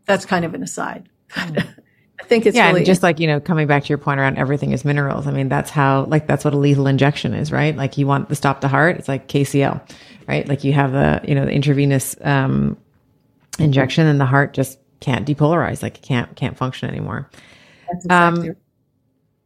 That's 0.07 0.27
kind 0.27 0.45
of 0.45 0.55
an 0.55 0.63
aside. 0.63 1.09
Mm. 1.31 1.67
I 2.21 2.25
think 2.25 2.47
it's 2.47 2.57
yeah, 2.57 2.69
really 2.69 2.81
and 2.81 2.87
just 2.87 3.03
like 3.03 3.19
you 3.19 3.27
know, 3.27 3.41
coming 3.41 3.67
back 3.67 3.83
to 3.83 3.89
your 3.89 3.99
point 3.99 4.21
around 4.21 4.39
everything 4.39 4.71
is 4.71 4.85
minerals. 4.85 5.27
I 5.27 5.33
mean, 5.33 5.49
that's 5.49 5.71
how 5.71 6.05
like 6.05 6.27
that's 6.29 6.45
what 6.45 6.55
a 6.55 6.57
lethal 6.57 6.87
injection 6.87 7.35
is, 7.35 7.51
right? 7.51 7.77
Like 7.77 7.99
you 7.99 8.07
want 8.07 8.29
to 8.29 8.35
stop 8.37 8.61
the 8.61 8.69
heart, 8.69 8.97
it's 8.97 9.09
like 9.09 9.27
KCL, 9.27 9.81
right? 10.29 10.47
Like 10.47 10.63
you 10.63 10.73
have 10.73 10.93
the 10.93 11.21
you 11.27 11.35
know 11.35 11.45
the 11.45 11.51
intravenous 11.51 12.15
um, 12.23 12.77
injection, 13.59 14.07
and 14.07 14.21
the 14.21 14.25
heart 14.25 14.55
just 14.55 14.79
can't 15.01 15.27
depolarize, 15.27 15.83
like 15.83 15.99
it 15.99 16.03
can't 16.03 16.35
can't 16.37 16.57
function 16.57 16.89
anymore. 16.89 17.29
That's 17.91 18.05
exactly 18.05 18.51
um, 18.51 18.57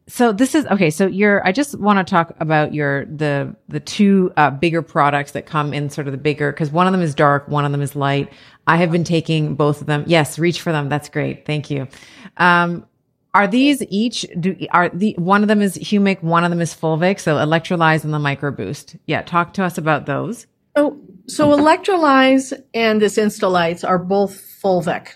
so 0.09 0.33
this 0.33 0.55
is 0.55 0.67
okay. 0.67 0.91
So 0.91 1.07
you're, 1.07 1.45
I 1.45 1.51
just 1.51 1.79
want 1.79 1.99
to 1.99 2.09
talk 2.09 2.35
about 2.39 2.73
your, 2.73 3.07
the, 3.07 3.55
the 3.69 3.81
two 3.81 4.33
uh, 4.37 4.51
bigger 4.51 4.81
products 4.81 5.33
that 5.33 5.47
come 5.47 5.75
in 5.75 5.91
sort 5.91 6.07
of 6.07 6.13
the 6.13 6.19
bigger, 6.19 6.53
cause 6.53 6.71
one 6.71 6.87
of 6.87 6.93
them 6.93 7.03
is 7.03 7.15
dark, 7.15 7.49
one 7.49 7.65
of 7.65 7.73
them 7.73 7.83
is 7.83 7.97
light. 7.97 8.33
I 8.69 8.77
have 8.77 8.93
been 8.93 9.05
taking 9.05 9.57
both 9.57 9.81
of 9.81 9.89
them. 9.89 10.05
Yes. 10.07 10.39
Reach 10.39 10.61
for 10.61 10.71
them. 10.71 10.89
That's 10.89 11.09
great. 11.09 11.45
Thank 11.45 11.71
you. 11.71 11.89
Um, 12.37 12.87
are 13.35 13.49
these 13.49 13.83
each, 13.91 14.25
do, 14.39 14.57
are 14.71 14.89
the, 14.91 15.15
one 15.19 15.43
of 15.43 15.49
them 15.49 15.61
is 15.61 15.77
humic, 15.77 16.23
one 16.23 16.45
of 16.45 16.51
them 16.51 16.61
is 16.61 16.73
fulvic. 16.73 17.19
So 17.19 17.37
electrolyze 17.37 18.05
and 18.05 18.15
the 18.15 18.19
micro 18.21 18.53
boost. 18.53 18.97
Yeah. 19.07 19.23
Talk 19.23 19.55
to 19.55 19.65
us 19.65 19.77
about 19.77 20.07
those. 20.07 20.47
So, 20.77 21.01
so 21.27 21.49
electrolyze 21.49 22.53
and 22.75 23.03
this 23.03 23.17
Instalites 23.19 23.87
are 23.87 23.99
both 23.99 24.41
fulvic. 24.63 25.15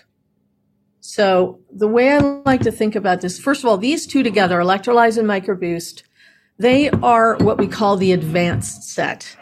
So 1.01 1.59
the 1.71 1.87
way 1.87 2.11
I 2.11 2.19
like 2.19 2.61
to 2.61 2.71
think 2.71 2.95
about 2.95 3.21
this, 3.21 3.39
first 3.39 3.63
of 3.63 3.69
all, 3.69 3.77
these 3.77 4.05
two 4.05 4.21
together, 4.21 4.59
Electrolyze 4.59 5.17
and 5.17 5.27
Microboost, 5.27 6.03
they 6.59 6.91
are 6.91 7.37
what 7.37 7.57
we 7.57 7.67
call 7.67 7.97
the 7.97 8.11
advanced 8.11 8.83
set. 8.83 9.35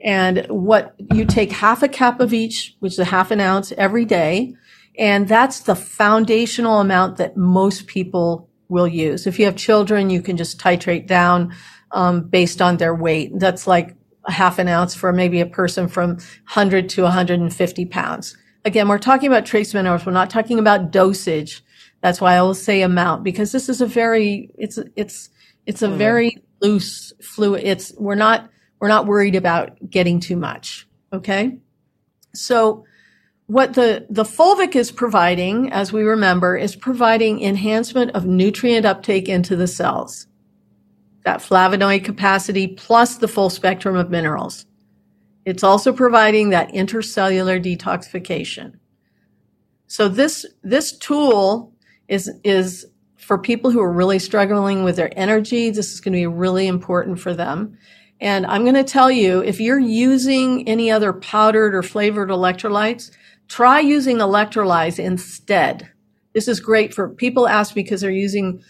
And 0.00 0.46
what 0.48 0.94
you 1.12 1.24
take 1.24 1.50
half 1.50 1.82
a 1.82 1.88
cup 1.88 2.20
of 2.20 2.32
each, 2.32 2.76
which 2.78 2.94
is 2.94 2.98
a 3.00 3.04
half 3.04 3.32
an 3.32 3.40
ounce 3.40 3.72
every 3.72 4.04
day. 4.04 4.54
And 4.96 5.26
that's 5.26 5.60
the 5.60 5.74
foundational 5.74 6.80
amount 6.80 7.16
that 7.16 7.36
most 7.36 7.88
people 7.88 8.48
will 8.68 8.88
use. 8.88 9.26
If 9.26 9.38
you 9.40 9.44
have 9.46 9.56
children, 9.56 10.08
you 10.08 10.22
can 10.22 10.36
just 10.36 10.58
titrate 10.58 11.08
down 11.08 11.52
um, 11.90 12.22
based 12.22 12.62
on 12.62 12.76
their 12.76 12.94
weight. 12.94 13.32
That's 13.34 13.66
like 13.66 13.96
a 14.24 14.32
half 14.32 14.60
an 14.60 14.68
ounce 14.68 14.94
for 14.94 15.12
maybe 15.12 15.40
a 15.40 15.46
person 15.46 15.88
from 15.88 16.10
100 16.10 16.88
to 16.90 17.02
150 17.02 17.86
pounds 17.86 18.36
again, 18.64 18.88
we're 18.88 18.98
talking 18.98 19.28
about 19.28 19.46
trace 19.46 19.74
minerals. 19.74 20.06
We're 20.06 20.12
not 20.12 20.30
talking 20.30 20.58
about 20.58 20.90
dosage. 20.90 21.64
That's 22.00 22.20
why 22.20 22.34
I 22.34 22.42
will 22.42 22.54
say 22.54 22.82
amount 22.82 23.22
because 23.24 23.52
this 23.52 23.68
is 23.68 23.80
a 23.80 23.86
very, 23.86 24.50
it's, 24.58 24.78
it's, 24.96 25.30
it's 25.66 25.82
a 25.82 25.88
mm. 25.88 25.96
very 25.96 26.42
loose 26.60 27.12
fluid. 27.22 27.62
It's, 27.64 27.92
we're 27.96 28.14
not, 28.14 28.50
we're 28.80 28.88
not 28.88 29.06
worried 29.06 29.36
about 29.36 29.78
getting 29.88 30.18
too 30.20 30.36
much. 30.36 30.88
Okay. 31.12 31.58
So 32.34 32.84
what 33.46 33.74
the, 33.74 34.06
the 34.08 34.24
fulvic 34.24 34.74
is 34.74 34.90
providing, 34.90 35.72
as 35.72 35.92
we 35.92 36.02
remember, 36.02 36.56
is 36.56 36.74
providing 36.74 37.42
enhancement 37.42 38.12
of 38.12 38.26
nutrient 38.26 38.86
uptake 38.86 39.28
into 39.28 39.56
the 39.56 39.66
cells. 39.66 40.26
That 41.24 41.40
flavonoid 41.40 42.04
capacity 42.04 42.66
plus 42.66 43.16
the 43.18 43.28
full 43.28 43.50
spectrum 43.50 43.94
of 43.94 44.10
minerals. 44.10 44.66
It's 45.44 45.64
also 45.64 45.92
providing 45.92 46.50
that 46.50 46.72
intercellular 46.72 47.62
detoxification. 47.62 48.78
So 49.86 50.08
this, 50.08 50.46
this 50.62 50.96
tool 50.96 51.72
is, 52.08 52.30
is 52.44 52.86
for 53.16 53.38
people 53.38 53.70
who 53.70 53.80
are 53.80 53.92
really 53.92 54.18
struggling 54.18 54.84
with 54.84 54.96
their 54.96 55.12
energy. 55.18 55.70
This 55.70 55.92
is 55.92 56.00
going 56.00 56.12
to 56.12 56.18
be 56.18 56.26
really 56.26 56.66
important 56.66 57.20
for 57.20 57.34
them. 57.34 57.78
And 58.20 58.46
I'm 58.46 58.62
going 58.62 58.76
to 58.76 58.84
tell 58.84 59.10
you, 59.10 59.42
if 59.42 59.60
you're 59.60 59.78
using 59.80 60.68
any 60.68 60.90
other 60.90 61.12
powdered 61.12 61.74
or 61.74 61.82
flavored 61.82 62.30
electrolytes, 62.30 63.10
try 63.48 63.80
using 63.80 64.18
electrolytes 64.18 64.98
instead. 64.98 65.90
This 66.32 66.46
is 66.48 66.60
great 66.60 66.94
for 66.94 67.08
people 67.08 67.48
ask 67.48 67.74
because 67.74 68.00
they're 68.00 68.10
using 68.10 68.62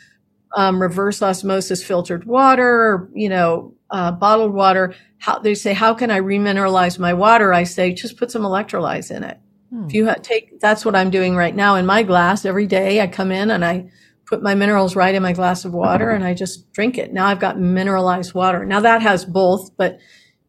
um, 0.55 0.81
reverse 0.81 1.23
osmosis 1.23 1.83
filtered 1.83 2.25
water, 2.25 2.69
or, 2.69 3.11
you 3.15 3.29
know, 3.29 3.75
uh, 3.91 4.13
bottled 4.13 4.55
water. 4.55 4.95
How 5.19 5.39
they 5.39 5.55
say, 5.55 5.73
how 5.73 5.95
can 5.95 6.11
I 6.11 6.21
remineralize 6.21 6.99
my 6.99 7.15
water? 7.15 7.53
I 7.53 7.65
say, 7.65 7.93
just 7.93 8.17
put 8.17 8.31
some 8.31 8.43
electrolytes 8.43 9.15
in 9.15 9.23
it. 9.25 9.39
Hmm. 9.71 9.87
If 9.87 9.95
you 9.95 10.07
ha- 10.07 10.17
take, 10.23 10.61
that's 10.61 10.85
what 10.85 10.97
I'm 10.97 11.11
doing 11.11 11.37
right 11.37 11.55
now 11.55 11.77
in 11.77 11.87
my 11.87 12.03
glass 12.03 12.45
every 12.45 12.67
day. 12.67 13.01
I 13.01 13.07
come 13.07 13.31
in 13.31 13.51
and 13.51 13.65
I 13.65 13.91
put 14.27 14.43
my 14.43 14.55
minerals 14.55 14.97
right 14.97 15.15
in 15.15 15.23
my 15.23 15.33
glass 15.33 15.65
of 15.65 15.75
water 15.75 16.11
and 16.11 16.25
I 16.25 16.35
just 16.35 16.73
drink 16.73 16.97
it. 16.97 17.13
Now 17.13 17.27
I've 17.27 17.39
got 17.41 17.61
mineralized 17.61 18.35
water. 18.35 18.65
Now 18.65 18.81
that 18.81 19.03
has 19.03 19.25
both, 19.25 19.77
but 19.77 19.99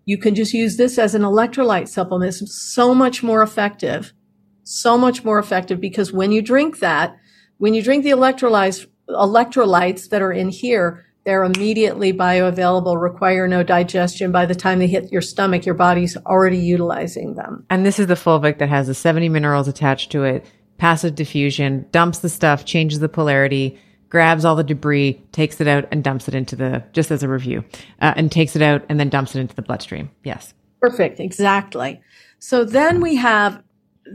you 0.06 0.18
can 0.18 0.36
just 0.36 0.54
use 0.54 0.78
this 0.78 0.98
as 0.98 1.16
an 1.16 1.22
electrolyte 1.22 1.88
supplement. 1.88 2.42
It's 2.42 2.74
so 2.74 2.94
much 2.94 3.24
more 3.24 3.42
effective, 3.42 4.14
so 4.64 4.98
much 4.98 5.24
more 5.24 5.40
effective 5.40 5.80
because 5.80 6.14
when 6.14 6.32
you 6.32 6.42
drink 6.42 6.80
that, 6.80 7.16
when 7.58 7.74
you 7.74 7.82
drink 7.82 8.04
the 8.04 8.12
electrolytes, 8.12 8.86
electrolytes 9.14 10.10
that 10.10 10.22
are 10.22 10.32
in 10.32 10.50
here, 10.50 11.06
they're 11.26 11.44
immediately 11.44 12.12
bioavailable, 12.12 13.02
require 13.02 13.48
no 13.48 13.64
digestion. 13.64 14.32
By 14.32 14.46
the 14.46 14.56
time 14.56 14.80
they 14.80 14.88
hit 14.88 15.12
your 15.12 15.22
stomach, 15.22 15.66
your 15.66 15.76
body's 15.76 16.18
already 16.18 16.58
utilizing 16.58 17.36
them. 17.36 17.66
And 17.70 17.86
this 17.86 17.98
is 17.98 18.08
the 18.08 18.16
Fulvic 18.16 18.58
that 18.58 18.70
has 18.70 18.88
the 18.88 18.94
70 18.94 19.30
minerals 19.30 19.68
attached 19.68 20.12
to 20.12 20.24
it, 20.24 20.46
passive 20.78 21.16
diffusion, 21.16 21.86
dumps 21.92 22.20
the 22.20 22.30
stuff, 22.30 22.66
changes 22.66 23.00
the 23.00 23.08
polarity, 23.08 23.80
grabs 24.10 24.44
all 24.44 24.56
the 24.56 24.64
debris, 24.64 25.22
takes 25.32 25.62
it 25.62 25.68
out, 25.68 25.88
and 25.92 26.04
dumps 26.04 26.28
it 26.28 26.36
into 26.36 26.56
the, 26.56 26.84
just 26.92 27.10
as 27.10 27.24
a 27.24 27.30
review, 27.30 27.64
uh, 28.02 28.14
and 28.18 28.32
takes 28.32 28.56
it 28.56 28.62
out 28.62 28.86
and 28.90 29.00
then 29.00 29.10
dumps 29.10 29.36
it 29.36 29.40
into 29.40 29.56
the 29.56 29.62
bloodstream. 29.62 30.12
Yes. 30.24 30.54
Perfect. 30.82 31.22
Exactly. 31.22 32.02
So 32.40 32.66
then 32.66 33.00
we 33.00 33.16
have, 33.16 33.64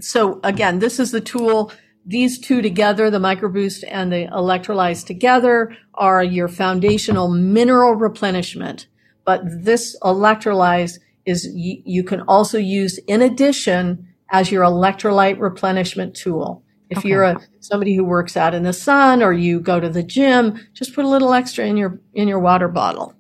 so 0.01 0.41
again, 0.45 0.81
this 0.81 1.01
is 1.01 1.11
the 1.11 1.21
tool 1.23 1.73
these 2.09 2.39
two 2.39 2.63
together, 2.63 3.11
the 3.11 3.19
microboost 3.19 3.85
and 3.87 4.11
the 4.11 4.29
electrolytes 4.29 5.05
together 5.05 5.77
are 5.93 6.25
your 6.25 6.49
foundational 6.49 7.29
mineral 7.29 7.95
replenishment. 7.95 8.87
But 9.27 9.43
this 9.45 9.95
electrolyte 10.03 10.99
is, 11.27 11.47
you 11.55 12.03
can 12.03 12.23
also 12.23 12.57
use 12.57 12.97
in 13.07 13.21
addition 13.21 14.09
as 14.31 14.51
your 14.51 14.65
electrolyte 14.65 15.39
replenishment 15.39 16.17
tool. 16.17 16.65
If 16.89 16.99
okay. 16.99 17.09
you're 17.11 17.25
a, 17.25 17.41
somebody 17.61 17.95
who 17.95 18.05
works 18.05 18.39
out 18.39 18.55
in 18.55 18.63
the 18.63 18.73
sun 18.73 19.23
or 19.23 19.35
you 19.35 19.61
go 19.61 19.79
to 19.79 19.91
the 19.91 20.03
gym, 20.03 20.59
just 20.73 20.95
put 20.95 21.05
a 21.05 21.09
little 21.09 21.35
extra 21.35 21.67
in 21.67 21.77
your, 21.77 22.01
in 22.15 22.27
your 22.27 22.41
water 22.41 22.69
bottle. 22.69 23.15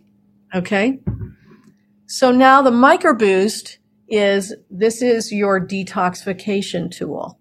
Okay. 0.55 0.99
So 2.07 2.33
now 2.33 2.63
the 2.63 2.71
microboost 2.71 3.77
is, 4.09 4.55
this 4.71 5.03
is 5.03 5.31
your 5.31 5.61
detoxification 5.61 6.91
tool. 6.91 7.39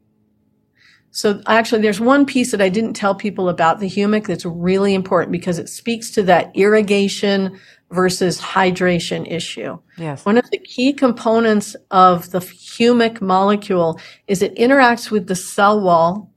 So 1.18 1.42
actually, 1.48 1.82
there's 1.82 2.00
one 2.00 2.28
piece 2.28 2.52
that 2.52 2.62
I 2.62 2.70
didn't 2.70 2.94
tell 2.94 3.16
people 3.16 3.50
about 3.50 3.80
the 3.80 3.90
humic 3.90 4.28
that's 4.28 4.46
really 4.46 4.94
important 4.94 5.32
because 5.32 5.58
it 5.58 5.68
speaks 5.68 6.12
to 6.12 6.22
that 6.22 6.52
irrigation 6.54 7.60
versus 7.90 8.40
hydration 8.40 9.26
issue. 9.28 9.80
Yes. 9.98 10.28
One 10.28 10.38
of 10.38 10.48
the 10.52 10.60
key 10.60 10.94
components 10.94 11.76
of 11.90 12.30
the 12.30 12.38
humic 12.38 13.20
molecule 13.20 14.00
is 14.28 14.44
it 14.44 14.56
interacts 14.58 15.10
with 15.10 15.26
the 15.26 15.34
cell 15.34 15.82
wall, 15.82 16.32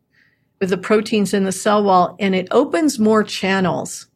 with 0.62 0.70
the 0.70 0.78
proteins 0.78 1.34
in 1.34 1.44
the 1.44 1.52
cell 1.52 1.84
wall, 1.84 2.16
and 2.18 2.34
it 2.34 2.48
opens 2.50 2.98
more 2.98 3.22
channels. 3.22 4.06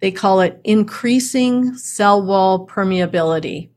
They 0.00 0.10
call 0.10 0.42
it 0.42 0.60
increasing 0.64 1.74
cell 1.78 2.22
wall 2.22 2.66
permeability. 2.66 3.70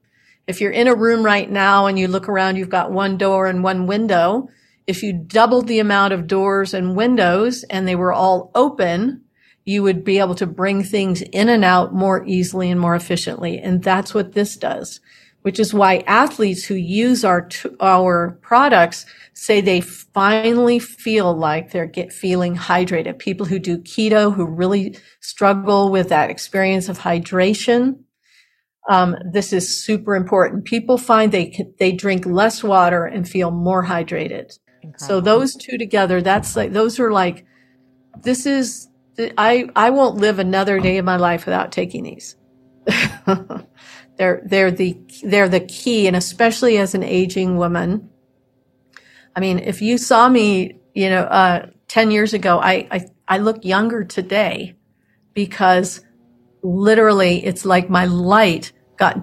If 0.47 0.59
you're 0.59 0.71
in 0.71 0.89
a 0.89 0.95
room 0.95 1.23
right 1.23 1.49
now 1.49 1.85
and 1.85 1.97
you 1.97 2.09
look 2.09 2.27
around, 2.27 2.57
you've 2.57 2.67
got 2.67 2.91
one 2.91 3.17
door 3.17 3.47
and 3.47 3.63
one 3.63 3.87
window 3.87 4.49
if 4.87 5.03
you 5.03 5.13
doubled 5.13 5.67
the 5.67 5.79
amount 5.79 6.13
of 6.13 6.27
doors 6.27 6.73
and 6.73 6.95
windows 6.95 7.63
and 7.63 7.87
they 7.87 7.95
were 7.95 8.13
all 8.13 8.51
open, 8.55 9.21
you 9.65 9.81
would 9.83 10.03
be 10.03 10.19
able 10.19 10.35
to 10.35 10.45
bring 10.45 10.83
things 10.83 11.21
in 11.21 11.49
and 11.49 11.63
out 11.63 11.93
more 11.93 12.25
easily 12.25 12.69
and 12.69 12.79
more 12.79 12.95
efficiently. 12.95 13.59
And 13.59 13.81
that's 13.81 14.13
what 14.13 14.33
this 14.33 14.57
does, 14.57 14.99
which 15.41 15.59
is 15.59 15.73
why 15.73 16.03
athletes 16.05 16.65
who 16.65 16.75
use 16.75 17.23
our, 17.23 17.49
our 17.79 18.37
products 18.41 19.05
say 19.33 19.61
they 19.61 19.79
finally 19.81 20.79
feel 20.79 21.33
like 21.33 21.71
they're 21.71 21.85
get 21.85 22.11
feeling 22.11 22.55
hydrated. 22.55 23.19
People 23.19 23.45
who 23.45 23.59
do 23.59 23.77
keto, 23.77 24.33
who 24.33 24.45
really 24.45 24.97
struggle 25.21 25.91
with 25.91 26.09
that 26.09 26.29
experience 26.29 26.89
of 26.89 26.99
hydration. 26.99 27.99
Um, 28.89 29.15
this 29.31 29.53
is 29.53 29.81
super 29.81 30.13
important. 30.13 30.65
People 30.65 30.97
find 30.97 31.31
they 31.31 31.57
they 31.79 31.93
drink 31.93 32.25
less 32.25 32.61
water 32.61 33.05
and 33.05 33.27
feel 33.27 33.49
more 33.49 33.85
hydrated. 33.85 34.51
Incredible. 34.83 35.07
So 35.07 35.21
those 35.21 35.55
two 35.55 35.77
together, 35.77 36.21
that's 36.21 36.55
like 36.55 36.73
those 36.73 36.99
are 36.99 37.11
like 37.11 37.45
this 38.21 38.45
is 38.45 38.89
I 39.37 39.69
I 39.75 39.89
won't 39.91 40.17
live 40.17 40.39
another 40.39 40.79
day 40.79 40.97
of 40.97 41.05
my 41.05 41.15
life 41.17 41.45
without 41.45 41.71
taking 41.71 42.03
these. 42.03 42.35
they're 44.17 44.41
they're 44.45 44.71
the 44.71 44.97
they're 45.23 45.49
the 45.49 45.61
key, 45.61 46.07
and 46.07 46.15
especially 46.15 46.77
as 46.77 46.93
an 46.93 47.03
aging 47.03 47.57
woman. 47.57 48.09
I 49.35 49.39
mean, 49.39 49.59
if 49.59 49.81
you 49.81 49.97
saw 49.97 50.29
me, 50.29 50.79
you 50.93 51.09
know, 51.09 51.23
uh, 51.23 51.67
ten 51.87 52.11
years 52.11 52.33
ago, 52.33 52.59
I, 52.59 52.87
I 52.91 53.07
I 53.27 53.37
look 53.37 53.63
younger 53.63 54.03
today 54.03 54.75
because 55.33 56.01
literally 56.61 57.45
it's 57.45 57.65
like 57.65 57.89
my 57.89 58.05
light 58.05 58.73
got 58.97 59.17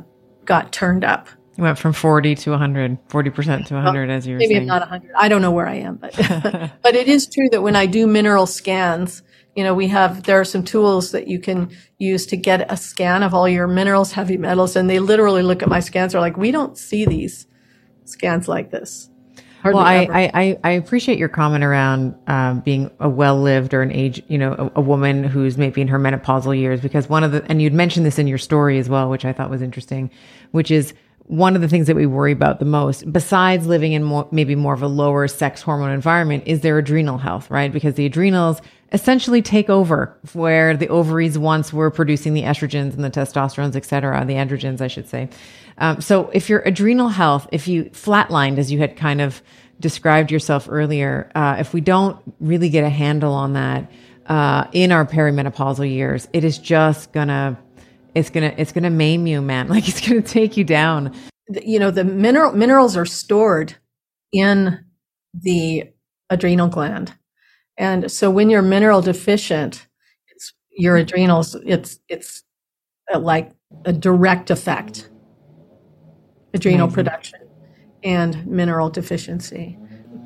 got 0.45 0.73
turned 0.73 1.05
up. 1.05 1.29
You 1.61 1.65
went 1.65 1.79
from 1.79 1.93
40 1.93 2.37
to 2.37 2.51
100, 2.53 3.09
40% 3.09 3.67
to 3.67 3.75
100 3.75 4.09
well, 4.09 4.17
as 4.17 4.27
you 4.27 4.33
were 4.33 4.39
maybe 4.39 4.55
saying. 4.55 4.61
Maybe 4.61 4.67
not 4.67 4.81
100. 4.81 5.13
I 5.15 5.29
don't 5.29 5.43
know 5.43 5.51
where 5.51 5.69
I 5.69 5.75
am, 5.75 5.97
but, 5.97 6.17
but 6.83 6.95
it 6.95 7.07
is 7.07 7.27
true 7.27 7.51
that 7.51 7.61
when 7.61 7.77
I 7.77 7.85
do 7.85 8.07
mineral 8.07 8.47
scans, 8.47 9.23
you 9.55 9.63
know, 9.63 9.75
we 9.75 9.89
have, 9.89 10.23
there 10.23 10.41
are 10.41 10.45
some 10.45 10.65
tools 10.65 11.13
that 11.13 11.29
you 11.29 11.39
can 11.39 11.71
use 11.99 12.25
to 12.29 12.39
get 12.39 12.73
a 12.73 12.79
scan 12.79 13.23
of 13.23 13.35
all 13.35 13.47
your 13.47 13.67
minerals, 13.67 14.13
heavy 14.13 14.39
metals, 14.39 14.75
and 14.75 14.89
they 14.89 15.01
literally 15.01 15.43
look 15.43 15.63
at 15.63 15.69
my 15.69 15.81
scans. 15.81 16.13
They're 16.13 16.21
like, 16.23 16.39
we 16.39 16.51
don't 16.51 16.79
see 16.79 17.05
these 17.05 17.47
scans 18.07 18.49
like 18.49 18.71
this. 18.71 19.11
Hardly 19.61 19.77
well, 19.77 19.87
I, 19.87 20.31
I, 20.33 20.59
I, 20.65 20.71
appreciate 20.71 21.19
your 21.19 21.29
comment 21.29 21.63
around 21.63 22.15
um, 22.27 22.61
being 22.61 22.91
a 22.99 23.11
well-lived 23.11 23.75
or 23.75 23.83
an 23.83 23.93
age, 23.93 24.23
you 24.29 24.39
know, 24.39 24.55
a, 24.75 24.79
a, 24.79 24.81
woman 24.81 25.23
who's 25.23 25.59
maybe 25.59 25.83
in 25.83 25.89
her 25.89 25.99
menopausal 25.99 26.59
years, 26.59 26.81
because 26.81 27.11
one 27.11 27.23
of 27.23 27.33
the, 27.33 27.45
and 27.45 27.61
you'd 27.61 27.75
mentioned 27.75 28.07
this 28.07 28.19
in 28.19 28.27
your 28.27 28.39
story 28.39 28.79
as 28.79 28.89
well, 28.89 29.11
which 29.11 29.27
I 29.27 29.35
thought 29.35 29.51
was 29.51 29.61
interesting, 29.61 30.11
which 30.53 30.71
is 30.71 30.95
one 31.31 31.55
of 31.55 31.63
the 31.63 31.69
things 31.69 31.87
that 31.87 31.95
we 31.95 32.07
worry 32.07 32.33
about 32.33 32.59
the 32.59 32.65
most, 32.65 33.11
besides 33.13 33.65
living 33.65 33.93
in 33.93 34.03
more, 34.03 34.27
maybe 34.33 34.57
more 34.57 34.75
of 34.75 34.83
a 34.83 34.89
lower 34.89 35.29
sex 35.29 35.63
hormone 35.63 35.93
environment, 35.93 36.43
is 36.45 36.63
their 36.63 36.77
adrenal 36.77 37.19
health, 37.19 37.49
right? 37.49 37.73
Because 37.73 37.95
the 37.95 38.05
adrenals 38.05 38.61
essentially 38.91 39.41
take 39.41 39.71
over 39.71 40.19
where 40.33 40.77
the 40.77 40.89
ovaries 40.89 41.39
once 41.39 41.73
were 41.73 41.89
producing 41.89 42.35
the 42.35 42.43
estrogens 42.43 42.95
and 42.95 43.05
the 43.05 43.11
testosterones, 43.11 43.77
et 43.77 43.85
cetera, 43.85 44.25
the 44.25 44.35
androgens, 44.35 44.81
I 44.81 44.89
should 44.89 45.09
say. 45.09 45.29
Um, 45.79 46.01
so 46.01 46.31
if 46.33 46.49
your 46.49 46.63
adrenal 46.67 47.11
health, 47.11 47.47
if 47.53 47.69
you 47.69 47.85
flatlined, 47.85 48.59
as 48.59 48.73
you 48.73 48.81
had 48.81 48.97
kind 48.97 49.21
of 49.21 49.41
described 49.79 50.33
yourself 50.33 50.67
earlier, 50.69 51.31
uh, 51.37 51.59
if 51.61 51.73
we 51.73 51.81
don't 51.81 52.19
really 52.41 52.71
get 52.71 52.83
a 52.83 52.91
handle 52.91 53.35
on 53.35 53.53
that 53.53 53.89
uh, 54.27 54.65
in 54.73 54.91
our 54.91 55.07
perimenopausal 55.07 55.89
years, 55.89 56.27
it 56.33 56.43
is 56.43 56.59
just 56.59 57.13
gonna 57.13 57.57
it's 58.15 58.31
gonna 58.31 58.55
it's 58.57 58.73
gonna 58.73 58.91
maim 58.91 59.27
you, 59.27 59.41
man. 59.43 59.69
Like 59.71 59.89
it's 59.89 60.07
gonna 60.07 60.23
take 60.23 60.57
you 60.57 60.65
down. 60.65 61.15
You 61.49 61.79
know, 61.79 61.91
the 61.91 62.05
mineral 62.05 62.53
minerals 62.53 62.97
are 62.97 63.07
stored 63.07 63.75
in 64.33 64.85
the 65.35 65.85
adrenal 66.31 66.69
gland, 66.69 67.15
and 67.77 68.11
so 68.11 68.31
when 68.31 68.51
you're 68.51 68.63
mineral 68.63 69.03
deficient, 69.03 69.87
it's 70.29 70.53
your 70.71 70.97
adrenals. 70.97 71.55
It's 71.67 72.01
it's 72.09 72.45
uh, 73.13 73.19
like 73.19 73.53
a 73.85 73.93
direct 73.93 74.51
effect. 74.51 75.09
Adrenal 76.53 76.87
Amazing. 76.87 76.95
production 76.95 77.41
and 78.03 78.47
mineral 78.47 78.91
deficiency. 78.91 79.79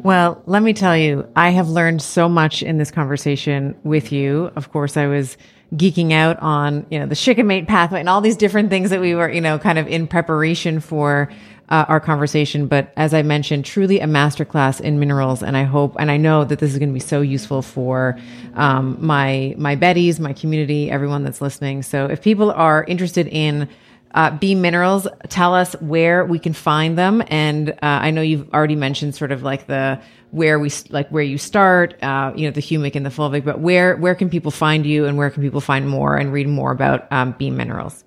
Well, 0.02 0.42
let 0.46 0.62
me 0.62 0.74
tell 0.74 0.96
you, 0.96 1.26
I 1.34 1.50
have 1.50 1.68
learned 1.68 2.02
so 2.02 2.28
much 2.28 2.62
in 2.62 2.76
this 2.78 2.90
conversation 2.90 3.74
with 3.84 4.12
you. 4.12 4.50
Of 4.54 4.70
course, 4.70 4.96
I 4.96 5.06
was 5.06 5.36
geeking 5.76 6.12
out 6.12 6.38
on, 6.40 6.86
you 6.90 6.98
know, 6.98 7.06
the 7.06 7.14
shikimate 7.14 7.66
pathway 7.66 8.00
and 8.00 8.08
all 8.08 8.20
these 8.20 8.36
different 8.36 8.70
things 8.70 8.90
that 8.90 9.00
we 9.00 9.14
were, 9.14 9.30
you 9.30 9.40
know, 9.40 9.58
kind 9.58 9.78
of 9.78 9.86
in 9.88 10.06
preparation 10.06 10.80
for 10.80 11.30
uh, 11.68 11.84
our 11.88 12.00
conversation. 12.00 12.66
But 12.66 12.92
as 12.96 13.14
I 13.14 13.22
mentioned, 13.22 13.64
truly 13.64 13.98
a 14.00 14.06
masterclass 14.06 14.80
in 14.80 15.00
minerals. 15.00 15.42
And 15.42 15.56
I 15.56 15.64
hope, 15.64 15.96
and 15.98 16.10
I 16.10 16.16
know 16.16 16.44
that 16.44 16.58
this 16.58 16.72
is 16.72 16.78
going 16.78 16.90
to 16.90 16.94
be 16.94 17.00
so 17.00 17.22
useful 17.22 17.62
for 17.62 18.18
um, 18.54 18.98
my, 19.00 19.54
my 19.56 19.74
Betties, 19.74 20.20
my 20.20 20.32
community, 20.32 20.90
everyone 20.90 21.24
that's 21.24 21.40
listening. 21.40 21.82
So 21.82 22.06
if 22.06 22.22
people 22.22 22.50
are 22.50 22.84
interested 22.84 23.26
in 23.28 23.68
uh, 24.14 24.30
Beam 24.30 24.60
Minerals, 24.60 25.08
tell 25.28 25.54
us 25.54 25.72
where 25.80 26.24
we 26.24 26.38
can 26.38 26.52
find 26.52 26.96
them. 26.96 27.24
And 27.28 27.70
uh, 27.70 27.74
I 27.82 28.12
know 28.12 28.22
you've 28.22 28.48
already 28.54 28.76
mentioned 28.76 29.16
sort 29.16 29.32
of 29.32 29.42
like 29.42 29.66
the 29.66 30.00
where 30.30 30.58
we 30.58 30.70
like 30.90 31.08
where 31.10 31.22
you 31.22 31.36
start, 31.36 32.02
uh, 32.02 32.32
you 32.34 32.46
know, 32.46 32.52
the 32.52 32.60
humic 32.60 32.94
and 32.94 33.04
the 33.04 33.10
fulvic, 33.10 33.44
but 33.44 33.60
where 33.60 33.96
where 33.96 34.14
can 34.14 34.30
people 34.30 34.50
find 34.50 34.86
you 34.86 35.04
and 35.06 35.18
where 35.18 35.30
can 35.30 35.42
people 35.42 35.60
find 35.60 35.88
more 35.88 36.16
and 36.16 36.32
read 36.32 36.48
more 36.48 36.70
about 36.70 37.10
um, 37.12 37.32
Beam 37.32 37.56
Minerals? 37.56 38.04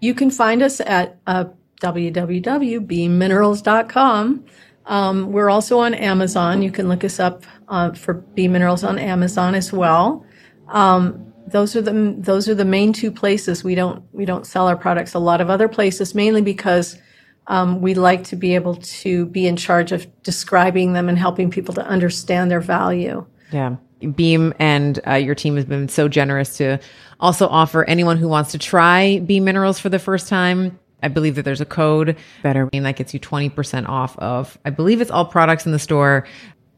You 0.00 0.14
can 0.14 0.30
find 0.30 0.62
us 0.62 0.80
at 0.80 1.18
uh, 1.26 1.44
www.beamminerals.com. 1.82 4.44
Um, 4.86 5.32
we're 5.32 5.50
also 5.50 5.80
on 5.80 5.92
Amazon. 5.94 6.62
You 6.62 6.70
can 6.70 6.88
look 6.88 7.04
us 7.04 7.20
up 7.20 7.44
uh, 7.68 7.92
for 7.92 8.14
Beam 8.14 8.52
Minerals 8.52 8.82
on 8.84 8.98
Amazon 8.98 9.54
as 9.54 9.70
well. 9.72 10.24
Um, 10.68 11.34
those 11.46 11.76
are 11.76 11.82
the 11.82 12.14
those 12.18 12.48
are 12.48 12.54
the 12.54 12.64
main 12.64 12.92
two 12.92 13.10
places 13.10 13.62
we 13.62 13.74
don't 13.74 14.02
we 14.12 14.24
don't 14.24 14.46
sell 14.46 14.66
our 14.66 14.76
products. 14.76 15.14
A 15.14 15.18
lot 15.18 15.40
of 15.40 15.50
other 15.50 15.68
places, 15.68 16.14
mainly 16.14 16.42
because 16.42 16.98
um, 17.46 17.80
we 17.80 17.94
like 17.94 18.24
to 18.24 18.36
be 18.36 18.54
able 18.54 18.76
to 18.76 19.26
be 19.26 19.46
in 19.46 19.56
charge 19.56 19.92
of 19.92 20.06
describing 20.22 20.92
them 20.92 21.08
and 21.08 21.18
helping 21.18 21.50
people 21.50 21.74
to 21.74 21.86
understand 21.86 22.50
their 22.50 22.60
value. 22.60 23.24
Yeah. 23.52 23.76
Beam 24.14 24.52
and 24.58 25.00
uh, 25.06 25.14
your 25.14 25.34
team 25.34 25.56
has 25.56 25.64
been 25.64 25.88
so 25.88 26.08
generous 26.08 26.56
to 26.58 26.78
also 27.18 27.48
offer 27.48 27.84
anyone 27.84 28.18
who 28.18 28.28
wants 28.28 28.52
to 28.52 28.58
try 28.58 29.20
Beam 29.20 29.44
Minerals 29.44 29.78
for 29.78 29.88
the 29.88 29.98
first 29.98 30.28
time. 30.28 30.78
I 31.02 31.08
believe 31.08 31.36
that 31.36 31.44
there's 31.44 31.60
a 31.60 31.66
code 31.66 32.16
better 32.42 32.68
that 32.72 32.96
gets 32.96 33.14
you 33.14 33.20
20% 33.20 33.88
off 33.88 34.18
of, 34.18 34.58
I 34.64 34.70
believe 34.70 35.00
it's 35.00 35.10
all 35.10 35.24
products 35.24 35.64
in 35.64 35.72
the 35.72 35.78
store. 35.78 36.26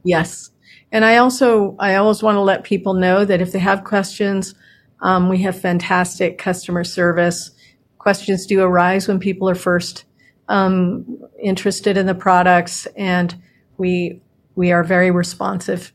Yes. 0.04 0.50
And 0.90 1.04
I 1.04 1.18
also, 1.18 1.76
I 1.78 1.96
always 1.96 2.22
want 2.22 2.36
to 2.36 2.40
let 2.40 2.64
people 2.64 2.94
know 2.94 3.24
that 3.24 3.40
if 3.40 3.52
they 3.52 3.58
have 3.58 3.84
questions, 3.84 4.54
um, 5.00 5.28
we 5.28 5.38
have 5.42 5.58
fantastic 5.58 6.38
customer 6.38 6.84
service. 6.84 7.50
Questions 7.98 8.46
do 8.46 8.62
arise 8.62 9.06
when 9.06 9.18
people 9.18 9.48
are 9.48 9.54
first 9.54 10.04
um, 10.48 11.18
interested 11.42 11.96
in 11.96 12.06
the 12.06 12.14
products, 12.14 12.86
and 12.96 13.34
we 13.76 14.20
we 14.54 14.72
are 14.72 14.82
very 14.82 15.10
responsive 15.10 15.92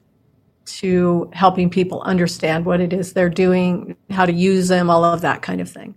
to 0.66 1.30
helping 1.34 1.70
people 1.70 2.02
understand 2.04 2.66
what 2.66 2.80
it 2.80 2.94
is 2.94 3.12
they're 3.12 3.30
doing, 3.30 3.98
how 4.10 4.26
to 4.26 4.32
use 4.32 4.70
them, 4.70 4.90
all 4.90 5.04
of 5.04 5.22
that 5.22 5.42
kind 5.42 5.60
of 5.60 5.70
thing. 5.70 5.96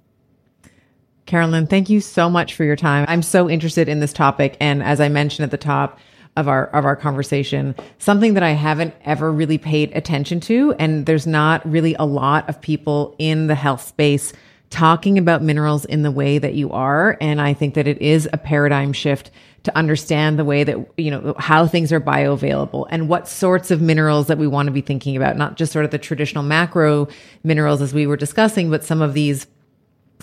Caroline, 1.26 1.66
thank 1.66 1.88
you 1.90 2.00
so 2.00 2.28
much 2.28 2.54
for 2.54 2.64
your 2.64 2.76
time. 2.76 3.04
I'm 3.08 3.22
so 3.22 3.48
interested 3.48 3.88
in 3.88 4.00
this 4.00 4.12
topic. 4.12 4.56
And 4.60 4.82
as 4.82 5.00
I 5.00 5.08
mentioned 5.08 5.44
at 5.44 5.50
the 5.50 5.56
top 5.56 5.98
of 6.36 6.48
our, 6.48 6.66
of 6.66 6.84
our 6.84 6.96
conversation, 6.96 7.74
something 7.98 8.34
that 8.34 8.42
I 8.42 8.50
haven't 8.50 8.94
ever 9.04 9.32
really 9.32 9.58
paid 9.58 9.90
attention 9.96 10.40
to. 10.40 10.74
And 10.78 11.06
there's 11.06 11.26
not 11.26 11.68
really 11.68 11.94
a 11.98 12.04
lot 12.04 12.48
of 12.48 12.60
people 12.60 13.14
in 13.18 13.46
the 13.46 13.54
health 13.54 13.86
space 13.86 14.32
talking 14.68 15.16
about 15.16 15.42
minerals 15.42 15.84
in 15.84 16.02
the 16.02 16.10
way 16.10 16.38
that 16.38 16.54
you 16.54 16.70
are. 16.72 17.16
And 17.20 17.40
I 17.40 17.54
think 17.54 17.74
that 17.74 17.86
it 17.86 18.02
is 18.02 18.28
a 18.32 18.36
paradigm 18.36 18.92
shift 18.92 19.30
to 19.62 19.76
understand 19.76 20.38
the 20.38 20.44
way 20.44 20.64
that, 20.64 20.76
you 20.96 21.10
know, 21.10 21.34
how 21.38 21.66
things 21.66 21.92
are 21.92 22.00
bioavailable 22.00 22.86
and 22.90 23.08
what 23.08 23.28
sorts 23.28 23.70
of 23.70 23.80
minerals 23.80 24.26
that 24.26 24.38
we 24.38 24.46
want 24.46 24.66
to 24.66 24.72
be 24.72 24.80
thinking 24.80 25.16
about, 25.16 25.36
not 25.36 25.56
just 25.56 25.72
sort 25.72 25.84
of 25.84 25.90
the 25.90 25.98
traditional 25.98 26.44
macro 26.44 27.08
minerals 27.42 27.80
as 27.80 27.94
we 27.94 28.06
were 28.06 28.16
discussing, 28.16 28.70
but 28.70 28.84
some 28.84 29.02
of 29.02 29.14
these, 29.14 29.46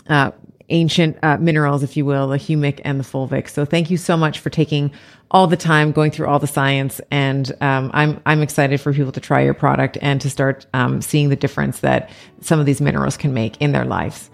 uh, 0.08 0.32
ancient 0.74 1.18
uh, 1.24 1.38
minerals, 1.38 1.84
if 1.84 1.96
you 1.96 2.04
will, 2.04 2.28
the 2.28 2.38
humic 2.38 2.82
and 2.84 3.00
the 3.00 3.04
fulvic. 3.04 3.48
So 3.48 3.64
thank 3.64 3.90
you 3.90 3.98
so 3.98 4.18
much 4.18 4.40
for 4.40 4.50
taking 4.50 4.92
all 5.32 5.48
the 5.48 5.58
time, 5.58 5.92
going 5.92 6.12
through 6.12 6.28
all 6.28 6.40
the 6.40 6.48
science, 6.48 7.00
and 7.10 7.52
um, 7.62 7.90
I'm 7.94 8.22
I'm 8.26 8.42
excited 8.42 8.82
for 8.82 8.94
people 8.94 9.12
to 9.14 9.20
try 9.20 9.42
your 9.42 9.54
product 9.54 9.98
and 10.02 10.20
to 10.22 10.30
start 10.30 10.66
um, 10.74 11.02
seeing 11.02 11.30
the 11.30 11.36
difference 11.36 11.80
that 11.80 12.10
some 12.42 12.60
of 12.60 12.66
these 12.66 12.82
minerals 12.82 13.18
can 13.18 13.34
make 13.34 13.60
in 13.62 13.72
their 13.72 13.86
lives. 13.86 14.30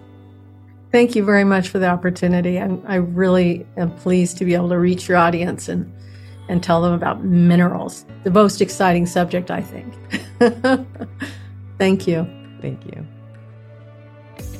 Thank 0.92 1.14
you 1.14 1.24
very 1.24 1.44
much 1.44 1.68
for 1.68 1.78
the 1.78 1.88
opportunity. 1.88 2.58
I'm, 2.58 2.82
I 2.86 2.96
really 2.96 3.64
am 3.76 3.94
pleased 3.96 4.38
to 4.38 4.44
be 4.44 4.54
able 4.54 4.70
to 4.70 4.78
reach 4.78 5.08
your 5.08 5.16
audience 5.16 5.68
and 5.68 5.90
and 6.48 6.62
tell 6.62 6.82
them 6.82 6.92
about 6.92 7.24
minerals, 7.24 8.04
the 8.24 8.30
most 8.30 8.60
exciting 8.60 9.06
subject, 9.06 9.50
I 9.50 9.62
think. 9.62 9.94
Thank 11.78 12.08
you. 12.08 12.26
Thank 12.60 12.84
you. 12.86 13.06